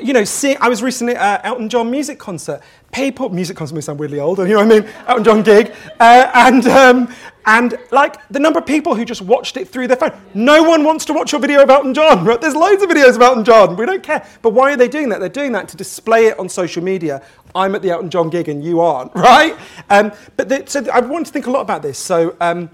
you 0.00 0.12
know, 0.12 0.24
see, 0.24 0.56
I 0.56 0.68
was 0.68 0.82
recently 0.82 1.14
at 1.14 1.44
Elton 1.44 1.68
John 1.68 1.90
music 1.90 2.18
concert. 2.18 2.60
People, 2.92 3.28
music 3.28 3.56
concert 3.56 3.74
may 3.74 3.80
sound 3.80 3.98
weirdly 3.98 4.20
old, 4.20 4.38
you 4.40 4.48
know 4.48 4.64
what 4.64 4.72
I 4.72 4.80
mean? 4.80 4.88
Elton 5.06 5.24
John 5.24 5.42
gig, 5.42 5.74
uh, 6.00 6.30
and 6.34 6.66
um, 6.66 7.14
and 7.46 7.78
like 7.90 8.26
the 8.28 8.38
number 8.38 8.58
of 8.58 8.66
people 8.66 8.94
who 8.94 9.04
just 9.04 9.22
watched 9.22 9.56
it 9.56 9.68
through 9.68 9.88
their 9.88 9.96
phone. 9.96 10.12
No 10.34 10.62
one 10.62 10.84
wants 10.84 11.04
to 11.06 11.12
watch 11.12 11.32
your 11.32 11.40
video 11.40 11.62
of 11.62 11.70
Elton 11.70 11.94
John. 11.94 12.24
Right? 12.24 12.40
There's 12.40 12.54
loads 12.54 12.82
of 12.82 12.88
videos 12.88 13.16
of 13.16 13.22
Elton 13.22 13.44
John. 13.44 13.76
We 13.76 13.84
don't 13.84 14.02
care. 14.02 14.26
But 14.40 14.50
why 14.54 14.72
are 14.72 14.76
they 14.76 14.88
doing 14.88 15.08
that? 15.10 15.20
They're 15.20 15.28
doing 15.28 15.52
that 15.52 15.68
to 15.68 15.76
display 15.76 16.26
it 16.26 16.38
on 16.38 16.48
social 16.48 16.82
media. 16.82 17.22
I'm 17.54 17.74
at 17.74 17.82
the 17.82 17.90
Elton 17.90 18.08
John 18.08 18.30
gig 18.30 18.48
and 18.48 18.64
you 18.64 18.80
aren't, 18.80 19.14
right? 19.14 19.56
Um, 19.90 20.12
but 20.36 20.48
the, 20.48 20.64
so 20.66 20.86
I 20.90 21.00
want 21.00 21.26
to 21.26 21.32
think 21.32 21.46
a 21.46 21.50
lot 21.50 21.60
about 21.60 21.82
this. 21.82 21.98
So. 21.98 22.36
Um, 22.40 22.70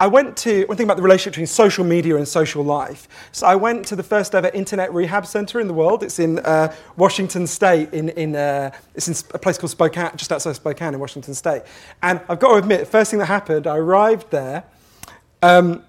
I 0.00 0.06
went 0.06 0.36
to, 0.38 0.64
one 0.64 0.76
thing 0.76 0.86
about 0.86 0.96
the 0.96 1.02
relationship 1.02 1.34
between 1.34 1.46
social 1.46 1.84
media 1.84 2.16
and 2.16 2.26
social 2.26 2.64
life. 2.64 3.08
So 3.32 3.46
I 3.46 3.54
went 3.54 3.86
to 3.86 3.96
the 3.96 4.02
first 4.02 4.34
ever 4.34 4.48
internet 4.48 4.92
rehab 4.92 5.26
center 5.26 5.60
in 5.60 5.68
the 5.68 5.74
world. 5.74 6.02
It's 6.02 6.18
in 6.18 6.40
uh, 6.40 6.74
Washington 6.96 7.46
State, 7.46 7.92
in, 7.92 8.08
in, 8.10 8.34
uh, 8.34 8.70
it's 8.94 9.06
in 9.06 9.14
a 9.34 9.38
place 9.38 9.58
called 9.58 9.70
Spokane, 9.70 10.10
just 10.16 10.32
outside 10.32 10.56
Spokane 10.56 10.94
in 10.94 11.00
Washington 11.00 11.34
State. 11.34 11.62
And 12.02 12.20
I've 12.28 12.40
got 12.40 12.52
to 12.52 12.58
admit, 12.58 12.80
the 12.80 12.86
first 12.86 13.10
thing 13.10 13.20
that 13.20 13.26
happened, 13.26 13.66
I 13.66 13.76
arrived 13.76 14.30
there, 14.30 14.64
um, 15.42 15.84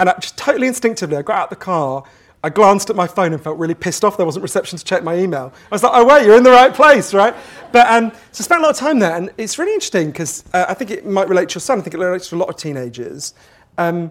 and 0.00 0.08
I 0.08 0.14
just 0.18 0.38
totally 0.38 0.66
instinctively, 0.66 1.16
I 1.16 1.22
got 1.22 1.36
out 1.36 1.44
of 1.44 1.50
the 1.50 1.64
car, 1.64 2.04
I 2.44 2.50
glanced 2.50 2.90
at 2.90 2.96
my 2.96 3.06
phone 3.06 3.32
and 3.32 3.42
felt 3.42 3.58
really 3.58 3.74
pissed 3.74 4.04
off 4.04 4.16
there 4.16 4.26
wasn't 4.26 4.42
reception 4.42 4.76
to 4.76 4.84
check 4.84 5.04
my 5.04 5.16
email. 5.16 5.52
I 5.70 5.74
was 5.74 5.82
like, 5.82 5.92
oh, 5.94 6.04
wait, 6.04 6.26
you're 6.26 6.36
in 6.36 6.42
the 6.42 6.50
right 6.50 6.74
place, 6.74 7.14
right? 7.14 7.34
But 7.70 7.86
um, 7.88 8.10
so 8.32 8.42
I 8.42 8.44
spent 8.44 8.60
a 8.60 8.62
lot 8.64 8.70
of 8.70 8.76
time 8.76 8.98
there, 8.98 9.16
and 9.16 9.30
it's 9.38 9.58
really 9.58 9.74
interesting 9.74 10.10
because 10.10 10.44
uh, 10.52 10.66
I 10.68 10.74
think 10.74 10.90
it 10.90 11.06
might 11.06 11.28
relate 11.28 11.50
to 11.50 11.54
your 11.54 11.60
son. 11.60 11.78
I 11.78 11.82
think 11.82 11.94
it 11.94 11.98
relates 11.98 12.28
to 12.30 12.36
a 12.36 12.38
lot 12.38 12.48
of 12.48 12.56
teenagers. 12.56 13.34
Um, 13.78 14.10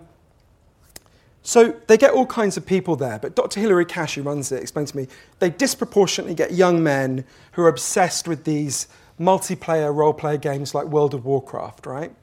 so 1.44 1.76
they 1.88 1.98
get 1.98 2.14
all 2.14 2.26
kinds 2.26 2.56
of 2.56 2.66
people 2.66 2.96
there, 2.96 3.20
but 3.20 3.36
Dr. 3.36 3.60
Hilarie 3.60 3.88
Cash, 3.88 4.16
who 4.16 4.22
runs 4.22 4.52
it, 4.52 4.62
explained 4.62 4.90
to 4.90 4.98
me 4.98 5.08
they 5.40 5.50
disproportionately 5.50 6.36
get 6.36 6.54
young 6.54 6.84
men 6.84 7.26
who 7.54 7.64
are 7.64 7.68
obsessed 7.68 8.28
with 8.28 8.44
these 8.44 8.88
multiplayer 9.20 9.94
role 9.94 10.14
player 10.14 10.38
games 10.38 10.74
like 10.74 10.86
World 10.86 11.14
of 11.14 11.26
Warcraft, 11.26 11.86
right? 11.86 12.14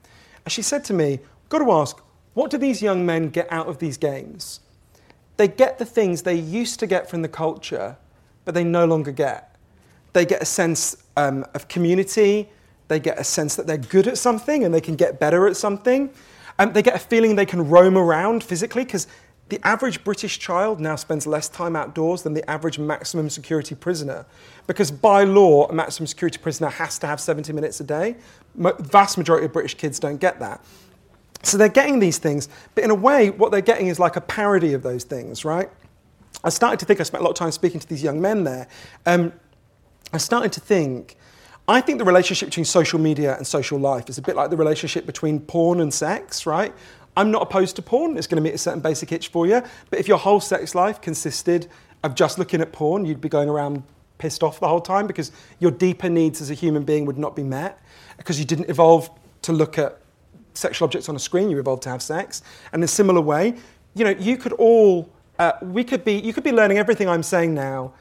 And 0.44 0.52
she 0.52 0.62
said 0.62 0.84
to 0.84 0.94
me, 0.94 1.18
got 1.48 1.58
to 1.58 1.70
ask, 1.72 2.00
what 2.34 2.50
do 2.50 2.58
these 2.58 2.80
young 2.80 3.04
men 3.04 3.28
get 3.28 3.50
out 3.50 3.66
of 3.66 3.78
these 3.78 3.96
games? 3.96 4.60
They 5.38 5.48
get 5.48 5.78
the 5.78 5.84
things 5.86 6.22
they 6.22 6.34
used 6.34 6.78
to 6.80 6.86
get 6.86 7.08
from 7.08 7.22
the 7.22 7.28
culture, 7.28 7.96
but 8.44 8.54
they 8.54 8.64
no 8.64 8.84
longer 8.84 9.12
get. 9.12 9.56
They 10.12 10.26
get 10.26 10.42
a 10.42 10.44
sense 10.44 10.96
um, 11.16 11.46
of 11.54 11.68
community, 11.68 12.50
they 12.88 12.98
get 12.98 13.18
a 13.18 13.24
sense 13.24 13.54
that 13.56 13.66
they're 13.66 13.78
good 13.78 14.08
at 14.08 14.18
something 14.18 14.64
and 14.64 14.74
they 14.74 14.80
can 14.80 14.96
get 14.96 15.20
better 15.20 15.46
at 15.46 15.56
something. 15.56 16.10
Um, 16.58 16.72
they 16.72 16.82
get 16.82 16.96
a 16.96 16.98
feeling 16.98 17.36
they 17.36 17.46
can 17.46 17.68
roam 17.68 17.96
around 17.96 18.42
physically 18.42 18.84
because 18.84 19.06
the 19.48 19.64
average 19.66 20.02
British 20.04 20.38
child 20.38 20.80
now 20.80 20.96
spends 20.96 21.26
less 21.26 21.48
time 21.48 21.76
outdoors 21.76 22.22
than 22.22 22.34
the 22.34 22.48
average 22.50 22.78
maximum 22.78 23.30
security 23.30 23.74
prisoner. 23.74 24.26
Because 24.66 24.90
by 24.90 25.24
law, 25.24 25.68
a 25.68 25.72
maximum 25.72 26.06
security 26.06 26.38
prisoner 26.38 26.68
has 26.68 26.98
to 26.98 27.06
have 27.06 27.20
70 27.20 27.52
minutes 27.52 27.80
a 27.80 27.84
day. 27.84 28.16
Mo- 28.54 28.76
vast 28.80 29.16
majority 29.16 29.46
of 29.46 29.52
British 29.52 29.74
kids 29.74 29.98
don't 29.98 30.18
get 30.18 30.40
that. 30.40 30.64
So 31.42 31.56
they're 31.56 31.68
getting 31.68 32.00
these 32.00 32.18
things, 32.18 32.48
but 32.74 32.84
in 32.84 32.90
a 32.90 32.94
way, 32.94 33.30
what 33.30 33.52
they're 33.52 33.60
getting 33.60 33.86
is 33.86 33.98
like 33.98 34.16
a 34.16 34.20
parody 34.20 34.74
of 34.74 34.82
those 34.82 35.04
things, 35.04 35.44
right? 35.44 35.70
I 36.42 36.50
started 36.50 36.80
to 36.80 36.86
think, 36.86 37.00
I 37.00 37.04
spent 37.04 37.20
a 37.20 37.24
lot 37.24 37.30
of 37.30 37.36
time 37.36 37.52
speaking 37.52 37.80
to 37.80 37.88
these 37.88 38.02
young 38.02 38.20
men 38.20 38.44
there. 38.44 38.68
Um, 39.06 39.32
I 40.12 40.18
started 40.18 40.52
to 40.52 40.60
think, 40.60 41.16
I 41.66 41.80
think 41.80 41.98
the 41.98 42.04
relationship 42.04 42.48
between 42.48 42.64
social 42.64 42.98
media 42.98 43.36
and 43.36 43.46
social 43.46 43.78
life 43.78 44.08
is 44.08 44.18
a 44.18 44.22
bit 44.22 44.36
like 44.36 44.50
the 44.50 44.56
relationship 44.56 45.06
between 45.06 45.40
porn 45.40 45.80
and 45.80 45.92
sex, 45.92 46.46
right? 46.46 46.72
I'm 47.16 47.30
not 47.30 47.42
opposed 47.42 47.76
to 47.76 47.82
porn, 47.82 48.16
it's 48.16 48.26
going 48.26 48.42
to 48.42 48.48
meet 48.48 48.54
a 48.54 48.58
certain 48.58 48.80
basic 48.80 49.12
itch 49.12 49.28
for 49.28 49.46
you. 49.46 49.62
But 49.90 49.98
if 49.98 50.08
your 50.08 50.18
whole 50.18 50.40
sex 50.40 50.74
life 50.74 51.00
consisted 51.00 51.68
of 52.02 52.14
just 52.14 52.38
looking 52.38 52.60
at 52.60 52.72
porn, 52.72 53.04
you'd 53.04 53.20
be 53.20 53.28
going 53.28 53.48
around 53.48 53.82
pissed 54.18 54.42
off 54.42 54.60
the 54.60 54.68
whole 54.68 54.80
time 54.80 55.06
because 55.06 55.30
your 55.60 55.70
deeper 55.70 56.08
needs 56.08 56.40
as 56.40 56.50
a 56.50 56.54
human 56.54 56.84
being 56.84 57.06
would 57.06 57.18
not 57.18 57.36
be 57.36 57.42
met 57.42 57.80
because 58.16 58.38
you 58.38 58.44
didn't 58.44 58.68
evolve 58.68 59.10
to 59.42 59.52
look 59.52 59.78
at 59.78 59.98
sexual 60.58 60.86
objects 60.86 61.08
on 61.08 61.16
a 61.16 61.18
screen, 61.18 61.48
you 61.50 61.58
evolved 61.58 61.82
to 61.84 61.88
have 61.88 62.02
sex. 62.02 62.42
And 62.72 62.80
in 62.80 62.84
a 62.84 62.88
similar 62.88 63.20
way, 63.20 63.54
you 63.94 64.04
know, 64.04 64.10
you 64.10 64.36
could 64.36 64.52
all, 64.54 65.08
uh, 65.38 65.52
we 65.62 65.84
could 65.84 66.04
be, 66.04 66.14
you 66.14 66.32
could 66.32 66.44
be 66.44 66.52
learning 66.52 66.78
everything 66.78 67.08
I'm 67.08 67.22
saying 67.22 67.54
now 67.54 67.92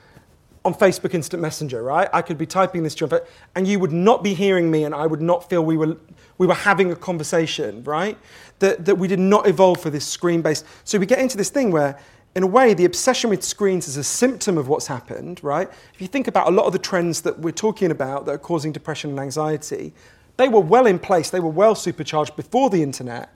on 0.65 0.73
Facebook 0.73 1.13
Instant 1.13 1.41
Messenger, 1.41 1.81
right? 1.81 2.09
I 2.11 2.21
could 2.21 2.37
be 2.37 2.45
typing 2.45 2.83
this 2.83 2.95
to 2.95 3.07
you, 3.07 3.19
and 3.55 3.65
you 3.65 3.79
would 3.79 3.93
not 3.93 4.23
be 4.23 4.33
hearing 4.33 4.69
me, 4.69 4.83
and 4.83 4.93
I 4.93 5.07
would 5.07 5.21
not 5.21 5.49
feel 5.49 5.63
we 5.63 5.77
were, 5.77 5.95
we 6.37 6.45
were 6.45 6.53
having 6.53 6.91
a 6.91 6.95
conversation, 6.95 7.83
right? 7.83 8.17
That, 8.59 8.83
that 8.85 8.95
we 8.95 9.07
did 9.07 9.19
not 9.19 9.47
evolve 9.47 9.79
for 9.79 9.89
this 9.89 10.05
screen 10.05 10.41
based. 10.41 10.65
So 10.83 10.99
we 10.99 11.05
get 11.05 11.19
into 11.19 11.37
this 11.37 11.49
thing 11.49 11.71
where, 11.71 11.97
in 12.35 12.43
a 12.43 12.47
way, 12.47 12.73
the 12.73 12.85
obsession 12.85 13.29
with 13.29 13.43
screens 13.43 13.87
is 13.87 13.97
a 13.97 14.03
symptom 14.03 14.57
of 14.57 14.67
what's 14.67 14.87
happened, 14.87 15.41
right? 15.43 15.69
If 15.93 16.01
you 16.01 16.07
think 16.07 16.27
about 16.27 16.47
a 16.47 16.51
lot 16.51 16.65
of 16.65 16.73
the 16.73 16.79
trends 16.79 17.21
that 17.21 17.39
we're 17.39 17.51
talking 17.51 17.91
about 17.91 18.25
that 18.25 18.31
are 18.33 18.37
causing 18.37 18.71
depression 18.71 19.11
and 19.11 19.19
anxiety, 19.19 19.93
they 20.37 20.47
were 20.47 20.61
well 20.61 20.85
in 20.85 20.99
place, 20.99 21.29
they 21.29 21.39
were 21.39 21.49
well 21.49 21.75
supercharged 21.75 22.35
before 22.35 22.69
the 22.69 22.81
internet. 22.81 23.29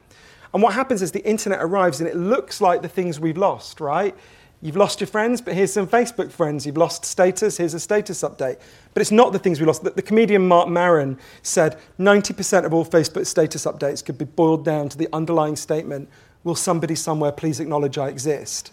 And 0.53 0.61
what 0.61 0.73
happens 0.73 1.01
is 1.01 1.11
the 1.11 1.25
internet 1.25 1.59
arrives 1.61 1.99
and 1.99 2.09
it 2.09 2.15
looks 2.15 2.61
like 2.61 2.81
the 2.81 2.89
things 2.89 3.19
we've 3.19 3.37
lost, 3.37 3.79
right? 3.79 4.15
You've 4.61 4.77
lost 4.77 4.99
your 4.99 5.07
friends, 5.07 5.41
but 5.41 5.55
here's 5.55 5.73
some 5.73 5.87
Facebook 5.87 6.31
friends. 6.31 6.67
You've 6.67 6.77
lost 6.77 7.03
status, 7.03 7.57
here's 7.57 7.73
a 7.73 7.79
status 7.79 8.21
update. 8.21 8.59
But 8.93 9.01
it's 9.01 9.11
not 9.11 9.33
the 9.33 9.39
things 9.39 9.59
we 9.59 9.65
lost. 9.65 9.83
The, 9.83 10.01
comedian 10.01 10.47
Marc 10.47 10.69
Maron 10.69 11.17
said 11.41 11.79
90% 11.99 12.65
of 12.65 12.73
all 12.73 12.85
Facebook 12.85 13.25
status 13.25 13.65
updates 13.65 14.05
could 14.05 14.19
be 14.19 14.25
boiled 14.25 14.63
down 14.63 14.89
to 14.89 14.97
the 14.97 15.09
underlying 15.13 15.55
statement 15.55 16.09
Will 16.43 16.55
somebody 16.55 16.95
somewhere 16.95 17.31
please 17.31 17.59
acknowledge 17.59 17.97
I 17.97 18.07
exist? 18.07 18.71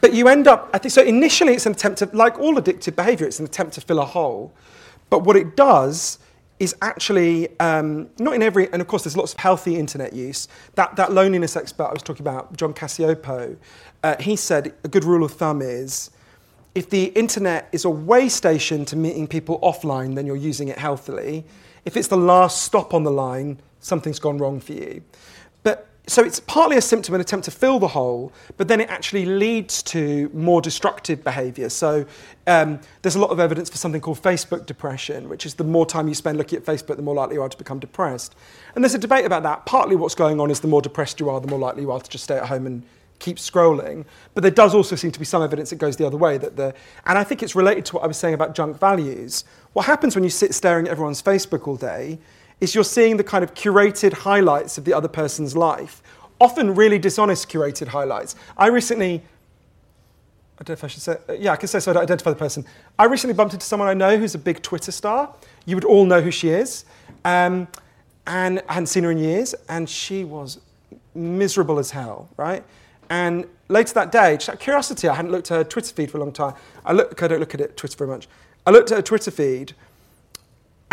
But 0.00 0.14
you 0.14 0.28
end 0.28 0.48
up, 0.48 0.70
I 0.72 0.78
think, 0.78 0.92
so 0.92 1.02
initially 1.02 1.54
it's 1.54 1.66
an 1.66 1.72
attempt 1.72 1.98
to, 1.98 2.06
like 2.12 2.38
all 2.38 2.56
addictive 2.56 2.96
behavior, 2.96 3.26
it's 3.26 3.38
an 3.38 3.44
attempt 3.44 3.74
to 3.74 3.80
fill 3.80 3.98
a 3.98 4.04
hole. 4.04 4.52
But 5.10 5.24
what 5.24 5.36
it 5.36 5.56
does 5.56 6.18
is 6.60 6.74
actually 6.82 7.58
um, 7.60 8.08
not 8.18 8.34
in 8.34 8.42
every, 8.42 8.72
and 8.72 8.80
of 8.80 8.86
course 8.88 9.04
there's 9.04 9.16
lots 9.16 9.32
of 9.32 9.40
healthy 9.40 9.76
internet 9.76 10.12
use. 10.12 10.48
That, 10.76 10.96
that 10.96 11.12
loneliness 11.12 11.56
expert 11.56 11.84
I 11.84 11.92
was 11.92 12.02
talking 12.02 12.22
about, 12.22 12.56
John 12.56 12.72
Cacioppo, 12.72 13.56
uh, 14.02 14.16
he 14.20 14.36
said 14.36 14.74
a 14.84 14.88
good 14.88 15.04
rule 15.04 15.24
of 15.24 15.32
thumb 15.32 15.62
is 15.62 16.10
if 16.74 16.90
the 16.90 17.04
internet 17.06 17.68
is 17.72 17.84
a 17.84 17.90
way 17.90 18.28
station 18.28 18.84
to 18.86 18.96
meeting 18.96 19.26
people 19.26 19.58
offline, 19.60 20.14
then 20.14 20.26
you're 20.26 20.36
using 20.36 20.68
it 20.68 20.78
healthily. 20.78 21.44
If 21.84 21.96
it's 21.96 22.08
the 22.08 22.16
last 22.16 22.62
stop 22.62 22.94
on 22.94 23.04
the 23.04 23.10
line, 23.10 23.60
something's 23.80 24.18
gone 24.18 24.38
wrong 24.38 24.60
for 24.60 24.72
you. 24.72 25.02
So 26.06 26.22
it's 26.22 26.38
partly 26.38 26.76
a 26.76 26.82
symptom, 26.82 27.14
an 27.14 27.22
attempt 27.22 27.46
to 27.46 27.50
fill 27.50 27.78
the 27.78 27.88
hole, 27.88 28.30
but 28.58 28.68
then 28.68 28.78
it 28.78 28.90
actually 28.90 29.24
leads 29.24 29.82
to 29.84 30.30
more 30.34 30.60
destructive 30.60 31.24
behavior. 31.24 31.70
So 31.70 32.04
um, 32.46 32.78
there's 33.00 33.14
a 33.14 33.18
lot 33.18 33.30
of 33.30 33.40
evidence 33.40 33.70
for 33.70 33.78
something 33.78 34.02
called 34.02 34.20
Facebook 34.20 34.66
depression, 34.66 35.30
which 35.30 35.46
is 35.46 35.54
the 35.54 35.64
more 35.64 35.86
time 35.86 36.06
you 36.06 36.14
spend 36.14 36.36
looking 36.36 36.58
at 36.58 36.64
Facebook, 36.64 36.96
the 36.96 37.02
more 37.02 37.14
likely 37.14 37.36
you 37.36 37.42
are 37.42 37.48
to 37.48 37.56
become 37.56 37.78
depressed. 37.78 38.34
And 38.74 38.84
there's 38.84 38.94
a 38.94 38.98
debate 38.98 39.24
about 39.24 39.44
that. 39.44 39.64
Partly 39.64 39.96
what's 39.96 40.14
going 40.14 40.40
on 40.40 40.50
is 40.50 40.60
the 40.60 40.68
more 40.68 40.82
depressed 40.82 41.20
you 41.20 41.30
are, 41.30 41.40
the 41.40 41.48
more 41.48 41.58
likely 41.58 41.82
you 41.82 41.90
are 41.90 42.00
to 42.00 42.10
just 42.10 42.24
stay 42.24 42.36
at 42.36 42.48
home 42.48 42.66
and 42.66 42.82
keep 43.18 43.38
scrolling. 43.38 44.04
But 44.34 44.42
there 44.42 44.50
does 44.50 44.74
also 44.74 44.96
seem 44.96 45.10
to 45.10 45.18
be 45.18 45.24
some 45.24 45.42
evidence 45.42 45.70
that 45.70 45.76
goes 45.76 45.96
the 45.96 46.06
other 46.06 46.18
way. 46.18 46.36
That 46.36 46.56
the, 46.56 46.74
and 47.06 47.16
I 47.16 47.24
think 47.24 47.42
it's 47.42 47.56
related 47.56 47.86
to 47.86 47.94
what 47.94 48.04
I 48.04 48.06
was 48.06 48.18
saying 48.18 48.34
about 48.34 48.54
junk 48.54 48.78
values. 48.78 49.44
What 49.72 49.86
happens 49.86 50.14
when 50.14 50.24
you 50.24 50.30
sit 50.30 50.54
staring 50.54 50.86
at 50.86 50.90
everyone's 50.90 51.22
Facebook 51.22 51.66
all 51.66 51.76
day 51.76 52.18
is 52.64 52.74
you're 52.74 52.82
seeing 52.82 53.16
the 53.16 53.24
kind 53.24 53.44
of 53.44 53.54
curated 53.54 54.12
highlights 54.12 54.76
of 54.78 54.84
the 54.84 54.92
other 54.92 55.08
person's 55.08 55.56
life, 55.56 56.02
often 56.40 56.74
really 56.74 56.98
dishonest 56.98 57.48
curated 57.48 57.88
highlights. 57.88 58.34
I 58.56 58.66
recently, 58.66 59.22
I 60.58 60.64
don't 60.64 60.70
know 60.70 60.72
if 60.72 60.84
I 60.84 60.86
should 60.88 61.02
say, 61.02 61.16
uh, 61.28 61.34
yeah, 61.34 61.52
I 61.52 61.56
can 61.56 61.68
say 61.68 61.78
so 61.78 61.90
I 61.90 61.94
don't 61.94 62.02
identify 62.02 62.30
the 62.30 62.36
person. 62.36 62.64
I 62.98 63.04
recently 63.04 63.34
bumped 63.34 63.54
into 63.54 63.66
someone 63.66 63.88
I 63.88 63.94
know 63.94 64.16
who's 64.16 64.34
a 64.34 64.38
big 64.38 64.62
Twitter 64.62 64.90
star. 64.90 65.32
You 65.66 65.76
would 65.76 65.84
all 65.84 66.06
know 66.06 66.20
who 66.20 66.30
she 66.30 66.48
is. 66.48 66.84
Um, 67.24 67.68
and 68.26 68.62
I 68.68 68.74
hadn't 68.74 68.86
seen 68.86 69.04
her 69.04 69.10
in 69.10 69.18
years, 69.18 69.54
and 69.68 69.88
she 69.88 70.24
was 70.24 70.58
miserable 71.14 71.78
as 71.78 71.90
hell, 71.90 72.28
right? 72.36 72.64
And 73.10 73.46
later 73.68 73.94
that 73.94 74.10
day, 74.10 74.36
just 74.36 74.48
out 74.48 74.54
of 74.56 74.60
curiosity, 74.60 75.08
I 75.08 75.14
hadn't 75.14 75.30
looked 75.30 75.50
at 75.50 75.56
her 75.58 75.64
Twitter 75.64 75.94
feed 75.94 76.10
for 76.10 76.18
a 76.18 76.20
long 76.20 76.32
time. 76.32 76.54
I, 76.84 76.92
look, 76.92 77.22
I 77.22 77.28
don't 77.28 77.40
look 77.40 77.54
at 77.54 77.60
it 77.60 77.76
Twitter 77.76 77.96
very 77.96 78.10
much. 78.10 78.26
I 78.66 78.70
looked 78.70 78.90
at 78.90 78.96
her 78.96 79.02
Twitter 79.02 79.30
feed, 79.30 79.74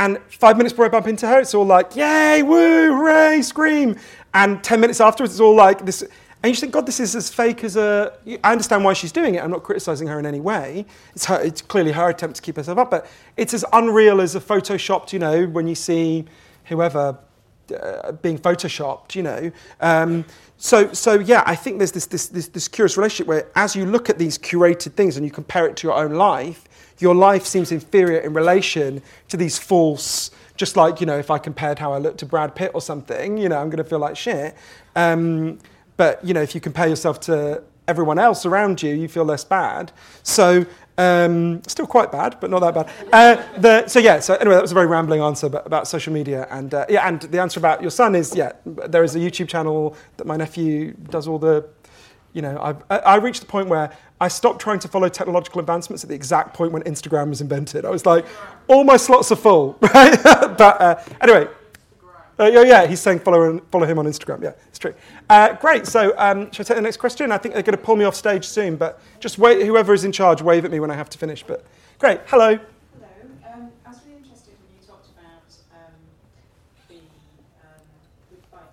and 0.01 0.17
five 0.29 0.57
minutes 0.57 0.73
before 0.73 0.85
I 0.85 0.89
bump 0.89 1.07
into 1.07 1.27
her, 1.27 1.39
it's 1.39 1.53
all 1.53 1.63
like, 1.63 1.95
yay, 1.95 2.41
woo, 2.41 2.91
hooray, 2.91 3.43
scream. 3.43 3.95
And 4.33 4.63
10 4.63 4.79
minutes 4.79 4.99
afterwards, 4.99 5.33
it's 5.33 5.39
all 5.39 5.55
like 5.55 5.85
this. 5.85 6.01
And 6.01 6.49
you 6.49 6.55
think, 6.55 6.73
God, 6.73 6.87
this 6.87 6.99
is 6.99 7.15
as 7.15 7.31
fake 7.31 7.63
as 7.63 7.75
a. 7.75 8.11
I 8.43 8.51
understand 8.51 8.83
why 8.83 8.93
she's 8.93 9.11
doing 9.11 9.35
it. 9.35 9.43
I'm 9.43 9.51
not 9.51 9.61
criticizing 9.61 10.07
her 10.07 10.17
in 10.17 10.25
any 10.25 10.39
way. 10.39 10.87
It's, 11.13 11.25
her, 11.25 11.39
it's 11.39 11.61
clearly 11.61 11.91
her 11.91 12.09
attempt 12.09 12.37
to 12.37 12.41
keep 12.41 12.55
herself 12.55 12.79
up, 12.79 12.89
but 12.89 13.05
it's 13.37 13.53
as 13.53 13.63
unreal 13.73 14.21
as 14.21 14.33
a 14.33 14.39
photoshopped, 14.39 15.13
you 15.13 15.19
know, 15.19 15.45
when 15.45 15.67
you 15.67 15.75
see 15.75 16.25
whoever 16.65 17.19
uh, 17.75 18.11
being 18.13 18.37
photoshopped, 18.37 19.15
you 19.15 19.23
know. 19.23 19.51
Um, 19.79 20.25
so, 20.57 20.93
so 20.93 21.19
yeah, 21.19 21.43
I 21.45 21.55
think 21.55 21.79
there's 21.79 21.91
this, 21.91 22.05
this, 22.05 22.27
this, 22.27 22.47
this 22.47 22.67
curious 22.67 22.97
relationship 22.97 23.27
where 23.27 23.47
as 23.55 23.75
you 23.75 23.85
look 23.85 24.09
at 24.09 24.19
these 24.19 24.37
curated 24.37 24.93
things 24.93 25.17
and 25.17 25.25
you 25.25 25.31
compare 25.31 25.65
it 25.65 25.75
to 25.77 25.87
your 25.87 25.97
own 25.97 26.13
life, 26.13 26.65
your 26.99 27.15
life 27.15 27.45
seems 27.45 27.71
inferior 27.71 28.19
in 28.19 28.33
relation 28.33 29.01
to 29.29 29.37
these 29.37 29.57
false, 29.57 30.29
just 30.55 30.77
like, 30.77 30.99
you 31.01 31.07
know, 31.07 31.17
if 31.17 31.31
I 31.31 31.39
compared 31.39 31.79
how 31.79 31.93
I 31.93 31.97
look 31.97 32.17
to 32.17 32.25
Brad 32.25 32.53
Pitt 32.53 32.71
or 32.75 32.81
something, 32.81 33.37
you 33.37 33.49
know, 33.49 33.57
I'm 33.57 33.69
going 33.69 33.83
to 33.83 33.89
feel 33.89 33.99
like 33.99 34.15
shit. 34.15 34.55
Um, 34.95 35.57
but, 35.97 36.23
you 36.23 36.33
know, 36.33 36.41
if 36.41 36.53
you 36.53 36.61
compare 36.61 36.87
yourself 36.87 37.19
to 37.21 37.63
everyone 37.87 38.19
else 38.19 38.45
around 38.45 38.83
you, 38.83 38.93
you 38.93 39.07
feel 39.07 39.25
less 39.25 39.43
bad. 39.43 39.91
So, 40.23 40.65
um, 41.01 41.63
still 41.67 41.87
quite 41.87 42.11
bad, 42.11 42.37
but 42.39 42.49
not 42.49 42.59
that 42.59 42.73
bad. 42.75 42.89
Uh, 43.11 43.59
the, 43.59 43.87
so 43.87 43.99
yeah. 43.99 44.19
So 44.19 44.35
anyway, 44.35 44.55
that 44.55 44.61
was 44.61 44.71
a 44.71 44.75
very 44.75 44.87
rambling 44.87 45.21
answer 45.21 45.47
about, 45.47 45.87
social 45.87 46.13
media, 46.13 46.47
and 46.51 46.73
uh, 46.73 46.85
yeah, 46.89 47.07
and 47.07 47.21
the 47.21 47.39
answer 47.39 47.59
about 47.59 47.81
your 47.81 47.91
son 47.91 48.15
is 48.15 48.35
yeah. 48.35 48.51
There 48.65 49.03
is 49.03 49.15
a 49.15 49.19
YouTube 49.19 49.47
channel 49.47 49.95
that 50.17 50.27
my 50.27 50.37
nephew 50.37 50.93
does 51.09 51.27
all 51.27 51.39
the, 51.39 51.67
you 52.33 52.41
know, 52.41 52.57
I've, 52.61 52.83
I, 52.89 52.97
I 52.99 53.15
reached 53.15 53.41
the 53.41 53.47
point 53.47 53.67
where 53.67 53.91
I 54.19 54.27
stopped 54.27 54.61
trying 54.61 54.79
to 54.79 54.87
follow 54.87 55.09
technological 55.09 55.59
advancements 55.59 56.03
at 56.03 56.09
the 56.09 56.15
exact 56.15 56.53
point 56.53 56.71
when 56.71 56.83
Instagram 56.83 57.29
was 57.29 57.41
invented. 57.41 57.85
I 57.85 57.89
was 57.89 58.05
like, 58.05 58.25
all 58.67 58.83
my 58.83 58.97
slots 58.97 59.31
are 59.31 59.35
full, 59.35 59.77
right? 59.81 60.21
but 60.23 60.81
uh, 60.81 61.03
anyway, 61.21 61.47
Uh, 62.41 62.47
yeah, 62.47 62.63
yeah, 62.63 62.87
he's 62.87 62.99
saying 62.99 63.19
follow, 63.19 63.59
follow 63.71 63.85
him 63.85 63.99
on 63.99 64.05
Instagram. 64.07 64.41
Yeah, 64.41 64.53
it's 64.67 64.79
true. 64.79 64.95
Uh, 65.29 65.53
great. 65.57 65.85
So, 65.85 66.15
um, 66.17 66.51
shall 66.51 66.63
I 66.63 66.67
take 66.67 66.75
the 66.77 66.81
next 66.81 66.97
question? 66.97 67.31
I 67.31 67.37
think 67.37 67.53
they're 67.53 67.61
going 67.61 67.77
to 67.77 67.83
pull 67.83 67.95
me 67.95 68.03
off 68.03 68.15
stage 68.15 68.45
soon, 68.47 68.77
but 68.77 68.99
just 69.19 69.37
wait. 69.37 69.63
Whoever 69.63 69.93
is 69.93 70.05
in 70.05 70.11
charge, 70.11 70.41
wave 70.41 70.65
at 70.65 70.71
me 70.71 70.79
when 70.79 70.89
I 70.89 70.95
have 70.95 71.07
to 71.11 71.19
finish. 71.19 71.43
But 71.43 71.63
great. 71.99 72.19
Hello. 72.25 72.57
Hello. 72.57 73.07
Um, 73.53 73.71
I 73.85 73.89
was 73.89 73.99
really 74.07 74.17
interested 74.17 74.55
when 74.57 74.73
you 74.73 74.87
talked 74.87 75.05
about 75.13 75.45
um, 75.77 75.93
the 76.89 76.95
um, 77.61 77.85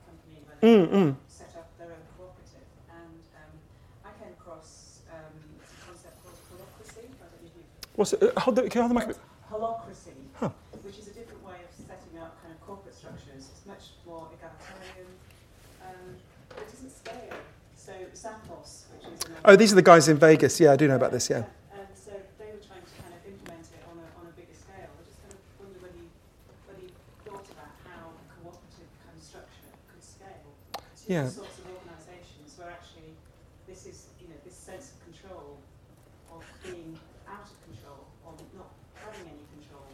company 0.07 0.89
Mm, 0.89 0.89
mm. 0.89 1.15
set 1.29 1.53
up 1.59 1.69
their 1.77 1.89
own 1.89 2.05
cooperative, 2.17 2.65
and 2.89 3.21
um, 3.37 3.53
I 4.03 4.11
came 4.17 4.33
across 4.41 5.01
um, 5.13 5.37
a 5.61 5.85
concept 5.85 6.17
called 6.25 6.41
holacracy. 6.57 7.05
I 7.05 7.29
don't 7.29 7.43
know 7.45 7.45
if 7.45 7.53
you've 7.53 7.97
What's 7.97 8.13
it? 8.15 8.23
Uh, 8.23 8.41
hold 8.41 8.57
the, 8.57 8.63
can 8.63 8.81
you 8.81 8.89
hold 8.89 8.91
the 8.91 8.95
mic? 8.95 9.05
a 9.05 9.09
bit? 9.09 9.19
holacracy, 9.53 10.17
Huh. 10.41 10.51
which 10.83 10.99
is 10.99 11.09
a 11.09 11.13
different 11.13 11.45
way 11.45 11.57
of 11.61 11.69
setting 11.77 12.19
up 12.21 12.37
kind 12.43 12.53
of 12.55 12.61
corporate 12.61 12.95
structures. 12.95 13.49
It's 13.49 13.65
much 13.67 13.97
more 14.07 14.29
egalitarian, 14.37 15.09
um, 15.81 16.17
but 16.51 16.59
it 16.59 16.71
doesn't 16.71 16.93
scale. 16.93 17.33
So 17.77 17.93
Zappos, 18.15 18.93
which 18.93 19.05
is 19.09 19.25
another 19.25 19.28
Oh, 19.45 19.57
these 19.57 19.73
are 19.73 19.77
the 19.77 19.83
guys 19.83 20.09
in 20.09 20.19
Vegas. 20.19 20.59
Yeah, 20.61 20.73
I 20.73 20.77
do 20.77 20.89
know 20.89 20.97
about 20.97 21.13
this. 21.13 21.31
Yeah. 21.31 21.45
So 21.95 22.13
they 22.39 22.51
were 22.51 22.63
trying 22.65 22.83
to 22.83 22.95
kind 22.99 23.15
of 23.15 23.23
implement 23.23 23.65
it 23.71 23.83
on 23.87 23.97
a, 24.03 24.07
on 24.19 24.25
a 24.27 24.35
bigger 24.35 24.57
scale. 24.57 24.91
I 24.91 25.03
just 25.07 25.21
kind 25.23 25.33
of 25.33 25.41
wonder 25.63 25.79
whether 25.79 25.99
you, 25.99 26.11
whether 26.67 26.83
you 26.83 26.93
thought 27.23 27.47
about 27.55 27.73
how 27.87 28.13
a 28.13 28.25
cooperative 28.43 28.91
kind 29.07 29.15
of 29.15 29.23
structure 29.23 29.71
could 29.89 30.03
scale 30.03 30.51
to 30.75 31.03
Yeah. 31.07 31.31
the 31.31 31.39
sorts 31.39 31.57
of 31.63 31.71
organisations 31.71 32.59
where 32.59 32.71
actually 32.75 33.15
this 33.71 33.87
is, 33.87 34.11
you 34.19 34.27
know, 34.29 34.39
this 34.43 34.59
sense 34.59 34.93
of 34.93 34.99
control, 35.07 35.63
of 36.35 36.43
being 36.67 36.99
out 37.31 37.47
of 37.47 37.59
control, 37.63 38.11
or 38.27 38.35
not 38.59 38.75
having 38.99 39.23
any 39.33 39.47
control, 39.55 39.87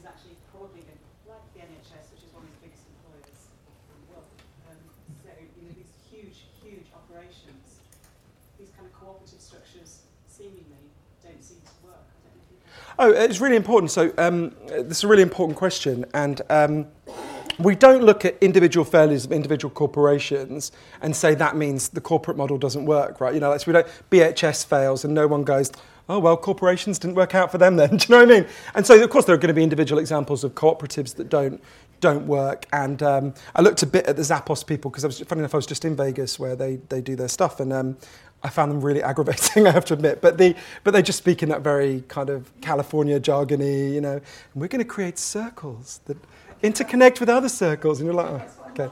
is 0.00 0.04
actually 0.08 0.40
probably 0.50 0.82
the, 0.88 0.96
like 1.28 1.44
the 1.52 1.60
NHS, 1.62 2.16
which 2.16 2.24
is 2.24 2.30
one 2.32 2.48
of 2.48 2.50
the 2.56 2.60
biggest 2.64 2.88
employers 2.96 3.52
in 3.92 3.96
the 4.02 4.06
world. 4.16 4.30
Um, 4.72 4.80
so, 5.20 5.30
you 5.36 5.62
know, 5.68 5.74
these 5.76 5.92
huge, 6.08 6.48
huge 6.64 6.88
operations, 6.96 7.82
these 8.56 8.70
kind 8.72 8.88
of 8.88 8.94
cooperative 8.96 9.42
structures 9.42 10.06
seemingly 10.30 10.88
don't 11.20 11.42
seem 11.44 11.60
to 11.60 11.74
work. 11.84 12.08
I 12.08 12.16
don't 12.24 12.40
know 12.40 12.44
if 12.46 12.50
you 12.56 12.58
Oh, 12.98 13.10
it's 13.12 13.40
really 13.40 13.56
important. 13.56 13.90
So 13.90 14.12
um, 14.16 14.54
this 14.68 14.98
is 14.98 15.04
a 15.04 15.08
really 15.08 15.22
important 15.22 15.58
question, 15.58 16.06
and 16.14 16.40
um, 16.48 16.86
we 17.58 17.74
don't 17.74 18.02
look 18.02 18.24
at 18.24 18.38
individual 18.42 18.84
failures 18.84 19.26
of 19.26 19.32
individual 19.32 19.72
corporations 19.72 20.72
and 21.02 21.14
say 21.14 21.34
that 21.34 21.56
means 21.56 21.90
the 21.90 22.00
corporate 22.00 22.38
model 22.38 22.56
doesn't 22.56 22.86
work, 22.86 23.20
right? 23.20 23.34
You 23.34 23.40
know, 23.40 23.50
like, 23.50 23.66
we 23.66 23.74
don't. 23.74 23.86
BHS 24.10 24.64
fails, 24.64 25.04
and 25.04 25.12
no 25.12 25.26
one 25.26 25.44
goes. 25.44 25.72
Oh 26.08 26.20
well, 26.20 26.36
corporations 26.36 27.00
didn't 27.00 27.16
work 27.16 27.34
out 27.34 27.50
for 27.50 27.58
them 27.58 27.76
then. 27.76 27.90
Do 27.96 27.96
you 27.96 28.14
know 28.14 28.24
what 28.24 28.34
I 28.34 28.40
mean? 28.40 28.48
And 28.74 28.86
so, 28.86 29.02
of 29.02 29.10
course, 29.10 29.24
there 29.26 29.34
are 29.34 29.38
going 29.38 29.48
to 29.48 29.54
be 29.54 29.62
individual 29.62 29.98
examples 29.98 30.44
of 30.44 30.54
cooperatives 30.54 31.16
that 31.16 31.28
don't 31.28 31.62
don't 32.00 32.26
work. 32.26 32.66
And 32.72 33.02
um, 33.02 33.34
I 33.54 33.62
looked 33.62 33.82
a 33.82 33.86
bit 33.86 34.06
at 34.06 34.16
the 34.16 34.22
Zappos 34.22 34.66
people 34.66 34.90
because 34.90 35.04
I 35.04 35.08
was 35.08 35.20
funny 35.20 35.40
enough. 35.40 35.54
I 35.54 35.58
was 35.58 35.66
just 35.66 35.84
in 35.84 35.96
Vegas 35.96 36.38
where 36.38 36.56
they 36.56 36.76
they 36.88 37.00
do 37.00 37.16
their 37.16 37.28
stuff, 37.28 37.60
and 37.60 37.72
um, 37.72 37.96
I 38.42 38.48
found 38.48 38.70
them 38.70 38.80
really 38.80 39.02
aggravating. 39.10 39.66
I 39.66 39.70
have 39.70 39.84
to 39.86 39.94
admit, 39.94 40.20
but 40.20 40.38
the 40.38 40.54
but 40.84 40.92
they 40.92 41.02
just 41.02 41.18
speak 41.18 41.42
in 41.42 41.48
that 41.48 41.62
very 41.62 42.04
kind 42.08 42.30
of 42.30 42.50
California 42.60 43.18
jargony, 43.20 43.92
you 43.92 44.00
know. 44.00 44.12
And 44.12 44.22
we're 44.54 44.68
going 44.68 44.84
to 44.84 44.88
create 44.88 45.18
circles 45.18 46.00
that 46.06 46.16
interconnect 46.62 47.20
with 47.20 47.28
other 47.28 47.48
circles, 47.48 48.00
and 48.00 48.06
you're 48.06 48.14
like, 48.14 48.26
oh, 48.26 48.70
okay. 48.70 48.90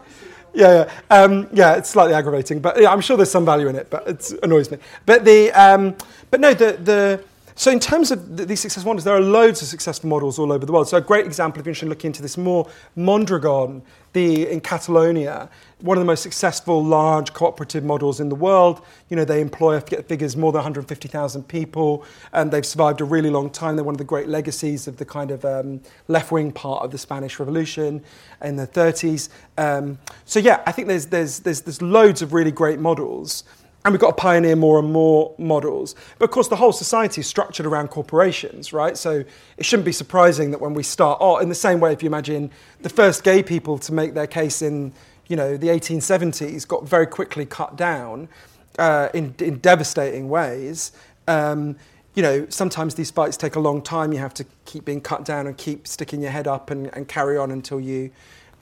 Yeah, 0.57 0.87
yeah, 1.11 1.17
um, 1.23 1.49
yeah. 1.53 1.75
It's 1.75 1.91
slightly 1.91 2.15
aggravating, 2.15 2.61
but 2.61 2.81
yeah, 2.81 2.93
I'm 2.93 3.01
sure 3.01 3.17
there's 3.17 3.31
some 3.31 3.45
value 3.45 3.69
in 3.69 3.77
it. 3.77 3.91
But 3.91 4.07
it 4.07 4.33
annoys 4.43 4.71
me. 4.71 4.79
But 5.05 5.25
the, 5.25 5.51
um, 5.53 5.97
but 6.31 6.41
no, 6.41 6.55
the 6.55 6.73
the. 6.73 7.25
So 7.57 7.71
in 7.71 7.79
terms 7.79 8.11
of 8.11 8.37
th- 8.37 8.49
these 8.49 8.61
successful 8.61 8.91
models, 8.91 9.05
there 9.05 9.15
are 9.15 9.21
loads 9.21 9.63
of 9.63 9.69
successful 9.69 10.09
models 10.09 10.39
all 10.39 10.53
over 10.53 10.67
the 10.67 10.73
world. 10.73 10.89
So 10.89 10.97
a 10.97 11.01
great 11.01 11.25
example, 11.25 11.61
if 11.61 11.67
you're 11.67 11.71
interested 11.71 11.87
in 11.87 11.91
looking 11.91 12.09
into 12.09 12.23
this 12.23 12.37
more, 12.37 12.69
Mondragon, 12.97 13.83
the 14.13 14.49
in 14.49 14.61
Catalonia, 14.61 15.49
one 15.81 15.99
of 15.99 16.01
the 16.01 16.07
most 16.07 16.23
successful 16.23 16.83
large 16.83 17.33
cooperative 17.33 17.85
models 17.85 18.21
in 18.21 18.29
the 18.29 18.35
world. 18.35 18.81
You 19.11 19.17
know, 19.17 19.25
they 19.25 19.41
employ, 19.41 19.77
I 19.77 19.81
forget 19.81 20.09
figures, 20.09 20.37
more 20.37 20.51
than 20.51 20.61
150,000 20.61 21.47
people, 21.47 22.05
and 22.33 22.51
they've 22.51 22.65
survived 22.65 23.01
a 23.01 23.05
really 23.05 23.31
long 23.31 23.51
time. 23.51 23.77
They're 23.77 23.85
one 23.85 23.95
of 23.95 23.99
the 23.99 24.05
great 24.05 24.29
legacies 24.29 24.89
of 24.89 24.97
the 24.97 25.05
kind 25.05 25.31
of 25.31 25.45
um, 25.45 25.81
left-wing 26.09 26.53
part 26.53 26.85
of 26.85 26.91
the 26.91 26.99
Spanish 26.99 27.39
Revolution 27.39 28.03
in 28.43 28.57
the 28.57 28.67
30s. 28.67 29.29
Um, 29.59 29.99
so 30.25 30.39
yeah, 30.39 30.63
I 30.67 30.73
think 30.73 30.89
there's, 30.89 31.07
there's, 31.07 31.41
there's, 31.41 31.61
there's 31.61 31.83
loads 31.83 32.23
of 32.23 32.33
really 32.33 32.53
great 32.53 32.79
models. 32.79 33.45
And 33.85 33.93
we've 33.93 34.01
got 34.01 34.17
to 34.17 34.23
pioneer 34.23 34.57
more 34.57 34.79
and 34.79 34.91
more 34.91 35.35
models. 35.37 35.95
But 36.19 36.25
of 36.27 36.31
course, 36.31 36.49
the 36.49 36.57
whole 36.57 36.73
society 36.73 37.21
is 37.21 37.27
structured 37.27 37.67
around 37.67 37.89
corporations, 37.89 38.73
right? 38.73 38.97
So 38.97 39.25
it 39.59 39.65
shouldn't 39.65 39.85
be 39.85 39.93
surprising 39.93 40.53
that 40.53 40.61
when 40.61 40.73
we 40.73 40.83
start, 40.83 41.19
oh, 41.21 41.37
in 41.37 41.51
the 41.51 41.55
same 41.55 41.81
way, 41.81 41.93
if 41.93 42.03
you 42.03 42.07
imagine 42.07 42.51
the 42.81 42.89
first 42.89 43.25
gay 43.25 43.43
people 43.43 43.79
to 43.81 43.93
make 43.93 44.15
their 44.15 44.27
case 44.27 44.63
in, 44.63 44.95
you 45.29 45.37
know, 45.37 45.59
the 45.59 45.69
1870s 45.69 46.67
got 46.67 46.89
very 46.89 47.07
quickly 47.07 47.45
cut 47.45 47.77
down 47.77 48.29
uh, 48.79 49.11
in, 49.13 49.35
in 49.39 49.59
devastating 49.59 50.31
ways. 50.31 50.93
Um, 51.29 51.77
you 52.15 52.23
know, 52.23 52.47
sometimes 52.49 52.95
these 52.95 53.11
fights 53.11 53.37
take 53.37 53.57
a 53.57 53.61
long 53.61 53.83
time. 53.83 54.13
You 54.13 54.21
have 54.21 54.35
to 54.35 54.47
keep 54.65 54.85
being 54.85 55.01
cut 55.01 55.25
down 55.25 55.47
and 55.47 55.57
keep 55.57 55.87
sticking 55.87 56.23
your 56.23 56.31
head 56.31 56.47
up 56.47 56.71
and, 56.71 56.87
and 56.95 57.09
carry 57.09 57.37
on 57.37 57.51
until 57.51 57.81
you, 57.81 58.11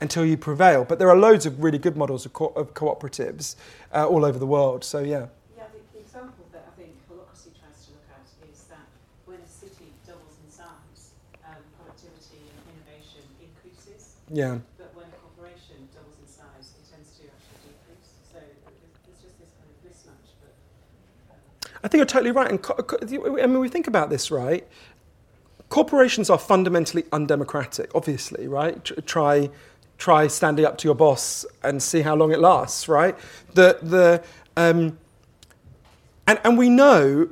until 0.03 0.27
you 0.27 0.37
prevail. 0.37 0.85
But 0.85 0.99
there 0.99 1.09
are 1.09 1.17
loads 1.17 1.47
of 1.47 1.63
really 1.63 1.79
good 1.79 1.97
models 1.97 2.27
of, 2.27 2.33
co- 2.35 2.53
of 2.57 2.75
cooperatives 2.75 3.57
uh, 3.95 4.07
all 4.07 4.25
over 4.25 4.39
the 4.39 4.47
world. 4.47 4.85
So 4.85 4.99
yeah. 5.01 5.27
Yeah, 5.57 5.65
the, 5.73 5.79
the 5.95 6.01
example 6.05 6.45
that 6.53 6.67
I 6.69 6.73
think 6.77 6.91
holacracy 7.09 7.55
tries 7.57 7.87
to 7.87 7.93
look 7.97 8.09
at 8.13 8.27
is 8.53 8.65
that 8.69 8.85
when 9.25 9.39
a 9.41 9.47
city 9.49 9.89
doubles 10.07 10.37
in 10.45 10.51
size, 10.51 11.15
um, 11.47 11.57
productivity 11.79 12.43
and 12.51 12.61
innovation 12.75 13.23
increases, 13.41 14.19
Yeah. 14.29 14.59
but 14.77 14.91
when 14.99 15.07
a 15.07 15.19
corporation 15.23 15.79
doubles 15.95 16.19
in 16.21 16.29
size, 16.29 16.75
it 16.77 16.85
tends 16.91 17.09
to 17.17 17.31
actually 17.31 17.73
decrease. 17.73 18.11
So 18.29 18.39
there's 18.43 19.23
just 19.23 19.39
this 19.39 19.51
kind 19.57 19.71
of 19.71 19.79
mismatch. 19.87 20.29
But 20.43 20.53
I 21.83 21.89
think 21.89 21.99
you're 22.03 22.11
totally 22.11 22.35
right. 22.35 22.51
And 22.51 22.61
co- 22.61 22.75
co- 22.83 22.99
I 23.01 23.47
mean, 23.47 23.59
we 23.63 23.71
think 23.71 23.87
about 23.87 24.11
this, 24.11 24.31
right? 24.31 24.67
Corporations 25.71 26.29
are 26.29 26.37
fundamentally 26.39 27.05
undemocratic, 27.13 27.95
obviously, 27.95 28.47
right? 28.47 28.85
Tr- 28.85 29.01
Try, 29.07 29.49
try 30.03 30.27
standing 30.27 30.65
up 30.65 30.77
to 30.77 30.89
your 30.89 30.97
boss 30.97 31.47
and 31.63 31.81
see 31.81 32.01
how 32.01 32.17
long 32.17 32.33
it 32.33 32.41
lasts, 32.41 32.89
right? 32.89 33.17
The, 33.55 33.79
the, 33.81 34.21
um, 34.57 34.99
and, 36.27 36.41
and 36.43 36.59
we 36.59 36.69
know 36.69 37.29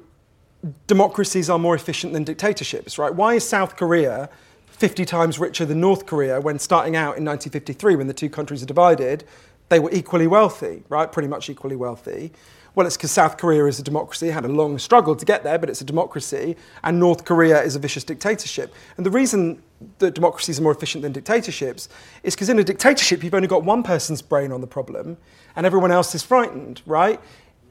democracies 0.87 1.51
are 1.51 1.59
more 1.59 1.75
efficient 1.75 2.13
than 2.13 2.23
dictatorships, 2.23 2.97
right? 2.97 3.13
Why 3.13 3.35
is 3.35 3.49
South 3.49 3.77
Korea 3.77 4.31
50 4.69 5.05
times 5.05 5.41
richer 5.41 5.65
than 5.65 5.81
North 5.81 6.07
Korea 6.07 6.41
when 6.41 6.61
starting 6.61 6.95
out 6.95 7.19
in 7.19 7.25
1953, 7.25 7.97
when 7.97 8.07
the 8.07 8.15
two 8.15 8.31
countries 8.31 8.63
are 8.63 8.67
divided, 8.67 9.25
they 9.69 9.81
were 9.81 9.91
equally 9.93 10.29
wealthy, 10.29 10.85
right? 10.89 11.11
Pretty 11.11 11.29
much 11.29 11.51
equally 11.51 11.77
wealthy. 11.77 12.31
Well, 12.75 12.87
it's 12.87 12.97
because 12.97 13.11
South 13.11 13.37
Korea 13.37 13.65
is 13.67 13.79
a 13.81 13.83
democracy, 13.83 14.29
had 14.29 14.45
a 14.45 14.49
long 14.49 14.79
struggle 14.79 15.17
to 15.17 15.25
get 15.25 15.43
there, 15.43 15.59
but 15.59 15.69
it's 15.69 15.81
a 15.81 15.85
democracy, 15.85 16.57
and 16.85 17.01
North 17.01 17.25
Korea 17.25 17.63
is 17.63 17.75
a 17.77 17.79
vicious 17.79 18.05
dictatorship. 18.05 18.73
And 18.97 19.05
the 19.05 19.11
reason 19.11 19.63
that 19.99 20.15
democracies 20.15 20.59
are 20.59 20.63
more 20.63 20.73
efficient 20.73 21.03
than 21.03 21.13
dictatorships 21.13 21.89
is 22.23 22.35
because 22.35 22.49
in 22.49 22.59
a 22.59 22.65
dictatorship, 22.65 23.25
you've 23.25 23.35
only 23.35 23.49
got 23.49 23.65
one 23.65 23.83
person's 23.83 24.23
brain 24.23 24.53
on 24.53 24.61
the 24.61 24.67
problem, 24.67 25.17
and 25.57 25.67
everyone 25.67 25.91
else 25.91 26.15
is 26.15 26.23
frightened, 26.23 26.83
right? 26.87 27.21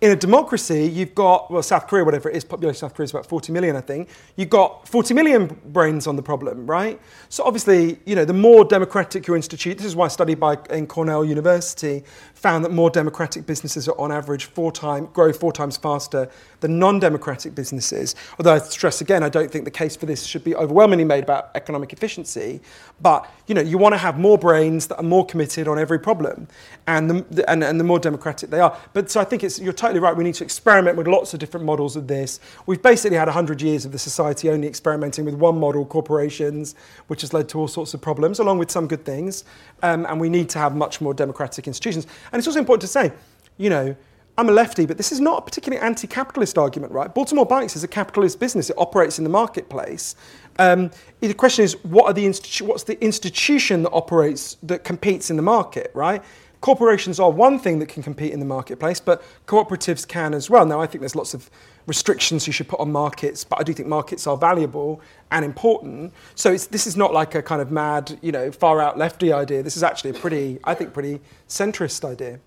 In 0.02 0.12
a 0.12 0.16
democracy, 0.16 0.86
you've 0.86 1.14
got, 1.14 1.52
well, 1.52 1.62
South 1.62 1.88
Korea, 1.88 2.06
whatever 2.06 2.30
it 2.30 2.36
is, 2.38 2.46
population 2.46 2.86
of 2.86 2.90
South 2.90 2.94
Korea 2.94 3.04
is 3.04 3.12
about 3.12 3.26
40 3.26 3.52
million, 3.52 3.76
I 3.76 3.82
think. 3.82 4.08
You've 4.38 4.50
got 4.50 4.88
40 4.88 5.14
million 5.14 5.60
brains 5.66 6.08
on 6.08 6.16
the 6.16 6.22
problem, 6.22 6.66
right? 6.66 7.02
So 7.28 7.44
obviously, 7.44 8.00
you 8.06 8.16
know, 8.16 8.24
the 8.24 8.34
more 8.34 8.64
democratic 8.64 9.28
your 9.28 9.36
institute, 9.36 9.78
this 9.78 9.86
is 9.86 9.98
why 9.98 10.08
a 10.08 10.10
study 10.10 10.36
by 10.36 10.58
in 10.70 10.88
Cornell 10.88 11.26
University 11.26 12.06
found 12.40 12.64
that 12.64 12.72
more 12.72 12.90
democratic 12.90 13.46
businesses 13.46 13.90
are 13.90 14.00
on 14.00 14.12
average 14.12 14.46
four 14.46 14.72
time, 14.72 15.08
grow 15.08 15.34
four 15.34 15.52
times 15.52 15.76
faster 15.76 16.30
than 16.62 16.80
non-democratic 16.80 17.54
businesses. 17.54 18.16
Although 18.40 18.54
I 18.54 18.60
stress 18.60 19.02
again, 19.02 19.24
I 19.24 19.30
don't 19.30 19.52
think 19.52 19.66
the 19.66 19.72
case 19.72 19.98
for 19.98 20.06
this 20.06 20.24
should 20.24 20.44
be 20.44 20.56
overwhelmingly 20.56 21.04
made 21.04 21.24
about 21.24 21.52
economic 21.56 21.92
efficiency. 21.92 22.62
But 23.02 23.30
you 23.48 23.56
know, 23.56 23.62
you 23.62 23.78
want 23.78 23.94
to 23.94 23.98
have 23.98 24.18
more 24.18 24.38
brains 24.38 24.88
that 24.88 24.98
are 24.98 25.04
more 25.04 25.26
committed 25.26 25.68
on 25.68 25.78
every 25.78 26.00
problem, 26.00 26.48
and 26.88 27.10
the, 27.10 27.50
and, 27.50 27.64
and 27.64 27.80
the 27.80 27.84
more 27.84 28.00
democratic 28.00 28.50
they 28.50 28.62
are. 28.62 28.78
But 28.94 29.12
so 29.12 29.20
I 29.20 29.26
think 29.26 29.44
it's 29.44 29.60
you're 29.60 29.74
totally 29.74 30.00
right. 30.00 30.16
We 30.16 30.24
need 30.24 30.36
to 30.36 30.44
experiment 30.44 30.98
with 30.98 31.08
lots 31.08 31.34
of 31.34 31.40
different 31.40 31.66
models 31.66 31.96
of 31.96 32.08
this. 32.08 32.40
We've 32.66 32.82
basically 32.82 33.18
had 33.18 33.28
100 33.28 33.62
years 33.62 33.84
of 33.84 33.92
the 33.92 34.00
society 34.00 34.50
only 34.50 34.68
experimenting 34.68 35.26
with 35.26 35.36
one 35.36 35.60
model, 35.60 35.86
corporations, 35.86 36.76
which 37.08 37.22
has 37.22 37.34
led 37.34 37.50
to 37.50 37.60
all 37.60 37.68
sorts 37.68 37.94
of 37.94 38.02
problems, 38.02 38.40
along 38.40 38.60
with 38.60 38.72
some 38.72 38.88
good 38.88 39.04
things. 39.04 39.44
Um, 39.82 40.06
and 40.06 40.20
we 40.20 40.30
need 40.30 40.50
to 40.50 40.60
have 40.60 40.76
much 40.76 41.02
more 41.02 41.14
democratic 41.14 41.68
institutions. 41.68 42.08
And 42.32 42.40
it's 42.40 42.48
also 42.48 42.60
important 42.60 42.82
to 42.82 42.88
say, 42.88 43.12
you 43.58 43.70
know, 43.70 43.96
I'm 44.38 44.48
a 44.48 44.54
lefty, 44.54 44.86
but 44.86 44.96
this 44.96 45.12
is 45.12 45.20
not 45.20 45.40
a 45.40 45.42
particularly 45.42 45.84
anti-capitalist 45.84 46.58
argument, 46.58 46.94
right? 46.94 47.14
Baltimore 47.14 47.46
Bikes 47.46 47.76
is 47.76 47.84
a 47.84 47.90
capitalist 47.90 48.40
business; 48.40 48.70
it 48.70 48.76
operates 48.78 49.18
in 49.18 49.26
the 49.26 49.30
marketplace. 49.30 50.16
Um, 50.58 50.92
the 51.20 51.34
question 51.34 51.66
is, 51.66 51.74
what 51.84 52.06
are 52.06 52.14
the 52.14 52.26
institu- 52.26 52.62
what's 52.62 52.84
the 52.84 53.02
institution 53.04 53.84
that 53.84 53.92
operates 53.92 54.56
that 54.64 54.86
competes 54.86 55.30
in 55.30 55.36
the 55.36 55.42
market, 55.42 55.92
right? 55.94 56.24
Corporations 56.62 57.20
are 57.20 57.32
one 57.32 57.60
thing 57.60 57.80
that 57.80 57.88
can 57.88 58.04
compete 58.04 58.34
in 58.34 58.40
the 58.40 58.46
marketplace, 58.46 59.00
but 59.00 59.24
cooperatives 59.48 60.08
can 60.08 60.34
as 60.34 60.50
well. 60.50 60.66
Now, 60.66 60.82
I 60.82 60.88
think 60.88 61.02
there's 61.02 61.16
lots 61.16 61.34
of 61.34 61.50
restrictions 61.88 62.46
you 62.46 62.54
should 62.54 62.68
put 62.68 62.80
on 62.80 62.92
markets, 62.92 63.44
but 63.44 63.60
I 63.60 63.64
do 63.64 63.74
think 63.74 63.88
markets 63.88 64.28
are 64.28 64.38
valuable 64.38 65.02
and 65.32 65.44
important. 65.46 66.14
So 66.36 66.52
it's, 66.52 66.68
this 66.68 66.86
is 66.86 66.98
not 66.98 67.14
like 67.14 67.34
a 67.36 67.42
kind 67.42 67.62
of 67.62 67.72
mad, 67.72 68.20
you 68.22 68.32
know, 68.32 68.52
far 68.52 68.82
out 68.82 68.98
lefty 68.98 69.32
idea. 69.34 69.64
This 69.64 69.78
is 69.78 69.84
actually 69.84 70.12
a 70.12 70.14
pretty, 70.14 70.60
I 70.64 70.74
think, 70.74 70.94
pretty 70.94 71.22
centrist 71.48 72.04
idea. 72.06 72.40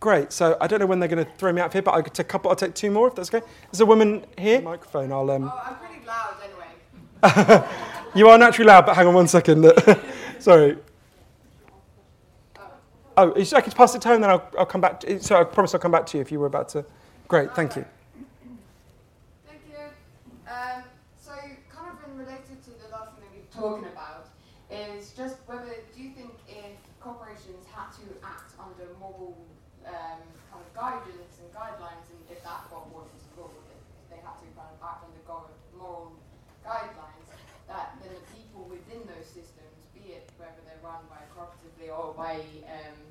Great. 0.00 0.32
So 0.32 0.56
I 0.60 0.66
don't 0.66 0.80
know 0.80 0.86
when 0.86 0.98
they're 0.98 1.10
going 1.10 1.24
to 1.24 1.30
throw 1.32 1.52
me 1.52 1.60
out 1.60 1.66
of 1.66 1.72
here, 1.74 1.82
but 1.82 1.92
I'll 1.92 2.02
take 2.02 2.20
a 2.20 2.24
couple. 2.24 2.50
I'll 2.50 2.56
take 2.56 2.74
two 2.74 2.90
more 2.90 3.08
if 3.08 3.14
that's 3.14 3.32
okay. 3.32 3.46
There's 3.70 3.82
a 3.82 3.86
woman 3.86 4.24
here. 4.38 4.62
Microphone. 4.62 5.12
I'll. 5.12 5.30
Um, 5.30 5.44
Oh, 5.44 5.62
I'm 5.62 5.76
pretty 5.76 6.06
loud 6.06 6.36
anyway. 6.42 7.68
you 8.14 8.28
are 8.28 8.38
naturally 8.38 8.66
loud, 8.66 8.86
but 8.86 8.96
hang 8.96 9.06
on 9.06 9.14
one 9.14 9.28
second. 9.28 9.70
Sorry. 10.38 10.78
Oh, 13.20 13.36
I 13.36 13.60
could 13.60 13.74
pass 13.74 13.92
to 13.92 14.08
her 14.08 14.16
then 14.16 14.30
I'll, 14.30 14.48
I'll 14.56 14.64
come 14.64 14.80
back. 14.80 15.00
To, 15.00 15.20
so 15.20 15.36
I 15.36 15.44
promise 15.44 15.74
I'll 15.74 15.80
come 15.80 15.92
back 15.92 16.06
to 16.06 16.16
you 16.16 16.22
if 16.22 16.32
you 16.32 16.40
were 16.40 16.46
about 16.48 16.70
to. 16.70 16.86
Great, 17.28 17.54
thank 17.54 17.76
you. 17.76 17.84
Thank 19.44 19.60
you. 19.68 19.76
Um, 20.48 20.88
so, 21.20 21.36
kind 21.68 21.92
of 21.92 22.00
in 22.08 22.16
related 22.16 22.64
to 22.64 22.72
the 22.80 22.88
last 22.88 23.12
thing 23.12 23.28
that 23.28 23.32
we 23.36 23.44
were 23.44 23.52
talking 23.52 23.92
about, 23.92 24.32
is 24.72 25.12
just 25.12 25.36
whether 25.44 25.68
do 25.68 26.00
you 26.00 26.16
think 26.16 26.32
if 26.48 26.80
corporations 26.96 27.68
had 27.68 27.92
to 28.00 28.08
act 28.24 28.56
under 28.56 28.88
moral 28.96 29.36
um, 29.84 30.24
kind 30.48 30.64
of 30.64 30.72
guidance 30.72 31.44
and 31.44 31.52
guidelines, 31.52 32.08
and 32.08 32.24
if 32.32 32.40
that 32.40 32.72
got 32.72 32.88
wanted 32.88 33.20
to 33.20 33.28
go 33.36 33.52
with 33.52 33.68
it, 33.68 33.84
if 34.00 34.16
they 34.16 34.20
had 34.24 34.40
to 34.40 34.48
kind 34.56 34.72
of 34.72 34.80
act 34.80 35.04
under 35.04 35.20
go- 35.28 35.52
moral 35.76 36.16
guidelines, 36.64 37.28
that 37.68 38.00
then 38.00 38.16
the 38.16 38.24
people 38.32 38.64
within 38.64 39.04
those 39.04 39.28
systems, 39.28 39.76
be 39.92 40.16
it 40.16 40.24
whether 40.40 40.56
they're 40.64 40.80
run 40.80 41.04
by 41.12 41.20
cooperatively 41.36 41.92
or 41.92 42.16
by 42.16 42.40
um, 42.64 43.10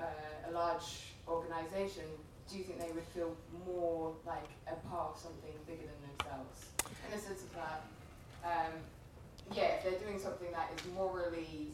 uh, 0.00 0.48
a 0.48 0.52
large 0.52 1.14
organisation, 1.74 2.04
do 2.48 2.58
you 2.58 2.64
think 2.64 2.78
they 2.78 2.92
would 2.92 3.06
feel 3.14 3.34
more 3.66 4.14
like 4.26 4.48
a 4.70 4.76
part 4.88 5.14
of 5.14 5.18
something 5.18 5.50
bigger 5.66 5.82
than 5.90 6.00
themselves? 6.06 6.70
In 7.06 7.16
the 7.16 7.18
sense 7.18 7.42
of 7.42 7.50
that, 7.54 7.82
um, 8.46 8.72
yeah, 9.52 9.78
if 9.78 9.84
they're 9.84 9.98
doing 9.98 10.18
something 10.18 10.50
that 10.52 10.70
is 10.76 10.86
morally 10.94 11.72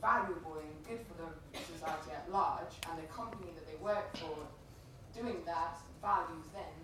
valuable 0.00 0.58
and 0.58 0.70
good 0.86 1.04
for 1.06 1.14
the 1.22 1.30
society 1.58 2.10
at 2.14 2.30
large, 2.30 2.74
and 2.90 2.98
the 2.98 3.06
company 3.12 3.50
that 3.54 3.66
they 3.66 3.78
work 3.82 4.16
for 4.16 4.34
doing 5.14 5.42
that 5.46 5.78
values 6.02 6.46
them, 6.54 6.74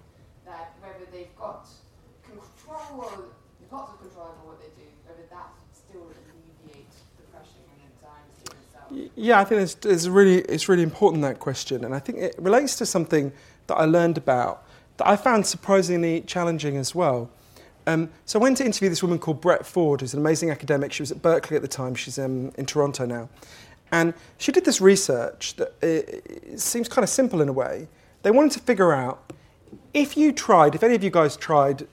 that 0.47 0.75
whether 0.81 1.07
they've 1.11 1.35
got 1.39 1.67
control 2.23 3.31
lots 3.73 3.91
of 3.91 3.99
control 3.99 4.31
over 4.31 4.55
what 4.55 4.59
they 4.61 4.71
do, 4.79 4.87
whether 5.03 5.27
that 5.31 5.51
still 5.73 6.07
alleviates 6.07 7.03
the 7.19 7.25
and 7.35 7.81
anxiety 7.91 8.47
in 8.47 8.55
itself. 8.63 8.75
Y- 8.75 8.83
Yeah, 9.17 9.41
I 9.41 9.45
think 9.45 9.63
it's, 9.63 9.77
it's 9.85 10.07
really 10.07 10.39
it's 10.43 10.69
really 10.69 10.83
important 10.83 11.23
that 11.23 11.39
question, 11.39 11.85
and 11.85 11.95
I 11.95 11.99
think 11.99 12.19
it 12.19 12.35
relates 12.39 12.77
to 12.77 12.87
something 12.87 13.33
that 13.67 13.75
I 13.77 13.85
learned 13.85 14.19
about 14.19 14.67
that 14.97 15.09
I 15.09 15.17
found 15.17 15.47
surprisingly 15.47 16.21
challenging 16.23 16.77
as 16.77 16.95
well. 16.95 17.31
Um, 17.87 18.11
so 18.25 18.39
I 18.39 18.43
went 18.43 18.57
to 18.59 18.65
interview 18.65 18.89
this 18.89 19.03
woman 19.03 19.19
called 19.19 19.41
Brett 19.41 19.67
Ford, 19.67 20.01
who's 20.01 20.15
an 20.15 20.21
amazing 20.21 20.51
academic. 20.51 20.93
She 20.93 21.03
was 21.03 21.11
at 21.11 21.21
Berkeley 21.21 21.57
at 21.57 21.63
the 21.63 21.69
time. 21.69 21.95
She's 21.95 22.19
um, 22.19 22.53
in 22.57 22.67
Toronto 22.67 23.05
now, 23.05 23.29
and 23.91 24.15
she 24.39 24.53
did 24.53 24.65
this 24.65 24.81
research 24.81 25.55
that 25.57 25.75
uh, 25.83 26.57
seems 26.57 26.89
kind 26.89 27.03
of 27.03 27.09
simple 27.09 27.41
in 27.41 27.49
a 27.49 27.53
way. 27.53 27.89
They 28.23 28.31
wanted 28.31 28.53
to 28.53 28.61
figure 28.61 28.93
out 28.93 29.33
if 29.93 30.17
you 30.17 30.33
tried, 30.33 30.75
if 30.75 30.83
any 30.83 30.95
of 30.95 31.05
you 31.05 31.11
guys 31.11 31.37
tried 31.37 31.87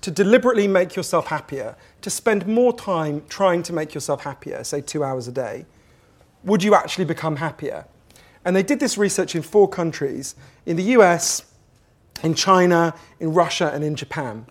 to 0.00 0.10
deliberately 0.10 0.68
make 0.68 0.94
yourself 0.94 1.26
happier, 1.26 1.76
to 2.00 2.10
spend 2.10 2.46
more 2.46 2.72
time 2.72 3.22
trying 3.28 3.62
to 3.64 3.72
make 3.72 3.92
yourself 3.94 4.22
happier, 4.22 4.62
say 4.62 4.80
two 4.80 5.02
hours 5.02 5.26
a 5.26 5.32
day, 5.32 5.66
would 6.46 6.62
you 6.62 6.74
actually 6.74 7.04
become 7.04 7.36
happier? 7.36 7.84
And 8.44 8.56
they 8.56 8.62
did 8.62 8.80
this 8.80 8.96
research 8.96 9.34
in 9.34 9.42
four 9.42 9.68
countries 9.68 10.36
in 10.64 10.76
the 10.76 10.84
US, 10.84 11.44
in 12.22 12.34
China, 12.34 12.94
in 13.20 13.34
Russia, 13.34 13.70
and 13.74 13.84
in 13.84 13.96
Japan. 13.96 14.46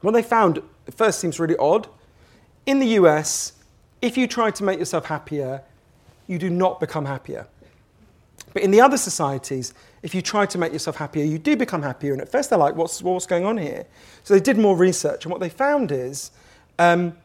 What 0.00 0.12
they 0.12 0.22
found 0.22 0.62
at 0.88 0.94
first 0.94 1.20
seems 1.20 1.38
really 1.38 1.56
odd. 1.58 1.86
In 2.66 2.80
the 2.80 2.86
US, 2.98 3.52
if 4.02 4.16
you 4.16 4.26
try 4.26 4.50
to 4.50 4.64
make 4.64 4.78
yourself 4.78 5.04
happier, 5.04 5.62
you 6.26 6.38
do 6.38 6.50
not 6.50 6.80
become 6.80 7.04
happier. 7.04 7.46
But 8.54 8.62
in 8.62 8.70
the 8.70 8.80
other 8.80 8.96
societies, 8.96 9.74
if 10.02 10.14
you 10.14 10.22
try 10.22 10.46
to 10.46 10.58
make 10.58 10.72
yourself 10.72 10.96
happier, 10.96 11.24
you 11.24 11.38
do 11.38 11.56
become 11.56 11.82
happier. 11.82 12.12
And 12.12 12.22
at 12.22 12.30
first 12.30 12.50
they're 12.50 12.58
like, 12.58 12.76
what's, 12.76 13.02
what's 13.02 13.26
going 13.26 13.44
on 13.44 13.58
here? 13.58 13.84
So 14.22 14.32
they 14.32 14.40
did 14.40 14.56
more 14.56 14.76
research. 14.76 15.24
And 15.24 15.32
what 15.32 15.40
they 15.40 15.48
found 15.48 15.92
is 15.92 16.30
um, 16.78 17.16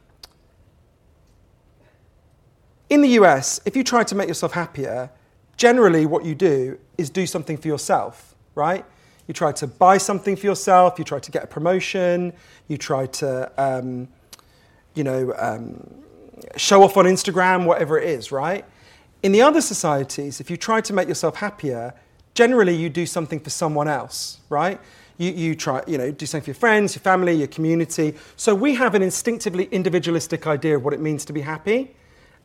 in 2.90 3.02
the 3.02 3.10
US, 3.10 3.60
if 3.66 3.76
you 3.76 3.84
try 3.84 4.03
to 4.03 4.16
make 4.16 4.28
yourself 4.28 4.53
happier, 4.53 5.10
generally 5.57 6.06
what 6.06 6.26
you 6.26 6.36
do 6.36 6.80
is 6.98 7.10
do 7.10 7.26
something 7.26 7.57
for 7.57 7.68
yourself, 7.68 8.36
right? 8.56 8.86
You 9.28 9.34
try 9.34 9.52
to 9.53 9.68
buy 9.68 9.98
something 9.98 10.36
for 10.36 10.48
yourself, 10.48 10.98
you 10.98 11.06
try 11.06 11.20
to 11.20 11.32
get 11.32 11.44
a 11.44 11.48
promotion, 11.48 12.34
you 12.68 12.78
try 12.78 13.06
to, 13.06 13.52
um, 13.57 14.07
you 14.95 15.03
know, 15.03 15.34
um, 15.38 16.03
show 16.57 16.82
off 16.82 16.98
on 16.98 17.06
Instagram, 17.06 17.66
whatever 17.66 17.99
it 17.99 18.10
is, 18.10 18.32
right? 18.32 18.66
In 19.22 19.32
the 19.32 19.41
other 19.41 19.61
societies, 19.61 20.40
if 20.40 20.49
you 20.49 20.57
try 20.57 20.82
to 20.82 20.94
make 20.94 21.07
yourself 21.07 21.36
happier, 21.36 21.94
generally 22.34 22.74
you 22.74 22.90
do 22.90 23.06
something 23.06 23.40
for 23.40 23.49
someone 23.49 23.88
else, 23.88 24.40
right? 24.49 24.80
You, 25.18 25.32
you 25.32 25.56
try, 25.56 25.84
you 25.86 25.98
know, 25.98 26.10
do 26.10 26.26
something 26.26 26.45
for 26.45 26.52
your 26.52 26.60
friends, 26.60 26.95
your 26.95 27.02
family, 27.02 27.34
your 27.34 27.48
community. 27.48 28.16
So 28.38 28.56
we 28.56 28.76
have 28.76 28.95
an 28.95 29.03
instinctively 29.03 29.66
individualistic 29.66 30.48
idea 30.48 30.78
of 30.78 30.84
what 30.86 30.94
it 30.94 31.02
means 31.02 31.26
to 31.26 31.34
be 31.34 31.41
happy, 31.41 31.94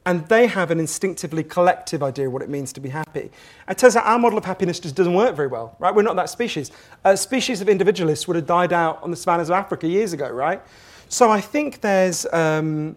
and 0.06 0.26
they 0.28 0.47
have 0.47 0.70
an 0.70 0.78
instinctively 0.78 1.43
collective 1.43 2.02
idea 2.02 2.26
of 2.26 2.32
what 2.32 2.43
it 2.43 2.51
means 2.51 2.72
to 2.74 2.81
be 2.81 2.90
happy. 2.90 3.31
It 3.68 3.78
turns 3.78 3.97
out 3.97 4.05
our 4.05 4.18
model 4.18 4.39
of 4.39 4.44
happiness 4.44 4.78
just 4.78 4.94
doesn't 4.94 5.14
work 5.14 5.35
very 5.35 5.48
well, 5.48 5.76
right? 5.78 5.94
We're 5.94 6.02
not 6.02 6.16
that 6.16 6.28
species. 6.28 6.70
A 7.05 7.16
species 7.16 7.60
of 7.60 7.68
individualists 7.68 8.28
would 8.28 8.36
have 8.36 8.47
died 8.47 8.72
out 8.72 9.02
on 9.02 9.10
the 9.10 9.16
savannas 9.16 9.48
of 9.48 9.55
Africa 9.55 9.89
years 9.89 10.12
ago, 10.12 10.28
right? 10.28 10.60
So 11.09 11.31
I 11.31 11.40
think 11.40 11.81
there's, 11.81 12.26
um, 12.32 12.97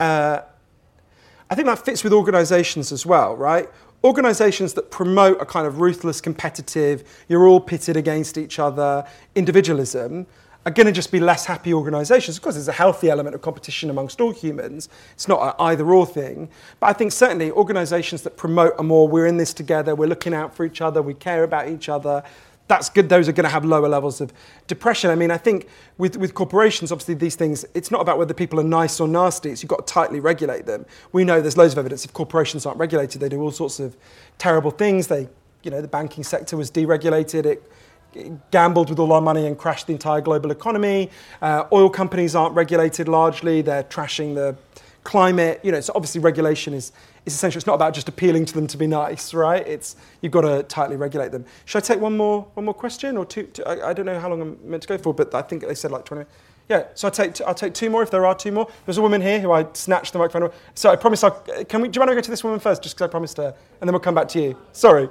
uh, 0.00 0.40
I 1.48 1.54
think 1.54 1.66
that 1.66 1.84
fits 1.84 2.02
with 2.02 2.12
organizations 2.12 2.90
as 2.90 3.06
well, 3.06 3.36
right? 3.36 3.68
Organizations 4.02 4.74
that 4.74 4.90
promote 4.90 5.40
a 5.40 5.46
kind 5.46 5.64
of 5.64 5.80
ruthless, 5.80 6.20
competitive, 6.20 7.04
you're 7.28 7.46
all 7.46 7.60
pitted 7.60 7.96
against 7.96 8.36
each 8.36 8.58
other 8.58 9.06
individualism 9.36 10.26
are 10.64 10.72
going 10.72 10.86
to 10.86 10.92
just 10.92 11.10
be 11.10 11.18
less 11.18 11.44
happy 11.44 11.74
organizations. 11.74 12.36
Of 12.36 12.42
course, 12.42 12.54
there's 12.54 12.68
a 12.68 12.72
healthy 12.72 13.10
element 13.10 13.34
of 13.34 13.42
competition 13.42 13.90
amongst 13.90 14.20
all 14.20 14.32
humans. 14.32 14.88
It's 15.12 15.26
not 15.26 15.42
an 15.42 15.54
either 15.58 15.84
or 15.84 16.06
thing. 16.06 16.48
But 16.78 16.86
I 16.86 16.92
think 16.92 17.12
certainly 17.12 17.50
organizations 17.50 18.22
that 18.22 18.36
promote 18.36 18.74
a 18.78 18.82
more 18.82 19.08
we're 19.08 19.26
in 19.26 19.38
this 19.38 19.52
together, 19.52 19.94
we're 19.94 20.06
looking 20.06 20.34
out 20.34 20.54
for 20.54 20.64
each 20.64 20.80
other, 20.80 21.02
we 21.02 21.14
care 21.14 21.42
about 21.42 21.68
each 21.68 21.88
other, 21.88 22.22
that's 22.68 22.88
good. 22.88 23.08
Those 23.08 23.28
are 23.28 23.32
going 23.32 23.44
to 23.44 23.50
have 23.50 23.64
lower 23.64 23.88
levels 23.88 24.20
of 24.20 24.32
depression. 24.66 25.10
I 25.10 25.14
mean, 25.14 25.30
I 25.30 25.36
think 25.36 25.68
with, 25.98 26.16
with 26.16 26.32
corporations, 26.32 26.90
obviously, 26.90 27.14
these 27.14 27.34
things, 27.34 27.64
it's 27.74 27.90
not 27.90 28.00
about 28.00 28.18
whether 28.18 28.32
people 28.32 28.58
are 28.60 28.64
nice 28.64 28.98
or 29.00 29.08
nasty. 29.08 29.50
It's 29.50 29.62
you've 29.62 29.68
got 29.68 29.86
to 29.86 29.92
tightly 29.92 30.20
regulate 30.20 30.64
them. 30.64 30.86
We 31.12 31.24
know 31.24 31.40
there's 31.40 31.56
loads 31.56 31.74
of 31.74 31.78
evidence 31.78 32.04
if 32.04 32.12
corporations 32.12 32.64
aren't 32.64 32.78
regulated, 32.78 33.20
they 33.20 33.28
do 33.28 33.42
all 33.42 33.50
sorts 33.50 33.78
of 33.80 33.96
terrible 34.38 34.70
things. 34.70 35.08
They, 35.08 35.28
you 35.62 35.70
know, 35.70 35.82
the 35.82 35.88
banking 35.88 36.24
sector 36.24 36.56
was 36.56 36.70
deregulated. 36.70 37.44
It 37.44 37.70
gambled 38.50 38.90
with 38.90 38.98
all 38.98 39.12
our 39.12 39.20
money 39.20 39.46
and 39.46 39.56
crashed 39.56 39.86
the 39.86 39.92
entire 39.92 40.20
global 40.20 40.50
economy. 40.50 41.10
Uh, 41.40 41.64
oil 41.72 41.90
companies 41.90 42.34
aren't 42.34 42.54
regulated 42.54 43.08
largely. 43.08 43.62
They're 43.62 43.84
trashing 43.84 44.34
the 44.34 44.56
climate. 45.04 45.60
You 45.62 45.72
know, 45.72 45.80
so 45.80 45.92
obviously 45.94 46.20
regulation 46.20 46.74
is, 46.74 46.92
is 47.26 47.34
essential. 47.34 47.58
It's 47.58 47.66
not 47.66 47.74
about 47.74 47.94
just 47.94 48.08
appealing 48.08 48.44
to 48.46 48.54
them 48.54 48.66
to 48.68 48.76
be 48.76 48.86
nice, 48.86 49.34
right? 49.34 49.66
It's 49.66 49.96
you've 50.20 50.32
got 50.32 50.42
to 50.42 50.62
tightly 50.64 50.96
regulate 50.96 51.32
them. 51.32 51.44
Should 51.64 51.78
I 51.78 51.86
take 51.86 52.00
one 52.00 52.16
more 52.16 52.42
one 52.54 52.64
more 52.64 52.74
question 52.74 53.16
or 53.16 53.24
two? 53.24 53.44
two 53.44 53.64
I, 53.64 53.90
I 53.90 53.92
don't 53.92 54.06
know 54.06 54.18
how 54.18 54.28
long 54.28 54.40
I'm 54.40 54.58
meant 54.62 54.82
to 54.82 54.88
go 54.88 54.98
for, 54.98 55.14
but 55.14 55.34
I 55.34 55.42
think 55.42 55.66
they 55.66 55.74
said 55.74 55.90
like 55.90 56.04
20. 56.04 56.20
minutes. 56.20 56.36
Yeah, 56.68 56.86
so 56.94 57.08
I'll 57.08 57.12
take, 57.12 57.34
t- 57.34 57.44
I'll 57.44 57.54
take 57.54 57.74
two 57.74 57.90
more 57.90 58.02
if 58.02 58.10
there 58.10 58.24
are 58.24 58.34
two 58.34 58.52
more. 58.52 58.68
There's 58.86 58.96
a 58.96 59.02
woman 59.02 59.20
here 59.20 59.40
who 59.40 59.52
I 59.52 59.66
snatched 59.72 60.12
the 60.12 60.18
microphone. 60.18 60.42
away. 60.42 60.54
So 60.74 60.90
I 60.90 60.96
promise 60.96 61.24
I'll. 61.24 61.32
Can 61.68 61.82
we, 61.82 61.88
do 61.88 61.98
you 61.98 62.00
want 62.00 62.10
to 62.10 62.14
go 62.14 62.20
to 62.20 62.30
this 62.30 62.44
woman 62.44 62.60
first, 62.60 62.82
just 62.82 62.94
because 62.94 63.08
I 63.08 63.10
promised 63.10 63.36
her, 63.36 63.54
and 63.80 63.88
then 63.88 63.92
we'll 63.92 64.00
come 64.00 64.14
back 64.14 64.28
to 64.28 64.40
you? 64.40 64.56
Sorry. 64.72 65.08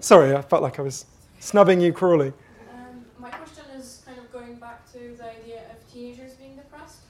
Sorry, 0.00 0.34
I 0.34 0.42
felt 0.42 0.62
like 0.62 0.78
I 0.78 0.82
was 0.82 1.06
snubbing 1.44 1.78
you 1.78 1.92
cruelly. 1.92 2.32
Um, 2.72 3.04
my 3.18 3.28
question 3.28 3.64
is 3.76 4.02
kind 4.06 4.18
of 4.18 4.32
going 4.32 4.54
back 4.56 4.90
to 4.92 4.98
the 4.98 5.28
idea 5.28 5.60
of 5.70 5.92
teenagers 5.92 6.32
being 6.34 6.56
depressed, 6.56 7.00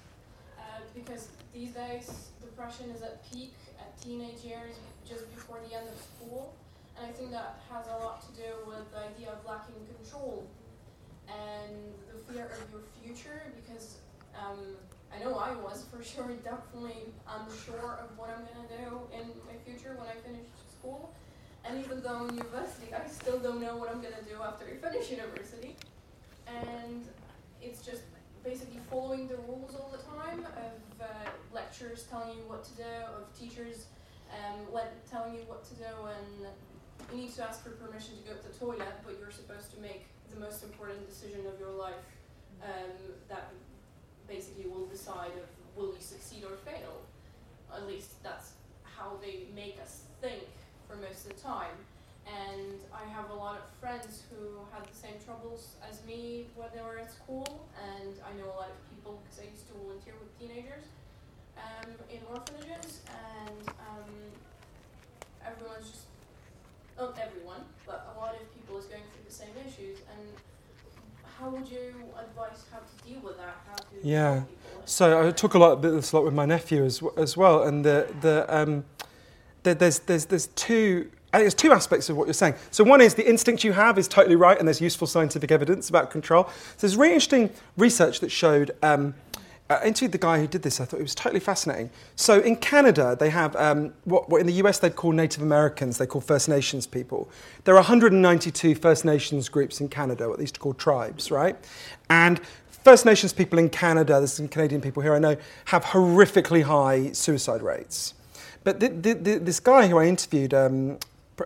uh, 0.59 0.62
because 0.93 1.28
these 1.55 1.70
days 1.70 2.31
depression 2.43 2.90
is 2.90 3.02
at 3.02 3.23
peak 3.31 3.55
at 3.78 3.97
teenage 4.02 4.43
years, 4.43 4.74
just 5.09 5.32
before 5.32 5.59
the 5.69 5.77
end 5.77 5.86
of 5.86 5.98
school, 6.02 6.52
and 6.98 7.06
I 7.06 7.12
think 7.12 7.31
that 7.31 7.61
has 7.70 7.86
a 7.86 7.97
lot 8.02 8.23
to 8.27 8.43
do 8.43 8.51
with 8.66 8.90
the 8.90 8.98
idea 9.06 9.31
of 9.31 9.47
lacking 9.47 9.86
control 10.02 10.44
and 11.28 11.94
the 12.11 12.32
fear 12.32 12.47
of 12.47 12.70
your 12.73 12.82
future, 13.02 13.55
because 13.55 13.98
um, 14.35 14.74
I 15.15 15.23
know 15.23 15.39
I 15.39 15.55
was 15.55 15.86
for 15.94 16.02
sure 16.02 16.27
definitely 16.44 17.15
unsure 17.39 18.02
of 18.02 18.19
what 18.19 18.31
I'm 18.35 18.43
gonna 18.51 18.66
do 18.66 18.98
in 19.15 19.31
my 19.47 19.55
future 19.65 19.94
when 19.97 20.09
I 20.09 20.19
finish 20.27 20.43
school. 20.77 21.15
And 21.66 21.82
even 21.82 22.02
though 22.02 22.16
I'm 22.16 22.28
in 22.28 22.36
university, 22.36 22.92
I 22.92 23.08
still 23.08 23.38
don't 23.38 23.60
know 23.60 23.76
what 23.76 23.90
I'm 23.90 24.02
gonna 24.02 24.22
do 24.28 24.42
after 24.42 24.66
I 24.66 24.76
finish 24.76 25.10
university. 25.10 25.76
And 26.46 27.08
it's 27.62 27.80
just 27.80 28.02
basically 28.44 28.80
following 28.90 29.26
the 29.28 29.36
rules 29.48 29.74
all 29.74 29.90
the 29.90 30.02
time 30.04 30.44
of 30.44 31.00
uh, 31.00 31.06
lecturers 31.52 32.04
telling 32.10 32.36
you 32.36 32.44
what 32.46 32.62
to 32.64 32.76
do, 32.76 32.94
of 33.16 33.32
teachers 33.38 33.86
um, 34.30 34.60
when 34.70 34.84
telling 35.10 35.34
you 35.34 35.40
what 35.46 35.64
to 35.64 35.74
do 35.74 35.88
and 36.04 36.48
you 37.12 37.24
need 37.24 37.34
to 37.34 37.42
ask 37.42 37.62
for 37.64 37.70
permission 37.70 38.16
to 38.16 38.22
go 38.28 38.36
to 38.36 38.48
the 38.48 38.54
toilet, 38.58 38.94
but 39.04 39.16
you're 39.18 39.30
supposed 39.30 39.72
to 39.74 39.80
make 39.80 40.04
the 40.32 40.40
most 40.40 40.62
important 40.62 41.08
decision 41.08 41.40
of 41.46 41.58
your 41.58 41.70
life 41.70 42.04
um, 42.62 42.92
that 43.28 43.52
basically 44.28 44.66
will 44.68 44.86
decide 44.86 45.30
if 45.36 45.48
will 45.76 45.94
you 45.94 46.00
succeed 46.00 46.44
or 46.44 46.56
fail. 46.56 47.00
At 47.74 47.86
least 47.86 48.22
that's 48.22 48.52
how 48.82 49.12
they 49.20 49.46
make 49.54 49.78
us 49.82 50.02
think 50.20 50.44
for 50.89 50.97
most 50.97 51.27
of 51.27 51.36
the 51.36 51.40
time. 51.40 51.77
And 52.24 52.81
I 52.89 53.05
have 53.12 53.28
a 53.31 53.35
lot 53.35 53.56
of 53.56 53.65
friends 53.81 54.23
who 54.31 54.65
had 54.73 54.89
the 54.89 54.97
same 54.97 55.20
troubles 55.24 55.77
as 55.85 56.01
me 56.06 56.47
when 56.56 56.69
they 56.74 56.81
were 56.81 56.98
at 56.98 57.12
school, 57.12 57.69
and 57.77 58.15
I 58.24 58.32
know 58.40 58.48
a 58.48 58.56
lot 58.56 58.73
of 58.73 58.81
people 58.89 59.20
because 59.24 59.44
I 59.44 59.52
used 59.52 59.69
to 59.69 59.74
volunteer 59.77 60.15
with 60.16 60.32
teenagers 60.40 60.89
um, 61.61 61.93
in 62.09 62.20
orphanages, 62.32 63.05
and 63.12 63.69
um, 63.69 64.09
everyone's 65.44 65.90
just 65.90 66.09
not 66.98 67.19
everyone, 67.20 67.61
but 67.86 68.09
a 68.16 68.19
lot 68.19 68.35
of 68.35 68.55
people 68.55 68.78
is 68.78 68.86
going 68.86 69.02
through 69.12 69.24
the 69.28 69.35
same 69.35 69.52
issues. 69.66 69.98
And 70.09 70.28
how 71.39 71.51
would 71.51 71.69
you 71.69 71.93
advise 72.19 72.65
how 72.73 72.78
to 72.78 73.09
deal 73.09 73.20
with 73.20 73.36
that? 73.36 73.56
How 73.69 73.77
to 73.77 73.85
Yeah. 74.02 74.43
So 74.85 75.28
I 75.28 75.31
talk 75.31 75.55
a 75.55 75.59
lot 75.59 75.73
about 75.73 75.93
this 75.93 76.12
a 76.12 76.16
lot 76.16 76.24
with 76.24 76.35
my 76.35 76.47
nephew 76.47 76.85
as, 76.85 77.02
as 77.16 77.36
well, 77.36 77.62
and 77.62 77.85
the 77.85 78.09
the 78.20 78.47
um, 78.48 78.85
there's 79.64 80.00
there's 80.00 80.26
there's 80.26 80.48
two. 80.48 81.10
Think 81.32 81.42
there's 81.42 81.54
two 81.54 81.72
aspects 81.72 82.08
of 82.08 82.16
what 82.16 82.28
you're 82.28 82.34
saying. 82.34 82.54
So 82.70 82.84
one 82.84 83.00
is 83.00 83.14
the 83.14 83.28
instinct 83.28 83.64
you 83.64 83.72
have 83.72 83.98
is 83.98 84.06
totally 84.06 84.36
right, 84.36 84.56
and 84.56 84.68
there's 84.68 84.80
useful 84.80 85.08
scientific 85.08 85.50
evidence 85.50 85.88
about 85.88 86.08
control. 86.12 86.44
So 86.44 86.86
there's 86.86 86.96
really 86.96 87.14
interesting 87.14 87.50
research 87.76 88.20
that 88.20 88.30
showed. 88.30 88.70
Um, 88.82 89.14
I 89.70 89.86
interviewed 89.86 90.12
the 90.12 90.18
guy 90.18 90.38
who 90.40 90.46
did 90.46 90.60
this. 90.62 90.78
I 90.78 90.84
thought 90.84 91.00
it 91.00 91.02
was 91.02 91.14
totally 91.14 91.40
fascinating. 91.40 91.88
So 92.16 92.40
in 92.40 92.56
Canada, 92.56 93.16
they 93.18 93.30
have 93.30 93.56
um, 93.56 93.94
what, 94.04 94.28
what 94.28 94.42
in 94.42 94.46
the 94.46 94.52
US 94.64 94.78
they'd 94.78 94.94
call 94.94 95.12
Native 95.12 95.42
Americans. 95.42 95.96
They 95.96 96.06
call 96.06 96.20
First 96.20 96.50
Nations 96.50 96.86
people. 96.86 97.30
There 97.64 97.74
are 97.74 97.78
192 97.78 98.74
First 98.74 99.06
Nations 99.06 99.48
groups 99.48 99.80
in 99.80 99.88
Canada, 99.88 100.28
what 100.28 100.36
they 100.36 100.42
used 100.42 100.54
to 100.54 100.60
call 100.60 100.74
tribes, 100.74 101.30
right? 101.30 101.56
And 102.10 102.40
First 102.84 103.06
Nations 103.06 103.32
people 103.32 103.58
in 103.58 103.70
Canada, 103.70 104.18
there's 104.18 104.34
some 104.34 104.48
Canadian 104.48 104.82
people 104.82 105.02
here 105.02 105.14
I 105.14 105.18
know, 105.18 105.36
have 105.64 105.82
horrifically 105.82 106.62
high 106.62 107.12
suicide 107.12 107.62
rates. 107.62 108.12
But 108.64 108.80
th 108.80 109.02
th 109.02 109.22
th 109.24 109.42
this 109.42 109.60
guy 109.60 109.86
who 109.88 109.98
I 109.98 110.06
interviewed, 110.06 110.54
um, 110.54 110.98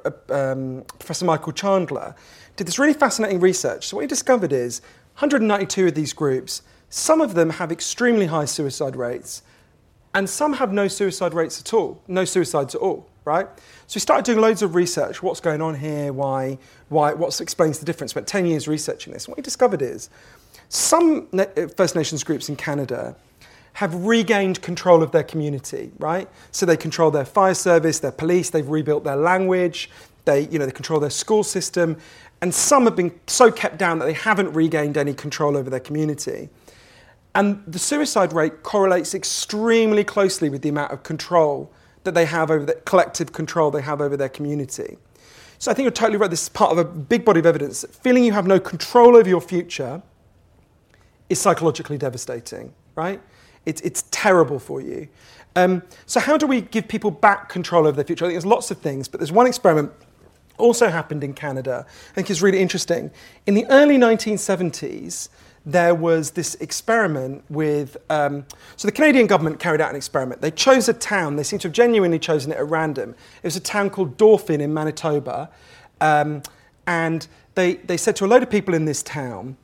uh, 0.05 0.11
um, 0.31 0.85
Professor 0.99 1.25
Michael 1.25 1.53
Chandler, 1.53 2.15
did 2.57 2.67
this 2.67 2.79
really 2.79 2.95
fascinating 2.95 3.41
research. 3.41 3.89
So 3.89 3.97
what 3.97 4.03
he 4.03 4.09
discovered 4.09 4.53
is 4.53 4.81
192 5.19 5.89
of 5.89 5.95
these 5.95 6.13
groups, 6.13 6.63
some 6.91 7.21
of 7.21 7.35
them 7.35 7.51
have 7.51 7.71
extremely 7.73 8.27
high 8.27 8.45
suicide 8.45 8.97
rates, 8.97 9.43
and 10.15 10.31
some 10.31 10.55
have 10.55 10.73
no 10.73 10.89
suicide 10.89 11.35
rates 11.35 11.61
at 11.61 11.75
all, 11.75 12.01
no 12.07 12.25
suicides 12.25 12.75
at 12.75 12.81
all, 12.81 13.09
right? 13.25 13.47
So 13.89 13.97
we 13.97 14.01
started 14.01 14.25
doing 14.25 14.41
loads 14.41 14.63
of 14.63 14.75
research. 14.75 15.23
What's 15.23 15.41
going 15.41 15.61
on 15.61 15.75
here? 15.75 16.13
Why? 16.13 16.59
Why? 16.89 17.13
What 17.15 17.41
explains 17.41 17.79
the 17.79 17.85
difference? 17.85 18.13
Spent 18.13 18.27
10 18.27 18.47
years 18.47 18.69
researching 18.69 19.13
this. 19.13 19.29
What 19.29 19.37
he 19.37 19.43
discovered 19.43 19.83
is 19.83 20.09
some 20.69 21.29
uh, 21.33 21.47
First 21.77 21.97
Nations 21.97 22.23
groups 22.23 22.49
in 22.49 22.57
Canada 22.57 23.17
have 23.79 23.95
regained 23.95 24.61
control 24.61 25.05
of 25.05 25.13
their 25.13 25.23
community, 25.23 25.93
right? 26.01 26.29
So 26.51 26.67
they 26.67 26.77
control 26.77 27.13
their 27.13 27.25
fire 27.25 27.55
service, 27.55 28.01
their 28.01 28.11
police, 28.11 28.51
they've 28.51 28.69
rebuilt 28.69 29.05
their 29.05 29.15
language, 29.15 29.89
they, 30.25 30.49
you 30.49 30.59
know, 30.59 30.67
they 30.67 30.73
control 30.73 30.99
their 30.99 31.11
school 31.11 31.45
system, 31.45 31.97
and 32.43 32.53
some 32.53 32.87
have 32.87 32.97
been 32.97 33.13
so 33.29 33.53
kept 33.53 33.79
down 33.79 34.01
that 34.01 34.07
they 34.07 34.15
haven't 34.15 34.53
regained 34.53 34.97
any 34.97 35.15
control 35.15 35.57
over 35.57 35.71
their 35.71 35.79
community. 35.79 36.49
And 37.37 37.63
the 37.69 37.79
suicide 37.79 38.33
rate 38.33 38.65
correlates 38.65 39.15
extremely 39.15 40.03
closely 40.03 40.49
with 40.49 40.63
the 40.63 40.71
amount 40.71 40.91
of 40.91 41.05
control 41.05 41.73
that 42.03 42.15
they 42.15 42.25
have 42.25 42.51
over 42.51 42.65
the 42.65 42.75
collective 42.75 43.33
control 43.33 43.71
they 43.71 43.83
have 43.83 44.01
over 44.01 44.17
their 44.17 44.29
community. 44.29 44.99
So 45.61 45.71
I 45.71 45.75
think 45.75 45.85
you're 45.85 45.93
totally 45.93 46.19
right. 46.19 46.31
This 46.31 46.43
is 46.43 46.49
part 46.49 46.73
of 46.73 46.79
a 46.79 46.85
big 46.85 47.25
body 47.25 47.39
of 47.39 47.47
evidence. 47.47 47.85
Feeling 48.03 48.25
you 48.25 48.33
have 48.33 48.49
no 48.49 48.59
control 48.59 49.17
over 49.17 49.29
your 49.29 49.41
future 49.41 50.03
is 51.31 51.41
psychologically 51.41 51.97
devastating, 51.97 52.75
right? 52.97 53.21
It's, 53.69 53.83
it's 53.83 54.05
terrible 54.11 54.59
for 54.59 54.81
you. 54.81 55.09
Um, 55.55 55.83
so, 56.07 56.21
how 56.21 56.39
do 56.39 56.47
we 56.47 56.63
give 56.63 56.89
people 56.89 57.11
back 57.11 57.51
control 57.51 57.87
over 57.87 57.97
their 57.97 58.05
future? 58.05 58.25
I 58.25 58.29
think 58.29 58.37
there's 58.37 58.47
lots 58.47 58.71
of 58.71 58.79
things, 58.79 59.09
but 59.09 59.21
there's 59.21 59.33
one 59.33 59.47
experiment 59.47 59.93
also 60.57 60.89
happened 60.89 61.23
in 61.23 61.35
Canada. 61.35 61.85
I 61.87 62.15
think 62.15 62.31
is 62.31 62.41
really 62.41 62.61
interesting. 62.61 63.11
In 63.47 63.55
the 63.55 63.67
early 63.67 63.99
1970s, 63.99 65.29
there 65.67 65.95
was 65.95 66.31
this 66.31 66.55
experiment 66.57 67.45
with. 67.51 67.99
Um, 68.09 68.47
so 68.77 68.89
the 68.89 68.93
Canadian 68.93 69.27
government 69.27 69.61
carried 69.61 69.83
out 69.83 69.91
an 69.91 69.97
experiment. 69.97 70.41
They 70.41 70.51
chose 70.51 70.89
a 70.89 70.95
town. 70.95 71.37
They 71.37 71.43
seem 71.43 71.59
to 71.61 71.69
have 71.69 71.75
genuinely 71.75 72.19
chosen 72.19 72.53
it 72.53 72.57
at 72.57 72.67
random. 72.67 73.11
It 73.43 73.47
was 73.47 73.57
a 73.57 73.61
town 73.61 73.91
called 73.91 74.17
Dauphin 74.17 74.63
in 74.63 74.73
Manitoba, 74.73 75.51
um, 76.01 76.43
and 76.87 77.27
they 77.55 77.75
they 77.75 77.99
said 77.99 78.17
to 78.17 78.25
a 78.25 78.29
load 78.29 78.43
of 78.43 78.49
people 78.49 78.73
in 78.73 78.87
this 78.87 79.03
town. 79.03 79.59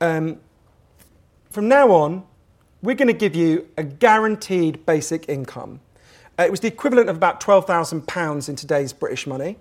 Um, 0.00 0.38
from 1.50 1.68
now 1.68 1.90
on, 1.90 2.24
we're 2.82 2.96
going 2.96 3.08
to 3.08 3.14
give 3.14 3.36
you 3.36 3.68
a 3.76 3.84
guaranteed 3.84 4.84
basic 4.84 5.28
income. 5.28 5.80
Uh, 6.38 6.44
it 6.44 6.50
was 6.50 6.60
the 6.60 6.68
equivalent 6.68 7.08
of 7.08 7.16
about 7.16 7.40
£12,000 7.40 8.48
in 8.48 8.56
today's 8.56 8.92
British 8.92 9.26
money. 9.26 9.56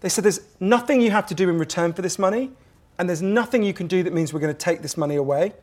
They 0.00 0.08
said 0.08 0.24
there's 0.24 0.40
nothing 0.60 1.00
you 1.00 1.10
have 1.10 1.26
to 1.28 1.34
do 1.34 1.48
in 1.48 1.58
return 1.58 1.92
for 1.92 2.02
this 2.02 2.18
money, 2.18 2.50
and 2.98 3.08
there's 3.08 3.22
nothing 3.22 3.62
you 3.62 3.72
can 3.72 3.86
do 3.86 4.02
that 4.02 4.12
means 4.12 4.32
we're 4.32 4.40
going 4.40 4.54
to 4.54 4.58
take 4.58 4.82
this 4.82 4.96
money 4.96 5.16
away. 5.16 5.54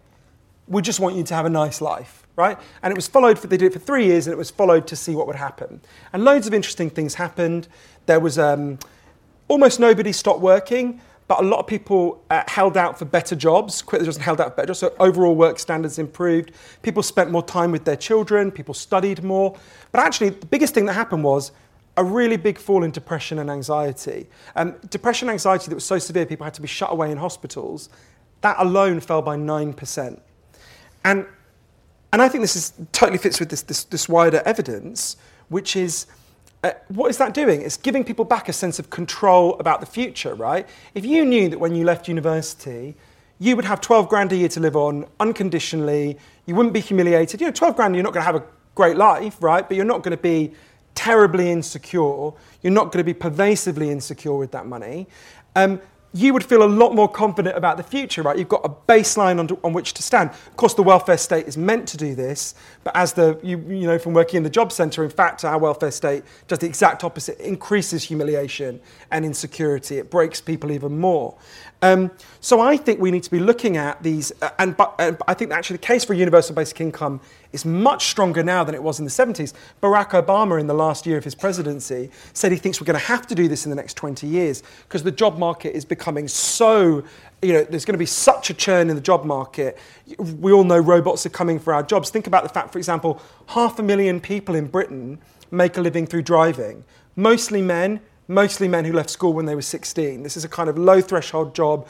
We 0.68 0.82
just 0.82 0.99
want 0.99 1.16
you 1.16 1.24
to 1.24 1.34
have 1.36 1.45
a 1.45 1.49
nice 1.49 1.82
life, 1.82 2.26
right? 2.36 2.57
And 2.82 2.91
it 2.91 2.95
was 2.95 3.07
followed, 3.07 3.38
for, 3.38 3.48
they 3.48 3.57
did 3.57 3.68
it 3.68 3.74
for 3.74 3.80
three 3.80 4.06
years, 4.06 4.28
and 4.28 4.34
it 4.34 4.38
was 4.38 4.49
followed 4.49 4.88
to 4.88 4.95
see 4.95 5.14
what 5.14 5.28
would 5.28 5.36
happen. 5.36 5.82
And 6.14 6.24
loads 6.24 6.48
of 6.48 6.53
interesting 6.53 6.90
things 6.90 7.16
happened. 7.16 7.68
There 8.06 8.20
was 8.20 8.40
um, 8.40 8.80
almost 9.48 9.80
nobody 9.80 10.11
stopped 10.11 10.40
working, 10.40 11.02
but 11.30 11.42
a 11.42 11.44
lot 11.44 11.60
of 11.60 11.68
people 11.68 12.24
uh, 12.32 12.44
held 12.48 12.76
out 12.76 12.98
for 12.98 13.06
better 13.06 13.36
jobs. 13.36 13.84
Quit 13.84 14.00
the 14.00 14.06
jobs 14.06 14.18
and 14.18 14.26
held 14.26 14.42
out 14.42 14.50
for 14.50 14.56
better 14.56 14.68
jobs. 14.70 14.80
So 14.80 14.96
overall 15.00 15.36
work 15.36 15.60
standards 15.60 16.00
improved. 16.00 16.52
People 16.82 17.04
spent 17.04 17.30
more 17.30 17.44
time 17.44 17.72
with 17.72 17.86
their 17.86 17.96
children. 17.96 18.50
People 18.50 18.74
studied 18.74 19.24
more. 19.24 19.56
But 19.92 20.02
actually, 20.02 20.30
the 20.30 20.48
biggest 20.48 20.74
thing 20.74 20.88
that 20.88 20.94
happened 20.94 21.24
was 21.24 21.52
a 21.98 22.04
really 22.04 22.36
big 22.36 22.58
fall 22.58 22.84
in 22.84 22.90
depression 22.90 23.38
and 23.38 23.52
anxiety. 23.52 24.28
Um, 24.56 24.76
depression 24.90 25.30
and 25.30 25.34
anxiety 25.34 25.70
that 25.70 25.76
was 25.76 25.86
so 25.86 26.00
severe, 26.00 26.26
people 26.26 26.46
had 26.46 26.56
to 26.56 26.62
be 26.64 26.68
shut 26.68 26.92
away 26.92 27.12
in 27.12 27.18
hospitals. 27.20 27.90
That 28.42 28.56
alone 28.58 29.00
fell 29.00 29.22
by 29.22 29.38
9%. 29.38 30.20
And, 31.06 31.28
and 32.12 32.22
I 32.24 32.28
think 32.28 32.42
this 32.42 32.56
is, 32.56 32.74
totally 32.92 33.20
fits 33.20 33.40
with 33.40 33.50
this, 33.50 33.62
this, 33.62 33.84
this 33.84 34.10
wider 34.10 34.42
evidence, 34.48 35.16
which 35.50 35.76
is 35.76 36.08
uh, 36.64 36.72
what 36.90 37.10
is 37.10 37.18
that 37.18 37.34
doing? 37.34 37.61
It's 37.61 37.77
giving 37.77 38.03
people 38.03 38.26
back 38.26 38.49
a 38.49 38.53
sense 38.53 38.80
of 38.80 38.90
control 38.90 39.57
about 39.60 39.80
the 39.80 39.86
future, 39.86 40.34
right? 40.36 40.68
If 40.94 41.06
you 41.06 41.23
knew 41.23 41.49
that 41.49 41.60
when 41.60 41.73
you 41.73 41.86
left 41.86 42.07
university, 42.07 42.95
you 43.40 43.56
would 43.56 43.65
have 43.65 43.80
12 43.80 44.10
grand 44.10 44.34
a 44.34 44.36
year 44.36 44.49
to 44.49 44.60
live 44.60 44.76
on 44.76 45.06
unconditionally, 45.19 46.18
you 46.45 46.56
wouldn't 46.56 46.73
be 46.73 46.81
humiliated. 46.81 47.40
You 47.40 47.48
know, 47.48 47.53
12 47.53 47.76
grand, 47.76 47.95
you're 47.95 48.03
not 48.03 48.14
going 48.14 48.22
to 48.22 48.26
have 48.26 48.36
a 48.36 48.44
great 48.76 48.98
life, 48.98 49.38
right? 49.41 49.65
But 49.65 49.77
you're 49.77 49.86
not 49.86 50.03
going 50.03 50.15
to 50.15 50.22
be 50.22 50.52
terribly 50.95 51.49
insecure. 51.49 52.31
You're 52.61 52.73
not 52.73 52.91
going 52.91 52.98
to 52.98 53.03
be 53.06 53.14
pervasively 53.14 53.90
insecure 53.90 54.36
with 54.36 54.52
that 54.52 54.65
money. 54.65 55.07
Um, 55.56 55.80
you 56.14 56.34
would 56.34 56.44
feel 56.44 56.64
a 56.64 56.65
lot 56.65 56.95
more 56.95 57.07
confident 57.07 57.56
about 57.56 57.77
the 57.77 57.84
future, 57.84 58.23
right? 58.23 58.38
You've 58.38 58.49
got 58.49 58.65
a 58.65 58.69
baseline 58.69 59.40
on, 59.40 59.49
on, 59.64 59.73
which 59.73 59.94
to 59.94 60.03
stand. 60.03 60.31
Of 60.31 60.57
course, 60.57 60.73
the 60.73 60.81
welfare 60.81 61.18
state 61.18 61.48
is 61.48 61.56
meant 61.56 61.88
to 61.90 61.98
do 61.98 62.15
this, 62.15 62.56
but 62.84 62.95
as 62.95 63.14
the 63.14 63.40
you, 63.44 63.60
you 63.60 63.86
know 63.86 63.99
from 63.99 64.14
working 64.14 64.38
in 64.38 64.44
the 64.44 64.49
job 64.49 64.72
centre, 64.72 65.03
in 65.03 65.11
fact, 65.11 65.45
our 65.45 65.60
welfare 65.60 65.91
state 65.91 66.23
does 66.48 66.60
the 66.60 66.65
exact 66.65 67.03
opposite. 67.03 67.40
It 67.40 67.45
increases 67.45 68.03
humiliation 68.03 68.80
and 69.11 69.23
insecurity. 69.23 69.99
It 69.99 70.10
breaks 70.10 70.41
people 70.41 70.72
even 70.72 70.98
more. 70.99 71.38
Um, 71.82 72.12
so 72.42 72.60
I 72.60 72.76
think 72.76 73.00
we 73.00 73.10
need 73.10 73.24
to 73.24 73.32
be 73.32 73.40
looking 73.40 73.78
at 73.78 74.04
these, 74.04 74.34
uh, 74.42 74.50
and 74.60 74.76
but, 74.76 74.96
uh, 75.00 75.14
I 75.28 75.34
think 75.34 75.52
actually 75.52 75.78
the 75.78 75.86
case 75.86 76.04
for 76.04 76.14
universal 76.14 76.54
basic 76.54 76.82
income 76.82 77.22
is 77.54 77.64
much 77.66 78.08
stronger 78.08 78.44
now 78.44 78.66
than 78.66 78.76
it 78.76 78.84
was 78.84 79.00
in 79.00 79.06
the 79.06 79.12
70s. 79.12 79.54
Barack 79.82 80.10
Obama, 80.10 80.60
in 80.60 80.68
the 80.68 80.74
last 80.74 81.06
year 81.06 81.18
of 81.18 81.24
his 81.24 81.36
presidency, 81.36 82.12
said 82.34 82.52
he 82.52 82.58
thinks 82.58 82.82
we're 82.82 82.86
going 82.86 83.00
to 83.00 83.06
have 83.06 83.26
to 83.28 83.36
do 83.36 83.48
this 83.48 83.66
in 83.66 83.70
the 83.70 83.76
next 83.78 83.96
20 83.96 84.28
years 84.28 84.62
because 84.84 85.04
the 85.04 85.12
job 85.12 85.38
market 85.38 85.76
is 85.76 85.86
becoming 85.86 86.28
so, 86.28 87.04
you 87.42 87.54
know, 87.54 87.64
there's 87.64 87.86
going 87.86 87.94
to 87.94 88.00
be 88.00 88.06
such 88.06 88.50
a 88.50 88.54
churn 88.54 88.90
in 88.90 88.96
the 88.96 89.02
job 89.02 89.24
market. 89.24 89.78
We 90.18 90.52
all 90.52 90.66
know 90.66 90.80
robots 90.80 91.26
are 91.26 91.32
coming 91.32 91.60
for 91.60 91.74
our 91.74 91.84
jobs. 91.84 92.10
Think 92.10 92.28
about 92.28 92.44
the 92.44 92.50
fact, 92.50 92.74
for 92.74 92.78
example, 92.78 93.22
half 93.48 93.80
a 93.80 93.84
million 93.84 94.20
people 94.20 94.54
in 94.54 94.68
Britain 94.68 95.18
make 95.50 95.78
a 95.78 95.82
living 95.82 96.06
through 96.06 96.24
driving, 96.24 96.84
mostly 97.16 97.62
men, 97.62 98.02
mostly 98.30 98.68
men 98.70 98.86
who 98.86 98.94
left 98.94 99.10
school 99.10 99.34
when 99.34 99.46
they 99.46 99.56
were 99.56 99.62
16. 99.62 100.24
This 100.24 100.38
is 100.38 100.46
a 100.46 100.50
kind 100.50 100.70
of 100.70 100.78
low 100.78 101.02
threshold 101.02 101.54
job 101.54 101.86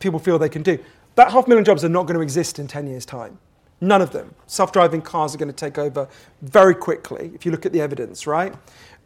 people 0.00 0.18
feel 0.18 0.38
they 0.38 0.48
can 0.48 0.62
do. 0.62 0.78
That 1.14 1.30
half 1.30 1.46
million 1.46 1.64
jobs 1.64 1.84
are 1.84 1.88
not 1.88 2.02
going 2.06 2.16
to 2.16 2.20
exist 2.20 2.58
in 2.58 2.66
10 2.66 2.86
years' 2.88 3.06
time. 3.06 3.38
None 3.80 4.02
of 4.02 4.10
them. 4.10 4.34
Self 4.46 4.72
driving 4.72 5.00
cars 5.00 5.34
are 5.34 5.38
going 5.38 5.48
to 5.48 5.54
take 5.54 5.78
over 5.78 6.08
very 6.42 6.74
quickly, 6.74 7.30
if 7.34 7.46
you 7.46 7.52
look 7.52 7.64
at 7.64 7.72
the 7.72 7.80
evidence, 7.80 8.26
right? 8.26 8.54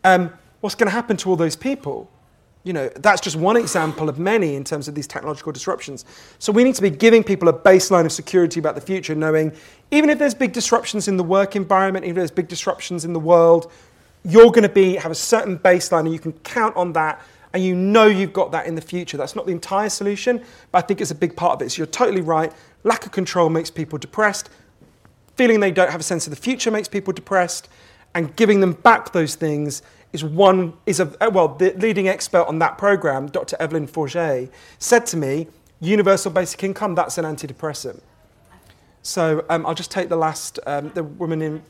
Um, 0.04 0.32
what's 0.60 0.74
going 0.74 0.86
to 0.86 0.92
happen 0.92 1.16
to 1.18 1.30
all 1.30 1.36
those 1.36 1.56
people? 1.56 2.10
You 2.64 2.72
know, 2.72 2.88
that's 2.96 3.20
just 3.20 3.36
one 3.36 3.56
example 3.56 4.08
of 4.08 4.18
many 4.18 4.54
in 4.54 4.64
terms 4.64 4.88
of 4.88 4.94
these 4.94 5.06
technological 5.06 5.52
disruptions. 5.52 6.04
So 6.38 6.52
we 6.52 6.64
need 6.64 6.74
to 6.74 6.82
be 6.82 6.90
giving 6.90 7.22
people 7.22 7.48
a 7.48 7.52
baseline 7.52 8.04
of 8.04 8.12
security 8.12 8.60
about 8.60 8.74
the 8.74 8.80
future, 8.80 9.14
knowing 9.14 9.52
even 9.90 10.10
if 10.10 10.18
there's 10.18 10.34
big 10.34 10.52
disruptions 10.52 11.08
in 11.08 11.16
the 11.16 11.24
work 11.24 11.56
environment, 11.56 12.04
even 12.04 12.16
if 12.16 12.20
there's 12.20 12.30
big 12.30 12.48
disruptions 12.48 13.04
in 13.04 13.12
the 13.12 13.20
world, 13.20 13.70
you're 14.28 14.50
going 14.50 14.62
to 14.62 14.68
be 14.68 14.96
have 14.96 15.10
a 15.10 15.16
certain 15.16 15.58
baseline 15.58 16.00
and 16.00 16.12
you 16.12 16.18
can 16.18 16.32
count 16.32 16.76
on 16.76 16.92
that 16.92 17.20
and 17.54 17.64
you 17.64 17.74
know 17.74 18.06
you've 18.06 18.32
got 18.32 18.52
that 18.52 18.66
in 18.66 18.74
the 18.74 18.80
future. 18.80 19.16
That's 19.16 19.34
not 19.34 19.46
the 19.46 19.52
entire 19.52 19.88
solution, 19.88 20.44
but 20.70 20.84
I 20.84 20.86
think 20.86 21.00
it's 21.00 21.10
a 21.10 21.14
big 21.14 21.34
part 21.34 21.54
of 21.54 21.66
it. 21.66 21.70
So 21.70 21.78
you're 21.78 21.86
totally 21.86 22.20
right. 22.20 22.52
Lack 22.84 23.06
of 23.06 23.12
control 23.12 23.48
makes 23.48 23.70
people 23.70 23.98
depressed. 23.98 24.50
Feeling 25.36 25.60
they 25.60 25.70
don't 25.70 25.90
have 25.90 26.00
a 26.00 26.04
sense 26.04 26.26
of 26.26 26.30
the 26.30 26.40
future 26.40 26.70
makes 26.70 26.88
people 26.88 27.12
depressed, 27.12 27.68
and 28.14 28.34
giving 28.36 28.60
them 28.60 28.72
back 28.72 29.12
those 29.12 29.34
things 29.34 29.82
is 30.12 30.24
one 30.24 30.72
is 30.86 31.00
a 31.00 31.12
uh, 31.24 31.30
well 31.30 31.48
the 31.48 31.72
leading 31.74 32.08
expert 32.08 32.42
on 32.42 32.58
that 32.58 32.76
program, 32.76 33.28
Dr. 33.28 33.56
Evelyn 33.60 33.86
Forget, 33.86 34.50
said 34.78 35.06
to 35.06 35.16
me, 35.16 35.46
universal 35.80 36.30
basic 36.30 36.64
income 36.64 36.94
that's 36.94 37.18
an 37.18 37.24
antidepressant. 37.24 38.00
So 39.02 39.44
um, 39.48 39.64
I'll 39.64 39.74
just 39.74 39.90
take 39.90 40.08
the 40.08 40.16
last 40.16 40.58
um, 40.66 40.90
the 40.94 41.04
woman 41.04 41.40
in. 41.40 41.62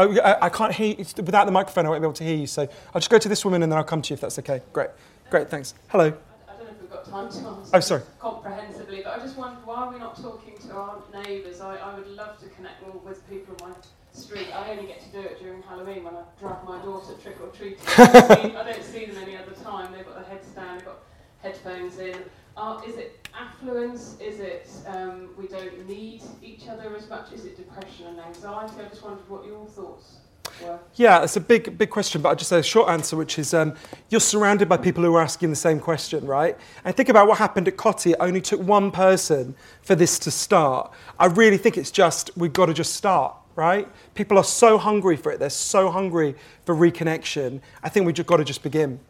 Oh, 0.00 0.18
I, 0.20 0.46
I 0.46 0.48
can't 0.48 0.72
hear 0.72 0.94
you. 0.96 1.04
Without 1.16 1.44
the 1.44 1.52
microphone, 1.52 1.84
I 1.84 1.90
won't 1.90 2.00
be 2.00 2.06
able 2.06 2.14
to 2.14 2.24
hear 2.24 2.36
you. 2.36 2.46
So 2.46 2.62
I'll 2.94 3.00
just 3.00 3.10
go 3.10 3.18
to 3.18 3.28
this 3.28 3.44
woman 3.44 3.62
and 3.62 3.70
then 3.70 3.76
I'll 3.76 3.84
come 3.84 4.00
to 4.00 4.10
you 4.10 4.14
if 4.14 4.20
that's 4.22 4.38
okay. 4.38 4.62
Great. 4.72 4.88
Great, 5.28 5.50
thanks. 5.50 5.74
Hello. 5.88 6.06
I 6.48 6.52
don't 6.56 6.64
know 6.64 6.70
if 6.70 6.80
we've 6.80 6.90
got 6.90 7.04
time 7.04 7.28
to 7.30 7.38
oh, 7.46 7.58
answer 7.58 7.70
Oh, 7.74 7.80
sorry. 7.80 8.02
comprehensively, 8.18 9.02
but 9.04 9.18
I 9.18 9.22
just 9.22 9.36
wondered 9.36 9.64
why 9.66 9.76
are 9.82 9.92
we 9.92 9.98
not 9.98 10.16
talking 10.16 10.56
to 10.56 10.72
our 10.72 11.02
neighbours? 11.24 11.60
I, 11.60 11.76
I 11.76 11.94
would 11.98 12.08
love 12.08 12.40
to 12.40 12.48
connect 12.48 12.80
more 12.82 12.98
with 13.04 13.28
people 13.28 13.54
on 13.62 13.70
my 13.72 13.76
street. 14.18 14.48
I 14.54 14.70
only 14.70 14.86
get 14.86 15.00
to 15.02 15.08
do 15.10 15.20
it 15.20 15.38
during 15.38 15.60
Halloween 15.62 16.02
when 16.04 16.14
I 16.16 16.22
drag 16.40 16.64
my 16.64 16.80
daughter 16.82 17.12
trick 17.22 17.36
or 17.42 17.48
treating. 17.48 17.78
I, 17.98 18.06
don't 18.06 18.42
see- 18.42 18.56
I 18.56 18.72
don't 18.72 18.84
see 18.84 19.04
them 19.04 19.22
any 19.22 19.36
other 19.36 19.52
time. 19.52 19.92
They've 19.92 20.04
got 20.06 20.14
their 20.16 20.24
heads 20.24 20.48
down, 20.48 20.78
they've 20.78 20.86
got 20.86 20.98
headphones 21.42 21.98
in. 21.98 22.16
Is 22.86 22.96
it 22.96 23.28
affluence? 23.34 24.16
Is 24.20 24.40
it 24.40 24.68
um, 24.86 25.30
we 25.36 25.46
don't 25.46 25.88
need 25.88 26.22
each 26.42 26.68
other 26.68 26.96
as 26.96 27.08
much? 27.08 27.32
Is 27.32 27.44
it 27.44 27.56
depression 27.56 28.06
and 28.06 28.20
anxiety? 28.20 28.74
I 28.80 28.88
just 28.88 29.02
wondered 29.02 29.28
what 29.28 29.44
your 29.46 29.64
thoughts 29.66 30.16
were. 30.62 30.78
Yeah, 30.94 31.22
it's 31.22 31.36
a 31.36 31.40
big, 31.40 31.78
big 31.78 31.90
question, 31.90 32.20
but 32.22 32.30
I'll 32.30 32.36
just 32.36 32.50
say 32.50 32.58
a 32.58 32.62
short 32.62 32.88
answer, 32.90 33.16
which 33.16 33.38
is 33.38 33.54
um, 33.54 33.74
you're 34.08 34.20
surrounded 34.20 34.68
by 34.68 34.76
people 34.76 35.02
who 35.04 35.14
are 35.14 35.22
asking 35.22 35.50
the 35.50 35.56
same 35.56 35.80
question, 35.80 36.26
right? 36.26 36.56
And 36.84 36.94
think 36.96 37.08
about 37.08 37.28
what 37.28 37.38
happened 37.38 37.68
at 37.68 37.76
Kotti. 37.76 38.12
It 38.12 38.16
only 38.20 38.40
took 38.40 38.60
one 38.60 38.90
person 38.90 39.54
for 39.82 39.94
this 39.94 40.18
to 40.20 40.30
start. 40.30 40.92
I 41.18 41.26
really 41.26 41.58
think 41.58 41.76
it's 41.78 41.90
just, 41.90 42.30
we've 42.36 42.52
got 42.52 42.66
to 42.66 42.74
just 42.74 42.94
start, 42.94 43.34
right? 43.56 43.88
People 44.14 44.36
are 44.38 44.44
so 44.44 44.76
hungry 44.76 45.16
for 45.16 45.32
it. 45.32 45.38
They're 45.38 45.50
so 45.50 45.90
hungry 45.90 46.34
for 46.66 46.74
reconnection. 46.74 47.60
I 47.82 47.88
think 47.88 48.06
we've 48.06 48.14
just 48.14 48.28
got 48.28 48.38
to 48.38 48.44
just 48.44 48.62
begin. 48.62 49.00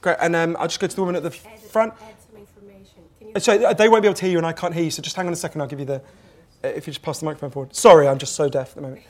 Great. 0.00 0.16
And 0.20 0.36
um, 0.36 0.56
I'll 0.58 0.68
just 0.68 0.80
go 0.80 0.86
to 0.86 0.94
the 0.94 1.02
woman 1.02 1.16
at 1.16 1.22
the 1.22 1.30
front. 1.30 1.92
Add 1.94 2.14
some 2.30 2.38
information. 2.38 2.94
Can 2.94 3.02
you 3.02 3.08
Uh, 3.08 3.16
So 3.36 3.74
they 3.74 3.88
won't 3.88 4.02
be 4.02 4.08
able 4.08 4.16
to 4.16 4.24
hear 4.24 4.32
you, 4.32 4.38
and 4.38 4.46
I 4.46 4.52
can't 4.52 4.74
hear 4.74 4.84
you. 4.84 4.90
So 4.90 5.02
just 5.02 5.16
hang 5.16 5.26
on 5.26 5.32
a 5.32 5.36
second. 5.36 5.60
I'll 5.60 5.66
give 5.68 5.80
you 5.80 5.86
the. 5.86 6.02
Uh, 6.64 6.68
if 6.68 6.86
you 6.86 6.92
just 6.92 7.02
pass 7.02 7.20
the 7.20 7.26
microphone 7.26 7.50
forward. 7.50 7.74
Sorry, 7.74 8.08
I'm 8.08 8.18
just 8.18 8.34
so 8.34 8.48
deaf 8.48 8.70
at 8.70 8.74
the 8.76 8.82
moment. 8.82 9.02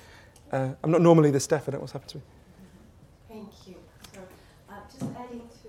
Uh, 0.52 0.70
I'm 0.82 0.90
not 0.90 1.00
normally 1.00 1.30
this 1.30 1.46
deaf. 1.46 1.62
I 1.62 1.70
don't 1.70 1.74
know 1.74 1.80
what's 1.80 1.92
happened 1.92 2.10
to 2.10 2.16
me. 2.18 2.22
Thank 3.28 3.68
you. 3.68 3.76
So, 4.12 4.20
uh, 4.68 4.74
just 4.90 5.16
adding 5.16 5.40
to 5.62 5.68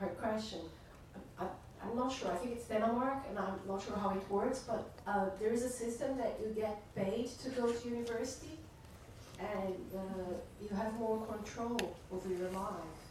her, 0.00 0.06
her 0.06 0.12
question, 0.14 0.60
I, 1.40 1.46
I'm 1.82 1.96
not 1.96 2.12
sure. 2.12 2.30
I 2.30 2.36
think 2.36 2.52
it's 2.52 2.66
Denmark, 2.66 3.24
and 3.28 3.38
I'm 3.38 3.58
not 3.66 3.82
sure 3.82 3.96
how 3.96 4.10
it 4.10 4.30
works. 4.30 4.64
But 4.66 4.90
uh, 5.06 5.30
there 5.40 5.52
is 5.52 5.64
a 5.64 5.68
system 5.68 6.16
that 6.18 6.38
you 6.40 6.52
get 6.54 6.82
paid 6.94 7.28
to 7.42 7.50
go 7.50 7.72
to 7.72 7.88
university, 7.88 8.58
and 9.40 9.74
uh, 9.96 10.34
you 10.62 10.68
have 10.76 10.92
more 10.94 11.24
control 11.26 11.96
over 12.12 12.28
your 12.28 12.50
life. 12.50 13.07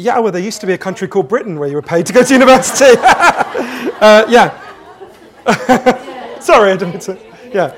Yeah, 0.00 0.20
well, 0.20 0.30
there 0.30 0.40
used 0.40 0.60
to 0.60 0.66
be 0.68 0.74
a 0.74 0.78
country 0.78 1.08
called 1.08 1.28
Britain 1.28 1.58
where 1.58 1.68
you 1.68 1.74
were 1.74 1.82
paid 1.82 2.06
to 2.06 2.12
go 2.12 2.22
to 2.22 2.32
university. 2.40 2.94
uh, 3.00 4.24
yeah. 4.28 4.54
Sorry, 6.40 6.70
I 6.70 6.76
didn't 6.76 6.90
mean 6.90 7.00
to. 7.00 7.18
Yeah. 7.52 7.74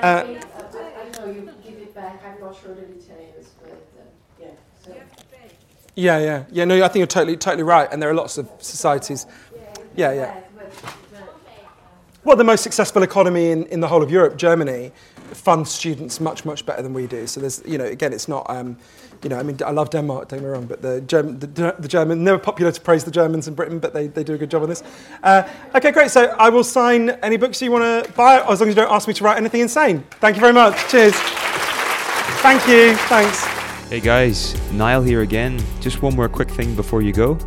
Uh, 0.00 0.22
I 0.22 0.22
think, 0.22 0.46
I, 0.54 1.24
I 1.24 1.26
you 1.26 1.50
give 1.64 1.74
it 1.80 1.92
back. 1.92 2.22
I'm 2.24 2.40
not 2.40 2.56
sure 2.62 2.76
the 2.76 2.82
details, 2.82 3.48
but 3.60 3.88
yeah. 4.40 4.50
So. 4.84 4.94
Yeah, 5.96 6.18
yeah, 6.20 6.44
yeah. 6.52 6.64
No, 6.64 6.76
I 6.76 6.86
think 6.86 6.98
you're 6.98 7.08
totally, 7.08 7.36
totally 7.36 7.64
right. 7.64 7.88
And 7.90 8.00
there 8.00 8.08
are 8.08 8.14
lots 8.14 8.38
of 8.38 8.48
societies. 8.60 9.26
Yeah, 9.96 10.12
yeah. 10.12 10.42
Well, 12.22 12.36
the 12.36 12.44
most 12.44 12.62
successful 12.62 13.02
economy 13.02 13.50
in, 13.50 13.66
in 13.66 13.80
the 13.80 13.88
whole 13.88 14.02
of 14.02 14.12
Europe, 14.12 14.36
Germany, 14.36 14.92
funds 15.32 15.72
students 15.72 16.20
much, 16.20 16.44
much 16.44 16.64
better 16.64 16.82
than 16.82 16.94
we 16.94 17.08
do. 17.08 17.26
So 17.26 17.40
there's, 17.40 17.62
you 17.66 17.78
know, 17.78 17.84
again, 17.84 18.12
it's 18.12 18.28
not, 18.28 18.48
um, 18.48 18.78
you 19.24 19.30
know, 19.30 19.38
I 19.38 19.42
mean, 19.42 19.58
I 19.64 19.70
love 19.70 19.88
Denmark, 19.90 20.28
don't 20.28 20.40
get 20.40 20.44
me 20.44 20.50
wrong, 20.50 20.66
but 20.66 20.82
the, 20.82 21.00
Germ- 21.00 21.38
the, 21.38 21.74
the 21.78 21.88
German, 21.88 22.22
never 22.22 22.38
popular 22.38 22.70
to 22.70 22.78
praise 22.80 23.04
the 23.04 23.10
Germans 23.10 23.48
in 23.48 23.54
Britain, 23.54 23.78
but 23.78 23.94
they, 23.94 24.06
they 24.06 24.22
do 24.22 24.34
a 24.34 24.38
good 24.38 24.50
job 24.50 24.62
on 24.62 24.68
this. 24.68 24.82
Uh, 25.22 25.48
okay, 25.74 25.90
great. 25.90 26.10
So 26.10 26.26
I 26.38 26.50
will 26.50 26.62
sign 26.62 27.10
any 27.22 27.38
books 27.38 27.62
you 27.62 27.72
want 27.72 28.06
to 28.06 28.12
buy, 28.12 28.40
as 28.40 28.60
long 28.60 28.68
as 28.68 28.76
you 28.76 28.82
don't 28.82 28.92
ask 28.92 29.08
me 29.08 29.14
to 29.14 29.24
write 29.24 29.38
anything 29.38 29.62
insane. 29.62 30.04
Thank 30.20 30.36
you 30.36 30.40
very 30.40 30.52
much. 30.52 30.76
Cheers. 30.90 31.14
Thank 32.42 32.68
you. 32.68 32.94
Thanks. 33.08 33.42
Hey 33.88 34.00
guys, 34.00 34.54
Niall 34.72 35.02
here 35.02 35.22
again. 35.22 35.58
Just 35.80 36.02
one 36.02 36.14
more 36.14 36.28
quick 36.28 36.50
thing 36.50 36.74
before 36.74 37.00
you 37.00 37.12
go. 37.12 37.38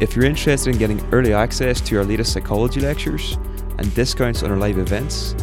If 0.00 0.16
you're 0.16 0.24
interested 0.24 0.72
in 0.72 0.78
getting 0.78 1.04
early 1.12 1.34
access 1.34 1.82
to 1.82 1.98
our 1.98 2.04
latest 2.04 2.32
psychology 2.32 2.80
lectures 2.80 3.36
and 3.78 3.94
discounts 3.94 4.42
on 4.42 4.50
our 4.50 4.56
live 4.56 4.78
events, 4.78 5.34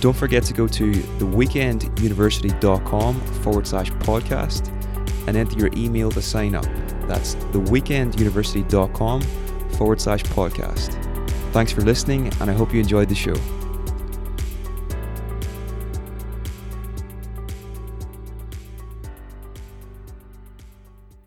don't 0.00 0.16
forget 0.16 0.44
to 0.44 0.54
go 0.54 0.66
to 0.68 0.92
theweekenduniversity.com 0.92 3.20
forward 3.42 3.66
slash 3.66 3.90
podcast 3.90 4.77
and 5.28 5.36
enter 5.36 5.58
your 5.58 5.70
email 5.76 6.10
to 6.10 6.22
sign 6.22 6.54
up. 6.54 6.66
That's 7.06 7.34
theweekenduniversity.com 7.36 9.20
forward 9.72 10.00
slash 10.00 10.22
podcast. 10.24 10.94
Thanks 11.52 11.72
for 11.72 11.82
listening, 11.82 12.28
and 12.40 12.50
I 12.50 12.52
hope 12.52 12.72
you 12.74 12.80
enjoyed 12.80 13.08
the 13.08 13.14
show. 13.14 13.34